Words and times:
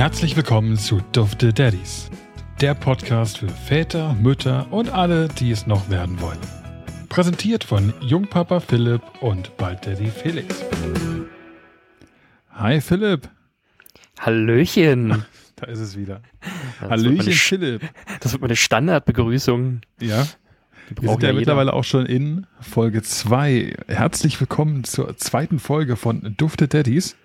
Herzlich 0.00 0.34
willkommen 0.34 0.78
zu 0.78 1.02
Dufte 1.12 1.52
Daddies, 1.52 2.08
der 2.58 2.74
Podcast 2.74 3.36
für 3.36 3.50
Väter, 3.50 4.14
Mütter 4.14 4.66
und 4.72 4.88
alle, 4.88 5.28
die 5.28 5.50
es 5.50 5.66
noch 5.66 5.90
werden 5.90 6.22
wollen. 6.22 6.38
Präsentiert 7.10 7.64
von 7.64 7.92
Jungpapa 8.00 8.60
Philipp 8.60 9.02
und 9.20 9.54
bald 9.58 9.86
Daddy 9.86 10.06
Felix. 10.06 10.64
Hi 12.52 12.80
Philipp. 12.80 13.28
Hallöchen. 14.18 15.26
Da 15.56 15.66
ist 15.66 15.80
es 15.80 15.98
wieder. 15.98 16.22
Das 16.80 16.88
Hallöchen 16.88 17.34
Philipp. 17.34 17.82
das 18.20 18.32
wird 18.32 18.40
meine 18.40 18.56
Standardbegrüßung. 18.56 19.82
Ja, 20.00 20.26
wir 20.98 21.10
sind 21.10 21.22
ja 21.22 21.28
ja 21.28 21.34
mittlerweile 21.34 21.74
auch 21.74 21.84
schon 21.84 22.06
in 22.06 22.46
Folge 22.58 23.02
2. 23.02 23.76
Herzlich 23.86 24.40
willkommen 24.40 24.84
zur 24.84 25.14
zweiten 25.18 25.58
Folge 25.58 25.96
von 25.96 26.34
Dufte 26.38 26.68
Daddies. 26.68 27.16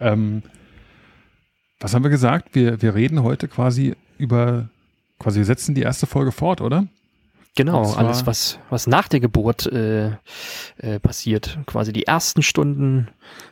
Ähm, 0.00 0.42
was 1.80 1.94
haben 1.94 2.04
wir 2.04 2.10
gesagt? 2.10 2.54
Wir, 2.54 2.82
wir 2.82 2.94
reden 2.94 3.22
heute 3.22 3.48
quasi 3.48 3.96
über, 4.18 4.68
quasi 5.18 5.38
wir 5.38 5.46
setzen 5.46 5.74
die 5.74 5.82
erste 5.82 6.06
Folge 6.06 6.30
fort, 6.30 6.60
oder? 6.60 6.86
Genau, 7.56 7.92
alles, 7.94 8.26
was, 8.26 8.58
was 8.68 8.86
nach 8.86 9.08
der 9.08 9.18
Geburt 9.18 9.66
äh, 9.66 10.10
äh, 10.78 11.00
passiert. 11.02 11.58
Quasi 11.66 11.92
die 11.92 12.06
ersten 12.06 12.42
Stunden, 12.42 13.08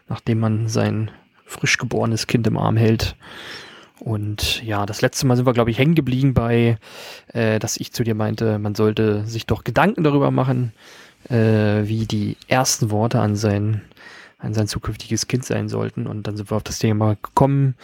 nachdem 0.09 0.38
man 0.38 0.68
sein 0.68 1.10
frisch 1.46 1.78
geborenes 1.78 2.27
Kind 2.27 2.46
im 2.46 2.56
Arm 2.56 2.77
hält. 2.77 3.16
Und 3.98 4.62
ja, 4.62 4.87
das 4.87 5.02
letzte 5.02 5.26
Mal 5.26 5.37
sind 5.37 5.46
wir, 5.46 5.52
glaube 5.52 5.73
ich, 5.73 5.79
hängen 5.79 5.96
geblieben 5.96 6.32
bei, 6.32 6.79
äh, 7.32 7.59
dass 7.59 7.76
ich 7.76 7.92
zu 7.92 8.04
dir 8.04 8.15
meinte, 8.15 8.59
man 8.60 8.76
sollte 8.76 9.26
sich 9.26 9.46
doch 9.46 9.65
Gedanken 9.65 10.04
darüber 10.04 10.30
machen, 10.30 10.73
äh, 11.29 11.82
wie 11.84 12.06
die 12.06 12.37
ersten 12.46 12.92
Worte 12.92 13.18
an 13.18 13.35
sein, 13.35 13.82
an 14.39 14.55
sein 14.55 14.69
zukünftiges 14.69 15.27
Kind 15.27 15.45
sein 15.45 15.69
sollten. 15.69 16.07
Und 16.07 16.27
dann 16.27 16.37
sind 16.37 16.51
wir 16.51 16.57
auf 16.57 16.63
das 16.63 16.79
Thema 16.79 17.17
gekommen, 17.21 17.75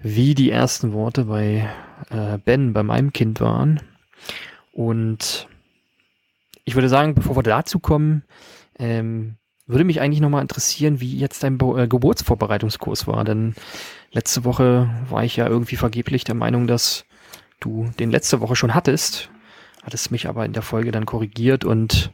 wie 0.00 0.34
die 0.34 0.50
ersten 0.50 0.92
Worte 0.92 1.24
bei 1.24 1.68
äh, 2.10 2.38
Ben, 2.38 2.72
bei 2.72 2.82
meinem 2.82 3.12
Kind 3.12 3.40
waren. 3.40 3.80
Und 4.72 5.48
ich 6.64 6.74
würde 6.74 6.88
sagen, 6.88 7.14
bevor 7.14 7.36
wir 7.36 7.42
dazu 7.42 7.78
kommen, 7.78 8.24
ähm, 8.78 9.36
würde 9.66 9.84
mich 9.84 10.00
eigentlich 10.00 10.20
nochmal 10.20 10.42
interessieren, 10.42 11.00
wie 11.00 11.16
jetzt 11.16 11.42
dein 11.42 11.58
Bo 11.58 11.76
äh, 11.76 11.86
Geburtsvorbereitungskurs 11.88 13.06
war. 13.06 13.24
Denn 13.24 13.54
letzte 14.12 14.44
Woche 14.44 14.90
war 15.08 15.24
ich 15.24 15.36
ja 15.36 15.46
irgendwie 15.46 15.76
vergeblich 15.76 16.24
der 16.24 16.34
Meinung, 16.34 16.66
dass 16.66 17.04
du 17.60 17.90
den 17.98 18.10
letzte 18.10 18.40
Woche 18.40 18.56
schon 18.56 18.74
hattest. 18.74 19.30
Hattest 19.82 20.10
mich 20.10 20.28
aber 20.28 20.44
in 20.44 20.52
der 20.52 20.62
Folge 20.62 20.92
dann 20.92 21.06
korrigiert 21.06 21.64
und 21.64 22.10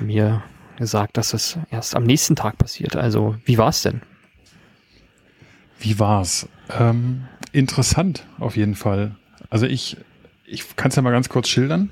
mir 0.00 0.42
gesagt, 0.78 1.16
dass 1.16 1.30
das 1.30 1.58
erst 1.70 1.94
am 1.94 2.04
nächsten 2.04 2.36
Tag 2.36 2.56
passiert. 2.58 2.96
Also, 2.96 3.36
wie 3.44 3.58
war 3.58 3.68
es 3.68 3.82
denn? 3.82 4.00
Wie 5.78 5.98
war's? 5.98 6.48
Ähm, 6.78 7.24
interessant 7.52 8.26
auf 8.38 8.56
jeden 8.56 8.74
Fall. 8.74 9.14
Also 9.50 9.66
ich, 9.66 9.96
ich 10.46 10.76
kann 10.76 10.88
es 10.90 10.96
ja 10.96 11.02
mal 11.02 11.12
ganz 11.12 11.28
kurz 11.28 11.48
schildern. 11.48 11.90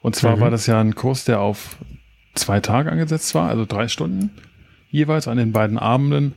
Und 0.00 0.16
zwar 0.16 0.36
Mhm. 0.36 0.40
war 0.40 0.50
das 0.50 0.66
ja 0.66 0.80
ein 0.80 0.94
Kurs, 0.94 1.24
der 1.24 1.40
auf 1.40 1.76
zwei 2.34 2.60
Tage 2.60 2.90
angesetzt 2.90 3.34
war, 3.34 3.48
also 3.48 3.64
drei 3.66 3.88
Stunden 3.88 4.30
jeweils 4.90 5.28
an 5.28 5.36
den 5.36 5.52
beiden 5.52 5.78
Abenden. 5.78 6.34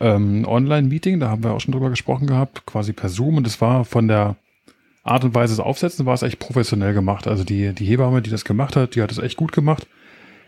Ähm, 0.00 0.44
Online-Meeting, 0.46 1.20
da 1.20 1.28
haben 1.30 1.44
wir 1.44 1.52
auch 1.52 1.60
schon 1.60 1.72
drüber 1.72 1.88
gesprochen 1.88 2.26
gehabt, 2.26 2.66
quasi 2.66 2.92
per 2.92 3.08
Zoom. 3.08 3.36
Und 3.36 3.46
es 3.46 3.60
war 3.60 3.84
von 3.84 4.08
der 4.08 4.36
Art 5.04 5.24
und 5.24 5.34
Weise 5.34 5.52
des 5.52 5.60
Aufsetzen 5.60 6.04
war 6.04 6.14
es 6.14 6.22
echt 6.22 6.40
professionell 6.40 6.94
gemacht. 6.94 7.26
Also 7.28 7.44
die, 7.44 7.72
die 7.72 7.84
Hebamme, 7.86 8.20
die 8.20 8.30
das 8.30 8.44
gemacht 8.44 8.74
hat, 8.76 8.96
die 8.96 9.02
hat 9.02 9.12
es 9.12 9.18
echt 9.18 9.36
gut 9.36 9.52
gemacht. 9.52 9.86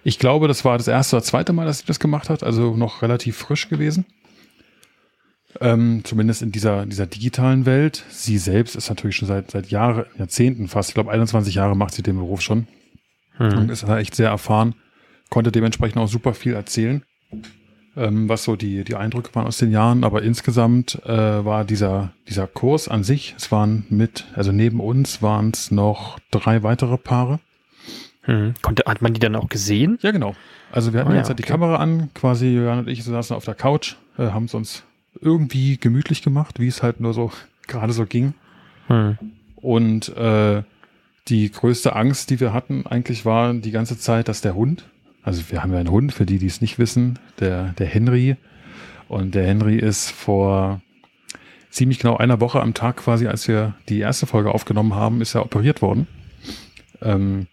Ich 0.06 0.20
glaube, 0.20 0.46
das 0.46 0.64
war 0.64 0.78
das 0.78 0.86
erste 0.86 1.16
oder 1.16 1.24
zweite 1.24 1.52
Mal, 1.52 1.66
dass 1.66 1.80
sie 1.80 1.86
das 1.86 1.98
gemacht 1.98 2.30
hat, 2.30 2.44
also 2.44 2.76
noch 2.76 3.02
relativ 3.02 3.36
frisch 3.36 3.68
gewesen. 3.68 4.06
Ähm, 5.60 6.02
zumindest 6.04 6.42
in 6.42 6.52
dieser, 6.52 6.86
dieser 6.86 7.06
digitalen 7.06 7.66
Welt. 7.66 8.04
Sie 8.10 8.38
selbst 8.38 8.76
ist 8.76 8.88
natürlich 8.88 9.16
schon 9.16 9.26
seit, 9.26 9.50
seit 9.50 9.68
Jahren, 9.72 10.04
Jahrzehnten 10.16 10.68
fast, 10.68 10.90
ich 10.90 10.94
glaube 10.94 11.10
21 11.10 11.56
Jahre 11.56 11.76
macht 11.76 11.92
sie 11.92 12.04
den 12.04 12.18
Beruf 12.18 12.40
schon 12.40 12.68
und 13.56 13.68
ist 13.68 13.82
da 13.82 13.98
echt 13.98 14.14
sehr 14.14 14.28
erfahren, 14.28 14.76
konnte 15.28 15.50
dementsprechend 15.50 15.98
auch 15.98 16.06
super 16.06 16.34
viel 16.34 16.54
erzählen, 16.54 17.02
ähm, 17.96 18.28
was 18.28 18.44
so 18.44 18.54
die, 18.54 18.84
die 18.84 18.94
Eindrücke 18.94 19.34
waren 19.34 19.48
aus 19.48 19.58
den 19.58 19.72
Jahren. 19.72 20.04
Aber 20.04 20.22
insgesamt 20.22 21.04
äh, 21.04 21.44
war 21.44 21.64
dieser, 21.64 22.12
dieser 22.28 22.46
Kurs 22.46 22.86
an 22.86 23.02
sich, 23.02 23.34
es 23.36 23.50
waren 23.50 23.86
mit, 23.88 24.24
also 24.36 24.52
neben 24.52 24.78
uns 24.78 25.20
waren 25.20 25.50
es 25.52 25.72
noch 25.72 26.20
drei 26.30 26.62
weitere 26.62 26.96
Paare. 26.96 27.40
Hm. 28.26 28.54
Konnte, 28.60 28.84
hat 28.86 29.02
man 29.02 29.14
die 29.14 29.20
dann 29.20 29.36
auch 29.36 29.48
gesehen? 29.48 29.98
Ja, 30.02 30.10
genau. 30.10 30.34
Also 30.70 30.92
wir 30.92 31.00
hatten 31.00 31.14
jetzt 31.14 31.26
ja, 31.26 31.28
halt 31.28 31.38
die 31.38 31.44
okay. 31.44 31.52
Kamera 31.52 31.76
an, 31.76 32.10
quasi 32.14 32.48
Johann 32.48 32.80
und 32.80 32.88
ich 32.88 33.02
saßen 33.02 33.34
auf 33.34 33.44
der 33.44 33.54
Couch, 33.54 33.94
äh, 34.18 34.26
haben 34.30 34.44
es 34.44 34.54
uns 34.54 34.84
irgendwie 35.20 35.78
gemütlich 35.78 36.22
gemacht, 36.22 36.60
wie 36.60 36.68
es 36.68 36.82
halt 36.82 37.00
nur 37.00 37.14
so 37.14 37.32
gerade 37.66 37.92
so 37.92 38.04
ging. 38.04 38.34
Hm. 38.88 39.18
Und 39.56 40.14
äh, 40.16 40.62
die 41.28 41.50
größte 41.50 41.96
Angst, 41.96 42.30
die 42.30 42.40
wir 42.40 42.52
hatten, 42.52 42.86
eigentlich 42.86 43.24
war 43.24 43.52
die 43.54 43.70
ganze 43.70 43.98
Zeit, 43.98 44.28
dass 44.28 44.40
der 44.40 44.54
Hund, 44.54 44.84
also 45.22 45.42
wir 45.50 45.62
haben 45.62 45.72
ja 45.72 45.78
einen 45.78 45.90
Hund, 45.90 46.12
für 46.12 46.26
die, 46.26 46.38
die 46.38 46.46
es 46.46 46.60
nicht 46.60 46.78
wissen, 46.78 47.18
der, 47.40 47.74
der 47.78 47.86
Henry. 47.86 48.36
Und 49.08 49.34
der 49.34 49.44
Henry 49.46 49.76
ist 49.76 50.10
vor 50.10 50.80
ziemlich 51.70 51.98
genau 51.98 52.16
einer 52.16 52.40
Woche 52.40 52.60
am 52.60 52.74
Tag 52.74 52.98
quasi, 52.98 53.26
als 53.26 53.48
wir 53.48 53.74
die 53.88 53.98
erste 53.98 54.26
Folge 54.26 54.52
aufgenommen 54.52 54.94
haben, 54.94 55.20
ist 55.20 55.34
er 55.34 55.44
operiert 55.44 55.82
worden. 55.82 56.06
Ähm, 57.02 57.48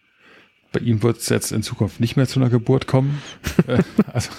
bei 0.74 0.80
ihm 0.82 1.02
wird 1.04 1.18
es 1.18 1.30
jetzt 1.30 1.52
in 1.52 1.64
Zukunft 1.64 2.02
nicht 2.02 2.18
mehr 2.18 2.28
zu 2.28 2.40
einer 2.40 2.50
Geburt 2.50 2.88
kommen. 2.88 3.22
äh, 3.68 3.82
also 4.12 4.30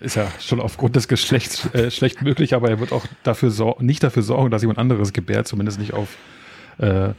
ist 0.00 0.14
ja 0.14 0.28
schon 0.40 0.60
aufgrund 0.60 0.94
des 0.94 1.08
Geschlechts 1.08 1.66
äh, 1.74 1.90
schlecht 1.90 2.22
möglich, 2.22 2.54
aber 2.54 2.70
er 2.70 2.78
wird 2.78 2.92
auch 2.92 3.04
dafür 3.24 3.50
sor 3.50 3.82
nicht 3.82 4.02
dafür 4.04 4.22
sorgen, 4.22 4.50
dass 4.50 4.62
jemand 4.62 4.78
anderes 4.78 5.12
gebärt, 5.12 5.48
zumindest 5.48 5.80
nicht 5.80 5.92
auf, 5.92 6.16
äh, 6.78 7.10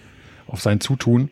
auf 0.47 0.61
sein 0.61 0.79
Zutun. 0.79 1.29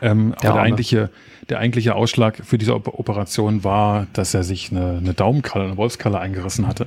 Ähm, 0.00 0.32
aber 0.32 0.40
Der 0.40 0.40
der 0.40 0.50
Arme. 0.52 0.62
eigentliche, 0.62 1.10
der 1.50 1.58
eigentliche 1.58 1.94
Ausschlag 1.94 2.40
für 2.42 2.56
diese 2.56 2.74
Op 2.74 2.88
Operation 2.98 3.64
war, 3.64 4.06
dass 4.14 4.32
er 4.32 4.42
sich 4.42 4.70
eine, 4.70 4.96
eine 4.96 5.12
Daumenkralle, 5.12 5.66
eine 5.66 5.76
Wolfskralle 5.76 6.18
eingerissen 6.18 6.66
hatte. 6.66 6.86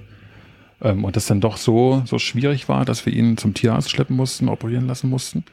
Ähm, 0.81 1.03
und 1.03 1.15
das 1.15 1.27
dann 1.27 1.41
doch 1.41 1.57
so, 1.57 2.01
so 2.05 2.17
schwierig 2.17 2.67
war, 2.69 2.85
dass 2.85 3.05
wir 3.05 3.13
ihn 3.13 3.37
zum 3.37 3.53
Tierarzt 3.53 3.91
schleppen 3.91 4.15
mussten, 4.15 4.49
operieren 4.49 4.87
lassen 4.87 5.09
mussten. 5.09 5.43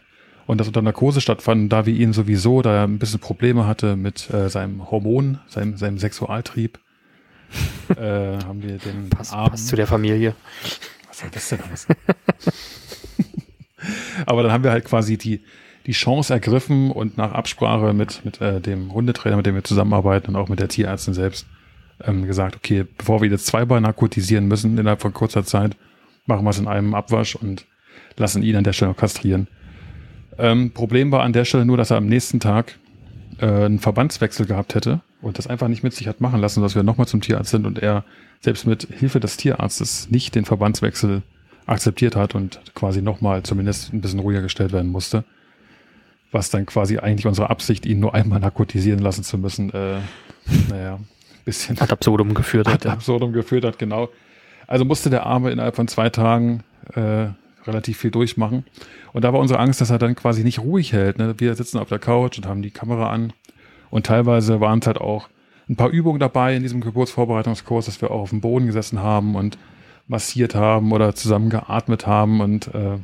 Und 0.47 0.59
das 0.59 0.69
unter 0.69 0.81
Narkose 0.83 1.21
stattfand, 1.21 1.73
da 1.73 1.87
wir 1.87 1.95
ihn 1.95 2.13
sowieso, 2.13 2.63
da 2.63 2.73
er 2.77 2.85
ein 2.85 2.99
bisschen 2.99 3.19
Probleme 3.21 3.67
hatte 3.67 3.97
mit 3.97 4.31
äh, 4.33 4.49
seinem 4.49 4.91
Hormon, 4.91 5.41
seinem, 5.49 5.77
seinem 5.77 5.99
Sexualtrieb, 5.99 6.79
äh, 7.91 8.39
haben 8.45 8.63
wir 8.63 8.79
den 8.79 9.11
Passt, 9.11 9.33
Arm- 9.33 9.51
passt 9.51 9.69
zu 9.69 9.77
der 9.77 9.87
Familie. 9.87 10.35
was 11.09 11.19
soll 11.19 11.31
das 11.33 11.49
denn 11.49 11.59
heißen? 11.69 11.95
Aber 14.27 14.43
dann 14.43 14.53
haben 14.53 14.65
wir 14.65 14.71
halt 14.71 14.85
quasi 14.85 15.17
die, 15.19 15.43
die 15.87 15.93
Chance 15.93 16.33
ergriffen 16.33 16.91
und 16.91 17.17
nach 17.17 17.33
Absprache 17.33 17.93
mit, 17.93 18.25
mit 18.25 18.41
äh, 18.41 18.61
dem 18.61 18.93
Hundetrainer, 18.93 19.37
mit 19.37 19.47
dem 19.47 19.55
wir 19.55 19.65
zusammenarbeiten 19.65 20.29
und 20.31 20.37
auch 20.37 20.49
mit 20.49 20.61
der 20.61 20.69
Tierärztin 20.69 21.15
selbst 21.15 21.47
ähm, 22.05 22.27
gesagt, 22.27 22.57
okay, 22.57 22.85
bevor 22.97 23.21
wir 23.21 23.29
jetzt 23.31 23.47
zweimal 23.47 23.81
narkotisieren 23.81 24.47
müssen 24.49 24.79
innerhalb 24.79 25.01
von 25.03 25.13
kurzer 25.13 25.45
Zeit, 25.45 25.77
machen 26.27 26.45
wir 26.45 26.51
es 26.51 26.59
in 26.59 26.69
einem 26.69 26.95
Abwasch 26.95 27.37
und 27.37 27.67
lassen 28.17 28.43
ihn 28.43 28.57
an 28.57 28.65
der 28.65 28.73
Stelle 28.73 28.91
noch 28.93 28.99
kastrieren. 28.99 29.49
Ähm, 30.39 30.71
Problem 30.73 31.11
war 31.13 31.23
an 31.23 31.33
der 31.33 31.45
Stelle 31.45 31.65
nur, 31.65 31.77
dass 31.77 31.91
er 31.91 31.97
am 31.97 32.07
nächsten 32.07 32.41
Tag 32.41 32.79
äh, 33.39 33.47
einen 33.47 33.79
Verbandswechsel 33.79 34.47
gehabt 34.47 34.75
hätte 34.75 35.01
und 35.23 35.39
das 35.39 35.47
einfach 35.47 35.69
nicht 35.69 35.83
mit 35.83 35.95
sich 35.95 36.09
hat 36.09 36.21
machen 36.21 36.41
lassen, 36.41 36.63
dass 36.63 36.75
wir 36.75 36.83
nochmal 36.83 37.07
zum 37.07 37.21
Tierarzt 37.21 37.51
sind 37.51 37.67
und 37.67 37.79
er 37.79 38.05
selbst 38.41 38.67
mit 38.67 38.87
Hilfe 38.91 39.21
des 39.21 39.37
Tierarztes 39.37 40.11
nicht 40.11 40.35
den 40.35 40.45
Verbandswechsel 40.45 41.23
akzeptiert 41.67 42.17
hat 42.17 42.35
und 42.35 42.61
quasi 42.75 43.03
nochmal 43.03 43.43
zumindest 43.43 43.93
ein 43.93 44.01
bisschen 44.01 44.21
ruhiger 44.21 44.43
gestellt 44.43 44.73
werden 44.73 44.91
musste. 44.91 45.25
Was 46.33 46.51
dann 46.51 46.67
quasi 46.67 46.99
eigentlich 46.99 47.27
unsere 47.27 47.51
Absicht, 47.51 47.87
ihn 47.87 47.99
nur 47.99 48.15
einmal 48.15 48.41
narkotisieren 48.41 49.01
lassen 49.01 49.25
zu 49.25 49.39
müssen, 49.39 49.73
äh, 49.73 49.99
naja, 50.69 50.99
bisschen 51.45 51.79
Ad 51.81 51.93
absurdum 51.93 52.35
geführt 52.35 52.67
hat. 52.69 52.75
ad 52.75 52.89
Ja. 52.89 52.93
absurdum 52.93 53.33
geführt 53.33 53.65
hat, 53.65 53.79
genau. 53.79 54.11
Also 54.67 54.85
musste 54.85 55.11
der 55.11 55.25
Arme 55.27 55.51
innerhalb 55.51 55.77
von 55.77 55.89
zwei 55.89 56.11
Tagen 56.11 56.63
äh, 56.95 57.29
relativ 57.67 57.99
viel 57.99 58.11
durchmachen. 58.11 58.65
Und 59.13 59.25
da 59.25 59.33
war 59.33 59.41
unsere 59.41 59.61
Angst, 59.61 59.81
dass 59.81 59.91
er 59.91 59.99
dann 59.99 60.15
quasi 60.15 60.45
nicht 60.45 60.61
ruhig 60.61 60.93
hält. 60.93 61.19
Ne? 61.19 61.35
Wir 61.39 61.55
sitzen 61.55 61.79
auf 61.79 61.89
der 61.89 61.99
Couch 61.99 62.39
und 62.39 62.47
haben 62.47 62.63
die 62.63 62.71
Kamera 62.71 63.11
an. 63.11 63.33
Und 63.91 64.07
teilweise 64.07 64.61
waren 64.61 64.81
es 64.81 64.87
halt 64.87 64.99
auch 64.99 65.29
ein 65.69 65.77
paar 65.77 65.91
Übungen 65.91 66.21
dabei 66.21 66.55
in 66.55 66.63
diesem 66.63 66.81
Geburtsvorbereitungskurs, 66.81 67.87
dass 67.87 68.01
wir 68.01 68.11
auch 68.11 68.21
auf 68.21 68.31
dem 68.31 68.41
Boden 68.41 68.67
gesessen 68.67 69.01
haben 69.01 69.35
und 69.35 69.59
massiert 70.07 70.55
haben 70.55 70.93
oder 70.93 71.15
zusammen 71.15 71.51
geatmet 71.51 72.07
haben 72.07 72.41
und 72.41 72.73
äh, 72.75 72.99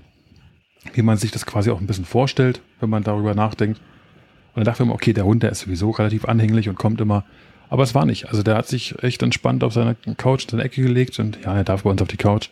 wie 0.95 1.03
man 1.03 1.17
sich 1.17 1.31
das 1.31 1.47
quasi 1.47 1.71
auch 1.71 1.81
ein 1.81 1.87
bisschen 1.87 2.05
vorstellt, 2.05 2.61
wenn 2.81 2.91
man 2.91 3.03
darüber 3.03 3.35
nachdenkt. 3.35 3.79
Und 3.79 4.57
dann 4.57 4.65
dachten 4.65 4.81
wir 4.81 4.85
immer, 4.85 4.95
okay, 4.95 5.13
der 5.13 5.25
Hund, 5.25 5.43
der 5.43 5.51
ist 5.51 5.61
sowieso 5.61 5.91
relativ 5.91 6.27
anhänglich 6.27 6.69
und 6.69 6.77
kommt 6.77 7.01
immer. 7.01 7.25
Aber 7.71 7.83
es 7.83 7.95
war 7.95 8.05
nicht. 8.05 8.29
Also 8.29 8.43
der 8.43 8.57
hat 8.57 8.69
sich 8.69 9.03
echt 9.03 9.23
entspannt 9.23 9.65
auf 9.65 9.73
seiner 9.73 9.95
Couch 9.95 10.47
in 10.53 10.59
der 10.59 10.67
Ecke 10.67 10.83
gelegt 10.83 11.19
und 11.19 11.39
ja, 11.43 11.57
er 11.57 11.65
darf 11.65 11.85
bei 11.85 11.91
uns 11.91 12.03
auf 12.03 12.09
die 12.09 12.17
Couch. 12.17 12.51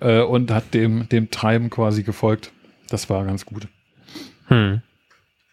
Äh, 0.00 0.22
und 0.22 0.50
hat 0.50 0.74
dem, 0.74 1.08
dem 1.08 1.30
Treiben 1.30 1.70
quasi 1.70 2.02
gefolgt. 2.02 2.52
Das 2.88 3.10
war 3.10 3.24
ganz 3.24 3.44
gut. 3.44 3.68
Hm. 4.46 4.82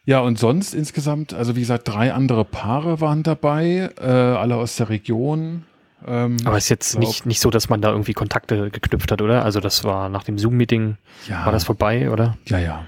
Ja, 0.06 0.20
und 0.20 0.38
sonst 0.38 0.74
insgesamt, 0.76 1.34
also 1.34 1.56
wie 1.56 1.62
gesagt, 1.62 1.88
drei 1.88 2.14
andere 2.14 2.46
Paare 2.46 3.02
waren 3.02 3.24
dabei, 3.24 3.90
äh, 4.00 4.06
alle 4.06 4.56
aus 4.56 4.76
der 4.76 4.90
Region. 4.90 5.64
Ähm, 6.06 6.38
Aber 6.46 6.58
ist 6.58 6.70
jetzt 6.70 6.92
glaub- 6.92 7.04
nicht, 7.04 7.26
nicht 7.26 7.40
so, 7.40 7.50
dass 7.50 7.70
man 7.70 7.82
da 7.82 7.90
irgendwie 7.90 8.14
Kontakte 8.14 8.70
geknüpft 8.70 9.12
hat, 9.12 9.22
oder? 9.24 9.44
Also 9.44 9.60
das 9.60 9.84
war 9.84 10.10
nach 10.10 10.24
dem 10.24 10.38
Zoom-Meeting, 10.38 10.98
ja, 11.28 11.44
war 11.46 11.52
das 11.52 11.64
vorbei, 11.64 12.12
oder? 12.12 12.38
ja, 12.46 12.60
ja. 12.60 12.86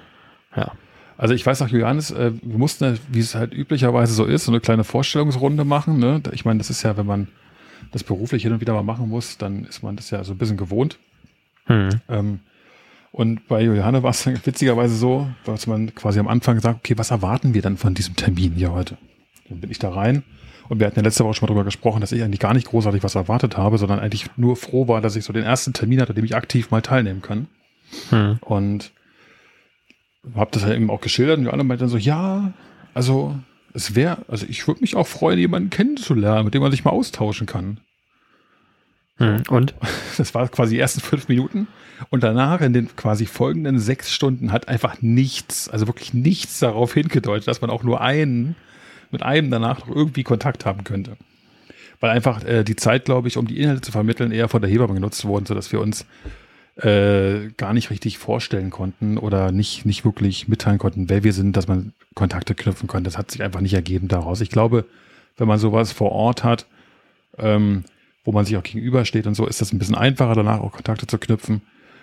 Ja. 0.55 0.71
Also 1.17 1.33
ich 1.33 1.43
weiß 1.43 1.63
auch, 1.63 1.67
Johannes, 1.69 2.11
äh, 2.11 2.31
wir 2.43 2.57
mussten, 2.59 2.99
wie 3.11 3.19
es 3.19 3.33
halt 3.33 3.51
üblicherweise 3.53 4.13
so 4.13 4.25
ist, 4.25 4.45
so 4.45 4.51
eine 4.51 4.59
kleine 4.59 4.83
Vorstellungsrunde 4.83 5.65
machen. 5.65 5.97
Ne? 5.97 6.21
Ich 6.31 6.45
meine, 6.45 6.59
das 6.59 6.69
ist 6.69 6.83
ja, 6.83 6.95
wenn 6.95 7.07
man 7.07 7.27
das 7.91 8.03
beruflich 8.03 8.43
hin 8.43 8.53
und 8.53 8.61
wieder 8.61 8.73
mal 8.73 8.83
machen 8.83 9.09
muss, 9.09 9.37
dann 9.39 9.63
ist 9.65 9.81
man 9.81 9.95
das 9.95 10.11
ja 10.11 10.23
so 10.23 10.33
ein 10.33 10.37
bisschen 10.37 10.57
gewohnt. 10.57 10.99
Hm. 11.67 11.89
Ähm, 12.09 12.39
und 13.11 13.47
bei 13.47 13.63
Juliane 13.63 14.03
war 14.03 14.11
es 14.11 14.23
dann 14.23 14.39
witzigerweise 14.45 14.95
so, 14.95 15.27
dass 15.45 15.67
man 15.67 15.95
quasi 15.95 16.19
am 16.19 16.27
Anfang 16.27 16.59
sagt, 16.59 16.79
okay, 16.79 16.97
was 16.97 17.11
erwarten 17.11 17.53
wir 17.53 17.61
dann 17.61 17.77
von 17.77 17.93
diesem 17.93 18.15
Termin 18.15 18.53
hier 18.53 18.71
heute? 18.71 18.97
Dann 19.49 19.59
bin 19.59 19.71
ich 19.71 19.79
da 19.79 19.89
rein 19.89 20.23
und 20.69 20.79
wir 20.79 20.87
hatten 20.87 20.97
ja 20.97 21.03
letzte 21.03 21.23
Woche 21.23 21.35
schon 21.35 21.47
mal 21.47 21.53
drüber 21.53 21.63
gesprochen, 21.63 22.01
dass 22.01 22.11
ich 22.11 22.23
eigentlich 22.23 22.39
gar 22.39 22.53
nicht 22.53 22.67
großartig 22.67 23.03
was 23.03 23.15
erwartet 23.15 23.57
habe, 23.57 23.77
sondern 23.77 23.99
eigentlich 23.99 24.25
nur 24.35 24.55
froh 24.55 24.87
war, 24.87 25.01
dass 25.01 25.15
ich 25.15 25.23
so 25.23 25.33
den 25.33 25.43
ersten 25.43 25.73
Termin 25.73 26.01
hatte, 26.01 26.11
an 26.11 26.15
dem 26.15 26.25
ich 26.25 26.35
aktiv 26.35 26.71
mal 26.71 26.81
teilnehmen 26.81 27.21
kann. 27.21 27.47
Hm. 28.09 28.37
Und 28.41 28.91
habe 30.35 30.51
das 30.51 30.63
halt 30.63 30.75
eben 30.75 30.89
auch 30.89 31.01
geschildert 31.01 31.37
und 31.37 31.45
Johanna 31.45 31.63
meinte 31.63 31.83
dann 31.83 31.89
so, 31.89 31.97
ja, 31.97 32.53
also 32.93 33.35
es 33.73 33.95
wäre, 33.95 34.25
also 34.27 34.45
ich 34.49 34.67
würde 34.67 34.81
mich 34.81 34.95
auch 34.95 35.07
freuen, 35.07 35.39
jemanden 35.39 35.69
kennenzulernen, 35.69 36.45
mit 36.45 36.53
dem 36.53 36.61
man 36.61 36.71
sich 36.71 36.83
mal 36.83 36.91
austauschen 36.91 37.47
kann. 37.47 37.79
Hm. 39.17 39.43
Und? 39.49 39.73
Das 40.17 40.33
war 40.33 40.47
quasi 40.47 40.73
die 40.73 40.79
ersten 40.79 40.99
fünf 40.99 41.27
Minuten. 41.27 41.67
Und 42.09 42.23
danach 42.23 42.61
in 42.61 42.73
den 42.73 42.95
quasi 42.95 43.27
folgenden 43.27 43.77
sechs 43.77 44.11
Stunden 44.11 44.51
hat 44.51 44.67
einfach 44.67 44.99
nichts, 45.01 45.69
also 45.69 45.85
wirklich 45.85 46.15
nichts 46.15 46.57
darauf 46.57 46.95
hingedeutet, 46.95 47.47
dass 47.47 47.61
man 47.61 47.69
auch 47.69 47.83
nur 47.83 48.01
einen, 48.01 48.55
mit 49.11 49.21
einem 49.21 49.51
danach 49.51 49.85
noch 49.85 49.95
irgendwie 49.95 50.23
Kontakt 50.23 50.65
haben 50.65 50.83
könnte. 50.83 51.17
Weil 51.99 52.09
einfach 52.09 52.43
äh, 52.43 52.63
die 52.63 52.75
Zeit, 52.75 53.05
glaube 53.05 53.27
ich, 53.27 53.37
um 53.37 53.45
die 53.45 53.59
Inhalte 53.59 53.81
zu 53.81 53.91
vermitteln, 53.91 54.31
eher 54.31 54.49
von 54.49 54.61
der 54.61 54.71
Hebamme 54.71 54.95
genutzt 54.95 55.23
wurden, 55.25 55.45
sodass 55.45 55.71
wir 55.71 55.81
uns 55.81 56.07
äh, 56.77 57.49
gar 57.57 57.73
nicht 57.73 57.89
richtig 57.91 58.17
vorstellen 58.17 58.69
konnten 58.69 59.17
oder 59.19 59.51
nicht, 59.51 59.85
nicht 59.85 60.05
wirklich 60.05 60.47
mitteilen 60.47 60.79
konnten, 60.79 61.09
wer 61.09 61.23
wir 61.23 61.33
sind, 61.33 61.57
dass 61.57 61.67
man 61.67 61.93
Kontakte 62.15 62.55
knüpfen 62.55 62.87
konnte. 62.87 63.07
Das 63.07 63.17
hat 63.17 63.31
sich 63.31 63.43
einfach 63.43 63.61
nicht 63.61 63.73
ergeben 63.73 64.07
daraus. 64.07 64.41
Ich 64.41 64.49
glaube, 64.49 64.85
wenn 65.37 65.47
man 65.47 65.59
sowas 65.59 65.91
vor 65.91 66.11
Ort 66.11 66.43
hat, 66.43 66.65
ähm, 67.37 67.83
wo 68.27 68.33
man 68.33 68.43
sich 68.43 68.57
auch 68.57 68.63
gegenübersteht 68.63 69.25
und 69.25 69.35
so, 69.35 69.47
ist 69.47 69.61
das 69.61 69.71
ein 69.71 69.79
bisschen 69.79 69.95
einfacher, 69.95 70.35
danach 70.35 70.59
auch 70.59 70.73
Kontakte 70.73 71.07
zu 71.07 71.17
knüpfen. 71.17 71.61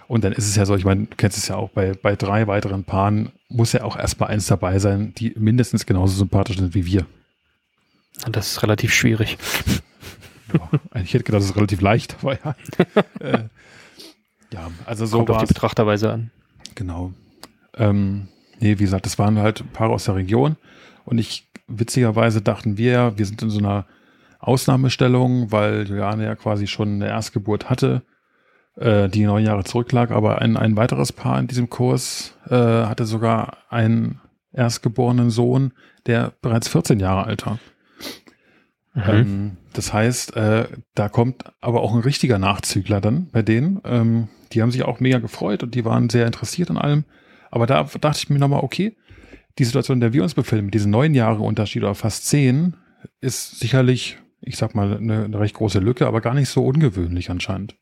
Und 0.09 0.25
dann 0.25 0.33
ist 0.33 0.49
es 0.49 0.57
ja 0.57 0.65
so, 0.65 0.75
ich 0.75 0.87
meine, 0.87 1.05
du 1.05 1.17
kennst 1.19 1.37
es 1.37 1.49
ja 1.49 1.57
auch, 1.57 1.69
bei, 1.69 1.93
bei 1.93 2.17
drei 2.17 2.47
weiteren 2.47 2.83
Paaren 2.83 3.31
muss 3.51 3.75
ja 3.75 3.85
auch 3.85 3.95
erstmal 3.95 4.31
eins 4.31 4.47
dabei 4.47 4.79
sein, 4.79 5.13
die 5.19 5.35
mindestens 5.37 5.85
genauso 5.85 6.17
sympathisch 6.17 6.57
sind 6.57 6.75
wie 6.75 6.87
wir. 6.87 7.05
Das 8.31 8.53
ist 8.53 8.63
relativ 8.63 8.95
schwierig. 8.95 9.37
Ja, 10.53 11.01
ich 11.03 11.13
hätte 11.13 11.25
gedacht, 11.25 11.43
das 11.43 11.51
ist 11.51 11.57
relativ 11.57 11.83
leicht, 11.83 12.17
aber 12.23 12.39
ja. 12.43 12.57
äh, 13.21 13.45
ja, 14.51 14.71
also 14.87 15.05
so 15.05 15.19
Kommt 15.19 15.31
auf 15.31 15.39
die 15.41 15.47
Betrachterweise 15.53 16.11
an. 16.11 16.31
Genau. 16.75 17.13
Ähm, 17.77 18.29
nee, 18.61 18.79
wie 18.79 18.85
gesagt, 18.85 19.05
das 19.05 19.19
waren 19.19 19.39
halt 19.39 19.63
Paare 19.75 19.93
aus 19.93 20.05
der 20.05 20.15
Region. 20.15 20.57
Und 21.05 21.19
ich, 21.19 21.47
witzigerweise 21.67 22.41
dachten 22.41 22.79
wir, 22.79 23.13
wir 23.17 23.27
sind 23.27 23.43
in 23.43 23.51
so 23.51 23.59
einer 23.59 23.85
Ausnahmestellung, 24.47 25.53
weil 25.53 25.87
Juliane 25.87 26.25
ja 26.25 26.35
quasi 26.35 26.67
schon 26.67 26.95
eine 26.95 27.09
Erstgeburt 27.09 27.71
hatte, 27.71 28.03
äh, 28.77 29.09
die 29.09 29.25
neun 29.25 29.45
Jahre 29.45 29.65
zurücklag. 29.65 30.11
Aber 30.11 30.41
ein, 30.41 30.57
ein 30.57 30.77
weiteres 30.77 31.13
Paar 31.13 31.39
in 31.39 31.47
diesem 31.47 31.71
Kurs 31.71 32.37
äh, 32.49 32.55
hatte 32.55 33.07
sogar 33.07 33.59
einen 33.71 34.21
erstgeborenen 34.53 35.31
Sohn, 35.31 35.73
der 36.07 36.33
bereits 36.41 36.69
14 36.69 37.01
Jahre 37.01 37.25
alt 37.25 37.47
war. 37.47 37.59
Mhm. 38.95 39.03
Ähm, 39.07 39.57
das 39.73 39.93
heißt, 39.93 40.37
äh, 40.37 40.69
da 40.95 41.09
kommt 41.09 41.45
aber 41.61 41.83
auch 41.83 41.95
ein 41.95 42.01
richtiger 42.01 42.39
Nachzügler 42.39 43.01
dann 43.01 43.29
bei 43.31 43.43
denen. 43.43 43.81
Ähm, 43.85 44.29
die 44.53 44.63
haben 44.63 44.71
sich 44.71 44.85
auch 44.85 45.01
mega 45.01 45.19
gefreut 45.19 45.63
und 45.63 45.75
die 45.75 45.85
waren 45.85 46.09
sehr 46.09 46.27
interessiert 46.27 46.71
an 46.71 46.79
allem. 46.79 47.05
Aber 47.51 47.67
da 47.67 47.85
dachte 47.85 48.19
ich 48.19 48.31
mir 48.31 48.39
nochmal, 48.39 48.63
okay, 48.63 48.97
die 49.59 49.65
Situation, 49.65 49.97
in 49.97 50.01
der 50.01 50.13
wir 50.13 50.23
uns 50.23 50.35
befinden, 50.35 50.67
mit 50.67 50.75
diesen 50.75 50.91
neun 50.91 51.15
Jahre 51.15 51.43
Unterschied 51.43 51.83
oder 51.83 51.95
fast 51.95 52.27
zehn, 52.27 52.77
ist 53.21 53.59
sicherlich, 53.59 54.19
ich 54.45 54.57
sag 54.57 54.75
mal, 54.75 54.97
eine, 54.97 55.25
eine 55.25 55.39
recht 55.41 55.55
große 55.55 55.79
Lücke, 55.79 56.07
aber 56.07 56.21
gar 56.21 56.35
nicht 56.35 56.49
so 56.49 56.65
ungewöhnlich 56.65 57.31
anscheinend. 57.31 57.77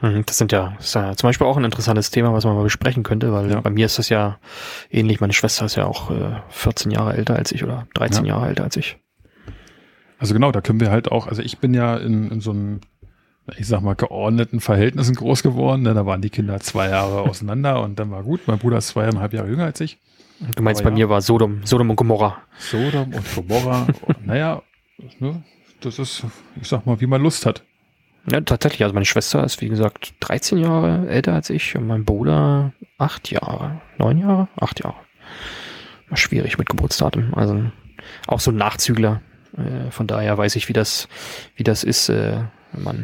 Mhm, 0.00 0.24
Das 0.26 0.38
sind 0.38 0.50
ja, 0.52 0.74
das 0.76 0.86
ist 0.88 0.94
ja 0.94 1.14
zum 1.16 1.28
Beispiel 1.28 1.46
auch 1.46 1.56
ein 1.56 1.64
interessantes 1.64 2.10
Thema, 2.10 2.32
was 2.32 2.44
man 2.44 2.54
mal 2.56 2.64
besprechen 2.64 3.02
könnte, 3.04 3.32
weil 3.32 3.50
Ja. 3.50 3.60
bei 3.60 3.70
mir 3.70 3.86
ist 3.86 3.98
das 3.98 4.08
ja 4.08 4.38
ähnlich. 4.90 5.20
Meine 5.20 5.32
Schwester 5.32 5.64
ist 5.64 5.76
ja 5.76 5.86
auch 5.86 6.10
äh, 6.10 6.40
14 6.50 6.90
Jahre 6.90 7.14
älter 7.14 7.36
als 7.36 7.52
ich 7.52 7.62
oder 7.64 7.86
13 7.94 8.24
Ja. 8.24 8.34
Jahre 8.34 8.48
älter 8.48 8.64
als 8.64 8.76
ich. 8.76 8.98
Also 10.18 10.34
genau, 10.34 10.52
da 10.52 10.60
können 10.60 10.80
wir 10.80 10.90
halt 10.90 11.10
auch, 11.10 11.26
also 11.26 11.42
ich 11.42 11.58
bin 11.58 11.74
ja 11.74 11.96
in, 11.96 12.30
in 12.30 12.40
so 12.40 12.50
einem, 12.52 12.80
ich 13.58 13.66
sag 13.66 13.80
mal, 13.82 13.94
geordneten 13.94 14.60
Verhältnissen 14.60 15.14
groß 15.16 15.42
geworden. 15.42 15.82
Ne? 15.82 15.94
Da 15.94 16.06
waren 16.06 16.22
die 16.22 16.30
Kinder 16.30 16.60
zwei 16.60 16.88
Jahre 16.88 17.22
auseinander 17.28 17.82
und 17.82 17.98
dann 17.98 18.10
war 18.10 18.22
gut. 18.22 18.40
Mein 18.46 18.58
Bruder 18.58 18.78
ist 18.78 18.88
zweieinhalb 18.88 19.32
Jahre 19.32 19.48
jünger 19.48 19.64
als 19.64 19.80
ich. 19.80 19.98
Du 20.56 20.62
meinst, 20.62 20.80
Aber 20.80 20.90
bei 20.90 20.96
ja. 20.98 21.06
mir 21.06 21.10
war 21.10 21.20
Sodom, 21.22 21.60
Sodom 21.64 21.90
und 21.90 21.96
Gomorra. 21.96 22.38
Sodom 22.58 23.12
und 23.14 23.34
Gomorra. 23.34 23.86
naja, 24.24 24.62
ne? 25.20 25.42
Das 25.84 25.98
ist, 25.98 26.24
ich 26.60 26.68
sag 26.68 26.86
mal, 26.86 27.00
wie 27.00 27.06
man 27.06 27.22
Lust 27.22 27.46
hat. 27.46 27.62
Ja, 28.30 28.40
tatsächlich. 28.40 28.82
Also 28.82 28.94
meine 28.94 29.04
Schwester 29.06 29.42
ist, 29.44 29.60
wie 29.60 29.68
gesagt, 29.68 30.14
13 30.20 30.58
Jahre 30.58 31.08
älter 31.08 31.34
als 31.34 31.50
ich 31.50 31.76
und 31.76 31.86
mein 31.86 32.04
Bruder 32.04 32.72
8 32.98 33.30
Jahre. 33.30 33.80
9 33.98 34.18
Jahre? 34.18 34.48
8 34.60 34.84
Jahre. 34.84 34.96
War 36.08 36.16
schwierig 36.16 36.56
mit 36.58 36.68
Geburtsdatum. 36.68 37.34
Also 37.34 37.64
auch 38.28 38.40
so 38.40 38.52
ein 38.52 38.56
Nachzügler. 38.56 39.22
Äh, 39.56 39.90
von 39.90 40.06
daher 40.06 40.38
weiß 40.38 40.54
ich, 40.56 40.68
wie 40.68 40.72
das, 40.72 41.08
wie 41.56 41.64
das 41.64 41.82
ist, 41.84 42.08
äh, 42.10 42.42
wenn 42.72 42.82
man, 42.84 42.96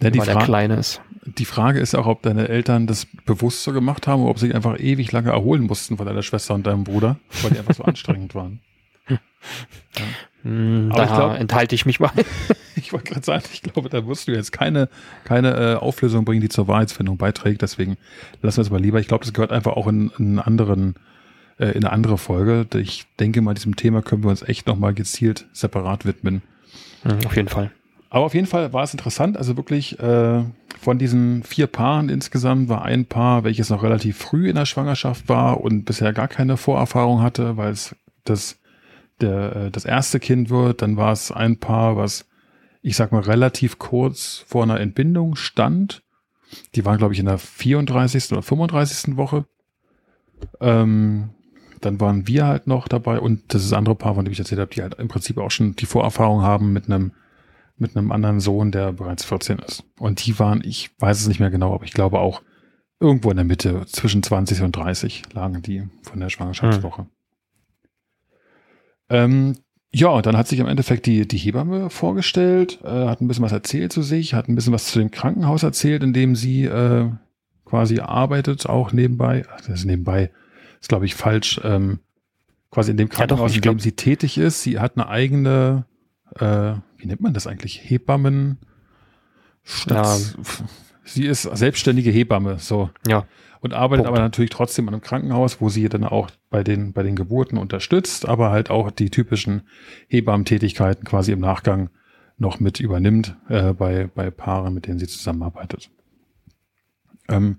Ja, 0.00 0.10
wenn 0.12 0.16
man 0.16 0.26
der 0.26 0.36
Kleine 0.38 0.74
ist. 0.76 1.00
die 1.24 1.44
Frage 1.44 1.78
ist 1.78 1.94
auch, 1.94 2.06
ob 2.06 2.22
deine 2.22 2.48
Eltern 2.48 2.86
das 2.88 3.06
bewusst 3.26 3.62
so 3.62 3.72
gemacht 3.72 4.06
haben 4.08 4.22
oder 4.22 4.30
ob 4.30 4.38
sie 4.40 4.46
sich 4.46 4.54
einfach 4.56 4.78
ewig 4.80 5.12
lange 5.12 5.30
erholen 5.30 5.62
mussten 5.62 5.96
von 5.96 6.06
deiner 6.06 6.22
Schwester 6.22 6.54
und 6.54 6.66
deinem 6.66 6.82
Bruder, 6.84 7.16
weil 7.42 7.52
die 7.52 7.58
einfach 7.60 7.74
so 7.74 7.84
anstrengend 7.84 8.34
waren. 8.34 8.60
Hm, 10.42 10.88
Aber 10.92 10.96
da 10.98 11.04
ich 11.04 11.10
glaub- 11.12 11.40
enthalte 11.40 11.74
ich 11.74 11.86
mich 11.86 12.00
mal. 12.00 12.10
Ich 12.80 12.92
wollte 12.92 13.10
gerade 13.12 13.24
sagen, 13.26 13.42
ich 13.52 13.60
glaube, 13.60 13.88
da 13.88 14.06
wirst 14.06 14.28
du 14.28 14.32
jetzt 14.32 14.52
keine, 14.52 14.88
keine 15.24 15.52
äh, 15.56 15.74
Auflösung 15.74 16.24
bringen, 16.24 16.40
die 16.40 16.48
zur 16.48 16.68
Wahrheitsfindung 16.68 17.16
beiträgt. 17.18 17.60
Deswegen 17.60 17.96
lassen 18.40 18.58
wir 18.58 18.62
es 18.62 18.70
mal 18.70 18.80
lieber. 18.80 19.00
Ich 19.00 19.08
glaube, 19.08 19.24
das 19.24 19.34
gehört 19.34 19.50
einfach 19.50 19.72
auch 19.72 19.88
in, 19.88 20.12
in 20.16 20.38
anderen, 20.38 20.94
äh, 21.58 21.66
in 21.72 21.84
eine 21.84 21.90
andere 21.92 22.18
Folge. 22.18 22.66
Ich 22.80 23.04
denke 23.18 23.42
mal, 23.42 23.52
diesem 23.52 23.74
Thema 23.74 24.00
können 24.00 24.22
wir 24.22 24.30
uns 24.30 24.42
echt 24.42 24.68
nochmal 24.68 24.94
gezielt 24.94 25.46
separat 25.52 26.06
widmen. 26.06 26.40
Hm, 27.02 27.18
auf 27.26 27.34
jeden 27.36 27.48
Fall. 27.48 27.72
Aber 28.10 28.24
auf 28.26 28.34
jeden 28.34 28.46
Fall 28.46 28.72
war 28.72 28.84
es 28.84 28.92
interessant. 28.94 29.36
Also 29.36 29.56
wirklich 29.56 29.98
äh, 29.98 30.44
von 30.80 30.98
diesen 30.98 31.42
vier 31.42 31.66
Paaren 31.66 32.08
insgesamt 32.08 32.68
war 32.68 32.82
ein 32.84 33.06
Paar, 33.06 33.42
welches 33.42 33.70
noch 33.70 33.82
relativ 33.82 34.16
früh 34.18 34.48
in 34.48 34.54
der 34.54 34.66
Schwangerschaft 34.66 35.28
war 35.28 35.60
und 35.60 35.84
bisher 35.84 36.12
gar 36.12 36.28
keine 36.28 36.56
Vorerfahrung 36.56 37.22
hatte, 37.22 37.56
weil 37.56 37.72
es 37.72 37.96
das, 38.24 38.56
der, 39.20 39.56
äh, 39.56 39.70
das 39.70 39.84
erste 39.84 40.20
Kind 40.20 40.50
wird. 40.50 40.82
Dann 40.82 40.96
war 40.96 41.12
es 41.12 41.30
ein 41.32 41.58
Paar, 41.58 41.96
was 41.96 42.26
ich 42.82 42.96
sag 42.96 43.12
mal 43.12 43.22
relativ 43.22 43.78
kurz 43.78 44.44
vor 44.46 44.62
einer 44.62 44.80
Entbindung 44.80 45.36
stand. 45.36 46.02
Die 46.74 46.84
waren, 46.84 46.98
glaube 46.98 47.12
ich, 47.12 47.20
in 47.20 47.26
der 47.26 47.38
34. 47.38 48.32
oder 48.32 48.42
35. 48.42 49.16
Woche. 49.16 49.46
Ähm, 50.60 51.30
dann 51.80 52.00
waren 52.00 52.26
wir 52.26 52.46
halt 52.46 52.66
noch 52.66 52.88
dabei 52.88 53.20
und 53.20 53.54
das 53.54 53.64
ist 53.64 53.72
andere 53.72 53.94
Paar, 53.94 54.14
von 54.14 54.24
dem 54.24 54.32
ich 54.32 54.38
erzählt 54.38 54.60
habe, 54.60 54.74
die 54.74 54.82
halt 54.82 54.94
im 54.94 55.08
Prinzip 55.08 55.38
auch 55.38 55.50
schon 55.50 55.76
die 55.76 55.86
Vorerfahrung 55.86 56.42
haben 56.42 56.72
mit 56.72 56.86
einem 56.86 57.12
mit 57.80 57.96
einem 57.96 58.10
anderen 58.10 58.40
Sohn, 58.40 58.72
der 58.72 58.92
bereits 58.92 59.24
14 59.24 59.60
ist. 59.60 59.84
Und 59.98 60.26
die 60.26 60.36
waren, 60.40 60.62
ich 60.64 60.90
weiß 60.98 61.20
es 61.20 61.28
nicht 61.28 61.38
mehr 61.38 61.50
genau, 61.50 61.74
aber 61.74 61.84
ich 61.84 61.92
glaube 61.92 62.18
auch 62.18 62.42
irgendwo 62.98 63.30
in 63.30 63.36
der 63.36 63.44
Mitte, 63.44 63.86
zwischen 63.86 64.22
20 64.22 64.62
und 64.62 64.74
30 64.74 65.22
lagen 65.32 65.62
die 65.62 65.88
von 66.02 66.18
der 66.18 66.28
Schwangerschaftswoche. 66.28 67.06
Ähm, 69.10 69.56
ja, 69.90 70.08
und 70.08 70.26
dann 70.26 70.36
hat 70.36 70.48
sich 70.48 70.58
im 70.58 70.66
Endeffekt 70.66 71.06
die, 71.06 71.26
die 71.26 71.38
Hebamme 71.38 71.88
vorgestellt, 71.90 72.78
äh, 72.84 73.06
hat 73.06 73.20
ein 73.20 73.28
bisschen 73.28 73.44
was 73.44 73.52
erzählt 73.52 73.92
zu 73.92 74.02
sich, 74.02 74.34
hat 74.34 74.48
ein 74.48 74.54
bisschen 74.54 74.72
was 74.72 74.86
zu 74.86 74.98
dem 74.98 75.10
Krankenhaus 75.10 75.62
erzählt, 75.62 76.02
in 76.02 76.12
dem 76.12 76.36
sie 76.36 76.64
äh, 76.64 77.10
quasi 77.64 78.00
arbeitet, 78.00 78.66
auch 78.68 78.92
nebenbei. 78.92 79.44
Ach, 79.50 79.60
das 79.62 79.80
ist 79.80 79.84
nebenbei, 79.86 80.30
ist 80.80 80.88
glaube 80.88 81.06
ich 81.06 81.14
falsch. 81.14 81.60
Ähm, 81.64 82.00
quasi 82.70 82.90
in 82.90 82.98
dem 82.98 83.08
Ja, 83.08 83.26
doch, 83.26 83.36
Krankenhaus, 83.36 83.54
in 83.56 83.62
dem 83.62 83.78
sie 83.78 83.92
tätig 83.92 84.36
ist. 84.36 84.62
Sie 84.62 84.78
hat 84.78 84.96
eine 84.96 85.08
eigene, 85.08 85.86
äh, 86.38 86.72
wie 86.98 87.06
nennt 87.06 87.22
man 87.22 87.32
das 87.32 87.46
eigentlich? 87.46 87.80
Hebammen. 87.90 88.58
Stats- 89.64 90.36
Sie 91.04 91.24
ist 91.24 91.42
selbstständige 91.42 92.10
Hebamme, 92.10 92.58
so 92.58 92.90
Ja. 93.06 93.26
Und 93.60 93.74
arbeitet 93.74 94.04
Punkt. 94.04 94.16
aber 94.18 94.24
natürlich 94.24 94.50
trotzdem 94.50 94.88
an 94.88 94.94
einem 94.94 95.02
Krankenhaus, 95.02 95.60
wo 95.60 95.68
sie 95.68 95.88
dann 95.88 96.04
auch 96.04 96.30
bei 96.50 96.62
den, 96.62 96.92
bei 96.92 97.02
den 97.02 97.16
Geburten 97.16 97.58
unterstützt, 97.58 98.28
aber 98.28 98.50
halt 98.50 98.70
auch 98.70 98.90
die 98.90 99.10
typischen 99.10 99.62
Hebammentätigkeiten 100.08 101.04
quasi 101.04 101.32
im 101.32 101.40
Nachgang 101.40 101.90
noch 102.36 102.60
mit 102.60 102.80
übernimmt 102.80 103.36
äh, 103.48 103.72
bei, 103.72 104.08
bei 104.14 104.30
Paaren, 104.30 104.74
mit 104.74 104.86
denen 104.86 104.98
sie 104.98 105.08
zusammenarbeitet. 105.08 105.90
Ähm, 107.28 107.58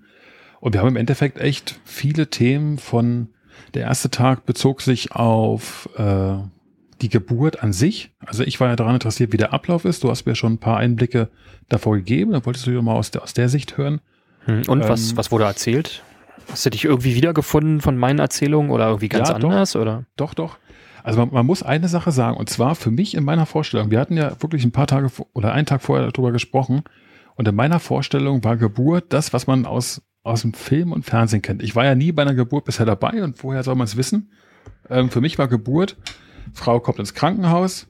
und 0.61 0.73
wir 0.73 0.81
haben 0.81 0.89
im 0.89 0.95
Endeffekt 0.95 1.39
echt 1.39 1.79
viele 1.83 2.29
Themen 2.29 2.77
von, 2.77 3.29
der 3.73 3.83
erste 3.83 4.09
Tag 4.09 4.45
bezog 4.45 4.81
sich 4.81 5.11
auf 5.11 5.89
äh, 5.97 6.37
die 7.01 7.09
Geburt 7.09 7.63
an 7.63 7.73
sich, 7.73 8.11
also 8.19 8.43
ich 8.43 8.59
war 8.59 8.69
ja 8.69 8.75
daran 8.75 8.95
interessiert, 8.95 9.31
wie 9.31 9.37
der 9.37 9.53
Ablauf 9.53 9.85
ist. 9.85 10.03
Du 10.03 10.09
hast 10.09 10.25
mir 10.25 10.35
schon 10.35 10.53
ein 10.53 10.57
paar 10.59 10.77
Einblicke 10.77 11.29
davor 11.69 11.95
gegeben. 11.95 12.31
Da 12.31 12.45
wolltest 12.45 12.67
du 12.67 12.81
mal 12.81 12.93
aus 12.93 13.11
der, 13.11 13.23
aus 13.23 13.33
der 13.33 13.49
Sicht 13.49 13.77
hören. 13.77 14.01
Hm, 14.49 14.63
und 14.67 14.81
ähm, 14.81 14.89
was, 14.89 15.15
was 15.15 15.31
wurde 15.31 15.45
erzählt? 15.45 16.03
Hast 16.49 16.65
du 16.65 16.69
dich 16.71 16.85
irgendwie 16.85 17.15
wiedergefunden 17.15 17.81
von 17.81 17.97
meinen 17.97 18.19
Erzählungen 18.19 18.71
oder 18.71 18.87
irgendwie 18.87 19.09
ganz 19.09 19.29
ja, 19.29 19.35
anders? 19.35 19.73
Doch, 19.73 19.81
oder? 19.81 20.05
Doch, 20.15 20.33
doch. 20.33 20.57
Also 21.03 21.19
man, 21.19 21.31
man, 21.31 21.45
muss 21.45 21.63
eine 21.63 21.87
Sache 21.87 22.11
sagen, 22.11 22.37
und 22.37 22.49
zwar 22.49 22.75
für 22.75 22.91
mich 22.91 23.15
in 23.15 23.23
meiner 23.23 23.45
Vorstellung, 23.45 23.91
wir 23.91 23.99
hatten 23.99 24.17
ja 24.17 24.31
wirklich 24.41 24.63
ein 24.65 24.71
paar 24.71 24.87
Tage 24.87 25.09
oder 25.33 25.53
einen 25.53 25.65
Tag 25.65 25.81
vorher 25.81 26.11
darüber 26.11 26.31
gesprochen, 26.31 26.83
und 27.39 27.47
in 27.47 27.55
meiner 27.55 27.79
Vorstellung 27.79 28.43
war 28.43 28.57
Geburt 28.57 29.13
das, 29.13 29.31
was 29.31 29.47
man 29.47 29.65
aus, 29.65 30.01
aus 30.23 30.41
dem 30.41 30.53
Film 30.53 30.91
und 30.91 31.05
Fernsehen 31.05 31.41
kennt. 31.41 31.63
Ich 31.63 31.73
war 31.73 31.85
ja 31.85 31.95
nie 31.95 32.11
bei 32.11 32.23
einer 32.23 32.33
Geburt 32.33 32.65
bisher 32.65 32.85
dabei 32.85 33.23
und 33.23 33.41
woher 33.45 33.63
soll 33.63 33.75
man 33.75 33.85
es 33.85 33.95
wissen? 33.95 34.33
Ähm, 34.89 35.09
für 35.09 35.21
mich 35.21 35.37
war 35.37 35.47
Geburt, 35.47 35.95
Frau 36.51 36.81
kommt 36.81 36.99
ins 36.99 37.13
Krankenhaus, 37.13 37.87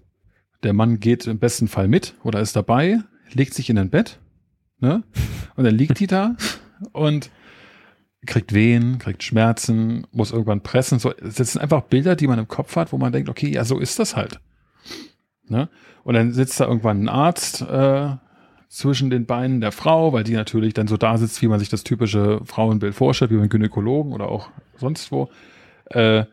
der 0.62 0.74
Mann 0.74 1.00
geht 1.00 1.26
im 1.26 1.40
besten 1.40 1.68
Fall 1.68 1.88
mit 1.88 2.14
oder 2.24 2.42
ist 2.42 2.56
dabei, 2.56 3.00
legt 3.32 3.56
sich 3.56 3.72
in 3.72 3.80
ein 3.80 3.90
Bett, 3.90 4.20
ne? 4.80 5.04
Und 5.56 5.64
dann 5.64 5.76
liegt 5.76 6.00
die 6.00 6.08
da 6.08 6.36
und 6.92 7.30
kriegt 8.26 8.54
Wehen, 8.54 9.00
kriegt 9.00 9.24
Schmerzen, 9.24 10.06
muss 10.12 10.32
irgendwann 10.32 10.62
pressen. 10.62 11.00
So, 11.00 11.12
das 11.12 11.36
sind 11.54 11.62
einfach 11.62 11.84
Bilder, 11.84 12.16
die 12.16 12.28
man 12.28 12.40
im 12.40 12.48
Kopf 12.48 12.76
hat, 12.76 12.92
wo 12.92 12.98
man 12.98 13.12
denkt, 13.12 13.30
okay, 13.30 13.50
ja, 13.50 13.64
so 13.64 13.80
ist 13.80 14.00
das 14.00 14.16
halt. 14.16 14.40
Ne? 15.48 15.70
Und 16.04 16.14
dann 16.16 16.34
sitzt 16.34 16.60
da 16.60 16.68
irgendwann 16.68 17.04
ein 17.04 17.10
Arzt 17.10 17.62
äh, 17.62 18.10
zwischen 18.68 19.10
den 19.10 19.26
Beinen 19.26 19.62
der 19.62 19.72
Frau, 19.72 20.14
weil 20.14 20.24
die 20.24 20.34
natürlich 20.34 20.74
dann 20.74 20.88
so 20.88 20.98
da 20.98 21.18
sitzt, 21.18 21.42
wie 21.42 21.48
man 21.48 21.60
sich 21.60 21.70
das 21.70 21.84
typische 21.84 22.42
Frauenbild 22.46 22.94
vorstellt, 22.94 23.32
wie 23.32 23.38
beim 23.38 23.50
Gynäkologen 23.50 24.14
oder 24.14 24.30
auch 24.30 24.50
sonst 24.78 25.12
wo. 25.12 25.30
Äh, 25.86 26.26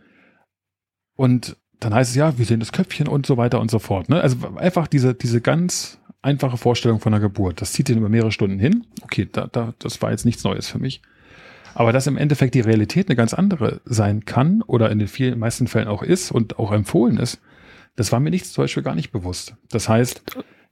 und 1.14 1.56
dann 1.80 1.94
heißt 1.94 2.10
es 2.10 2.16
ja, 2.16 2.36
wir 2.38 2.44
sehen 2.44 2.60
das 2.60 2.72
Köpfchen 2.72 3.08
und 3.08 3.26
so 3.26 3.36
weiter 3.36 3.60
und 3.60 3.70
so 3.70 3.78
fort. 3.78 4.08
Ne? 4.08 4.20
Also 4.20 4.36
einfach 4.56 4.86
diese, 4.86 5.14
diese 5.14 5.40
ganz 5.40 5.98
einfache 6.26 6.56
Vorstellung 6.56 7.00
von 7.00 7.12
der 7.12 7.20
Geburt. 7.20 7.60
Das 7.60 7.72
zieht 7.72 7.88
den 7.88 7.98
über 7.98 8.08
mehrere 8.08 8.32
Stunden 8.32 8.58
hin. 8.58 8.86
Okay, 9.02 9.28
da, 9.30 9.46
da, 9.46 9.72
das 9.78 10.02
war 10.02 10.10
jetzt 10.10 10.26
nichts 10.26 10.44
Neues 10.44 10.68
für 10.68 10.78
mich. 10.78 11.00
Aber 11.74 11.92
dass 11.92 12.06
im 12.06 12.16
Endeffekt 12.16 12.54
die 12.54 12.60
Realität 12.60 13.08
eine 13.08 13.16
ganz 13.16 13.34
andere 13.34 13.80
sein 13.84 14.24
kann 14.24 14.62
oder 14.62 14.90
in 14.90 14.98
den 14.98 15.08
vielen 15.08 15.38
meisten 15.38 15.66
Fällen 15.66 15.88
auch 15.88 16.02
ist 16.02 16.30
und 16.30 16.58
auch 16.58 16.72
empfohlen 16.72 17.18
ist, 17.18 17.40
das 17.96 18.12
war 18.12 18.20
mir 18.20 18.30
nicht 18.30 18.46
zum 18.46 18.64
Beispiel 18.64 18.82
gar 18.82 18.94
nicht 18.94 19.12
bewusst. 19.12 19.54
Das 19.70 19.88
heißt, 19.88 20.22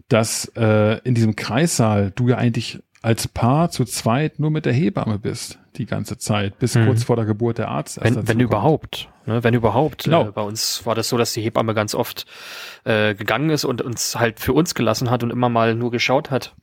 dass 0.08 0.50
äh, 0.56 0.98
in 1.04 1.14
diesem 1.14 1.36
Kreissaal 1.36 2.10
du 2.14 2.28
ja 2.28 2.36
eigentlich 2.36 2.82
als 3.02 3.28
Paar 3.28 3.70
zu 3.70 3.84
zweit 3.84 4.38
nur 4.38 4.50
mit 4.50 4.66
der 4.66 4.72
Hebamme 4.72 5.18
bist 5.18 5.58
die 5.76 5.86
ganze 5.86 6.18
Zeit, 6.18 6.58
bis 6.58 6.74
mhm. 6.74 6.86
kurz 6.86 7.04
vor 7.04 7.16
der 7.16 7.24
Geburt 7.24 7.58
der 7.58 7.68
Arzt. 7.68 7.98
Wenn, 8.02 8.26
wenn 8.26 8.40
überhaupt, 8.40 9.08
ne? 9.26 9.42
wenn 9.42 9.54
überhaupt. 9.54 10.04
Genau. 10.04 10.28
Äh, 10.28 10.32
bei 10.32 10.42
uns 10.42 10.86
war 10.86 10.94
das 10.94 11.08
so, 11.08 11.16
dass 11.16 11.32
die 11.32 11.42
Hebamme 11.42 11.74
ganz 11.74 11.94
oft 11.94 12.26
äh, 12.84 13.14
gegangen 13.14 13.50
ist 13.50 13.64
und 13.64 13.82
uns 13.82 14.16
halt 14.16 14.40
für 14.40 14.52
uns 14.52 14.74
gelassen 14.74 15.10
hat 15.10 15.22
und 15.22 15.30
immer 15.30 15.48
mal 15.48 15.74
nur 15.74 15.90
geschaut 15.90 16.30
hat, 16.30 16.54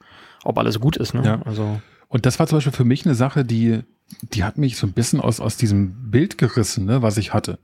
ob 0.43 0.57
alles 0.57 0.79
gut 0.79 0.97
ist. 0.97 1.13
Ne? 1.13 1.23
Ja. 1.23 1.41
Also 1.45 1.81
und 2.11 2.25
das 2.25 2.39
war 2.39 2.47
zum 2.47 2.57
Beispiel 2.57 2.73
für 2.73 2.83
mich 2.83 3.05
eine 3.05 3.15
Sache, 3.15 3.45
die, 3.45 3.83
die 4.21 4.43
hat 4.43 4.57
mich 4.57 4.75
so 4.75 4.85
ein 4.85 4.91
bisschen 4.91 5.21
aus, 5.21 5.39
aus 5.39 5.55
diesem 5.55 6.11
Bild 6.11 6.37
gerissen, 6.37 6.85
ne, 6.85 7.01
was 7.01 7.17
ich 7.17 7.33
hatte. 7.33 7.57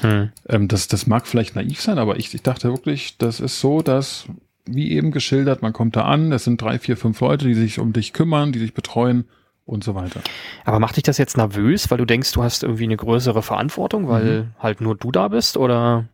Hm. 0.00 0.30
Ähm, 0.48 0.66
das, 0.66 0.88
das 0.88 1.06
mag 1.06 1.28
vielleicht 1.28 1.54
naiv 1.54 1.80
sein, 1.80 1.98
aber 1.98 2.16
ich, 2.18 2.34
ich 2.34 2.42
dachte 2.42 2.68
wirklich, 2.68 3.16
das 3.16 3.38
ist 3.38 3.60
so, 3.60 3.82
dass 3.82 4.26
wie 4.68 4.90
eben 4.90 5.12
geschildert, 5.12 5.62
man 5.62 5.72
kommt 5.72 5.94
da 5.94 6.02
an, 6.02 6.32
es 6.32 6.42
sind 6.42 6.60
drei, 6.60 6.80
vier, 6.80 6.96
fünf 6.96 7.20
Leute, 7.20 7.46
die 7.46 7.54
sich 7.54 7.78
um 7.78 7.92
dich 7.92 8.12
kümmern, 8.12 8.50
die 8.50 8.58
dich 8.58 8.74
betreuen 8.74 9.26
und 9.66 9.84
so 9.84 9.94
weiter. 9.94 10.22
Aber 10.64 10.78
macht 10.78 10.96
dich 10.96 11.02
das 11.02 11.18
jetzt 11.18 11.36
nervös, 11.36 11.90
weil 11.90 11.98
du 11.98 12.04
denkst, 12.04 12.32
du 12.32 12.42
hast 12.42 12.62
irgendwie 12.62 12.84
eine 12.84 12.96
größere 12.96 13.42
Verantwortung, 13.42 14.08
weil 14.08 14.42
mhm. 14.42 14.48
halt 14.58 14.80
nur 14.80 14.96
du 14.96 15.10
da 15.10 15.28
bist, 15.28 15.56
oder? 15.56 16.08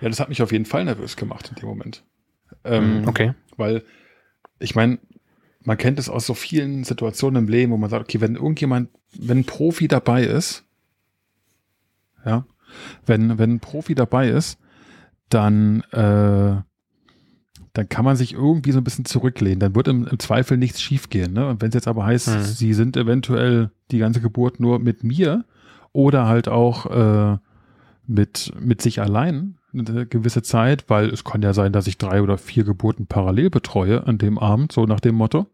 Ja, 0.00 0.08
das 0.08 0.18
hat 0.18 0.30
mich 0.30 0.42
auf 0.42 0.50
jeden 0.50 0.64
Fall 0.64 0.84
nervös 0.84 1.16
gemacht 1.16 1.50
in 1.50 1.56
dem 1.56 1.68
Moment. 1.68 2.02
Ähm, 2.64 3.02
mhm, 3.02 3.08
okay. 3.08 3.34
Weil, 3.56 3.84
ich 4.58 4.74
meine, 4.74 4.98
man 5.62 5.76
kennt 5.76 5.98
es 5.98 6.08
aus 6.08 6.26
so 6.26 6.34
vielen 6.34 6.84
Situationen 6.84 7.44
im 7.44 7.48
Leben, 7.48 7.72
wo 7.72 7.76
man 7.76 7.90
sagt, 7.90 8.04
okay, 8.04 8.20
wenn 8.20 8.34
irgendjemand, 8.34 8.88
wenn 9.18 9.40
ein 9.40 9.44
Profi 9.44 9.88
dabei 9.88 10.24
ist, 10.24 10.64
ja, 12.24 12.46
wenn, 13.04 13.38
wenn 13.38 13.54
ein 13.54 13.60
Profi 13.60 13.94
dabei 13.94 14.28
ist, 14.28 14.58
dann 15.28 15.82
äh, 15.92 16.62
dann 17.76 17.88
kann 17.88 18.04
man 18.04 18.16
sich 18.16 18.32
irgendwie 18.32 18.72
so 18.72 18.78
ein 18.78 18.84
bisschen 18.84 19.04
zurücklehnen. 19.04 19.60
Dann 19.60 19.74
wird 19.74 19.88
im, 19.88 20.06
im 20.06 20.18
Zweifel 20.18 20.56
nichts 20.56 20.80
schiefgehen. 20.80 21.34
Ne? 21.34 21.46
Und 21.46 21.60
wenn 21.60 21.68
es 21.68 21.74
jetzt 21.74 21.88
aber 21.88 22.06
heißt, 22.06 22.28
mhm. 22.28 22.42
sie 22.42 22.72
sind 22.72 22.96
eventuell 22.96 23.70
die 23.90 23.98
ganze 23.98 24.20
Geburt 24.20 24.60
nur 24.60 24.78
mit 24.78 25.04
mir 25.04 25.44
oder 25.92 26.26
halt 26.26 26.48
auch 26.48 26.86
äh, 26.86 27.38
mit, 28.06 28.52
mit 28.58 28.80
sich 28.80 29.00
allein 29.00 29.58
eine 29.74 30.06
gewisse 30.06 30.42
Zeit, 30.42 30.88
weil 30.88 31.10
es 31.10 31.22
kann 31.22 31.42
ja 31.42 31.52
sein, 31.52 31.72
dass 31.72 31.86
ich 31.86 31.98
drei 31.98 32.22
oder 32.22 32.38
vier 32.38 32.64
Geburten 32.64 33.06
parallel 33.06 33.50
betreue 33.50 34.06
an 34.06 34.16
dem 34.16 34.38
Abend, 34.38 34.72
so 34.72 34.86
nach 34.86 35.00
dem 35.00 35.14
Motto. 35.14 35.46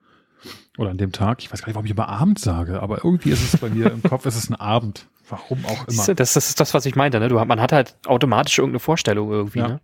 Oder 0.79 0.91
an 0.91 0.99
dem 0.99 1.13
Tag. 1.13 1.43
Ich 1.43 1.53
weiß 1.53 1.61
gar 1.61 1.69
nicht, 1.69 1.75
warum 1.75 1.87
ich 1.87 1.93
immer 1.93 2.09
Abend 2.09 2.39
sage, 2.39 2.81
aber 2.81 3.05
irgendwie 3.05 3.31
ist 3.31 3.55
es 3.55 3.61
bei 3.61 3.69
mir 3.69 3.91
im 3.91 4.03
Kopf, 4.03 4.27
ist 4.27 4.37
es 4.37 4.49
ein 4.49 4.55
Abend. 4.55 5.07
Warum 5.29 5.65
auch 5.67 5.89
immer. 5.89 6.07
Das, 6.07 6.35
das 6.35 6.37
ist 6.37 6.61
das, 6.61 6.73
was 6.73 6.87
ich 6.87 6.95
meinte. 6.95 7.19
Ne? 7.19 7.29
Du, 7.29 7.45
man 7.45 7.61
hat 7.61 7.73
halt 7.73 7.97
automatisch 8.07 8.59
irgendeine 8.59 8.81
Vorstellung 8.81 9.31
irgendwie. 9.31 9.59
Ja. 9.59 9.69
Ne? 9.69 9.81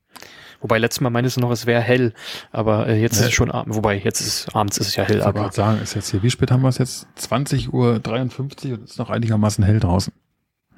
Wobei 0.61 0.79
letztes 0.79 1.01
Mal 1.01 1.11
meintest 1.11 1.37
du 1.37 1.41
noch, 1.41 1.51
es 1.51 1.67
wäre 1.67 1.81
hell, 1.81 2.13
aber 2.51 2.89
äh, 2.89 3.01
jetzt 3.01 3.17
ja. 3.17 3.23
ist 3.23 3.29
es 3.29 3.35
schon 3.35 3.51
abends. 3.51 3.77
Wobei 3.77 3.97
jetzt 3.97 4.21
ist 4.21 4.27
es 4.27 4.55
abends 4.55 4.79
ist 4.79 4.89
es 4.89 4.97
ja 4.97 5.05
hell. 5.05 5.19
Ich 5.19 5.25
aber 5.25 5.53
sagen, 5.53 5.81
ist 5.81 5.95
jetzt 5.95 6.11
hier, 6.11 6.23
wie 6.23 6.31
spät 6.31 6.51
haben 6.51 6.63
wir 6.63 6.69
es 6.69 6.79
jetzt? 6.79 7.07
20 7.15 7.73
Uhr 7.73 8.01
53 8.01 8.73
und 8.73 8.85
ist 8.85 8.99
noch 8.99 9.11
einigermaßen 9.11 9.65
hell 9.65 9.79
draußen. 9.79 10.13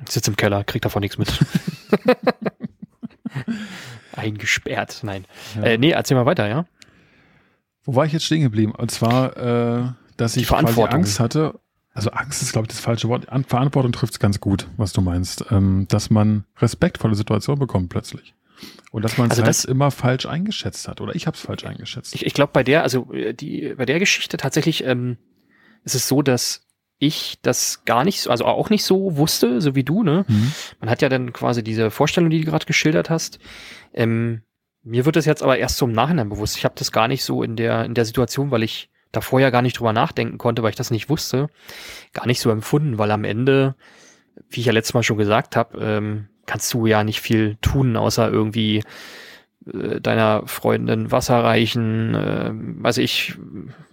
Ich 0.07 0.13
sitze 0.13 0.31
im 0.31 0.37
Keller, 0.37 0.65
krieg 0.65 0.83
davon 0.83 1.01
nichts 1.01 1.17
mit. 1.19 1.33
Eingesperrt, 4.13 5.01
nein. 5.03 5.25
Ja. 5.57 5.63
Äh, 5.63 5.79
nee, 5.79 5.91
erzähl 5.91 6.17
mal 6.17 6.27
weiter, 6.27 6.47
ja? 6.47 6.67
Wo 7.85 7.95
war 7.95 8.05
ich 8.05 8.13
jetzt 8.13 8.25
stehen 8.25 8.43
geblieben? 8.43 8.73
Und 8.73 8.91
zwar, 8.91 9.37
äh, 9.37 9.93
dass 10.17 10.37
ich 10.37 10.47
quasi 10.47 10.83
Angst 10.83 11.21
hatte. 11.21 11.59
Also 11.93 12.11
Angst 12.11 12.43
ist, 12.43 12.53
glaube 12.53 12.67
ich, 12.67 12.69
das 12.69 12.81
falsche 12.81 13.09
Wort. 13.09 13.27
Verantwortung 13.49 13.93
trifft 13.93 14.13
es 14.13 14.19
ganz 14.21 14.41
gut, 14.41 14.69
was 14.77 14.93
du 14.93 15.01
meinst. 15.01 15.47
Ähm, 15.51 15.87
dass 15.89 16.11
man 16.11 16.45
Respekt 16.59 16.99
vor 16.99 17.11
der 17.11 17.17
Situation 17.17 17.59
bekommt 17.59 17.89
plötzlich. 17.89 18.35
Und 18.91 19.05
dass 19.05 19.19
man 19.19 19.31
es 19.31 19.39
also 19.39 19.45
halt 19.45 19.65
immer 19.67 19.91
falsch 19.91 20.27
eingeschätzt 20.27 20.89
hat. 20.89 21.01
Oder 21.01 21.15
ich 21.15 21.27
habe 21.27 21.37
es 21.37 21.41
falsch 21.41 21.65
eingeschätzt. 21.65 22.15
Ich, 22.15 22.27
ich 22.27 22.35
glaube, 22.35 22.53
bei 22.53 22.65
der, 22.65 22.83
also 22.83 23.13
äh, 23.13 23.33
die, 23.35 23.75
bei 23.77 23.87
der 23.87 23.99
Geschichte 23.99 24.37
tatsächlich 24.37 24.85
ähm, 24.85 25.17
ist 25.85 25.95
es 25.95 26.09
so, 26.09 26.23
dass 26.23 26.67
ich 26.99 27.39
das 27.41 27.85
gar 27.85 28.05
nicht, 28.05 28.29
also 28.29 28.45
auch 28.45 28.69
nicht 28.69 28.85
so 28.85 29.17
wusste, 29.17 29.61
so 29.61 29.75
wie 29.75 29.85
du, 29.85 30.03
ne? 30.03 30.25
Mhm. 30.29 30.53
Man 30.81 30.91
hat 30.91 31.03
ja 31.03 31.09
dann 31.09 31.33
quasi 31.33 31.65
diese 31.65 31.91
Vorstellung, 31.91 32.31
die 32.31 32.41
du 32.41 32.51
gerade 32.51 32.67
geschildert 32.67 33.09
hast. 33.09 33.39
Ähm, 33.95 34.43
mir 34.83 35.07
wird 35.07 35.17
das 35.17 35.25
jetzt 35.25 35.43
aber 35.43 35.59
erst 35.59 35.77
so 35.77 35.87
im 35.87 35.93
Nachhinein 35.93 36.29
bewusst. 36.29 36.57
Ich 36.57 36.65
habe 36.65 36.75
das 36.77 36.93
gar 36.93 37.09
nicht 37.09 37.25
so 37.25 37.43
in 37.43 37.57
der, 37.57 37.85
in 37.85 37.95
der 37.95 38.05
Situation, 38.05 38.51
weil 38.51 38.63
ich 38.63 38.91
davor 39.13 39.41
ja 39.41 39.51
gar 39.51 39.63
nicht 39.63 39.79
drüber 39.79 39.93
nachdenken 39.93 40.39
konnte, 40.39 40.63
weil 40.63 40.71
ich 40.71 40.77
das 40.77 40.91
nicht 40.91 41.09
wusste, 41.09 41.49
gar 42.13 42.27
nicht 42.27 42.41
so 42.41 42.51
empfunden, 42.51 42.99
weil 42.99 43.11
am 43.11 43.25
Ende, 43.25 43.77
wie 44.49 44.61
ich 44.61 44.67
ja 44.67 44.73
letztes 44.73 44.95
Mal 44.95 45.03
schon 45.03 45.19
gesagt 45.19 45.57
habe, 45.57 45.79
ähm, 45.79 46.29
kannst 46.47 46.73
du 46.75 46.87
ja 46.87 47.05
nicht 47.05 47.21
viel 47.21 47.57
tun, 47.61 47.97
außer 47.97 48.31
irgendwie 48.31 48.83
äh, 49.73 50.01
deiner 50.01 50.47
Freundin 50.47 51.13
Wasser 51.13 51.43
reichen, 51.45 52.15
äh, 52.15 52.51
weiß 52.53 52.99
ich, 52.99 53.35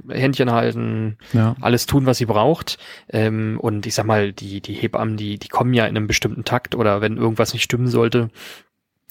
Händchen 0.10 0.52
halten, 0.52 1.18
ja. 1.34 1.56
alles 1.62 1.86
tun, 1.86 2.06
was 2.06 2.18
sie 2.18 2.26
braucht. 2.26 2.78
Ähm, 3.10 3.60
und 3.60 3.86
ich 3.86 3.96
sag 3.96 4.06
mal, 4.06 4.34
die, 4.34 4.62
die 4.62 4.74
Hebammen, 4.74 5.18
die, 5.18 5.38
die 5.38 5.50
kommen 5.50 5.74
ja 5.74 5.86
in 5.86 5.98
einem 5.98 6.08
bestimmten 6.08 6.46
Takt 6.46 6.76
oder 6.76 7.02
wenn 7.02 7.18
irgendwas 7.18 7.54
nicht 7.54 7.64
stimmen 7.64 7.88
sollte, 7.88 8.30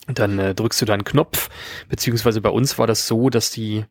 dann 0.06 0.38
äh, 0.38 0.54
drückst 0.54 0.80
du 0.80 0.86
da 0.86 0.94
einen 0.94 1.04
Knopf. 1.04 1.50
Beziehungsweise 1.88 2.40
bei 2.40 2.50
uns 2.50 2.78
war 2.78 2.86
das 2.86 3.06
so, 3.06 3.28
dass 3.28 3.50
die, 3.50 3.84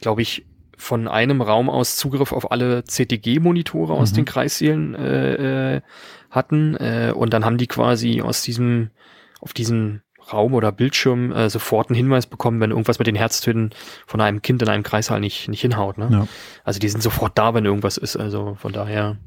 glaube 0.00 0.22
ich, 0.22 0.46
von 0.80 1.08
einem 1.08 1.42
Raum 1.42 1.68
aus 1.68 1.96
Zugriff 1.96 2.32
auf 2.32 2.50
alle 2.50 2.82
CTG-Monitore 2.84 3.92
aus 3.92 4.12
mhm. 4.12 4.16
den 4.16 4.24
Kreissälen 4.24 4.94
äh, 4.94 5.76
äh, 5.76 5.80
hatten. 6.30 6.74
Äh, 6.76 7.12
und 7.14 7.34
dann 7.34 7.44
haben 7.44 7.58
die 7.58 7.66
quasi 7.66 8.22
aus 8.22 8.42
diesem, 8.42 8.90
auf 9.40 9.52
diesem 9.52 10.00
Raum 10.32 10.54
oder 10.54 10.72
Bildschirm 10.72 11.32
äh, 11.32 11.50
sofort 11.50 11.90
einen 11.90 11.96
Hinweis 11.96 12.26
bekommen, 12.26 12.60
wenn 12.60 12.70
irgendwas 12.70 12.98
mit 12.98 13.06
den 13.06 13.14
Herztönen 13.14 13.70
von 14.06 14.20
einem 14.20 14.42
Kind 14.42 14.62
in 14.62 14.68
einem 14.68 14.82
Kreissaal 14.82 15.20
nicht, 15.20 15.48
nicht 15.48 15.60
hinhaut. 15.60 15.98
Ne? 15.98 16.08
Ja. 16.10 16.28
Also 16.64 16.80
die 16.80 16.88
sind 16.88 17.02
sofort 17.02 17.36
da, 17.36 17.52
wenn 17.52 17.66
irgendwas 17.66 17.98
ist. 17.98 18.16
Also 18.16 18.56
von 18.58 18.72
daher 18.72 19.18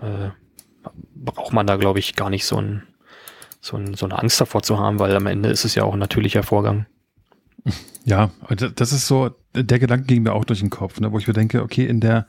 äh, 0.00 0.30
braucht 1.14 1.52
man 1.52 1.66
da, 1.66 1.76
glaube 1.76 1.98
ich, 1.98 2.16
gar 2.16 2.30
nicht 2.30 2.46
so, 2.46 2.56
ein, 2.56 2.82
so, 3.60 3.76
ein, 3.76 3.94
so 3.94 4.06
eine 4.06 4.18
Angst 4.18 4.40
davor 4.40 4.62
zu 4.62 4.78
haben, 4.78 4.98
weil 4.98 5.14
am 5.14 5.26
Ende 5.26 5.50
ist 5.50 5.64
es 5.64 5.74
ja 5.74 5.84
auch 5.84 5.92
ein 5.92 5.98
natürlicher 5.98 6.42
Vorgang. 6.42 6.86
Ja, 8.04 8.30
das 8.74 8.92
ist 8.92 9.06
so, 9.06 9.30
der 9.54 9.78
Gedanke 9.78 10.06
ging 10.06 10.22
mir 10.24 10.32
auch 10.32 10.44
durch 10.44 10.60
den 10.60 10.70
Kopf, 10.70 11.00
ne, 11.00 11.12
wo 11.12 11.18
ich 11.18 11.28
mir 11.28 11.34
denke, 11.34 11.62
okay, 11.62 11.86
in 11.86 12.00
der, 12.00 12.26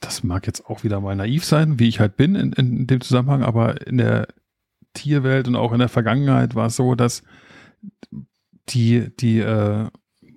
das 0.00 0.22
mag 0.22 0.46
jetzt 0.46 0.66
auch 0.66 0.84
wieder 0.84 1.00
mal 1.00 1.16
naiv 1.16 1.44
sein, 1.44 1.78
wie 1.80 1.88
ich 1.88 1.98
halt 1.98 2.16
bin 2.16 2.34
in, 2.36 2.52
in 2.52 2.86
dem 2.86 3.00
Zusammenhang, 3.00 3.42
aber 3.42 3.86
in 3.86 3.98
der 3.98 4.28
Tierwelt 4.92 5.48
und 5.48 5.56
auch 5.56 5.72
in 5.72 5.80
der 5.80 5.88
Vergangenheit 5.88 6.54
war 6.54 6.66
es 6.66 6.76
so, 6.76 6.94
dass 6.94 7.24
die, 8.68 9.10
die 9.18 9.40
äh, 9.40 9.88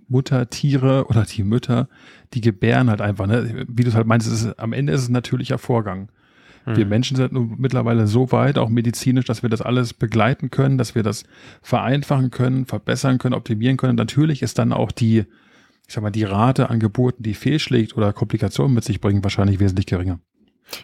Muttertiere 0.08 1.06
oder 1.08 1.24
die 1.24 1.44
Mütter, 1.44 1.88
die 2.34 2.42
gebären 2.42 2.90
halt 2.90 3.02
einfach, 3.02 3.28
ne? 3.28 3.66
wie 3.68 3.84
du 3.84 3.90
es 3.90 3.96
halt 3.96 4.08
meinst, 4.08 4.28
ist, 4.28 4.58
am 4.60 4.74
Ende 4.74 4.94
ist 4.94 5.02
es 5.02 5.10
ein 5.10 5.14
natürlicher 5.14 5.58
Vorgang. 5.58 6.10
Wir 6.76 6.86
Menschen 6.86 7.16
sind 7.16 7.32
nun 7.32 7.56
mittlerweile 7.58 8.08
so 8.08 8.32
weit, 8.32 8.58
auch 8.58 8.68
medizinisch, 8.68 9.26
dass 9.26 9.42
wir 9.42 9.50
das 9.50 9.62
alles 9.62 9.94
begleiten 9.94 10.50
können, 10.50 10.78
dass 10.78 10.96
wir 10.96 11.04
das 11.04 11.24
vereinfachen 11.62 12.30
können, 12.30 12.66
verbessern 12.66 13.20
können, 13.20 13.36
optimieren 13.36 13.78
können. 13.78 13.96
Natürlich 13.96 14.42
ist 14.42 14.60
dann 14.60 14.74
auch 14.74 14.92
die, 14.92 15.20
ich 15.88 15.94
sag 15.94 16.02
mal, 16.02 16.12
die 16.12 16.26
Rate 16.26 16.70
an 16.70 16.80
Geburten, 16.80 17.24
die 17.24 17.36
fehlschlägt 17.36 17.96
oder 17.96 18.12
Komplikationen 18.12 18.74
mit 18.74 18.84
sich 18.84 19.00
bringen, 19.00 19.24
wahrscheinlich 19.24 19.60
wesentlich 19.60 19.86
geringer. 19.86 20.20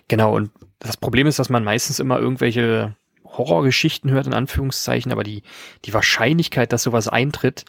Genau, 0.07 0.35
und 0.35 0.51
das 0.79 0.95
Problem 0.95 1.27
ist, 1.27 1.39
dass 1.39 1.49
man 1.49 1.63
meistens 1.63 1.99
immer 1.99 2.17
irgendwelche 2.17 2.95
Horrorgeschichten 3.25 4.11
hört, 4.11 4.27
in 4.27 4.33
Anführungszeichen, 4.33 5.11
aber 5.11 5.23
die, 5.23 5.43
die 5.85 5.93
Wahrscheinlichkeit, 5.93 6.71
dass 6.71 6.83
sowas 6.83 7.07
eintritt, 7.07 7.65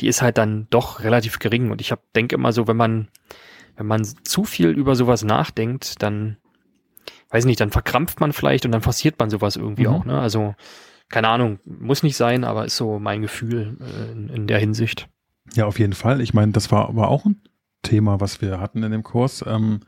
die 0.00 0.08
ist 0.08 0.22
halt 0.22 0.38
dann 0.38 0.66
doch 0.70 1.00
relativ 1.00 1.38
gering. 1.38 1.70
Und 1.70 1.80
ich 1.80 1.92
hab, 1.92 2.12
denke 2.14 2.34
immer 2.34 2.52
so, 2.52 2.66
wenn 2.66 2.76
man, 2.76 3.08
wenn 3.76 3.86
man 3.86 4.04
zu 4.04 4.44
viel 4.44 4.68
über 4.68 4.96
sowas 4.96 5.24
nachdenkt, 5.24 6.02
dann, 6.02 6.36
weiß 7.34 7.44
nicht, 7.44 7.60
dann 7.60 7.70
verkrampft 7.70 8.20
man 8.20 8.32
vielleicht 8.32 8.64
und 8.64 8.72
dann 8.72 8.80
forciert 8.80 9.18
man 9.18 9.28
sowas 9.28 9.56
irgendwie 9.56 9.86
mhm. 9.86 9.94
auch. 9.94 10.04
Ne? 10.04 10.18
Also, 10.18 10.54
keine 11.08 11.28
Ahnung, 11.28 11.58
muss 11.64 12.02
nicht 12.02 12.16
sein, 12.16 12.44
aber 12.44 12.64
ist 12.64 12.76
so 12.76 12.98
mein 12.98 13.22
Gefühl 13.22 13.76
äh, 13.80 14.12
in, 14.12 14.28
in 14.28 14.46
der 14.46 14.58
Hinsicht. 14.58 15.08
Ja, 15.54 15.66
auf 15.66 15.78
jeden 15.78 15.92
Fall. 15.92 16.20
Ich 16.20 16.32
meine, 16.32 16.52
das 16.52 16.70
war 16.70 16.88
aber 16.88 17.08
auch 17.08 17.26
ein 17.26 17.42
Thema, 17.82 18.20
was 18.20 18.40
wir 18.40 18.60
hatten 18.60 18.82
in 18.82 18.92
dem 18.92 19.02
Kurs. 19.02 19.44
Ähm, 19.46 19.80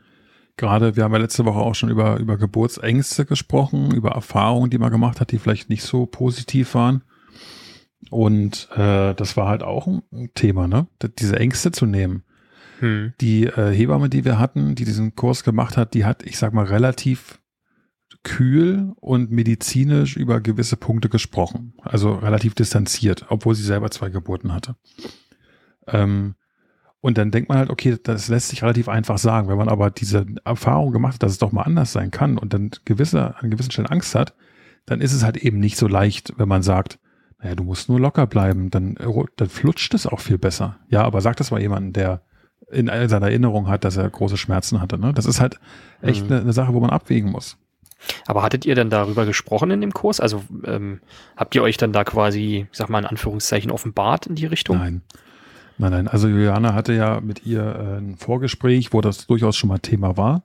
Gerade, 0.59 0.97
wir 0.97 1.05
haben 1.05 1.13
ja 1.13 1.19
letzte 1.19 1.45
Woche 1.45 1.59
auch 1.59 1.75
schon 1.75 1.91
über, 1.91 2.17
über 2.17 2.39
Geburtsängste 2.39 3.27
gesprochen, 3.27 3.93
über 3.95 4.13
Erfahrungen, 4.13 4.71
die 4.71 4.79
man 4.79 4.91
gemacht 4.91 5.21
hat, 5.21 5.31
die 5.31 5.39
vielleicht 5.39 5.69
nicht 5.69 5.83
so 5.83 6.07
positiv 6.07 6.75
waren. 6.75 7.05
Und 8.11 8.69
äh, 8.75 9.15
das 9.15 9.37
war 9.37 9.49
halt 9.49 9.63
auch 9.63 9.87
ein 9.87 10.31
Thema, 10.35 10.67
ne? 10.67 10.87
Diese 11.19 11.39
Ängste 11.39 11.73
zu 11.73 11.85
nehmen. 11.85 12.25
Hm. 12.81 13.15
Die 13.21 13.45
äh, 13.45 13.73
Hebamme, 13.73 14.09
die 14.09 14.25
wir 14.25 14.39
hatten, 14.39 14.75
die 14.75 14.85
diesen 14.85 15.15
Kurs 15.15 15.45
gemacht 15.45 15.77
hat, 15.77 15.95
die 15.95 16.05
hat, 16.05 16.25
ich 16.25 16.39
sag 16.39 16.53
mal, 16.53 16.65
relativ 16.65 17.41
kühl 18.23 18.93
und 18.97 19.31
medizinisch 19.31 20.17
über 20.17 20.41
gewisse 20.41 20.77
Punkte 20.77 21.09
gesprochen. 21.09 21.75
Also 21.83 22.15
relativ 22.15 22.55
distanziert, 22.55 23.27
obwohl 23.29 23.55
sie 23.55 23.63
selber 23.63 23.91
zwei 23.91 24.11
Geburten 24.11 24.53
hatte. 24.53 24.77
Ähm, 25.87 26.35
und 27.01 27.19
dann 27.19 27.31
denkt 27.31 27.49
man 27.49 27.59
halt, 27.59 27.71
okay, 27.71 27.97
das 28.03 28.29
lässt 28.29 28.49
sich 28.49 28.63
relativ 28.63 28.89
einfach 28.89 29.19
sagen. 29.19 29.49
Wenn 29.49 29.59
man 29.59 29.69
aber 29.69 29.91
diese 29.91 30.27
Erfahrung 30.45 30.91
gemacht 30.91 31.15
hat, 31.15 31.23
dass 31.23 31.33
es 31.33 31.39
doch 31.39 31.53
mal 31.53 31.63
anders 31.63 31.93
sein 31.93 32.11
kann 32.11 32.37
und 32.37 32.53
dann 32.53 32.71
gewisse, 32.85 33.37
an 33.37 33.51
gewissen 33.51 33.71
Stellen 33.71 33.87
Angst 33.87 34.15
hat, 34.15 34.35
dann 34.87 35.01
ist 35.01 35.13
es 35.13 35.23
halt 35.23 35.37
eben 35.37 35.61
nicht 35.61 35.77
so 35.77 35.87
leicht, 35.87 36.33
wenn 36.37 36.49
man 36.49 36.63
sagt, 36.63 36.99
naja, 37.39 37.55
du 37.55 37.65
musst 37.65 37.89
nur 37.89 38.01
locker 38.01 38.27
bleiben, 38.27 38.71
dann, 38.71 38.97
dann 39.37 39.49
flutscht 39.49 39.95
es 39.95 40.07
auch 40.07 40.21
viel 40.21 40.39
besser. 40.39 40.79
Ja, 40.89 41.03
aber 41.03 41.21
sag 41.21 41.37
das 41.37 41.51
mal 41.51 41.61
jemandem, 41.61 41.93
der 41.93 42.23
in 42.71 42.87
seiner 43.09 43.27
Erinnerung 43.27 43.69
hat, 43.69 43.85
dass 43.85 43.97
er 43.97 44.09
große 44.09 44.37
Schmerzen 44.37 44.81
hatte. 44.81 44.99
Ne? 44.99 45.13
Das 45.13 45.27
ist 45.27 45.41
halt 45.41 45.61
echt 46.03 46.25
mhm. 46.25 46.33
eine, 46.33 46.41
eine 46.43 46.53
Sache, 46.53 46.75
wo 46.75 46.81
man 46.81 46.91
abwägen 46.91 47.31
muss. 47.31 47.57
Aber 48.27 48.43
hattet 48.43 48.67
ihr 48.67 48.75
denn 48.75 48.91
darüber 48.91 49.25
gesprochen 49.25 49.71
in 49.71 49.81
dem 49.81 49.93
Kurs? 49.93 50.21
Also 50.21 50.43
ähm, 50.65 51.01
habt 51.37 51.55
ihr 51.55 51.63
euch 51.63 51.77
dann 51.77 51.93
da 51.93 52.05
quasi, 52.05 52.67
ich 52.71 52.77
sag 52.77 52.89
mal 52.89 52.99
in 52.99 53.07
Anführungszeichen, 53.07 53.71
offenbart 53.71 54.27
in 54.27 54.35
die 54.35 54.47
Richtung? 54.47 54.79
Nein. 54.79 55.03
Nein, 55.79 55.93
nein. 55.93 56.09
Also 56.09 56.29
Juliana 56.29 56.75
hatte 56.75 56.95
ja 56.95 57.21
mit 57.21 57.45
ihr 57.45 57.61
äh, 57.63 57.99
ein 57.99 58.17
Vorgespräch, 58.17 58.93
wo 58.93 59.01
das 59.01 59.27
durchaus 59.27 59.57
schon 59.57 59.69
mal 59.69 59.79
Thema 59.79 60.17
war, 60.17 60.43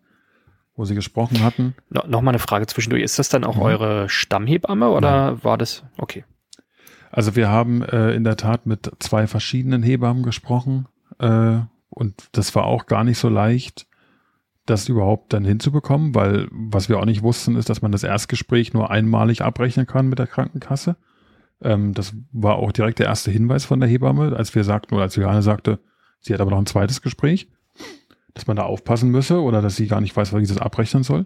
wo 0.75 0.85
sie 0.85 0.95
gesprochen 0.95 1.43
hatten. 1.43 1.75
No, 1.89 2.03
Nochmal 2.07 2.33
eine 2.33 2.39
Frage 2.39 2.67
zwischendurch. 2.67 3.03
Ist 3.03 3.17
das 3.17 3.29
dann 3.29 3.43
auch 3.43 3.55
mhm. 3.55 3.61
eure 3.61 4.09
Stammhebamme 4.09 4.89
oder 4.89 5.31
nein. 5.31 5.43
war 5.43 5.57
das? 5.57 5.83
Okay. 5.97 6.25
Also 7.11 7.35
wir 7.35 7.49
haben 7.49 7.81
äh, 7.81 8.11
in 8.11 8.23
der 8.23 8.37
Tat 8.37 8.65
mit 8.65 8.91
zwei 8.99 9.27
verschiedenen 9.27 9.83
Hebammen 9.83 10.23
gesprochen 10.23 10.87
äh, 11.19 11.59
und 11.91 12.29
das 12.31 12.55
war 12.55 12.65
auch 12.65 12.87
gar 12.87 13.03
nicht 13.03 13.19
so 13.19 13.29
leicht, 13.29 13.85
das 14.65 14.89
überhaupt 14.89 15.33
dann 15.33 15.43
hinzubekommen, 15.43 16.15
weil 16.15 16.47
was 16.51 16.87
wir 16.87 16.99
auch 16.99 17.05
nicht 17.05 17.21
wussten, 17.21 17.55
ist, 17.55 17.69
dass 17.69 17.81
man 17.81 17.91
das 17.91 18.03
Erstgespräch 18.03 18.73
nur 18.73 18.89
einmalig 18.89 19.41
abrechnen 19.41 19.85
kann 19.85 20.07
mit 20.07 20.17
der 20.17 20.27
Krankenkasse. 20.27 20.95
Ähm, 21.61 21.93
das 21.93 22.15
war 22.31 22.55
auch 22.55 22.71
direkt 22.71 22.99
der 22.99 23.07
erste 23.07 23.29
Hinweis 23.29 23.65
von 23.65 23.79
der 23.79 23.89
Hebamme, 23.89 24.35
als 24.35 24.55
wir 24.55 24.63
sagten, 24.63 24.95
oder 24.95 25.03
als 25.03 25.15
Juliane 25.15 25.41
sagte, 25.41 25.79
sie 26.19 26.33
hat 26.33 26.41
aber 26.41 26.51
noch 26.51 26.59
ein 26.59 26.65
zweites 26.65 27.01
Gespräch, 27.01 27.49
dass 28.33 28.47
man 28.47 28.55
da 28.55 28.63
aufpassen 28.63 29.09
müsse 29.11 29.41
oder 29.41 29.61
dass 29.61 29.75
sie 29.75 29.87
gar 29.87 30.01
nicht 30.01 30.15
weiß, 30.15 30.33
wie 30.33 30.45
sie 30.45 30.53
das 30.53 30.63
abrechnen 30.63 31.03
soll. 31.03 31.25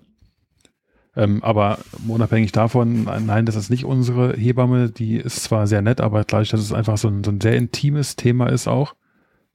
Ähm, 1.15 1.43
aber 1.43 1.79
unabhängig 2.07 2.51
davon, 2.51 3.03
nein, 3.03 3.45
das 3.45 3.55
ist 3.55 3.69
nicht 3.69 3.85
unsere 3.85 4.35
Hebamme, 4.35 4.89
die 4.89 5.17
ist 5.17 5.43
zwar 5.43 5.67
sehr 5.67 5.81
nett, 5.81 6.01
aber 6.01 6.23
gleich, 6.23 6.49
dass 6.49 6.59
es 6.59 6.73
einfach 6.73 6.97
so 6.97 7.07
ein, 7.07 7.23
so 7.23 7.31
ein 7.31 7.39
sehr 7.39 7.55
intimes 7.55 8.15
Thema 8.15 8.47
ist 8.47 8.67
auch, 8.67 8.95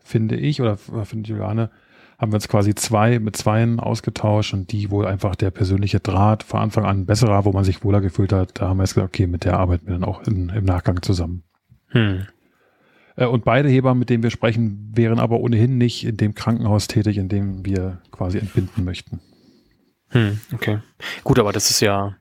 finde 0.02 0.36
ich, 0.36 0.60
oder 0.60 0.76
finde 0.76 1.28
Juliane, 1.28 1.70
haben 2.18 2.32
wir 2.32 2.36
uns 2.36 2.48
quasi 2.48 2.74
zwei 2.74 3.18
mit 3.18 3.36
zweien 3.36 3.80
ausgetauscht 3.80 4.52
und 4.52 4.72
die 4.72 4.90
wohl 4.90 5.06
einfach 5.06 5.36
der 5.36 5.50
persönliche 5.50 6.00
Draht 6.00 6.42
von 6.42 6.60
Anfang 6.60 6.84
an 6.84 7.06
besserer, 7.06 7.46
wo 7.46 7.52
man 7.52 7.64
sich 7.64 7.82
wohler 7.82 8.02
gefühlt 8.02 8.32
hat. 8.32 8.60
Da 8.60 8.68
haben 8.68 8.76
wir 8.76 8.82
jetzt 8.82 8.94
gesagt, 8.94 9.08
okay, 9.08 9.26
mit 9.26 9.44
der 9.44 9.58
arbeiten 9.58 9.86
wir 9.86 9.94
dann 9.94 10.04
auch 10.04 10.22
in, 10.26 10.50
im 10.50 10.64
Nachgang 10.64 11.00
zusammen. 11.00 11.44
Hm. 11.88 12.26
Äh, 13.16 13.26
und 13.26 13.44
beide 13.44 13.68
Hebammen, 13.68 13.98
mit 13.98 14.10
denen 14.10 14.22
wir 14.22 14.30
sprechen, 14.30 14.90
wären 14.94 15.18
aber 15.18 15.40
ohnehin 15.40 15.78
nicht 15.78 16.04
in 16.04 16.18
dem 16.18 16.34
Krankenhaus 16.34 16.88
tätig, 16.88 17.16
in 17.16 17.28
dem 17.28 17.64
wir 17.64 18.02
quasi 18.10 18.38
entbinden 18.38 18.84
möchten. 18.84 19.20
Hm, 20.08 20.40
okay. 20.52 20.80
Gut, 21.22 21.38
aber 21.38 21.52
das 21.52 21.70
ist 21.70 21.80
ja, 21.80 22.16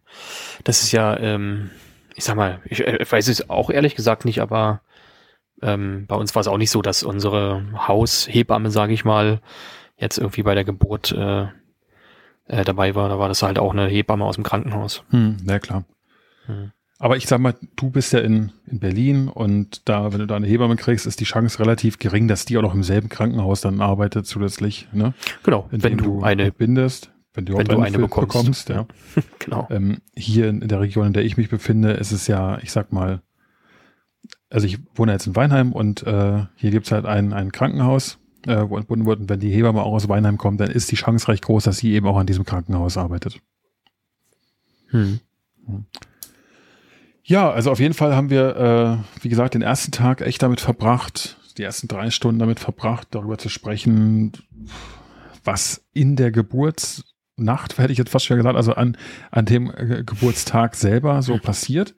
das 0.64 0.84
ist 0.84 0.92
ja, 0.92 1.18
ähm, 1.20 1.72
ich 2.16 2.24
sag 2.24 2.36
mal, 2.36 2.60
ich, 2.66 2.86
äh, 2.86 2.98
ich 3.02 3.12
weiß 3.12 3.28
es 3.28 3.50
auch 3.50 3.70
ehrlich 3.70 3.96
gesagt 3.96 4.26
nicht, 4.26 4.40
aber 4.40 4.82
ähm, 5.62 6.06
bei 6.08 6.16
uns 6.16 6.36
war 6.36 6.42
es 6.42 6.48
auch 6.48 6.58
nicht 6.58 6.72
so, 6.72 6.82
dass 6.82 7.04
unsere 7.04 7.64
Haushebamme, 7.88 8.72
sage 8.72 8.94
ich 8.94 9.06
mal, 9.06 9.42
jetzt 9.98 10.18
irgendwie 10.18 10.44
bei 10.44 10.56
der 10.56 10.64
Geburt 10.64 11.12
äh, 11.12 11.48
äh, 12.46 12.64
dabei 12.64 12.96
war, 12.96 13.10
da 13.10 13.20
war 13.20 13.28
das 13.28 13.44
halt 13.44 13.60
auch 13.60 13.74
eine 13.74 13.88
Hebamme 13.88 14.26
aus 14.26 14.36
dem 14.36 14.44
Krankenhaus. 14.44 15.04
Hm, 15.10 15.38
ja 15.46 15.60
klar. 15.60 15.86
Hm. 16.46 16.72
Aber 17.02 17.16
ich 17.16 17.28
sag 17.28 17.40
mal, 17.40 17.56
du 17.78 17.90
bist 17.90 18.12
ja 18.12 18.20
in, 18.20 18.52
in 18.66 18.80
Berlin 18.80 19.30
und 19.30 19.88
da, 19.88 20.12
wenn 20.12 20.20
du 20.20 20.28
da 20.28 20.36
eine 20.36 20.48
Hebamme 20.48 20.76
kriegst, 20.76 21.08
ist 21.08 21.22
die 21.22 21.26
Chance 21.26 21.60
relativ 21.60 21.98
gering, 21.98 22.28
dass 22.28 22.44
die 22.44 22.58
auch 22.58 22.62
noch 22.62 22.74
im 22.74 22.84
selben 22.84 23.08
Krankenhaus 23.08 23.62
dann 23.62 23.80
arbeitet 23.80 24.28
zusätzlich. 24.28 24.90
Ne? 24.92 25.14
Genau, 25.44 25.68
wenn 25.72 25.98
du, 25.98 26.04
du 26.04 26.24
eine 26.24 26.52
bindest, 26.52 27.12
wenn 27.34 27.46
du, 27.46 27.58
wenn 27.58 27.68
du 27.68 27.80
eine 27.80 27.98
bekommst. 27.98 28.68
bekommst 28.68 28.70
ja. 28.70 28.86
genau. 29.40 29.68
Ähm, 29.72 30.00
hier 30.14 30.50
in, 30.50 30.62
in 30.62 30.68
der 30.68 30.82
Region, 30.82 31.08
in 31.08 31.14
der 31.14 31.24
ich 31.24 31.38
mich 31.38 31.48
befinde, 31.50 31.92
ist 31.92 32.12
es 32.12 32.28
ja, 32.28 32.58
ich 32.62 32.72
sag 32.74 32.92
mal, 32.92 33.22
also 34.50 34.66
ich 34.66 34.80
wohne 34.96 35.12
jetzt 35.12 35.28
in 35.28 35.36
Weinheim 35.36 35.72
und 35.72 36.06
äh, 36.06 36.46
hier 36.56 36.72
gibt's 36.72 36.92
halt 36.92 37.06
ein, 37.06 37.34
ein 37.34 37.52
Krankenhaus 37.52 38.18
äh, 38.48 38.54
entbunden 38.54 39.06
wird. 39.06 39.20
Und 39.20 39.30
wenn 39.30 39.40
die 39.40 39.52
Hebamme 39.52 39.82
auch 39.82 39.94
aus 39.94 40.10
Weinheim 40.10 40.38
kommt, 40.38 40.60
dann 40.60 40.72
ist 40.72 40.92
die 40.92 40.96
Chance 40.96 41.28
recht 41.28 41.44
groß, 41.44 41.64
dass 41.64 41.78
sie 41.78 41.94
eben 41.94 42.08
auch 42.08 42.18
an 42.18 42.28
diesem 42.28 42.46
Krankenhaus 42.46 42.98
arbeitet. 42.98 43.40
Hm. 44.88 45.20
Ja, 47.24 47.52
also 47.52 47.72
auf 47.72 47.80
jeden 47.80 47.94
Fall 47.94 48.16
haben 48.16 48.32
wir, 48.32 48.56
äh, 48.56 49.24
wie 49.24 49.30
gesagt, 49.30 49.54
den 49.54 49.62
ersten 49.62 49.92
Tag 49.92 50.22
echt 50.22 50.42
damit 50.42 50.62
verbracht, 50.62 51.38
die 51.58 51.64
ersten 51.64 51.88
drei 51.88 52.10
Stunden 52.10 52.40
damit 52.40 52.60
verbracht, 52.60 53.10
darüber 53.12 53.38
zu 53.38 53.50
sprechen, 53.50 54.32
was 55.44 55.86
in 55.94 56.16
der 56.16 56.32
Geburtsnacht, 56.32 57.78
hätte 57.78 57.92
ich 57.92 58.00
jetzt 58.00 58.10
fast 58.10 58.26
schon 58.26 58.38
gesagt, 58.38 58.56
also 58.56 58.74
an, 58.74 58.98
an 59.30 59.46
dem 59.46 59.72
äh, 59.76 60.04
Geburtstag 60.04 60.76
selber 60.76 61.22
so 61.22 61.38
passiert. 61.42 61.94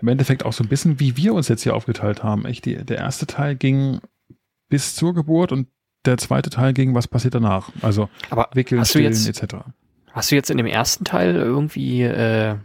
Im 0.00 0.08
Endeffekt 0.08 0.44
auch 0.44 0.52
so 0.52 0.64
ein 0.64 0.68
bisschen, 0.68 1.00
wie 1.00 1.16
wir 1.16 1.34
uns 1.34 1.48
jetzt 1.48 1.62
hier 1.62 1.74
aufgeteilt 1.74 2.22
haben. 2.22 2.44
Echt, 2.46 2.64
die, 2.64 2.76
der 2.76 2.98
erste 2.98 3.26
Teil 3.26 3.56
ging 3.56 4.00
bis 4.68 4.94
zur 4.94 5.14
Geburt 5.14 5.52
und 5.52 5.68
der 6.04 6.16
zweite 6.16 6.48
Teil 6.50 6.72
ging, 6.72 6.94
was 6.94 7.08
passiert 7.08 7.34
danach? 7.34 7.70
Also 7.82 8.08
Aber 8.30 8.48
wickeln, 8.54 8.84
stillen 8.84 9.12
etc. 9.12 9.56
Hast 10.12 10.30
du 10.30 10.34
jetzt 10.34 10.50
in 10.50 10.56
dem 10.56 10.66
ersten 10.66 11.04
Teil 11.04 11.34
irgendwie, 11.34 12.02
äh, 12.02 12.56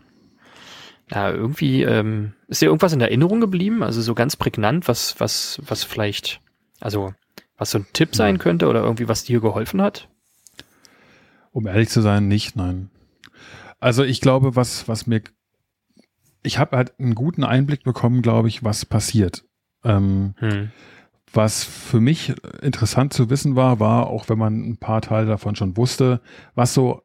ja, 1.11 1.31
irgendwie, 1.31 1.83
ähm, 1.83 2.33
ist 2.47 2.61
dir 2.61 2.67
irgendwas 2.67 2.93
in 2.93 3.01
Erinnerung 3.01 3.41
geblieben? 3.41 3.83
Also 3.83 4.01
so 4.01 4.15
ganz 4.15 4.35
prägnant, 4.35 4.87
was, 4.87 5.19
was, 5.19 5.61
was 5.65 5.83
vielleicht, 5.83 6.39
also 6.79 7.13
was 7.57 7.71
so 7.71 7.79
ein 7.79 7.87
Tipp 7.93 8.15
sein 8.15 8.37
könnte 8.37 8.67
oder 8.67 8.81
irgendwie 8.83 9.07
was 9.07 9.23
dir 9.23 9.39
geholfen 9.39 9.81
hat? 9.81 10.09
Um 11.51 11.67
ehrlich 11.67 11.89
zu 11.89 12.01
sein, 12.01 12.27
nicht, 12.27 12.55
nein. 12.55 12.89
Also 13.79 14.03
ich 14.03 14.19
glaube, 14.21 14.55
was, 14.55 14.87
was 14.87 15.07
mir, 15.07 15.21
ich 16.45 16.59
habe 16.59 16.77
halt 16.77 16.93
einen 16.99 17.15
guten 17.15 17.43
Einblick 17.43 17.83
bekommen, 17.83 18.21
glaube 18.21 18.47
ich, 18.47 18.63
was 18.63 18.85
passiert. 18.85 19.43
Ähm, 19.83 20.33
hm. 20.37 20.71
Was 21.33 21.63
für 21.63 21.99
mich 21.99 22.33
interessant 22.61 23.13
zu 23.13 23.29
wissen 23.29 23.55
war, 23.55 23.79
war, 23.79 24.07
auch 24.07 24.29
wenn 24.29 24.37
man 24.37 24.69
ein 24.69 24.77
paar 24.77 25.01
Teile 25.01 25.27
davon 25.27 25.55
schon 25.55 25.75
wusste, 25.75 26.21
was 26.53 26.73
so 26.73 27.01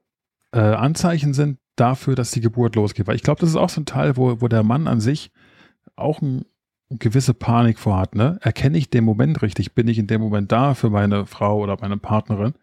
äh, 0.52 0.60
Anzeichen 0.60 1.34
sind 1.34 1.58
dafür, 1.76 2.14
dass 2.14 2.30
die 2.30 2.40
Geburt 2.40 2.76
losgeht. 2.76 3.06
Weil 3.06 3.16
ich 3.16 3.22
glaube, 3.22 3.40
das 3.40 3.50
ist 3.50 3.56
auch 3.56 3.70
so 3.70 3.80
ein 3.80 3.86
Teil, 3.86 4.16
wo, 4.16 4.40
wo 4.40 4.48
der 4.48 4.62
Mann 4.62 4.86
an 4.86 5.00
sich 5.00 5.32
auch 5.96 6.20
ein, 6.22 6.44
eine 6.90 6.98
gewisse 6.98 7.34
Panik 7.34 7.78
vorhat. 7.78 8.14
Ne? 8.14 8.38
Erkenne 8.42 8.78
ich 8.78 8.90
den 8.90 9.04
Moment 9.04 9.42
richtig? 9.42 9.74
Bin 9.74 9.88
ich 9.88 9.98
in 9.98 10.06
dem 10.06 10.20
Moment 10.20 10.52
da 10.52 10.74
für 10.74 10.90
meine 10.90 11.26
Frau 11.26 11.58
oder 11.58 11.76
meine 11.80 11.96
Partnerin? 11.96 12.54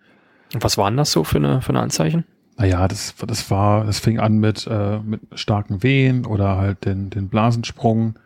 Und 0.54 0.64
was 0.64 0.78
waren 0.78 0.96
das 0.96 1.12
so 1.12 1.24
für 1.24 1.38
eine, 1.38 1.62
für 1.62 1.70
eine 1.70 1.82
Anzeichen? 1.82 2.26
Naja, 2.58 2.88
das, 2.88 3.16
das 3.26 3.50
war, 3.52 3.86
das 3.86 4.00
fing 4.00 4.20
an 4.20 4.40
mit, 4.40 4.68
äh, 4.68 5.00
mit 5.00 5.22
starken 5.36 5.84
Wehen 5.84 6.26
oder 6.26 6.58
halt 6.58 6.86
den, 6.86 7.10
den 7.10 7.30
Blasensprung. 7.30 8.18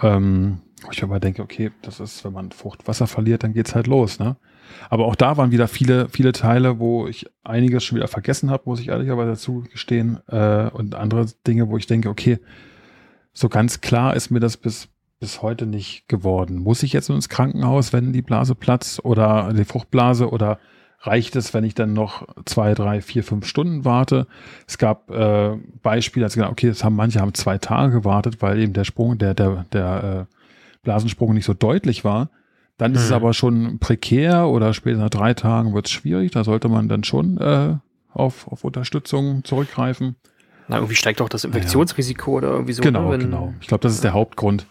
Ähm, 0.00 0.58
Ich 0.90 1.02
aber 1.04 1.20
denke, 1.20 1.42
okay, 1.42 1.70
das 1.82 2.00
ist, 2.00 2.24
wenn 2.24 2.32
man 2.32 2.50
Fruchtwasser 2.50 3.06
verliert, 3.06 3.44
dann 3.44 3.52
geht's 3.52 3.74
halt 3.74 3.86
los, 3.86 4.18
ne? 4.18 4.36
Aber 4.90 5.04
auch 5.06 5.14
da 5.14 5.36
waren 5.36 5.52
wieder 5.52 5.68
viele, 5.68 6.08
viele 6.08 6.32
Teile, 6.32 6.80
wo 6.80 7.06
ich 7.06 7.26
einiges 7.44 7.84
schon 7.84 7.96
wieder 7.96 8.08
vergessen 8.08 8.50
habe, 8.50 8.64
muss 8.66 8.80
ich 8.80 8.88
ehrlicherweise 8.88 9.30
dazu 9.30 9.64
gestehen. 9.70 10.18
Äh, 10.26 10.70
und 10.70 10.94
andere 10.96 11.26
Dinge, 11.46 11.68
wo 11.68 11.76
ich 11.76 11.86
denke, 11.86 12.08
okay, 12.08 12.38
so 13.32 13.48
ganz 13.48 13.80
klar 13.80 14.16
ist 14.16 14.30
mir 14.30 14.40
das 14.40 14.56
bis, 14.56 14.88
bis 15.20 15.40
heute 15.40 15.66
nicht 15.66 16.08
geworden. 16.08 16.58
Muss 16.58 16.82
ich 16.82 16.92
jetzt 16.92 17.10
ins 17.10 17.28
Krankenhaus, 17.28 17.92
wenn 17.92 18.12
die 18.12 18.22
Blase 18.22 18.54
platzt 18.56 19.04
oder 19.04 19.52
die 19.52 19.64
Fruchtblase 19.64 20.30
oder 20.30 20.58
reicht 21.02 21.36
es, 21.36 21.52
wenn 21.52 21.64
ich 21.64 21.74
dann 21.74 21.92
noch 21.92 22.26
zwei, 22.44 22.74
drei, 22.74 23.00
vier, 23.00 23.24
fünf 23.24 23.46
Stunden 23.46 23.84
warte? 23.84 24.26
Es 24.66 24.78
gab 24.78 25.10
äh, 25.10 25.56
Beispiele, 25.82 26.24
als 26.24 26.34
gesagt, 26.34 26.52
okay, 26.52 26.68
das 26.68 26.84
haben 26.84 26.96
manche 26.96 27.20
haben 27.20 27.34
zwei 27.34 27.58
Tage 27.58 27.92
gewartet, 27.92 28.40
weil 28.40 28.58
eben 28.60 28.72
der 28.72 28.84
Sprung, 28.84 29.18
der, 29.18 29.34
der, 29.34 29.66
der 29.72 30.26
äh, 30.30 30.34
Blasensprung 30.82 31.34
nicht 31.34 31.44
so 31.44 31.54
deutlich 31.54 32.04
war. 32.04 32.30
Dann 32.78 32.92
ist 32.92 33.00
mhm. 33.00 33.06
es 33.06 33.12
aber 33.12 33.34
schon 33.34 33.78
prekär 33.78 34.48
oder 34.48 34.72
später 34.74 34.98
nach 34.98 35.10
drei 35.10 35.34
Tagen 35.34 35.74
wird 35.74 35.86
es 35.86 35.92
schwierig. 35.92 36.30
Da 36.30 36.44
sollte 36.44 36.68
man 36.68 36.88
dann 36.88 37.04
schon 37.04 37.36
äh, 37.38 37.76
auf, 38.12 38.48
auf 38.48 38.64
Unterstützung 38.64 39.44
zurückgreifen. 39.44 40.16
Na, 40.68 40.76
irgendwie 40.76 40.94
steigt 40.94 41.20
auch 41.20 41.28
das 41.28 41.44
Infektionsrisiko 41.44 42.32
ja. 42.32 42.36
oder 42.38 42.48
irgendwie 42.50 42.72
so. 42.72 42.82
Genau, 42.82 43.10
ne, 43.10 43.18
genau. 43.18 43.54
Ich 43.60 43.66
glaube, 43.66 43.82
das 43.82 43.92
ist 43.92 44.04
der 44.04 44.12
Hauptgrund. 44.12 44.66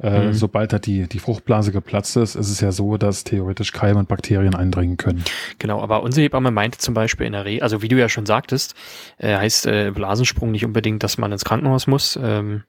Äh, 0.00 0.26
mhm. 0.26 0.32
Sobald 0.32 0.72
da 0.72 0.78
die, 0.78 1.08
die 1.08 1.18
Fruchtblase 1.18 1.72
geplatzt 1.72 2.16
ist, 2.16 2.36
ist 2.36 2.50
es 2.50 2.60
ja 2.60 2.70
so, 2.70 2.96
dass 2.96 3.24
theoretisch 3.24 3.72
Keime 3.72 3.98
und 3.98 4.08
Bakterien 4.08 4.54
eindringen 4.54 4.96
können. 4.96 5.24
Genau, 5.58 5.80
aber 5.82 6.02
unsere 6.02 6.24
Hebamme 6.24 6.50
meinte 6.50 6.78
zum 6.78 6.94
Beispiel 6.94 7.26
in 7.26 7.32
der 7.32 7.44
Re, 7.44 7.62
also 7.62 7.82
wie 7.82 7.88
du 7.88 7.98
ja 7.98 8.08
schon 8.08 8.26
sagtest, 8.26 8.74
äh, 9.18 9.36
heißt 9.36 9.66
äh, 9.66 9.90
Blasensprung 9.92 10.52
nicht 10.52 10.64
unbedingt, 10.64 11.02
dass 11.02 11.18
man 11.18 11.32
ins 11.32 11.44
Krankenhaus 11.44 11.86
muss. 11.86 12.18
Ähm, 12.22 12.62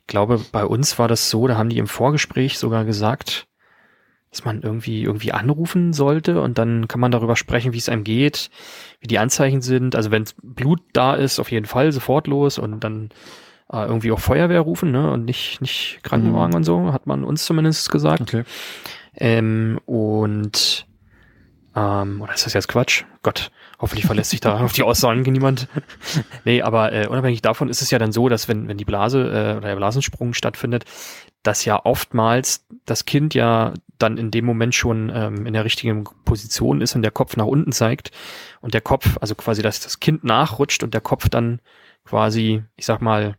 ich 0.00 0.06
glaube, 0.08 0.40
bei 0.52 0.64
uns 0.64 0.98
war 0.98 1.08
das 1.08 1.30
so, 1.30 1.46
da 1.46 1.56
haben 1.56 1.68
die 1.68 1.78
im 1.78 1.86
Vorgespräch 1.86 2.58
sogar 2.58 2.84
gesagt, 2.84 3.46
dass 4.30 4.44
man 4.44 4.62
irgendwie 4.62 5.02
irgendwie 5.02 5.32
anrufen 5.32 5.92
sollte 5.92 6.40
und 6.40 6.58
dann 6.58 6.88
kann 6.88 7.00
man 7.00 7.12
darüber 7.12 7.36
sprechen, 7.36 7.72
wie 7.72 7.78
es 7.78 7.88
einem 7.88 8.04
geht, 8.04 8.50
wie 9.00 9.06
die 9.06 9.18
Anzeichen 9.18 9.62
sind. 9.62 9.94
Also 9.94 10.10
wenn 10.10 10.24
Blut 10.42 10.80
da 10.92 11.14
ist, 11.14 11.38
auf 11.38 11.50
jeden 11.50 11.66
Fall 11.66 11.92
sofort 11.92 12.26
los 12.26 12.58
und 12.58 12.84
dann 12.84 13.10
äh, 13.72 13.84
irgendwie 13.84 14.12
auch 14.12 14.20
Feuerwehr 14.20 14.60
rufen, 14.60 14.90
ne? 14.90 15.10
Und 15.10 15.24
nicht 15.24 15.60
nicht 15.60 16.00
Krankenwagen 16.02 16.50
mhm. 16.50 16.56
und 16.56 16.64
so, 16.64 16.92
hat 16.92 17.06
man 17.06 17.24
uns 17.24 17.44
zumindest 17.44 17.90
gesagt. 17.90 18.22
Okay. 18.22 18.44
Ähm, 19.16 19.80
und 19.86 20.86
ähm, 21.74 22.22
oder 22.22 22.34
ist 22.34 22.46
das 22.46 22.54
jetzt 22.54 22.68
Quatsch? 22.68 23.04
Gott, 23.22 23.50
hoffentlich 23.78 24.06
verlässt 24.06 24.30
sich 24.30 24.40
da 24.40 24.60
auf 24.60 24.72
die 24.72 24.82
Aussagen 24.82 25.20
niemand. 25.22 25.68
nee, 26.44 26.62
aber 26.62 26.92
äh, 26.92 27.06
unabhängig 27.06 27.42
davon 27.42 27.68
ist 27.68 27.82
es 27.82 27.90
ja 27.90 27.98
dann 27.98 28.12
so, 28.12 28.30
dass 28.30 28.48
wenn, 28.48 28.66
wenn 28.66 28.78
die 28.78 28.86
Blase 28.86 29.20
äh, 29.20 29.56
oder 29.56 29.68
der 29.68 29.76
Blasensprung 29.76 30.32
stattfindet, 30.32 30.84
dass 31.42 31.64
ja 31.66 31.84
oftmals 31.84 32.66
das 32.86 33.04
Kind 33.04 33.34
ja 33.34 33.74
dann 33.98 34.16
in 34.16 34.30
dem 34.30 34.46
Moment 34.46 34.74
schon 34.74 35.12
ähm, 35.14 35.46
in 35.46 35.52
der 35.52 35.64
richtigen 35.64 36.04
Position 36.24 36.80
ist 36.80 36.96
und 36.96 37.02
der 37.02 37.10
Kopf 37.10 37.36
nach 37.36 37.46
unten 37.46 37.72
zeigt 37.72 38.10
und 38.60 38.72
der 38.72 38.80
Kopf, 38.80 39.18
also 39.20 39.34
quasi, 39.34 39.60
dass 39.62 39.80
das 39.80 40.00
Kind 40.00 40.24
nachrutscht 40.24 40.82
und 40.82 40.94
der 40.94 41.02
Kopf 41.02 41.28
dann 41.28 41.60
quasi, 42.04 42.62
ich 42.76 42.86
sag 42.86 43.02
mal, 43.02 43.36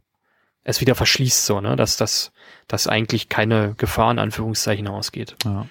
es 0.67 0.81
wieder 0.81 0.95
verschließt, 0.95 1.45
so, 1.45 1.61
ne, 1.61 1.77
dass 1.77 1.95
das, 1.95 2.33
dass 2.67 2.87
eigentlich 2.87 3.29
keine 3.29 3.73
Gefahr 3.77 4.11
in 4.11 4.19
Anführungszeichen 4.19 4.87
ausgeht. 4.87 5.35
Ja. 5.45 5.65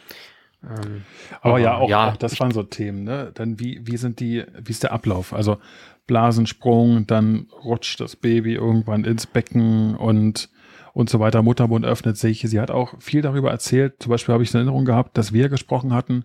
Ähm, 0.65 1.05
aber, 1.43 1.51
aber, 1.51 1.59
ja, 1.59 1.77
auch, 1.77 1.89
ja, 1.89 2.11
auch 2.11 2.17
das 2.17 2.41
waren 2.41 2.51
so 2.51 2.63
Themen, 2.63 3.05
ne? 3.05 3.31
Dann 3.35 3.61
wie, 3.61 3.87
wie 3.87 3.99
sind 3.99 4.21
die, 4.21 4.45
wie 4.59 4.71
ist 4.71 4.83
der 4.83 4.93
Ablauf? 4.93 5.35
Also 5.35 5.59
Blasensprung, 6.07 7.07
dann 7.07 7.49
rutscht 7.63 8.01
das 8.01 8.17
Baby 8.17 8.55
irgendwann 8.55 9.05
ins 9.05 9.27
Becken 9.27 9.97
und 9.97 10.49
und 10.95 11.11
so 11.11 11.21
weiter. 11.21 11.43
Muttermund 11.43 11.85
öffnet 11.85 12.17
sich. 12.17 12.41
Sie 12.41 12.59
hat 12.59 12.71
auch 12.71 12.95
viel 13.03 13.21
darüber 13.21 13.51
erzählt. 13.51 13.97
Zum 13.99 14.09
Beispiel 14.09 14.33
habe 14.33 14.43
ich 14.43 14.55
eine 14.55 14.61
Erinnerung 14.61 14.87
gehabt, 14.87 15.19
dass 15.19 15.35
wir 15.35 15.51
gesprochen 15.51 15.93
hatten. 15.93 16.25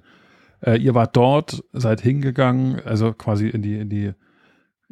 Äh, 0.62 0.78
ihr 0.78 0.96
wart 0.96 1.18
dort, 1.18 1.62
seid 1.74 2.00
hingegangen, 2.00 2.80
also 2.86 3.12
quasi 3.12 3.50
in 3.50 3.62
die, 3.62 3.76
in 3.76 3.90
die 3.90 4.14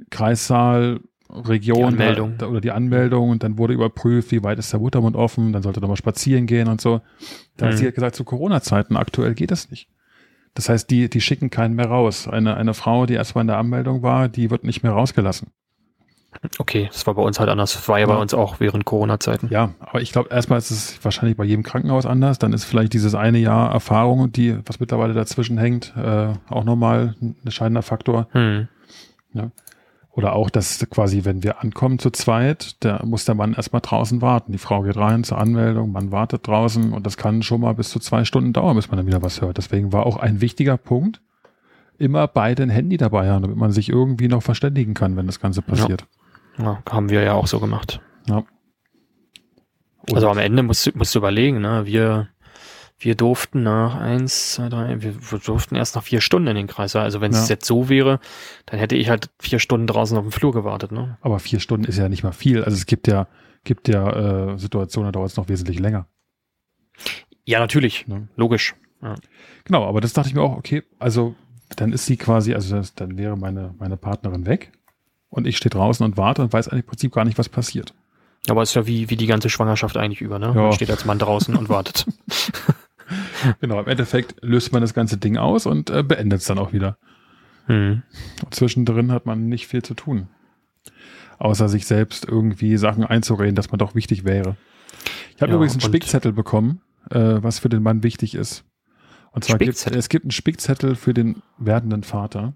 Kreissaal, 0.09 0.99
Region 1.31 1.97
die 1.97 2.43
oder 2.45 2.61
die 2.61 2.71
Anmeldung 2.71 3.29
und 3.29 3.43
dann 3.43 3.57
wurde 3.57 3.73
überprüft, 3.73 4.31
wie 4.31 4.43
weit 4.43 4.57
ist 4.57 4.73
der 4.73 4.79
Muttermund 4.79 5.15
offen, 5.15 5.53
dann 5.53 5.61
sollte 5.61 5.81
er 5.81 5.87
mal 5.87 5.95
spazieren 5.95 6.47
gehen 6.47 6.67
und 6.67 6.81
so. 6.81 7.01
Da 7.57 7.65
mhm. 7.65 7.69
hat 7.69 7.77
sie 7.77 7.85
halt 7.85 7.95
gesagt, 7.95 8.15
zu 8.15 8.23
Corona-Zeiten 8.23 8.97
aktuell 8.97 9.35
geht 9.35 9.51
das 9.51 9.69
nicht. 9.69 9.87
Das 10.55 10.69
heißt, 10.69 10.89
die, 10.89 11.09
die 11.09 11.21
schicken 11.21 11.49
keinen 11.51 11.75
mehr 11.75 11.87
raus. 11.87 12.27
Eine, 12.27 12.57
eine 12.57 12.73
Frau, 12.73 13.05
die 13.05 13.13
erstmal 13.13 13.43
in 13.43 13.47
der 13.47 13.57
Anmeldung 13.57 14.01
war, 14.01 14.27
die 14.27 14.49
wird 14.49 14.63
nicht 14.63 14.81
mehr 14.81 14.91
rausgelassen. 14.91 15.49
Okay, 16.57 16.87
das 16.91 17.05
war 17.07 17.15
bei 17.15 17.21
uns 17.21 17.39
halt 17.39 17.49
anders. 17.49 17.73
Das 17.73 17.87
war 17.87 17.99
ja, 17.99 18.07
ja. 18.07 18.13
bei 18.13 18.19
uns 18.19 18.33
auch 18.33 18.59
während 18.59 18.85
Corona-Zeiten. 18.85 19.47
Ja, 19.49 19.73
aber 19.79 20.01
ich 20.01 20.11
glaube, 20.11 20.29
erstmal 20.29 20.59
ist 20.59 20.71
es 20.71 21.03
wahrscheinlich 21.03 21.37
bei 21.37 21.43
jedem 21.43 21.63
Krankenhaus 21.63 22.05
anders. 22.05 22.39
Dann 22.39 22.53
ist 22.53 22.65
vielleicht 22.65 22.93
dieses 22.93 23.15
eine 23.15 23.39
Jahr 23.39 23.71
Erfahrung, 23.71 24.31
die, 24.31 24.57
was 24.65 24.79
mittlerweile 24.79 25.13
dazwischen 25.13 25.57
hängt, 25.57 25.93
äh, 25.97 26.33
auch 26.49 26.63
nochmal 26.63 27.15
ein 27.21 27.35
entscheidender 27.43 27.81
Faktor. 27.81 28.27
Hm. 28.31 28.67
Ja. 29.33 29.51
Oder 30.19 30.33
auch, 30.33 30.49
dass 30.49 30.85
quasi, 30.89 31.23
wenn 31.23 31.43
wir 31.43 31.61
ankommen 31.61 31.97
zu 31.97 32.09
zweit, 32.09 32.75
da 32.81 33.01
muss 33.05 33.23
der 33.23 33.35
Mann 33.35 33.53
erstmal 33.53 33.81
draußen 33.81 34.21
warten. 34.21 34.51
Die 34.51 34.57
Frau 34.57 34.81
geht 34.81 34.97
rein 34.97 35.23
zur 35.23 35.37
Anmeldung, 35.37 35.93
man 35.93 36.11
wartet 36.11 36.45
draußen 36.45 36.91
und 36.91 37.05
das 37.05 37.15
kann 37.15 37.41
schon 37.41 37.61
mal 37.61 37.73
bis 37.73 37.87
zu 37.87 37.99
zwei 37.99 38.25
Stunden 38.25 38.51
dauern, 38.51 38.75
bis 38.75 38.89
man 38.89 38.97
dann 38.97 39.07
wieder 39.07 39.21
was 39.21 39.39
hört. 39.39 39.57
Deswegen 39.57 39.93
war 39.93 40.05
auch 40.05 40.17
ein 40.17 40.41
wichtiger 40.41 40.75
Punkt, 40.75 41.21
immer 41.97 42.27
beide 42.27 42.63
ein 42.63 42.69
Handy 42.69 42.97
dabei 42.97 43.29
haben, 43.29 43.43
damit 43.43 43.55
man 43.55 43.71
sich 43.71 43.87
irgendwie 43.87 44.27
noch 44.27 44.43
verständigen 44.43 44.93
kann, 44.93 45.15
wenn 45.15 45.25
das 45.25 45.39
Ganze 45.39 45.61
passiert. 45.61 46.05
Ja. 46.57 46.63
Ja, 46.65 46.83
haben 46.89 47.07
wir 47.07 47.23
ja 47.23 47.35
auch 47.35 47.47
so 47.47 47.61
gemacht. 47.61 48.01
Ja. 48.27 48.43
also 50.11 50.27
am 50.27 50.37
Ende 50.37 50.63
musst 50.63 50.85
du, 50.85 50.91
musst 50.95 51.15
du 51.15 51.19
überlegen, 51.19 51.61
ne? 51.61 51.85
Wir, 51.85 52.27
wir 52.99 53.15
durften 53.15 53.63
nach 53.63 53.95
eins, 53.95 54.53
zwei, 54.53 54.67
drei, 54.67 55.01
wir, 55.01 55.31
wir 55.31 55.39
durften 55.39 55.75
erst 55.75 55.95
nach 55.95 56.03
vier 56.03 56.19
Stunden 56.19 56.49
in 56.49 56.55
den 56.55 56.67
Kreis. 56.67 56.95
Also 56.95 57.21
wenn 57.21 57.31
es 57.31 57.47
ja. 57.47 57.55
jetzt 57.55 57.65
so 57.65 57.87
wäre, 57.87 58.19
dann 58.65 58.79
hätte 58.79 58.95
ich 58.95 59.09
halt 59.09 59.29
vier 59.39 59.59
Stunden 59.59 59.87
draußen 59.87 60.17
auf 60.17 60.23
dem 60.23 60.31
Flur 60.31 60.51
gewartet. 60.51 60.91
Ne? 60.91 61.17
Aber 61.21 61.39
vier 61.39 61.59
Stunden 61.61 61.85
ist 61.85 61.97
ja 61.97 62.09
nicht 62.09 62.23
mal 62.23 62.33
viel. 62.33 62.63
Also 62.63 62.75
es 62.75 62.85
gibt 62.85 63.07
ja, 63.07 63.27
gibt 63.63 63.87
ja 63.87 64.51
äh, 64.51 64.57
Situationen, 64.59 65.07
da 65.07 65.11
dauert 65.13 65.31
es 65.31 65.37
noch 65.37 65.47
wesentlich 65.47 65.79
länger. 65.79 66.07
Ja, 67.45 67.59
natürlich. 67.59 68.07
Ne? 68.07 68.27
Logisch. 68.35 68.75
Ja. 69.01 69.15
Genau, 69.63 69.85
aber 69.85 70.01
das 70.01 70.11
dachte 70.11 70.29
ich 70.29 70.35
mir 70.35 70.41
auch, 70.41 70.57
okay, 70.57 70.83
also 70.99 71.35
dann 71.77 71.93
ist 71.93 72.05
sie 72.05 72.17
quasi, 72.17 72.53
also 72.53 72.75
das, 72.75 72.95
dann 72.95 73.17
wäre 73.17 73.37
meine, 73.37 73.73
meine 73.79 73.95
Partnerin 73.95 74.45
weg 74.45 74.71
und 75.29 75.47
ich 75.47 75.55
stehe 75.55 75.69
draußen 75.69 76.05
und 76.05 76.17
warte 76.17 76.41
und 76.41 76.51
weiß 76.51 76.67
eigentlich 76.67 76.83
im 76.83 76.89
Prinzip 76.89 77.13
gar 77.13 77.23
nicht, 77.23 77.37
was 77.37 77.47
passiert. 77.47 77.93
Aber 78.47 78.61
es 78.61 78.69
ist 78.69 78.75
ja 78.75 78.87
wie, 78.87 79.09
wie 79.09 79.17
die 79.17 79.27
ganze 79.27 79.49
Schwangerschaft 79.49 79.97
eigentlich 79.97 80.21
über, 80.21 80.39
ne? 80.39 80.47
Ja. 80.47 80.61
Man 80.61 80.73
steht 80.73 80.89
als 80.89 81.05
Mann 81.05 81.19
draußen 81.19 81.55
und 81.55 81.69
wartet. 81.69 82.05
genau, 83.61 83.79
im 83.79 83.87
Endeffekt 83.87 84.35
löst 84.41 84.71
man 84.71 84.81
das 84.81 84.93
ganze 84.93 85.17
Ding 85.17 85.37
aus 85.37 85.65
und 85.65 85.89
äh, 85.89 86.03
beendet 86.03 86.41
es 86.41 86.47
dann 86.47 86.59
auch 86.59 86.73
wieder. 86.73 86.97
Hm. 87.65 88.03
Und 88.43 88.55
zwischendrin 88.55 89.11
hat 89.11 89.25
man 89.25 89.47
nicht 89.47 89.67
viel 89.67 89.83
zu 89.83 89.93
tun. 89.93 90.27
Außer 91.37 91.69
sich 91.69 91.85
selbst 91.85 92.25
irgendwie 92.25 92.77
Sachen 92.77 93.05
einzureden, 93.05 93.55
dass 93.55 93.71
man 93.71 93.79
doch 93.79 93.95
wichtig 93.95 94.25
wäre. 94.25 94.57
Ich 95.35 95.41
habe 95.41 95.51
ja, 95.51 95.55
übrigens 95.55 95.73
einen 95.73 95.81
Spickzettel 95.81 96.33
bekommen, 96.33 96.81
äh, 97.11 97.37
was 97.41 97.59
für 97.59 97.69
den 97.69 97.81
Mann 97.81 98.03
wichtig 98.03 98.35
ist. 98.35 98.65
Und 99.31 99.45
zwar 99.45 99.57
gibt 99.57 99.85
es 99.85 100.09
gibt 100.09 100.25
einen 100.25 100.31
Spickzettel 100.31 100.95
für 100.95 101.13
den 101.13 101.41
werdenden 101.57 102.03
Vater. 102.03 102.53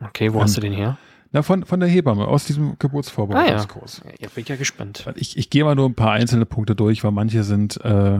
Okay, 0.00 0.32
wo 0.32 0.38
und, 0.38 0.44
hast 0.44 0.56
du 0.56 0.60
den 0.60 0.72
her? 0.72 0.98
Na, 1.32 1.42
von, 1.42 1.64
von 1.64 1.78
der 1.78 1.88
Hebamme, 1.88 2.26
aus 2.26 2.44
diesem 2.44 2.76
Geburtsvorbereitungskurs. 2.78 4.02
Ah, 4.04 4.08
ja. 4.08 4.14
ja, 4.22 4.28
bin 4.34 4.42
ich 4.42 4.48
ja 4.48 4.56
gespannt. 4.56 5.04
Ich, 5.14 5.36
ich 5.36 5.50
gehe 5.50 5.62
mal 5.62 5.76
nur 5.76 5.88
ein 5.88 5.94
paar 5.94 6.12
einzelne 6.12 6.46
Punkte 6.46 6.74
durch, 6.74 7.04
weil 7.04 7.12
manche 7.12 7.44
sind, 7.44 7.80
äh, 7.84 8.18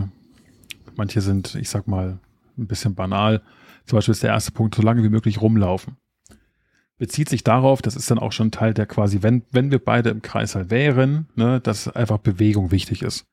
manche 1.01 1.23
sind, 1.23 1.55
ich 1.55 1.71
sag 1.71 1.89
mal, 1.89 2.19
ein 2.59 2.67
bisschen 2.67 2.95
banal. 2.95 3.41
Zum 3.87 3.97
Beispiel 3.97 4.13
ist 4.13 4.23
der 4.23 4.31
erste 4.31 4.53
Punkt, 4.53 4.75
so 4.75 4.83
lange 4.83 5.03
wie 5.03 5.09
möglich 5.09 5.41
rumlaufen. 5.41 5.97
Bezieht 6.99 7.31
sich 7.31 7.43
darauf, 7.43 7.81
das 7.81 7.97
ist 7.97 8.11
dann 8.11 8.19
auch 8.19 8.33
schon 8.33 8.51
Teil 8.51 8.75
der 8.75 8.85
quasi, 8.85 9.23
wenn, 9.23 9.43
wenn 9.51 9.71
wir 9.71 9.79
beide 9.83 10.11
im 10.11 10.21
Kreis 10.21 10.55
wären, 10.55 11.27
ne, 11.35 11.59
dass 11.59 11.89
einfach 11.89 12.19
Bewegung 12.19 12.71
wichtig 12.71 13.01
ist. 13.01 13.25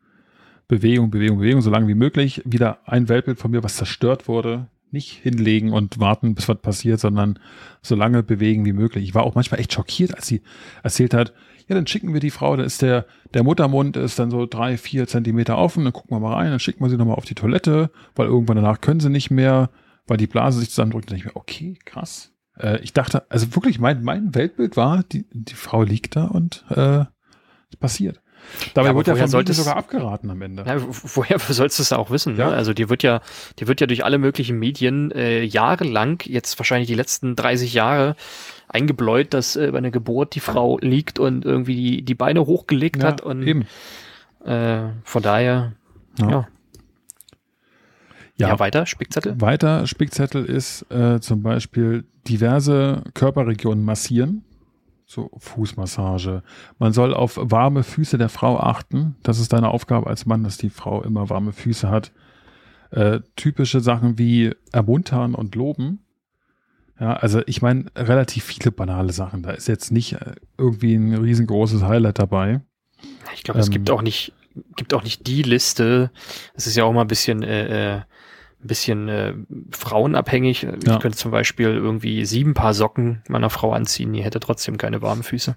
Bewegung, 0.69 1.11
Bewegung, 1.11 1.39
Bewegung, 1.39 1.61
so 1.61 1.69
lange 1.69 1.89
wie 1.89 1.93
möglich. 1.93 2.41
Wieder 2.45 2.79
ein 2.85 3.09
Weltbild 3.09 3.37
von 3.37 3.51
mir, 3.51 3.63
was 3.63 3.75
zerstört 3.75 4.29
wurde, 4.29 4.67
nicht 4.91 5.11
hinlegen 5.11 5.73
und 5.73 5.99
warten, 5.99 6.35
bis 6.35 6.47
was 6.47 6.61
passiert, 6.61 7.01
sondern 7.01 7.37
so 7.81 7.95
lange 7.95 8.23
bewegen 8.23 8.63
wie 8.63 8.73
möglich. 8.73 9.03
Ich 9.03 9.13
war 9.13 9.23
auch 9.23 9.35
manchmal 9.35 9.59
echt 9.59 9.73
schockiert, 9.73 10.15
als 10.15 10.27
sie 10.27 10.41
erzählt 10.83 11.13
hat, 11.13 11.33
ja, 11.67 11.75
dann 11.75 11.87
schicken 11.87 12.13
wir 12.13 12.19
die 12.19 12.31
Frau, 12.31 12.55
da 12.55 12.63
ist 12.63 12.81
der, 12.81 13.05
der 13.33 13.43
Muttermund 13.43 13.97
ist 13.97 14.19
dann 14.19 14.31
so 14.31 14.45
drei, 14.45 14.77
vier 14.77 15.07
Zentimeter 15.07 15.57
offen, 15.57 15.83
dann 15.83 15.93
gucken 15.93 16.15
wir 16.15 16.19
mal 16.19 16.35
rein, 16.35 16.51
dann 16.51 16.59
schicken 16.59 16.83
wir 16.83 16.89
sie 16.89 16.97
nochmal 16.97 17.15
auf 17.15 17.25
die 17.25 17.35
Toilette, 17.35 17.91
weil 18.15 18.27
irgendwann 18.27 18.55
danach 18.55 18.81
können 18.81 18.99
sie 18.99 19.09
nicht 19.09 19.31
mehr, 19.31 19.69
weil 20.07 20.17
die 20.17 20.27
Blase 20.27 20.59
sich 20.59 20.69
zusammendrückt. 20.69 21.09
Dann 21.09 21.17
denke 21.17 21.29
ich 21.29 21.35
mir, 21.35 21.39
okay, 21.39 21.77
krass. 21.83 22.31
Äh, 22.57 22.79
ich 22.81 22.93
dachte, 22.93 23.29
also 23.29 23.53
wirklich, 23.55 23.79
mein, 23.79 24.03
mein 24.03 24.33
Weltbild 24.33 24.77
war, 24.77 25.03
die, 25.03 25.25
die 25.31 25.55
Frau 25.55 25.83
liegt 25.83 26.15
da 26.15 26.25
und 26.25 26.63
äh, 26.69 27.05
es 27.69 27.77
passiert. 27.77 28.21
Dabei 28.73 28.89
ja, 28.89 28.95
wird 28.95 29.07
ja 29.07 29.15
von 29.15 29.27
sollte 29.27 29.53
sogar 29.53 29.75
abgeraten 29.75 30.29
am 30.29 30.41
Ende. 30.41 30.63
Ja, 30.65 30.77
woher 30.79 31.39
sollst 31.39 31.79
du 31.79 31.83
es 31.83 31.91
auch 31.91 32.11
wissen? 32.11 32.33
Ne? 32.33 32.39
Ja. 32.39 32.49
Ne? 32.49 32.55
Also 32.55 32.73
dir 32.73 32.89
wird 32.89 33.03
ja, 33.03 33.21
dir 33.59 33.67
wird 33.67 33.81
ja 33.81 33.87
durch 33.87 34.05
alle 34.05 34.17
möglichen 34.17 34.57
Medien 34.57 35.11
äh, 35.11 35.43
jahrelang, 35.43 36.21
jetzt 36.23 36.57
wahrscheinlich 36.59 36.87
die 36.87 36.95
letzten 36.95 37.35
30 37.35 37.73
Jahre, 37.73 38.15
eingebläut, 38.67 39.33
dass 39.33 39.55
äh, 39.55 39.71
bei 39.71 39.77
einer 39.77 39.91
Geburt 39.91 40.35
die 40.35 40.39
Frau 40.39 40.77
liegt 40.79 41.19
und 41.19 41.45
irgendwie 41.45 41.75
die, 41.75 42.01
die 42.03 42.15
Beine 42.15 42.45
hochgelegt 42.45 43.01
ja, 43.01 43.09
hat 43.09 43.21
und 43.21 43.43
eben. 43.43 43.65
Äh, 44.43 44.89
von 45.03 45.21
daher, 45.21 45.73
ja. 46.19 46.29
ja. 46.29 46.47
Ja, 48.39 48.59
weiter, 48.59 48.85
Spickzettel? 48.85 49.41
Weiter 49.41 49.87
Spickzettel 49.87 50.45
ist 50.45 50.83
äh, 50.91 51.19
zum 51.19 51.41
Beispiel 51.41 52.05
diverse 52.27 53.03
Körperregionen 53.15 53.83
massieren. 53.83 54.43
So 55.07 55.31
Fußmassage. 55.37 56.43
Man 56.77 56.93
soll 56.93 57.13
auf 57.13 57.39
warme 57.41 57.83
Füße 57.83 58.17
der 58.17 58.29
Frau 58.29 58.59
achten. 58.59 59.15
Das 59.23 59.39
ist 59.39 59.53
deine 59.53 59.69
Aufgabe 59.69 60.07
als 60.07 60.25
Mann, 60.25 60.43
dass 60.43 60.57
die 60.57 60.69
Frau 60.69 61.01
immer 61.01 61.29
warme 61.29 61.53
Füße 61.53 61.89
hat. 61.89 62.11
Äh, 62.91 63.21
typische 63.35 63.79
Sachen 63.79 64.19
wie 64.19 64.53
ermuntern 64.71 65.33
und 65.33 65.55
loben. 65.55 65.99
Ja, 66.99 67.13
also 67.13 67.41
ich 67.45 67.61
meine, 67.61 67.85
relativ 67.95 68.43
viele 68.43 68.71
banale 68.71 69.13
Sachen. 69.13 69.43
Da 69.43 69.51
ist 69.51 69.67
jetzt 69.67 69.91
nicht 69.91 70.13
äh, 70.13 70.35
irgendwie 70.57 70.95
ein 70.95 71.13
riesengroßes 71.13 71.83
Highlight 71.83 72.19
dabei. 72.19 72.61
Ich 73.35 73.43
glaube, 73.43 73.59
es 73.59 73.69
gibt 73.69 73.89
ähm, 73.89 73.95
auch 73.95 74.01
nicht, 74.01 74.33
gibt 74.75 74.93
auch 74.93 75.03
nicht 75.03 75.27
die 75.27 75.43
Liste. 75.43 76.11
Es 76.55 76.65
ist 76.65 76.75
ja 76.75 76.83
auch 76.85 76.93
mal 76.93 77.01
ein 77.01 77.07
bisschen 77.07 77.43
äh, 77.43 77.97
äh 77.97 78.01
ein 78.63 78.67
bisschen 78.67 79.07
äh, 79.07 79.33
frauenabhängig. 79.71 80.63
Ja. 80.63 80.73
Ich 80.73 80.99
könnte 80.99 81.17
zum 81.17 81.31
Beispiel 81.31 81.67
irgendwie 81.67 82.25
sieben 82.25 82.53
Paar 82.53 82.73
Socken 82.73 83.21
meiner 83.27 83.49
Frau 83.49 83.71
anziehen, 83.71 84.13
die 84.13 84.23
hätte 84.23 84.39
trotzdem 84.39 84.77
keine 84.77 85.01
warmen 85.01 85.23
Füße. 85.23 85.55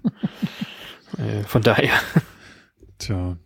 äh, 1.17 1.43
von 1.43 1.61
daher. 1.61 1.93
Tja. 2.99 3.37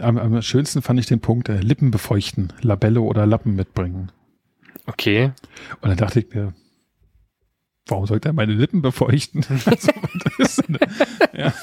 Am, 0.00 0.18
am, 0.18 0.42
schönsten 0.42 0.82
fand 0.82 0.98
ich 0.98 1.06
den 1.06 1.20
Punkt, 1.20 1.48
äh, 1.48 1.60
Lippen 1.60 1.90
befeuchten, 1.90 2.52
Labelle 2.60 3.02
oder 3.02 3.26
Lappen 3.26 3.54
mitbringen. 3.54 4.10
Okay. 4.86 5.32
Und 5.80 5.88
dann 5.88 5.96
dachte 5.96 6.20
ich 6.20 6.34
mir, 6.34 6.52
warum 7.86 8.06
sollte 8.06 8.28
er 8.28 8.32
meine 8.32 8.52
Lippen 8.52 8.82
befeuchten? 8.82 9.44
also, 10.38 10.62
eine, 10.68 10.78
ja. 11.32 11.54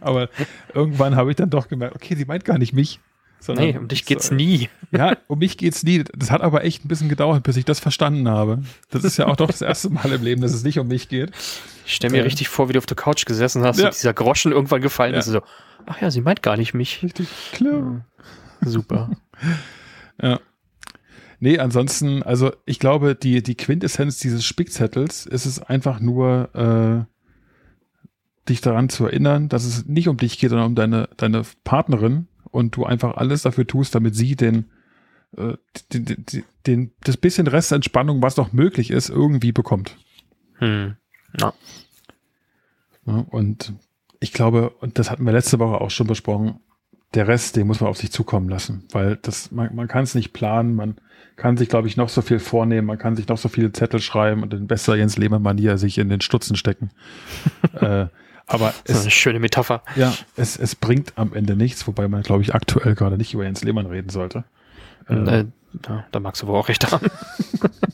Aber 0.00 0.28
irgendwann 0.74 1.16
habe 1.16 1.30
ich 1.30 1.36
dann 1.36 1.50
doch 1.50 1.68
gemerkt, 1.68 1.94
okay, 1.94 2.14
sie 2.14 2.24
meint 2.24 2.44
gar 2.44 2.58
nicht 2.58 2.72
mich. 2.72 3.00
Sondern, 3.38 3.66
nee, 3.66 3.78
um 3.78 3.86
dich 3.86 4.06
geht's 4.06 4.28
so, 4.28 4.34
nie. 4.34 4.68
Ja, 4.90 5.16
um 5.28 5.38
mich 5.38 5.58
geht's 5.58 5.82
nie. 5.82 6.02
Das 6.16 6.30
hat 6.30 6.40
aber 6.40 6.64
echt 6.64 6.84
ein 6.84 6.88
bisschen 6.88 7.08
gedauert, 7.08 7.42
bis 7.42 7.56
ich 7.56 7.64
das 7.64 7.80
verstanden 7.80 8.28
habe. 8.28 8.62
Das 8.90 9.04
ist 9.04 9.18
ja 9.18 9.26
auch 9.26 9.36
doch 9.36 9.48
das 9.48 9.60
erste 9.60 9.90
Mal 9.90 10.10
im 10.10 10.22
Leben, 10.22 10.40
dass 10.40 10.52
es 10.52 10.64
nicht 10.64 10.78
um 10.78 10.88
mich 10.88 11.08
geht. 11.08 11.32
Ich 11.84 11.94
stelle 11.94 12.12
mir 12.12 12.20
äh, 12.20 12.24
richtig 12.24 12.48
vor, 12.48 12.68
wie 12.68 12.72
du 12.72 12.78
auf 12.78 12.86
der 12.86 12.96
Couch 12.96 13.26
gesessen 13.26 13.62
hast 13.62 13.78
ja. 13.78 13.86
und 13.86 13.94
dieser 13.94 14.14
Groschen 14.14 14.52
irgendwann 14.52 14.80
gefallen 14.80 15.12
ja. 15.12 15.20
ist. 15.20 15.26
So, 15.26 15.42
ach 15.84 16.00
ja, 16.00 16.10
sie 16.10 16.22
meint 16.22 16.42
gar 16.42 16.56
nicht 16.56 16.72
mich. 16.74 17.02
Richtig 17.02 17.28
klar. 17.52 18.04
Ja, 18.62 18.68
super. 18.68 19.10
ja. 20.20 20.40
Nee, 21.46 21.60
ansonsten, 21.60 22.24
also 22.24 22.50
ich 22.64 22.80
glaube, 22.80 23.14
die, 23.14 23.40
die 23.40 23.54
Quintessenz 23.54 24.18
dieses 24.18 24.44
Spickzettels 24.44 25.26
ist 25.26 25.46
es 25.46 25.62
einfach 25.62 26.00
nur, 26.00 27.06
äh, 27.06 28.48
dich 28.48 28.62
daran 28.62 28.88
zu 28.88 29.04
erinnern, 29.06 29.48
dass 29.48 29.64
es 29.64 29.86
nicht 29.86 30.08
um 30.08 30.16
dich 30.16 30.40
geht, 30.40 30.50
sondern 30.50 30.66
um 30.66 30.74
deine, 30.74 31.08
deine 31.16 31.42
Partnerin 31.62 32.26
und 32.50 32.74
du 32.74 32.84
einfach 32.84 33.16
alles 33.16 33.42
dafür 33.42 33.64
tust, 33.64 33.94
damit 33.94 34.16
sie 34.16 34.34
den, 34.34 34.72
äh, 35.36 35.52
den, 35.92 36.04
den, 36.06 36.24
den, 36.66 36.92
das 37.02 37.16
bisschen 37.16 37.46
Restentspannung, 37.46 38.22
was 38.22 38.36
noch 38.36 38.52
möglich 38.52 38.90
ist, 38.90 39.08
irgendwie 39.08 39.52
bekommt. 39.52 39.96
Hm. 40.54 40.96
Ja. 41.40 41.54
ja. 43.06 43.24
Und 43.30 43.72
ich 44.18 44.32
glaube, 44.32 44.70
und 44.80 44.98
das 44.98 45.12
hatten 45.12 45.24
wir 45.24 45.32
letzte 45.32 45.60
Woche 45.60 45.80
auch 45.80 45.90
schon 45.90 46.08
besprochen, 46.08 46.58
der 47.14 47.28
Rest, 47.28 47.54
den 47.54 47.68
muss 47.68 47.80
man 47.80 47.88
auf 47.88 47.98
sich 47.98 48.10
zukommen 48.10 48.48
lassen, 48.48 48.82
weil 48.90 49.14
das, 49.14 49.52
man, 49.52 49.72
man 49.76 49.86
kann 49.86 50.02
es 50.02 50.16
nicht 50.16 50.32
planen, 50.32 50.74
man 50.74 50.96
kann 51.36 51.56
sich, 51.56 51.68
glaube 51.68 51.88
ich, 51.88 51.96
noch 51.96 52.08
so 52.08 52.22
viel 52.22 52.38
vornehmen, 52.38 52.86
man 52.86 52.98
kann 52.98 53.14
sich 53.14 53.28
noch 53.28 53.38
so 53.38 53.48
viele 53.48 53.72
Zettel 53.72 54.00
schreiben 54.00 54.42
und 54.42 54.54
in 54.54 54.66
besser 54.66 54.96
Jens 54.96 55.18
Lehmann-Manier 55.18 55.76
sich 55.78 55.98
in 55.98 56.08
den 56.08 56.20
Stutzen 56.20 56.56
stecken. 56.56 56.90
äh, 57.80 58.06
aber 58.46 58.72
das 58.84 58.98
ist 58.98 59.02
eine 59.02 59.10
schöne 59.10 59.40
Metapher. 59.40 59.82
Ja, 59.96 60.14
es, 60.36 60.56
es 60.56 60.74
bringt 60.74 61.12
am 61.16 61.34
Ende 61.34 61.56
nichts, 61.56 61.86
wobei 61.86 62.08
man, 62.08 62.22
glaube 62.22 62.42
ich, 62.42 62.54
aktuell 62.54 62.94
gerade 62.94 63.18
nicht 63.18 63.34
über 63.34 63.44
Jens 63.44 63.64
Lehmann 63.64 63.86
reden 63.86 64.08
sollte. 64.08 64.44
Äh, 65.08 65.40
äh, 65.40 65.44
da, 65.72 66.06
da 66.10 66.20
magst 66.20 66.42
du 66.42 66.46
wohl 66.46 66.56
auch 66.56 66.68
recht 66.68 66.90
haben. 66.90 67.06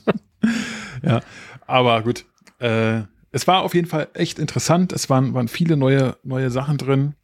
ja, 1.01 1.21
aber 1.65 2.01
gut. 2.03 2.25
Äh, 2.59 3.01
es 3.31 3.47
war 3.47 3.63
auf 3.63 3.73
jeden 3.73 3.87
Fall 3.87 4.09
echt 4.13 4.37
interessant. 4.37 4.93
Es 4.93 5.09
waren, 5.09 5.33
waren 5.33 5.47
viele 5.47 5.75
neue, 5.75 6.15
neue 6.23 6.51
Sachen 6.51 6.77
drin. 6.77 7.15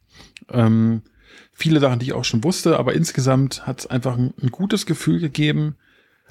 Ähm, 0.50 1.02
viele 1.52 1.78
Sachen, 1.78 2.00
die 2.00 2.06
ich 2.06 2.12
auch 2.12 2.24
schon 2.24 2.42
wusste, 2.42 2.78
aber 2.78 2.94
insgesamt 2.94 3.66
hat 3.66 3.80
es 3.80 3.86
einfach 3.86 4.18
ein, 4.18 4.34
ein, 4.42 4.50
gutes 4.50 4.86
Gefühl 4.86 5.20
gegeben, 5.20 5.76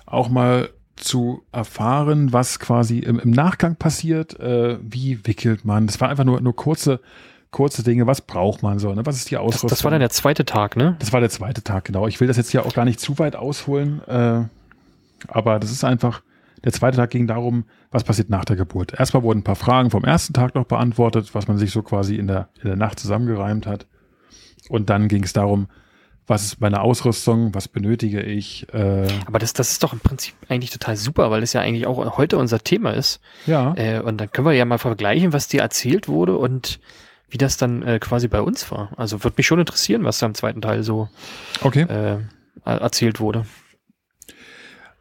auch 0.09 0.29
mal 0.29 0.69
zu 0.95 1.43
erfahren, 1.51 2.33
was 2.33 2.59
quasi 2.59 2.99
im, 2.99 3.19
im 3.19 3.31
Nachgang 3.31 3.75
passiert, 3.75 4.39
äh, 4.39 4.77
wie 4.81 5.25
wickelt 5.25 5.65
man. 5.65 5.87
Das 5.87 6.01
war 6.01 6.09
einfach 6.09 6.25
nur, 6.25 6.41
nur 6.41 6.55
kurze, 6.55 6.99
kurze 7.51 7.83
Dinge, 7.83 8.05
was 8.05 8.21
braucht 8.21 8.63
man 8.63 8.79
so, 8.79 8.93
ne? 8.93 9.05
was 9.05 9.15
ist 9.15 9.31
die 9.31 9.37
Ausrüstung. 9.37 9.69
Das, 9.69 9.79
das, 9.79 9.83
war 9.83 9.91
dann 9.91 10.01
der 10.01 10.09
zweite 10.09 10.45
Tag, 10.45 10.75
ne? 10.75 10.97
Das 10.99 11.13
war 11.13 11.21
der 11.21 11.29
zweite 11.29 11.63
Tag, 11.63 11.85
genau. 11.85 12.07
Ich 12.07 12.19
will 12.19 12.27
das 12.27 12.37
jetzt 12.37 12.51
hier 12.51 12.65
auch 12.65 12.73
gar 12.73 12.85
nicht 12.85 12.99
zu 12.99 13.17
weit 13.17 13.35
ausholen, 13.35 14.01
äh, 14.07 14.43
aber 15.27 15.59
das 15.59 15.71
ist 15.71 15.83
einfach, 15.83 16.21
der 16.63 16.73
zweite 16.73 16.97
Tag 16.97 17.11
ging 17.11 17.27
darum, 17.27 17.63
was 17.91 18.03
passiert 18.03 18.29
nach 18.29 18.45
der 18.45 18.57
Geburt. 18.57 18.93
Erstmal 18.99 19.23
wurden 19.23 19.39
ein 19.39 19.43
paar 19.43 19.55
Fragen 19.55 19.89
vom 19.89 20.03
ersten 20.03 20.33
Tag 20.33 20.55
noch 20.55 20.65
beantwortet, 20.65 21.33
was 21.33 21.47
man 21.47 21.57
sich 21.57 21.71
so 21.71 21.81
quasi 21.81 22.15
in 22.15 22.27
der, 22.27 22.49
in 22.61 22.67
der 22.67 22.75
Nacht 22.75 22.99
zusammengereimt 22.99 23.65
hat. 23.65 23.87
Und 24.67 24.89
dann 24.89 25.07
ging 25.07 25.23
es 25.23 25.33
darum, 25.33 25.67
was 26.29 26.43
ist 26.43 26.61
meine 26.61 26.81
Ausrüstung, 26.81 27.53
was 27.55 27.67
benötige 27.67 28.21
ich. 28.21 28.71
Äh 28.73 29.07
Aber 29.25 29.39
das, 29.39 29.53
das 29.53 29.71
ist 29.71 29.83
doch 29.83 29.93
im 29.93 29.99
Prinzip 29.99 30.35
eigentlich 30.47 30.69
total 30.69 30.95
super, 30.95 31.31
weil 31.31 31.41
es 31.41 31.53
ja 31.53 31.61
eigentlich 31.61 31.87
auch 31.87 32.17
heute 32.17 32.37
unser 32.37 32.59
Thema 32.59 32.91
ist. 32.91 33.19
Ja. 33.47 33.73
Äh, 33.75 34.01
und 34.01 34.17
dann 34.19 34.31
können 34.31 34.47
wir 34.47 34.53
ja 34.53 34.65
mal 34.65 34.77
vergleichen, 34.77 35.33
was 35.33 35.47
dir 35.47 35.61
erzählt 35.61 36.07
wurde 36.07 36.37
und 36.37 36.79
wie 37.29 37.37
das 37.37 37.57
dann 37.57 37.83
äh, 37.83 37.99
quasi 37.99 38.27
bei 38.27 38.41
uns 38.41 38.71
war. 38.71 38.91
Also 38.95 39.23
würde 39.23 39.35
mich 39.37 39.47
schon 39.47 39.59
interessieren, 39.59 40.03
was 40.03 40.19
da 40.19 40.27
im 40.27 40.35
zweiten 40.35 40.61
Teil 40.61 40.83
so 40.83 41.09
okay. 41.61 41.81
äh, 41.83 42.17
erzählt 42.63 43.19
wurde. 43.19 43.45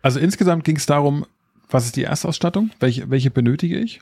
Also 0.02 0.20
insgesamt 0.20 0.64
ging 0.64 0.76
es 0.76 0.86
darum, 0.86 1.26
was 1.70 1.84
ist 1.84 1.96
die 1.96 2.04
Erstausstattung? 2.04 2.70
Welche, 2.80 3.10
welche 3.10 3.30
benötige 3.30 3.78
ich? 3.78 4.00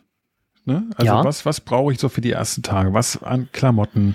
Ne? 0.65 0.89
Also 0.97 1.13
ja. 1.13 1.25
was, 1.25 1.47
was 1.47 1.61
brauche 1.61 1.93
ich 1.93 1.99
so 1.99 2.09
für 2.09 2.21
die 2.21 2.33
ersten 2.33 2.63
Tage? 2.63 2.93
Was 2.93 3.23
an 3.23 3.49
Klamotten? 3.53 4.15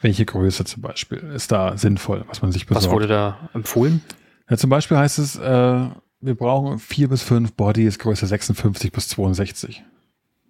Welche 0.00 0.24
Größe 0.24 0.64
zum 0.64 0.82
Beispiel 0.82 1.18
ist 1.18 1.50
da 1.50 1.76
sinnvoll, 1.76 2.24
was 2.28 2.42
man 2.42 2.52
sich 2.52 2.66
besorgt? 2.66 2.86
Was 2.86 2.92
wurde 2.92 3.08
da 3.08 3.50
empfohlen? 3.52 4.02
Ja, 4.48 4.56
zum 4.56 4.70
Beispiel 4.70 4.96
heißt 4.96 5.18
es, 5.18 5.36
äh, 5.36 5.88
wir 6.20 6.34
brauchen 6.34 6.78
vier 6.78 7.08
bis 7.08 7.22
fünf 7.22 7.52
Bodies, 7.54 7.98
Größe 7.98 8.26
56 8.26 8.92
bis 8.92 9.08
62. 9.08 9.84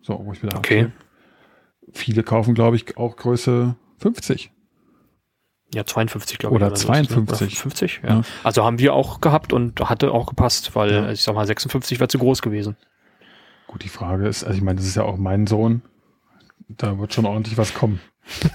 So, 0.02 0.20
wo 0.24 0.32
ich 0.32 0.42
wieder 0.42 0.56
Okay. 0.56 0.84
Habe. 0.84 0.92
Viele 1.92 2.22
kaufen, 2.22 2.54
glaube 2.54 2.76
ich, 2.76 2.96
auch 2.96 3.16
Größe 3.16 3.76
50. 3.98 4.50
Ja, 5.74 5.84
52, 5.84 6.38
glaube 6.38 6.56
ich. 6.56 6.62
Oder 6.62 6.74
52. 6.74 7.42
Oder 7.42 7.50
50, 7.50 8.00
ja. 8.02 8.08
ja. 8.08 8.22
Also 8.42 8.64
haben 8.64 8.78
wir 8.78 8.94
auch 8.94 9.20
gehabt 9.20 9.52
und 9.52 9.80
hatte 9.80 10.12
auch 10.12 10.26
gepasst, 10.26 10.74
weil 10.74 10.92
ja. 10.92 11.10
ich 11.10 11.22
sag 11.22 11.34
mal, 11.34 11.46
56 11.46 12.00
wäre 12.00 12.08
zu 12.08 12.18
groß 12.18 12.40
gewesen. 12.40 12.76
Gut, 13.66 13.84
die 13.84 13.90
Frage 13.90 14.26
ist, 14.26 14.44
also 14.44 14.56
ich 14.56 14.62
meine, 14.62 14.76
das 14.76 14.86
ist 14.86 14.94
ja 14.94 15.02
auch 15.02 15.18
mein 15.18 15.46
Sohn. 15.46 15.82
Da 16.68 16.98
wird 16.98 17.14
schon 17.14 17.26
ordentlich 17.26 17.56
was 17.56 17.74
kommen. 17.74 18.00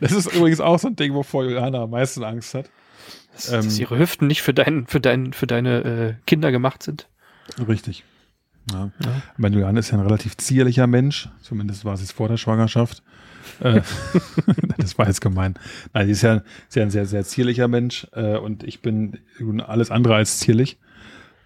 das 0.00 0.12
ist 0.12 0.34
übrigens 0.34 0.60
auch 0.60 0.78
so 0.78 0.88
ein 0.88 0.96
Ding, 0.96 1.14
wovor 1.14 1.44
Johanna 1.44 1.82
am 1.82 1.90
meisten 1.90 2.24
Angst 2.24 2.54
hat. 2.54 2.70
Dass, 3.34 3.50
ähm, 3.50 3.64
dass 3.64 3.78
ihre 3.78 3.98
Hüften 3.98 4.26
nicht 4.26 4.42
für, 4.42 4.54
dein, 4.54 4.86
für, 4.86 5.00
dein, 5.00 5.32
für 5.32 5.46
deine 5.46 5.84
äh, 5.84 6.14
Kinder 6.26 6.50
gemacht 6.50 6.82
sind. 6.82 7.08
Richtig. 7.68 8.04
Ja. 8.72 8.90
Ja. 9.04 9.22
Mein 9.36 9.52
Johanna 9.52 9.80
ist 9.80 9.90
ja 9.90 9.98
ein 9.98 10.04
relativ 10.04 10.36
zierlicher 10.36 10.86
Mensch, 10.86 11.28
zumindest 11.40 11.84
war 11.84 11.96
sie 11.96 12.04
es 12.04 12.12
vor 12.12 12.28
der 12.28 12.36
Schwangerschaft. 12.36 13.02
Äh, 13.60 13.82
das 14.78 14.98
war 14.98 15.06
jetzt 15.06 15.20
gemein. 15.20 15.54
Nein, 15.92 16.06
sie 16.06 16.12
ist 16.12 16.22
ja, 16.22 16.42
ist 16.68 16.76
ja 16.76 16.82
ein 16.82 16.90
sehr, 16.90 17.06
sehr 17.06 17.24
zierlicher 17.24 17.68
Mensch 17.68 18.06
äh, 18.12 18.36
und 18.36 18.62
ich 18.62 18.82
bin 18.82 19.18
alles 19.66 19.90
andere 19.90 20.14
als 20.14 20.38
zierlich. 20.38 20.78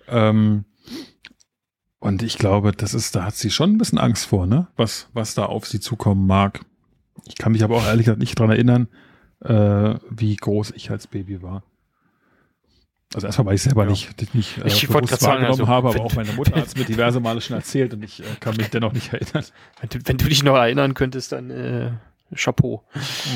Ähm, 0.09 0.65
und 2.05 2.23
ich 2.23 2.37
glaube, 2.37 2.73
das 2.73 2.93
ist, 2.93 3.17
da 3.17 3.25
hat 3.25 3.35
sie 3.35 3.51
schon 3.51 3.73
ein 3.73 3.79
bisschen 3.79 3.99
Angst 3.99 4.27
vor, 4.27 4.47
ne? 4.47 4.67
Was, 4.77 5.09
was 5.15 5.35
da 5.35 5.47
auf 5.47 5.67
sie 5.67 5.81
zukommen 5.81 6.27
mag. 6.27 6.61
Ich 7.27 7.37
kann 7.37 7.53
mich 7.53 7.65
aber 7.65 7.77
auch 7.77 7.87
ehrlich 7.87 8.05
gesagt 8.05 8.19
nicht 8.19 8.39
dran 8.39 8.51
erinnern, 8.51 8.89
äh, 9.43 9.95
wie 10.11 10.37
groß 10.37 10.73
ich 10.77 10.91
als 10.91 11.07
Baby 11.07 11.41
war. 11.41 11.63
Also 13.15 13.27
erstmal, 13.27 13.47
weil 13.47 13.55
ich 13.55 13.63
selber 13.63 13.85
ja. 13.85 13.91
nicht, 13.91 14.35
nicht 14.35 14.59
äh, 14.59 14.67
ich 14.67 14.87
bewusst 14.87 15.23
wahrgenommen 15.23 15.53
also, 15.53 15.67
habe, 15.67 15.89
aber 15.89 16.01
auch 16.03 16.15
meine 16.15 16.33
Mutter 16.33 16.57
hat 16.57 16.67
es 16.67 16.77
mir 16.77 16.85
diverse 16.85 17.21
Male 17.21 17.41
schon 17.41 17.57
erzählt 17.57 17.95
und 17.95 18.03
ich 18.05 18.21
äh, 18.21 18.25
kann 18.39 18.55
mich 18.57 18.69
dennoch 18.69 18.93
nicht 18.93 19.11
erinnern. 19.15 19.45
Wenn 19.81 19.89
du, 19.89 19.99
wenn 20.05 20.19
du 20.19 20.25
dich 20.27 20.43
noch 20.43 20.57
erinnern 20.57 20.93
könntest, 20.93 21.33
dann 21.33 21.49
äh, 21.49 21.93
Chapeau. 22.35 22.85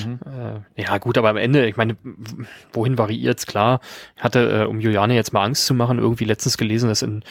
Mhm. 0.05 0.19
Äh, 0.27 0.83
ja, 0.83 0.99
gut, 0.99 1.17
aber 1.17 1.31
am 1.31 1.39
Ende, 1.39 1.67
ich 1.67 1.79
meine, 1.79 1.97
wohin 2.73 2.99
variiert 2.99 3.39
es? 3.39 3.47
Klar, 3.47 3.81
ich 4.17 4.23
hatte, 4.23 4.65
äh, 4.65 4.67
um 4.67 4.79
Juliane 4.79 5.15
jetzt 5.15 5.33
mal 5.33 5.45
Angst 5.45 5.65
zu 5.65 5.73
machen, 5.73 5.99
irgendwie 5.99 6.25
letztens 6.25 6.59
gelesen, 6.59 6.89
dass 6.91 7.01
in 7.01 7.23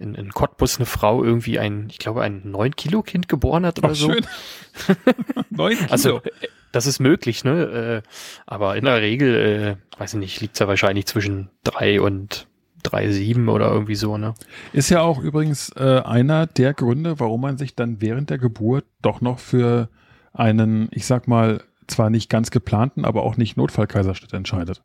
in, 0.00 0.14
in 0.14 0.30
Cottbus 0.30 0.78
eine 0.78 0.86
Frau 0.86 1.22
irgendwie 1.22 1.58
ein, 1.58 1.88
ich 1.90 1.98
glaube, 1.98 2.22
ein 2.22 2.42
9 2.44 2.74
Kilo 2.74 3.02
Kind 3.02 3.28
geboren 3.28 3.66
hat 3.66 3.78
oder 3.78 3.90
Ach, 3.90 3.94
so. 3.94 4.12
Schön. 4.12 4.26
9 5.50 5.76
Kilo. 5.76 5.90
Also, 5.90 6.16
äh, 6.18 6.30
das 6.72 6.86
ist 6.86 7.00
möglich, 7.00 7.44
ne? 7.44 8.02
Äh, 8.04 8.08
aber 8.46 8.76
in 8.76 8.84
der 8.84 9.00
Regel, 9.00 9.34
äh, 9.34 10.00
weiß 10.00 10.14
ich 10.14 10.20
nicht, 10.20 10.40
liegt 10.40 10.54
es 10.54 10.60
ja 10.60 10.68
wahrscheinlich 10.68 11.06
zwischen 11.06 11.50
drei 11.64 12.00
und 12.00 12.46
drei 12.82 13.10
sieben 13.10 13.48
oder 13.48 13.70
irgendwie 13.70 13.94
so, 13.94 14.16
ne? 14.16 14.34
Ist 14.72 14.88
ja 14.88 15.02
auch 15.02 15.18
übrigens 15.18 15.70
äh, 15.76 16.00
einer 16.04 16.46
der 16.46 16.72
Gründe, 16.72 17.20
warum 17.20 17.42
man 17.42 17.58
sich 17.58 17.74
dann 17.74 18.00
während 18.00 18.30
der 18.30 18.38
Geburt 18.38 18.84
doch 19.02 19.20
noch 19.20 19.38
für 19.38 19.88
einen, 20.32 20.88
ich 20.92 21.06
sag 21.06 21.28
mal, 21.28 21.62
zwar 21.88 22.08
nicht 22.08 22.30
ganz 22.30 22.50
geplanten, 22.50 23.04
aber 23.04 23.24
auch 23.24 23.36
nicht 23.36 23.56
Notfallkaiserschnitt 23.56 24.32
entscheidet. 24.32 24.82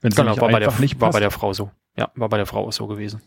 Wenn 0.00 0.12
Genau, 0.12 0.38
war, 0.40 0.50
bei 0.50 0.60
der, 0.60 0.72
nicht 0.80 1.00
war 1.00 1.12
bei 1.12 1.20
der 1.20 1.30
Frau 1.30 1.52
so. 1.52 1.70
Ja, 1.96 2.10
war 2.14 2.28
bei 2.28 2.38
der 2.38 2.46
Frau 2.46 2.66
auch 2.66 2.72
so 2.72 2.86
gewesen. 2.86 3.20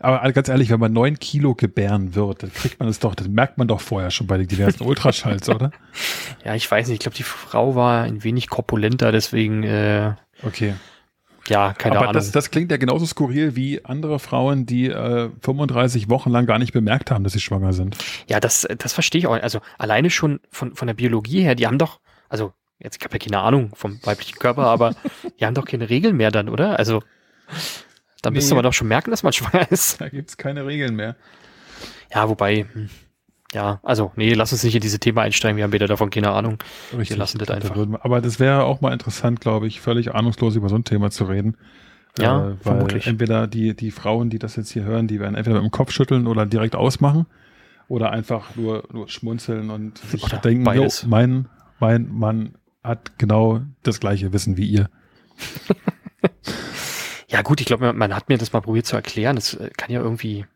Aber 0.00 0.32
ganz 0.32 0.48
ehrlich, 0.48 0.70
wenn 0.70 0.80
man 0.80 0.92
neun 0.92 1.18
Kilo 1.18 1.54
gebären 1.54 2.14
wird, 2.14 2.42
dann 2.42 2.52
kriegt 2.52 2.78
man 2.80 2.88
es 2.88 2.98
doch, 2.98 3.14
das 3.14 3.28
merkt 3.28 3.58
man 3.58 3.68
doch 3.68 3.80
vorher 3.80 4.10
schon 4.10 4.26
bei 4.26 4.38
den 4.38 4.46
diversen 4.48 4.82
Ultraschalls, 4.84 5.48
oder? 5.48 5.70
Ja, 6.44 6.54
ich 6.54 6.70
weiß 6.70 6.86
nicht, 6.88 6.94
ich 6.96 7.00
glaube, 7.00 7.16
die 7.16 7.22
Frau 7.24 7.74
war 7.74 8.02
ein 8.02 8.22
wenig 8.22 8.48
korpulenter, 8.48 9.10
deswegen, 9.12 9.62
äh, 9.64 10.14
Okay. 10.42 10.74
ja, 11.48 11.72
keine 11.72 11.96
Aber 11.96 12.02
Ahnung. 12.08 12.14
das, 12.14 12.30
das 12.30 12.50
klingt 12.50 12.70
ja 12.70 12.76
genauso 12.76 13.04
skurril 13.06 13.56
wie 13.56 13.84
andere 13.84 14.18
Frauen, 14.18 14.66
die 14.66 14.86
äh, 14.88 15.30
35 15.42 16.08
Wochen 16.08 16.30
lang 16.30 16.46
gar 16.46 16.58
nicht 16.58 16.72
bemerkt 16.72 17.10
haben, 17.10 17.24
dass 17.24 17.32
sie 17.32 17.40
schwanger 17.40 17.72
sind. 17.72 17.96
Ja, 18.28 18.38
das, 18.38 18.66
das 18.78 18.92
verstehe 18.92 19.18
ich 19.20 19.26
auch. 19.26 19.32
Also 19.40 19.60
alleine 19.78 20.10
schon 20.10 20.40
von, 20.50 20.74
von 20.76 20.86
der 20.86 20.94
Biologie 20.94 21.42
her, 21.42 21.54
die 21.54 21.66
haben 21.66 21.78
doch, 21.78 22.00
also 22.28 22.52
jetzt 22.78 22.96
ich 22.98 23.04
habe 23.04 23.14
ja 23.14 23.24
keine 23.24 23.40
Ahnung 23.42 23.70
vom 23.74 23.98
weiblichen 24.04 24.38
Körper, 24.38 24.64
aber 24.66 24.94
die 25.40 25.46
haben 25.46 25.54
doch 25.54 25.64
keine 25.64 25.88
Regeln 25.90 26.16
mehr 26.16 26.30
dann, 26.30 26.48
oder? 26.48 26.78
Also 26.78 27.02
da 28.26 28.30
müsste 28.32 28.50
Nee. 28.52 28.56
man 28.56 28.64
doch 28.64 28.72
schon 28.74 28.88
merken, 28.88 29.10
dass 29.10 29.22
man 29.22 29.32
schwanger 29.32 29.70
ist. 29.70 30.00
Da 30.00 30.08
gibt's 30.08 30.36
keine 30.36 30.66
Regeln 30.66 30.94
mehr. 30.96 31.16
Ja, 32.14 32.28
wobei, 32.28 32.66
hm, 32.72 32.88
ja, 33.52 33.80
also 33.82 34.12
nee, 34.16 34.32
lass 34.34 34.52
uns 34.52 34.62
nicht 34.64 34.74
in 34.74 34.80
diese 34.80 34.98
Thema 34.98 35.22
einsteigen, 35.22 35.56
wir 35.56 35.64
haben 35.64 35.72
weder 35.72 35.86
davon 35.86 36.10
keine 36.10 36.30
Ahnung. 36.30 36.58
Richtig. 36.96 37.16
lassen 37.16 37.38
das 37.38 37.48
Da 37.48 37.54
einfach. 37.54 37.76
wir- 37.76 38.04
Aber 38.04 38.20
das 38.20 38.38
wäre 38.40 38.64
auch 38.64 38.80
mal 38.80 38.92
interessant, 38.92 39.40
glaube 39.40 39.66
ich, 39.66 39.80
völlig 39.80 40.14
ahnungslos 40.14 40.56
über 40.56 40.68
so 40.68 40.76
ein 40.76 40.84
Thema 40.84 41.10
zu 41.10 41.24
reden. 41.24 41.56
Ja, 42.18 42.38
äh, 42.40 42.44
weil 42.48 42.56
vermutlich. 42.60 43.06
entweder 43.06 43.46
die, 43.46 43.74
die 43.76 43.90
Frauen, 43.90 44.30
die 44.30 44.38
das 44.38 44.56
jetzt 44.56 44.70
hier 44.70 44.84
hören, 44.84 45.06
die 45.06 45.20
werden 45.20 45.34
entweder 45.34 45.56
mit 45.60 45.70
dem 45.70 45.70
Kopf 45.70 45.92
schütteln 45.92 46.26
oder 46.26 46.46
direkt 46.46 46.74
ausmachen 46.74 47.26
oder 47.88 48.10
einfach 48.10 48.56
nur, 48.56 48.84
nur 48.92 49.08
schmunzeln 49.08 49.70
und 49.70 49.98
sich 50.10 50.24
Oder 50.24 50.38
denken, 50.38 50.64
beides. 50.64 51.02
jo, 51.02 51.08
mein, 51.08 51.48
mein 51.78 52.08
Mann 52.10 52.54
hat 52.82 53.18
genau 53.18 53.60
das 53.82 54.00
gleiche 54.00 54.32
Wissen 54.32 54.56
wie 54.56 54.66
ihr. 54.66 54.88
Ja 57.28 57.42
gut, 57.42 57.60
ich 57.60 57.66
glaube, 57.66 57.92
man, 57.92 58.14
hat 58.14 58.28
mir 58.28 58.38
das 58.38 58.52
mal 58.52 58.60
probiert 58.60 58.86
zu 58.86 58.96
erklären. 58.96 59.36
Das 59.36 59.54
äh, 59.54 59.70
kann 59.76 59.90
ja 59.90 60.00
irgendwie. 60.00 60.46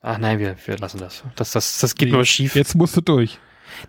Ach 0.00 0.18
nein, 0.18 0.38
wir, 0.40 0.56
wir 0.66 0.78
lassen 0.78 0.98
das. 0.98 1.22
Das, 1.36 1.52
das, 1.52 1.78
das 1.78 1.94
geht 1.94 2.08
Nee, 2.08 2.14
nur 2.14 2.24
schief. 2.24 2.56
Jetzt 2.56 2.74
musst 2.74 2.96
du 2.96 3.00
durch. 3.00 3.38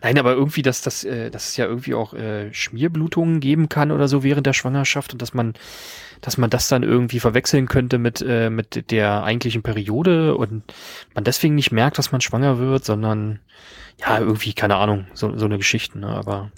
Nein, 0.01 0.17
aber 0.17 0.33
irgendwie, 0.33 0.61
dass, 0.61 0.81
das, 0.81 1.03
äh, 1.03 1.29
dass 1.29 1.49
es 1.49 1.57
ja 1.57 1.65
irgendwie 1.65 1.93
auch 1.93 2.13
äh, 2.13 2.53
Schmierblutungen 2.53 3.39
geben 3.39 3.67
kann 3.67 3.91
oder 3.91 4.07
so 4.07 4.23
während 4.23 4.45
der 4.45 4.53
Schwangerschaft 4.53 5.13
und 5.13 5.21
dass 5.21 5.33
man, 5.33 5.53
dass 6.21 6.37
man 6.37 6.49
das 6.49 6.67
dann 6.67 6.83
irgendwie 6.83 7.19
verwechseln 7.19 7.67
könnte 7.67 7.97
mit, 7.97 8.21
äh, 8.21 8.49
mit 8.49 8.91
der 8.91 9.23
eigentlichen 9.23 9.63
Periode 9.63 10.35
und 10.35 10.63
man 11.13 11.23
deswegen 11.23 11.55
nicht 11.55 11.71
merkt, 11.71 11.97
dass 11.97 12.11
man 12.11 12.21
schwanger 12.21 12.59
wird, 12.59 12.85
sondern 12.85 13.39
ja, 13.99 14.19
irgendwie, 14.19 14.53
keine 14.53 14.75
Ahnung, 14.75 15.07
so, 15.13 15.37
so 15.37 15.45
eine 15.45 15.57
Geschichte, 15.57 15.99
ne? 15.99 16.07
Aber 16.07 16.51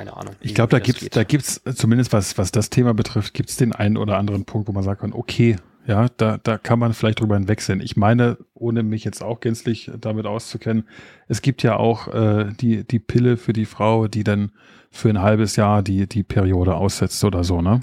keine 0.00 0.16
Ahnung. 0.16 0.34
Ich 0.40 0.54
glaube, 0.54 0.70
da 0.70 0.78
das 0.78 0.86
gibt's, 0.86 1.02
geht. 1.02 1.14
da 1.16 1.24
gibt's 1.24 1.60
zumindest 1.74 2.14
was, 2.14 2.38
was 2.38 2.50
das 2.52 2.70
Thema 2.70 2.94
betrifft, 2.94 3.34
gibt's 3.34 3.56
den 3.56 3.74
einen 3.74 3.98
oder 3.98 4.16
anderen 4.16 4.46
Punkt, 4.46 4.66
wo 4.66 4.72
man 4.72 4.82
sagen 4.82 4.98
kann, 4.98 5.12
okay, 5.12 5.56
ja, 5.86 6.06
da, 6.16 6.38
da 6.38 6.56
kann 6.56 6.78
man 6.78 6.94
vielleicht 6.94 7.20
drüber 7.20 7.34
hinwegsehen. 7.34 7.82
Ich 7.82 7.98
meine, 7.98 8.38
ohne 8.54 8.82
mich 8.82 9.04
jetzt 9.04 9.22
auch 9.22 9.40
gänzlich 9.40 9.90
damit 10.00 10.24
auszukennen, 10.24 10.84
es 11.28 11.42
gibt 11.42 11.62
ja 11.62 11.76
auch 11.76 12.08
äh, 12.08 12.50
die, 12.58 12.82
die 12.84 12.98
Pille 12.98 13.36
für 13.36 13.52
die 13.52 13.66
Frau, 13.66 14.08
die 14.08 14.24
dann 14.24 14.52
für 14.90 15.10
ein 15.10 15.20
halbes 15.20 15.56
Jahr 15.56 15.82
die, 15.82 16.06
die 16.08 16.22
Periode 16.22 16.76
aussetzt 16.76 17.22
oder 17.22 17.44
so, 17.44 17.60
ne? 17.60 17.80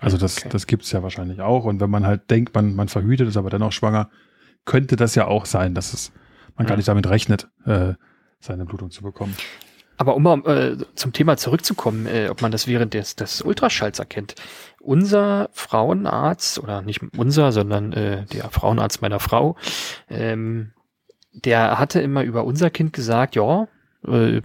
Also 0.00 0.16
das, 0.16 0.38
Okay. 0.38 0.48
das 0.50 0.66
gibt's 0.66 0.90
ja 0.92 1.02
wahrscheinlich 1.02 1.42
auch. 1.42 1.64
Und 1.64 1.80
wenn 1.80 1.90
man 1.90 2.06
halt 2.06 2.30
denkt, 2.30 2.54
man, 2.54 2.76
man 2.76 2.88
verhütet, 2.88 3.28
ist 3.28 3.36
aber 3.36 3.50
dennoch 3.50 3.72
schwanger, 3.72 4.08
könnte 4.64 4.96
das 4.96 5.14
ja 5.14 5.26
auch 5.26 5.44
sein, 5.44 5.74
dass 5.74 5.92
es, 5.92 6.12
man 6.56 6.66
gar 6.66 6.76
nicht 6.76 6.88
damit 6.88 7.08
rechnet, 7.10 7.48
äh, 7.66 7.92
seine 8.40 8.64
Blutung 8.64 8.90
zu 8.90 9.02
bekommen. 9.02 9.34
Aber 9.98 10.14
um 10.14 10.22
mal 10.22 10.38
äh, 10.46 10.76
zum 10.94 11.12
Thema 11.12 11.36
zurückzukommen, 11.36 12.06
äh, 12.06 12.28
ob 12.30 12.40
man 12.40 12.52
das 12.52 12.66
während 12.66 12.94
des, 12.94 13.16
des 13.16 13.42
Ultraschalls 13.42 13.98
erkennt. 13.98 14.36
Unser 14.80 15.50
Frauenarzt, 15.52 16.58
oder 16.60 16.82
nicht 16.82 17.00
unser, 17.16 17.52
sondern 17.52 17.92
äh, 17.92 18.24
der 18.26 18.48
Frauenarzt 18.50 19.02
meiner 19.02 19.18
Frau, 19.20 19.56
ähm, 20.08 20.72
der 21.32 21.78
hatte 21.78 22.00
immer 22.00 22.22
über 22.22 22.44
unser 22.44 22.70
Kind 22.70 22.92
gesagt, 22.92 23.34
ja, 23.36 23.68
äh, 24.06 24.40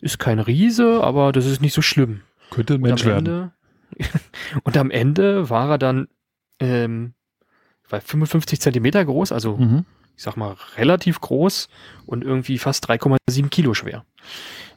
ist 0.00 0.18
kein 0.18 0.38
Riese, 0.38 1.02
aber 1.02 1.32
das 1.32 1.46
ist 1.46 1.60
nicht 1.60 1.74
so 1.74 1.82
schlimm. 1.82 2.20
Könnte 2.50 2.74
ein 2.74 2.82
Und 2.82 2.82
Mensch 2.82 3.02
am 3.04 3.08
werden. 3.08 3.26
Ende, 3.26 3.52
und 4.64 4.76
am 4.76 4.90
Ende 4.90 5.50
war 5.50 5.70
er 5.70 5.78
dann 5.78 6.08
ähm, 6.60 7.14
war 7.88 8.00
55 8.00 8.60
Zentimeter 8.60 9.04
groß, 9.04 9.32
also 9.32 9.56
Mhm. 9.56 9.84
ich 10.16 10.22
sag 10.22 10.36
mal, 10.36 10.56
relativ 10.76 11.20
groß 11.20 11.68
und 12.06 12.22
irgendwie 12.22 12.58
fast 12.58 12.88
3,7 12.88 13.48
Kilo 13.48 13.72
schwer. 13.74 14.04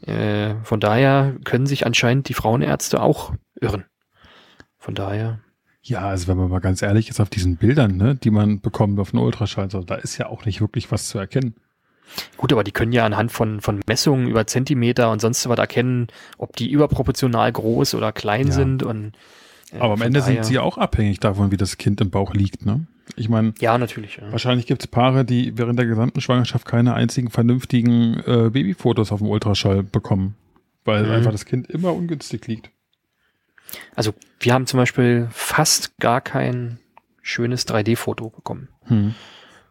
Äh, 0.06 0.56
von 0.64 0.80
daher 0.80 1.36
können 1.44 1.66
sich 1.68 1.86
anscheinend 1.86 2.28
die 2.30 2.34
Frauenärzte 2.34 3.02
auch 3.02 3.34
irren. 3.60 3.86
Von 4.80 4.96
daher, 4.96 5.40
Ja, 5.84 6.02
also 6.08 6.28
wenn 6.28 6.38
man 6.38 6.50
mal 6.50 6.60
ganz 6.60 6.82
ehrlich 6.82 7.10
ist, 7.10 7.20
auf 7.20 7.30
diesen 7.30 7.58
Bildern, 7.58 7.98
ne, 7.98 8.16
die 8.16 8.32
man 8.32 8.62
bekommt 8.62 9.00
auf 9.00 9.12
den 9.12 9.20
Ultraschall, 9.20 9.70
so, 9.70 9.82
da 9.84 9.96
ist 9.96 10.18
ja 10.18 10.28
auch 10.28 10.46
nicht 10.46 10.60
wirklich 10.62 10.92
was 10.92 11.08
zu 11.08 11.18
erkennen. 11.20 11.56
gut, 12.38 12.52
aber 12.52 12.64
die 12.64 12.72
können 12.72 12.92
ja 12.92 13.06
anhand 13.06 13.32
von, 13.32 13.62
von 13.62 13.80
Messungen 13.88 14.28
über 14.28 14.46
Zentimeter 14.48 15.12
und 15.12 15.22
sonst 15.22 15.48
was 15.48 15.58
erkennen, 15.60 16.08
ob 16.38 16.56
die 16.56 16.70
überproportional 16.72 17.52
groß 17.52 17.94
oder 17.96 18.12
klein 18.12 18.48
Ja. 18.48 18.54
sind 18.54 18.84
und 18.84 19.14
äh, 19.72 19.80
Aber 19.80 19.94
am 19.94 20.02
Ende 20.02 20.20
daher- 20.20 20.34
sind 20.36 20.46
sie 20.46 20.56
ja 20.56 20.62
auch 20.62 20.78
abhängig 20.78 21.20
davon, 21.20 21.52
wie 21.52 21.58
das 21.58 21.78
Kind 21.78 22.02
im 22.02 22.10
Bauch 22.10 22.34
liegt. 22.34 22.66
Ne? 22.66 22.86
Ich 23.16 23.30
meine, 23.30 23.54
Ja, 23.60 23.78
natürlich. 23.78 24.18
Ja. 24.18 24.32
wahrscheinlich 24.32 24.66
gibt 24.68 24.82
es 24.84 24.88
Paare, 24.88 25.26
die 25.26 25.58
während 25.58 25.78
der 25.80 25.86
gesamten 25.86 26.22
Schwangerschaft 26.22 26.66
keine 26.66 26.94
einzigen 26.94 27.30
vernünftigen 27.30 28.20
äh, 28.26 28.50
Babyfotos 28.52 29.12
auf 29.12 29.20
dem 29.20 29.28
Ultraschall 29.30 29.84
bekommen, 29.84 30.36
weil 30.86 31.04
Mhm. 31.06 31.12
einfach 31.12 31.32
das 31.32 31.46
Kind 31.46 31.70
immer 31.70 31.94
ungünstig 31.94 32.48
liegt. 32.48 32.70
Also 33.96 34.14
wir 34.40 34.54
haben 34.54 34.66
zum 34.68 34.80
Beispiel 34.80 35.28
fast 35.32 35.98
gar 36.00 36.20
kein 36.22 36.80
schönes 37.22 37.66
3D-Foto 37.68 38.30
bekommen. 38.30 38.68
Hm. 38.86 39.14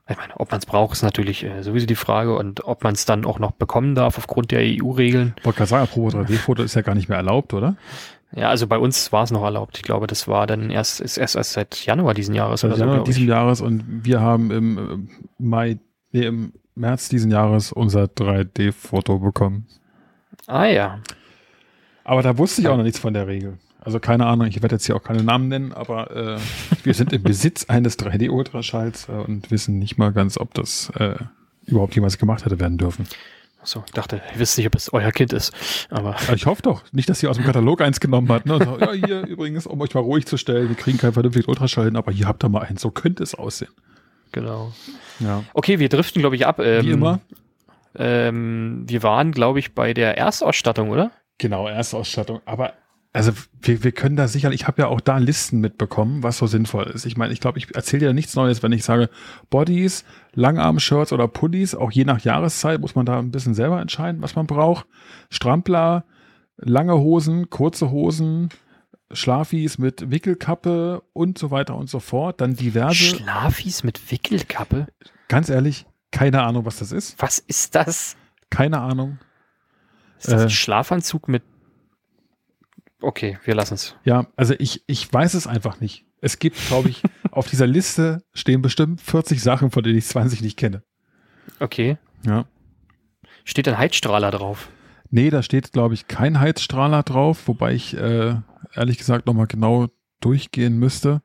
Ich 0.08 0.16
meine, 0.16 0.38
ob 0.40 0.50
man 0.50 0.58
es 0.58 0.66
braucht, 0.66 0.92
ist 0.94 1.02
natürlich 1.02 1.44
äh, 1.44 1.62
sowieso 1.62 1.86
die 1.86 1.94
Frage 1.94 2.34
und 2.36 2.64
ob 2.64 2.82
man 2.82 2.94
es 2.94 3.04
dann 3.04 3.24
auch 3.24 3.38
noch 3.38 3.52
bekommen 3.52 3.94
darf 3.94 4.18
aufgrund 4.18 4.50
der 4.50 4.60
EU-Regeln. 4.62 5.34
Wollte 5.44 5.58
gerade 5.58 5.68
sagen, 5.68 5.82
apropos 5.84 6.14
3D-Foto 6.14 6.62
ist 6.64 6.74
ja 6.74 6.82
gar 6.82 6.94
nicht 6.96 7.08
mehr 7.08 7.18
erlaubt, 7.18 7.54
oder? 7.54 7.76
Ja, 8.34 8.48
also 8.48 8.66
bei 8.66 8.78
uns 8.78 9.10
war 9.12 9.24
es 9.24 9.30
noch 9.30 9.42
erlaubt. 9.42 9.76
Ich 9.76 9.82
glaube, 9.82 10.06
das 10.06 10.28
war 10.28 10.46
dann 10.46 10.70
erst, 10.70 11.00
ist 11.00 11.16
erst, 11.16 11.34
erst 11.34 11.52
seit 11.52 11.84
Januar 11.84 12.14
diesen 12.14 12.34
Jahres 12.34 12.60
Seit 12.60 12.70
oder 12.70 12.76
so. 12.76 12.80
Januar 12.82 12.96
glaub 12.98 13.06
diesen. 13.06 13.26
Jahres 13.26 13.60
und 13.60 14.04
wir 14.04 14.20
haben 14.20 14.50
im 14.50 14.78
äh, 14.78 15.22
Mai, 15.38 15.78
nee, 16.12 16.26
im 16.26 16.52
März 16.74 17.08
diesen 17.08 17.30
Jahres 17.30 17.72
unser 17.72 18.04
3D-Foto 18.04 19.18
bekommen. 19.18 19.66
Ah 20.46 20.66
ja. 20.66 21.00
Aber 22.04 22.22
da 22.22 22.38
wusste 22.38 22.62
ich 22.62 22.68
auch 22.68 22.76
noch 22.76 22.84
nichts 22.84 22.98
von 22.98 23.14
der 23.14 23.26
Regel. 23.26 23.58
Also 23.80 23.98
keine 23.98 24.26
Ahnung, 24.26 24.46
ich 24.46 24.60
werde 24.62 24.76
jetzt 24.76 24.86
hier 24.86 24.94
auch 24.94 25.02
keine 25.02 25.22
Namen 25.22 25.48
nennen, 25.48 25.72
aber 25.72 26.10
äh, 26.10 26.38
wir 26.84 26.94
sind 26.94 27.12
im 27.12 27.22
Besitz 27.22 27.64
eines 27.68 27.98
3D-Ultraschalls 27.98 29.08
äh, 29.08 29.12
und 29.12 29.50
wissen 29.50 29.78
nicht 29.78 29.96
mal 29.96 30.12
ganz, 30.12 30.38
ob 30.38 30.54
das 30.54 30.90
äh, 30.96 31.16
überhaupt 31.66 31.94
jemals 31.94 32.18
gemacht 32.18 32.44
hätte 32.44 32.60
werden 32.60 32.78
dürfen. 32.78 33.06
So, 33.62 33.82
ich 33.86 33.92
dachte, 33.92 34.22
ihr 34.32 34.38
wisst 34.38 34.56
nicht, 34.56 34.66
ob 34.66 34.74
es 34.74 34.92
euer 34.92 35.12
Kind 35.12 35.32
ist. 35.32 35.52
Aber 35.90 36.16
ich 36.34 36.46
hoffe 36.46 36.62
doch, 36.62 36.82
nicht, 36.92 37.08
dass 37.08 37.20
sie 37.20 37.28
aus 37.28 37.36
dem 37.36 37.44
Katalog 37.44 37.82
eins 37.82 38.00
genommen 38.00 38.28
hat. 38.30 38.46
Ne? 38.46 38.58
So, 38.62 38.78
ja, 38.78 38.92
hier 38.92 39.20
übrigens, 39.26 39.66
um 39.66 39.80
euch 39.80 39.94
mal 39.94 40.00
ruhig 40.00 40.26
zu 40.26 40.36
stellen, 40.36 40.68
wir 40.68 40.76
kriegen 40.76 40.98
keinen 40.98 41.12
vernünftigen 41.12 41.48
Ultraschall 41.48 41.94
aber 41.94 42.12
hier 42.12 42.26
habt 42.26 42.42
ihr 42.44 42.48
mal 42.48 42.62
eins. 42.62 42.80
So 42.80 42.90
könnte 42.90 43.22
es 43.22 43.34
aussehen. 43.34 43.72
genau. 44.32 44.72
Ja. 45.18 45.44
Okay, 45.52 45.78
wir 45.78 45.88
driften, 45.88 46.20
glaube 46.20 46.36
ich, 46.36 46.46
ab. 46.46 46.58
Ähm, 46.60 46.86
Wie 46.86 46.90
immer. 46.90 47.20
Ähm, 47.94 48.84
wir 48.86 49.02
waren, 49.02 49.32
glaube 49.32 49.58
ich, 49.58 49.74
bei 49.74 49.92
der 49.92 50.16
Erstausstattung, 50.16 50.90
oder? 50.90 51.10
Genau, 51.38 51.66
Erstausstattung. 51.66 52.40
Aber 52.46 52.74
also 53.12 53.32
wir, 53.62 53.82
wir 53.82 53.92
können 53.92 54.16
da 54.16 54.28
sicherlich, 54.28 54.60
ich 54.62 54.66
habe 54.66 54.82
ja 54.82 54.88
auch 54.88 55.00
da 55.00 55.18
Listen 55.18 55.60
mitbekommen, 55.60 56.22
was 56.22 56.38
so 56.38 56.46
sinnvoll 56.46 56.84
ist. 56.84 57.06
Ich 57.06 57.16
meine, 57.16 57.32
ich 57.32 57.40
glaube, 57.40 57.58
ich 57.58 57.74
erzähle 57.74 58.06
dir 58.06 58.12
nichts 58.12 58.34
Neues, 58.36 58.62
wenn 58.62 58.72
ich 58.72 58.84
sage, 58.84 59.10
Bodies, 59.50 60.04
Langarm-Shirts 60.34 61.12
oder 61.12 61.26
Pullis, 61.26 61.74
auch 61.74 61.90
je 61.90 62.04
nach 62.04 62.20
Jahreszeit 62.20 62.80
muss 62.80 62.94
man 62.94 63.06
da 63.06 63.18
ein 63.18 63.30
bisschen 63.32 63.54
selber 63.54 63.80
entscheiden, 63.80 64.22
was 64.22 64.36
man 64.36 64.46
braucht. 64.46 64.86
Strampler, 65.28 66.04
lange 66.56 66.96
Hosen, 66.98 67.50
kurze 67.50 67.90
Hosen, 67.90 68.50
Schlafis 69.12 69.78
mit 69.78 70.10
Wickelkappe 70.12 71.02
und 71.12 71.36
so 71.36 71.50
weiter 71.50 71.74
und 71.76 71.90
so 71.90 71.98
fort. 71.98 72.40
Dann 72.40 72.54
diverse, 72.54 72.94
Schlafis 72.94 73.82
mit 73.82 74.10
Wickelkappe? 74.12 74.86
ganz 75.26 75.48
ehrlich, 75.48 75.84
keine 76.12 76.42
Ahnung, 76.42 76.64
was 76.64 76.78
das 76.78 76.92
ist. 76.92 77.20
Was 77.20 77.38
ist 77.40 77.74
das? 77.74 78.16
Keine 78.50 78.80
Ahnung. 78.80 79.18
Ist 80.18 80.28
das 80.30 80.42
Äh. 80.42 80.44
ein 80.44 80.50
Schlafanzug 80.50 81.28
mit. 81.28 81.42
Okay, 83.00 83.38
wir 83.44 83.54
lassen 83.54 83.74
es. 83.74 83.96
Ja, 84.04 84.26
also 84.36 84.54
ich, 84.58 84.82
ich 84.86 85.12
weiß 85.12 85.34
es 85.34 85.46
einfach 85.46 85.80
nicht. 85.80 86.04
Es 86.20 86.38
gibt, 86.38 86.56
glaube 86.68 86.90
ich, 86.90 87.02
auf 87.30 87.48
dieser 87.48 87.66
Liste 87.66 88.22
stehen 88.34 88.60
bestimmt 88.62 89.00
40 89.00 89.42
Sachen, 89.42 89.70
von 89.70 89.82
denen 89.82 89.98
ich 89.98 90.06
20 90.06 90.42
nicht 90.42 90.56
kenne. 90.58 90.82
Okay. 91.60 91.96
Ja. 92.24 92.44
Steht 93.44 93.66
ein 93.68 93.78
Heizstrahler 93.78 94.30
drauf. 94.30 94.68
Nee, 95.10 95.30
da 95.30 95.42
steht, 95.42 95.72
glaube 95.72 95.94
ich, 95.94 96.06
kein 96.08 96.38
Heizstrahler 96.40 97.02
drauf, 97.02 97.48
wobei 97.48 97.72
ich 97.74 97.96
äh, 97.96 98.36
ehrlich 98.74 98.98
gesagt 98.98 99.26
nochmal 99.26 99.46
genau 99.46 99.88
durchgehen 100.20 100.78
müsste. 100.78 101.22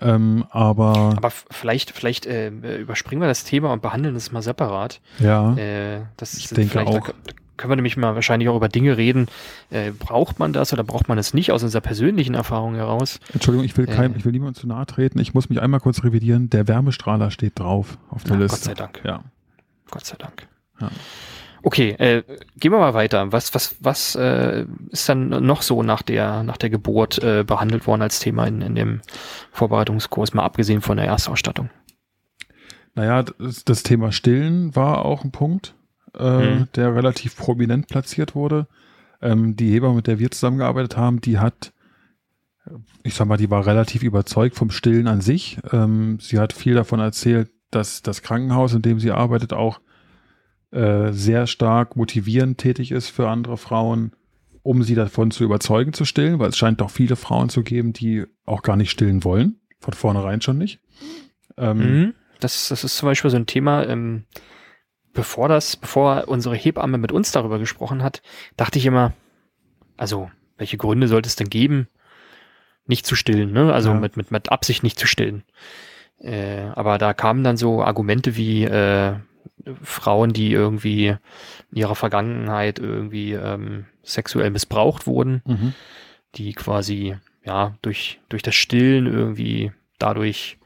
Ähm, 0.00 0.44
aber, 0.50 1.14
Aber 1.16 1.30
vielleicht, 1.30 1.92
vielleicht 1.92 2.26
äh, 2.26 2.48
überspringen 2.80 3.22
wir 3.22 3.28
das 3.28 3.44
Thema 3.44 3.72
und 3.72 3.82
behandeln 3.82 4.16
es 4.16 4.32
mal 4.32 4.42
separat. 4.42 5.00
ja, 5.18 5.54
Äh, 5.56 6.02
das 6.16 6.34
Ich 6.34 6.46
ist 6.46 6.56
denke 6.56 6.72
vielleicht, 6.72 6.88
auch. 6.92 7.06
Da, 7.08 7.12
können 7.58 7.70
wir 7.70 7.76
nämlich 7.76 7.96
mal 7.98 8.14
wahrscheinlich 8.14 8.48
auch 8.48 8.56
über 8.56 8.68
Dinge 8.68 8.96
reden. 8.96 9.26
Äh, 9.70 9.90
braucht 9.90 10.38
man 10.38 10.54
das 10.54 10.72
oder 10.72 10.84
braucht 10.84 11.08
man 11.08 11.18
es 11.18 11.34
nicht 11.34 11.52
aus 11.52 11.62
unserer 11.62 11.82
persönlichen 11.82 12.34
Erfahrung 12.34 12.74
heraus? 12.74 13.20
Entschuldigung, 13.34 13.66
ich 13.66 13.76
will 13.76 13.86
kein, 13.86 14.14
äh, 14.14 14.16
ich 14.16 14.24
will 14.24 14.32
niemand 14.32 14.56
zu 14.56 14.66
nahe 14.66 14.86
treten. 14.86 15.18
Ich 15.18 15.34
muss 15.34 15.50
mich 15.50 15.60
einmal 15.60 15.80
kurz 15.80 16.02
revidieren. 16.02 16.48
Der 16.48 16.66
Wärmestrahler 16.66 17.30
steht 17.30 17.58
drauf 17.58 17.98
auf 18.08 18.24
der 18.24 18.36
ja, 18.36 18.42
Liste. 18.42 18.56
Gott 18.56 18.64
sei 18.64 18.74
Dank. 18.74 19.00
Ja. 19.04 19.24
Gott 19.90 20.06
sei 20.06 20.16
Dank. 20.16 20.48
Ja. 20.80 20.90
Okay, 21.62 21.90
äh, 21.98 22.22
gehen 22.56 22.72
wir 22.72 22.78
mal 22.78 22.94
weiter. 22.94 23.32
Was, 23.32 23.54
was, 23.54 23.76
was 23.80 24.14
äh, 24.14 24.64
ist 24.90 25.08
dann 25.08 25.28
noch 25.28 25.62
so 25.62 25.82
nach 25.82 26.02
der, 26.02 26.44
nach 26.44 26.56
der 26.56 26.70
Geburt 26.70 27.22
äh, 27.22 27.44
behandelt 27.44 27.86
worden 27.86 28.02
als 28.02 28.20
Thema 28.20 28.46
in, 28.46 28.62
in 28.62 28.74
dem 28.74 29.00
Vorbereitungskurs, 29.52 30.34
mal 30.34 30.44
abgesehen 30.44 30.80
von 30.80 30.96
der 30.96 31.06
Erstausstattung? 31.06 31.70
Naja, 32.94 33.22
das, 33.22 33.64
das 33.64 33.82
Thema 33.82 34.12
Stillen 34.12 34.74
war 34.76 35.04
auch 35.04 35.24
ein 35.24 35.32
Punkt, 35.32 35.74
äh, 36.16 36.58
mhm. 36.58 36.68
der 36.74 36.94
relativ 36.94 37.36
prominent 37.36 37.88
platziert 37.88 38.34
wurde. 38.34 38.66
Ähm, 39.20 39.56
die 39.56 39.72
Hebamme, 39.72 39.96
mit 39.96 40.06
der 40.06 40.18
wir 40.18 40.30
zusammengearbeitet 40.30 40.96
haben, 40.96 41.20
die 41.20 41.38
hat, 41.38 41.72
ich 43.02 43.14
sag 43.14 43.26
mal, 43.26 43.36
die 43.36 43.50
war 43.50 43.66
relativ 43.66 44.02
überzeugt 44.02 44.56
vom 44.56 44.70
Stillen 44.70 45.08
an 45.08 45.20
sich. 45.20 45.58
Ähm, 45.72 46.18
sie 46.20 46.38
hat 46.38 46.52
viel 46.52 46.74
davon 46.74 47.00
erzählt, 47.00 47.50
dass 47.70 48.02
das 48.02 48.22
Krankenhaus, 48.22 48.74
in 48.74 48.82
dem 48.82 49.00
sie 49.00 49.10
arbeitet, 49.10 49.52
auch 49.52 49.80
äh, 50.70 51.12
sehr 51.12 51.46
stark 51.46 51.96
motivierend 51.96 52.58
tätig 52.58 52.92
ist 52.92 53.08
für 53.08 53.28
andere 53.28 53.56
Frauen, 53.56 54.12
um 54.62 54.82
sie 54.82 54.94
davon 54.94 55.30
zu 55.30 55.44
überzeugen 55.44 55.92
zu 55.92 56.04
stillen, 56.04 56.38
weil 56.38 56.50
es 56.50 56.58
scheint 56.58 56.80
doch 56.80 56.90
viele 56.90 57.16
Frauen 57.16 57.48
zu 57.48 57.62
geben, 57.62 57.92
die 57.92 58.26
auch 58.44 58.62
gar 58.62 58.76
nicht 58.76 58.90
stillen 58.90 59.24
wollen. 59.24 59.60
Von 59.80 59.94
vornherein 59.94 60.40
schon 60.40 60.58
nicht. 60.58 60.80
Ähm, 61.56 61.78
mhm. 61.78 62.14
das, 62.40 62.68
das 62.68 62.84
ist 62.84 62.96
zum 62.96 63.08
Beispiel 63.08 63.30
so 63.30 63.36
ein 63.36 63.46
Thema, 63.46 63.86
ähm, 63.86 64.24
bevor 65.18 65.48
das, 65.48 65.76
bevor 65.76 66.28
unsere 66.28 66.54
Hebamme 66.54 66.96
mit 66.96 67.12
uns 67.12 67.32
darüber 67.32 67.58
gesprochen 67.58 68.02
hat, 68.02 68.22
dachte 68.56 68.78
ich 68.78 68.86
immer, 68.86 69.12
also, 69.96 70.30
welche 70.56 70.76
Gründe 70.76 71.08
sollte 71.08 71.26
es 71.26 71.36
denn 71.36 71.50
geben, 71.50 71.88
nicht 72.86 73.04
zu 73.04 73.16
stillen, 73.16 73.52
ne? 73.52 73.72
Also 73.72 73.90
ja. 73.90 73.96
mit, 73.96 74.16
mit, 74.16 74.30
mit 74.30 74.50
Absicht 74.50 74.82
nicht 74.82 74.98
zu 74.98 75.06
stillen. 75.06 75.42
Äh, 76.20 76.68
aber 76.74 76.98
da 76.98 77.14
kamen 77.14 77.42
dann 77.42 77.56
so 77.56 77.82
Argumente 77.82 78.36
wie, 78.36 78.64
äh, 78.64 79.16
Frauen, 79.82 80.32
die 80.32 80.52
irgendwie 80.52 81.08
in 81.08 81.76
ihrer 81.76 81.96
Vergangenheit 81.96 82.78
irgendwie 82.78 83.32
ähm, 83.32 83.86
sexuell 84.02 84.50
missbraucht 84.50 85.06
wurden, 85.06 85.42
mhm. 85.44 85.74
die 86.36 86.52
quasi 86.52 87.16
ja 87.44 87.76
durch 87.82 88.20
durch 88.28 88.42
das 88.42 88.54
Stillen 88.54 89.06
irgendwie 89.06 89.72
dadurch 89.98 90.57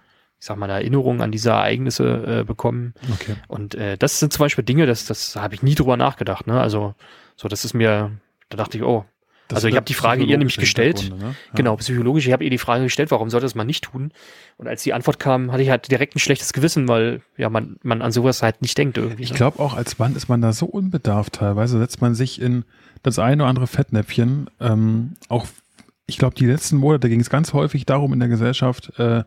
ich 0.43 0.47
sag 0.47 0.57
mal, 0.57 0.68
eine 0.68 0.80
Erinnerung 0.80 1.22
an 1.22 1.30
diese 1.30 1.51
Ereignisse 1.51 2.40
äh, 2.40 2.45
bekommen. 2.45 2.95
Okay. 3.12 3.36
Und 3.47 3.76
äh, 3.76 3.97
das 3.97 4.18
sind 4.18 4.32
zum 4.32 4.40
Beispiel 4.40 4.64
Dinge, 4.64 4.86
das, 4.86 5.07
das 5.07 5.36
habe 5.36 5.55
ich 5.55 5.62
nie 5.62 5.76
drüber 5.76 5.97
nachgedacht. 5.97 6.49
Ne? 6.49 6.61
Also, 6.61 6.97
so, 7.36 7.47
das 7.47 7.64
ist 7.64 7.74
mir, 7.74 8.11
da 8.49 8.57
dachte 8.57 8.76
ich, 8.76 8.82
oh, 8.82 9.05
das 9.47 9.59
also 9.59 9.68
ich 9.68 9.76
habe 9.76 9.84
die 9.84 9.95
Frage 9.95 10.24
ihr 10.24 10.36
nämlich 10.36 10.57
gestellt. 10.57 11.12
Ne? 11.16 11.26
Ja. 11.26 11.34
Genau, 11.55 11.76
psychologisch. 11.76 12.26
Ich 12.26 12.32
habe 12.32 12.43
ihr 12.43 12.51
die 12.51 12.59
Frage 12.59 12.82
gestellt, 12.82 13.12
warum 13.12 13.30
sollte 13.30 13.45
das 13.45 13.55
man 13.55 13.68
nicht 13.68 13.84
tun? 13.84 14.11
Und 14.57 14.66
als 14.66 14.82
die 14.82 14.93
Antwort 14.93 15.20
kam, 15.20 15.53
hatte 15.53 15.62
ich 15.62 15.70
halt 15.70 15.88
direkt 15.88 16.16
ein 16.16 16.18
schlechtes 16.18 16.53
Gewissen, 16.53 16.88
weil 16.88 17.22
ja 17.36 17.49
man, 17.49 17.76
man 17.84 18.03
an 18.03 18.11
sowas 18.11 18.43
halt 18.43 18.62
nicht 18.62 18.76
denkt 18.76 18.99
irgendwie. 18.99 19.22
Ich 19.22 19.30
ne? 19.30 19.36
glaube 19.36 19.61
auch 19.61 19.74
als 19.74 20.01
Mann 20.01 20.16
ist 20.16 20.28
man 20.28 20.43
da 20.43 20.53
so 20.53 20.66
unbedarft 20.66 21.34
teilweise, 21.34 21.78
setzt 21.78 22.01
man 22.01 22.16
sich 22.16 22.43
in 22.43 22.64
das 23.05 23.20
eine 23.20 23.45
oder 23.45 23.49
andere 23.49 23.68
Fettnäpfchen. 23.68 24.51
Ähm, 24.59 25.12
auch, 25.28 25.47
ich 26.07 26.18
glaube, 26.18 26.34
die 26.34 26.47
letzten 26.47 26.78
Monate 26.78 27.09
ging 27.09 27.20
es 27.20 27.30
ganz 27.30 27.53
häufig 27.53 27.86
darum 27.86 28.12
in 28.12 28.18
der 28.18 28.28
Gesellschaft, 28.28 28.99
äh, 28.99 29.22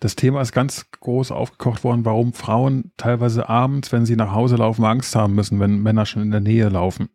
das 0.00 0.16
Thema 0.16 0.40
ist 0.40 0.52
ganz 0.52 0.90
groß 0.90 1.30
aufgekocht 1.30 1.84
worden, 1.84 2.04
warum 2.04 2.32
Frauen 2.32 2.92
teilweise 2.96 3.48
abends, 3.48 3.92
wenn 3.92 4.06
sie 4.06 4.16
nach 4.16 4.32
Hause 4.32 4.56
laufen, 4.56 4.84
Angst 4.84 5.14
haben 5.16 5.34
müssen, 5.34 5.60
wenn 5.60 5.82
Männer 5.82 6.06
schon 6.06 6.22
in 6.22 6.30
der 6.30 6.40
Nähe 6.40 6.68
laufen. 6.68 7.08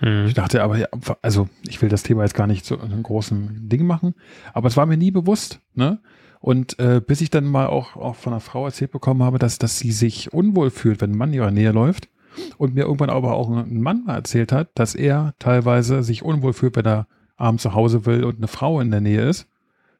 Mhm. 0.00 0.26
Ich 0.26 0.34
dachte 0.34 0.62
aber, 0.62 0.88
also 1.22 1.48
ich 1.68 1.80
will 1.82 1.88
das 1.88 2.02
Thema 2.02 2.22
jetzt 2.22 2.34
gar 2.34 2.46
nicht 2.46 2.64
zu 2.64 2.80
einem 2.80 3.02
großen 3.02 3.68
Ding 3.68 3.86
machen, 3.86 4.14
aber 4.52 4.68
es 4.68 4.76
war 4.76 4.86
mir 4.86 4.96
nie 4.96 5.10
bewusst, 5.10 5.60
ne? 5.74 6.00
Und 6.40 6.78
äh, 6.78 7.02
bis 7.06 7.20
ich 7.20 7.28
dann 7.28 7.44
mal 7.44 7.66
auch, 7.66 7.96
auch 7.96 8.16
von 8.16 8.32
einer 8.32 8.40
Frau 8.40 8.64
erzählt 8.64 8.92
bekommen 8.92 9.22
habe, 9.22 9.38
dass, 9.38 9.58
dass 9.58 9.78
sie 9.78 9.92
sich 9.92 10.32
unwohl 10.32 10.70
fühlt, 10.70 11.02
wenn 11.02 11.10
ein 11.10 11.18
Mann 11.18 11.28
in 11.30 11.34
ihrer 11.34 11.50
Nähe 11.50 11.70
läuft. 11.70 12.08
Und 12.56 12.74
mir 12.74 12.84
irgendwann 12.84 13.10
aber 13.10 13.34
auch 13.34 13.50
ein 13.50 13.82
Mann 13.82 14.04
mal 14.04 14.14
erzählt 14.14 14.52
hat, 14.52 14.70
dass 14.74 14.94
er 14.94 15.34
teilweise 15.38 16.02
sich 16.02 16.22
unwohl 16.22 16.54
fühlt, 16.54 16.76
wenn 16.76 16.86
er 16.86 17.08
abends 17.36 17.64
zu 17.64 17.74
Hause 17.74 18.06
will 18.06 18.24
und 18.24 18.36
eine 18.38 18.48
Frau 18.48 18.80
in 18.80 18.90
der 18.90 19.00
Nähe 19.00 19.28
ist, 19.28 19.48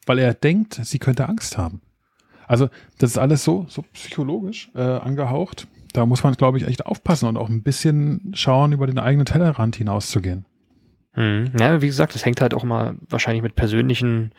weil 0.07 0.18
er 0.18 0.33
denkt, 0.33 0.81
sie 0.83 0.99
könnte 0.99 1.29
Angst 1.29 1.59
haben. 1.59 1.83
Also 2.51 2.68
das 2.98 3.11
ist 3.11 3.18
alles 3.18 3.44
so, 3.44 3.66
so 3.68 3.82
psychologisch 3.92 4.70
äh, 4.74 4.80
angehaucht 4.80 5.68
da 5.92 6.07
muss 6.07 6.22
man, 6.22 6.34
glaube 6.34 6.59
ich, 6.59 6.66
echt 6.66 6.86
aufpassen 6.86 7.26
und 7.26 7.36
auch 7.36 7.48
ein 7.48 7.62
bisschen 7.62 8.32
schauen, 8.34 8.72
über 8.72 8.86
den 8.86 8.98
eigenen 8.98 9.26
Tellerrand 9.26 9.76
hinauszugehen. 9.76 10.44
Hm. 11.14 11.53
Ja, 11.59 11.82
wie 11.82 11.86
gesagt, 11.86 12.14
das 12.14 12.24
hängt 12.24 12.40
halt 12.40 12.55
auch 12.55 12.62
mal 12.62 12.94
wahrscheinlich 13.09 13.42
mit 13.42 13.57
persönlichen 13.57 14.32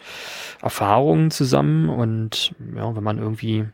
Erfahrungen 0.62 1.32
zusammen 1.32 1.90
und 1.90 2.56
ja, 2.76 2.96
wenn 2.96 3.04
man 3.04 3.18
irgendwie, 3.18 3.66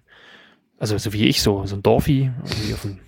also 0.80 0.98
so 0.98 1.14
wie 1.14 1.26
ich, 1.26 1.42
so, 1.42 1.66
so 1.66 1.76
ein 1.76 1.84
Dorfi, 1.84 2.32
irgendwie 2.44 2.74
auf 2.74 2.86
einem, 2.86 3.00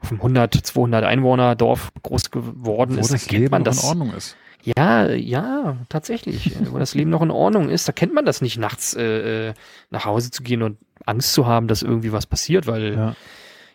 auf 0.00 0.10
einem 0.10 0.20
100, 0.20 0.54
200 0.54 1.04
Einwohner 1.04 1.56
Dorf 1.56 1.90
groß 2.02 2.30
geworden 2.30 2.96
Wo 2.96 3.00
ist, 3.00 3.12
das 3.12 3.30
Leben 3.30 3.50
man 3.50 3.64
das 3.64 3.82
in 3.82 3.88
Ordnung 3.88 4.14
ist. 4.14 4.36
Ja, 4.64 5.10
ja, 5.10 5.76
tatsächlich. 5.88 6.56
Wo 6.70 6.78
das 6.78 6.94
Leben 6.94 7.10
noch 7.10 7.22
in 7.22 7.30
Ordnung 7.30 7.68
ist, 7.68 7.86
da 7.86 7.92
kennt 7.92 8.14
man 8.14 8.24
das 8.24 8.40
nicht, 8.40 8.58
nachts 8.58 8.94
äh, 8.94 9.48
äh 9.48 9.54
nach 9.90 10.04
Hause 10.04 10.30
zu 10.30 10.42
gehen 10.42 10.62
und 10.62 10.78
Angst 11.06 11.34
zu 11.34 11.46
haben, 11.46 11.68
dass 11.68 11.82
irgendwie 11.82 12.12
was 12.12 12.26
passiert, 12.26 12.66
weil 12.66 12.94
ja 12.94 13.16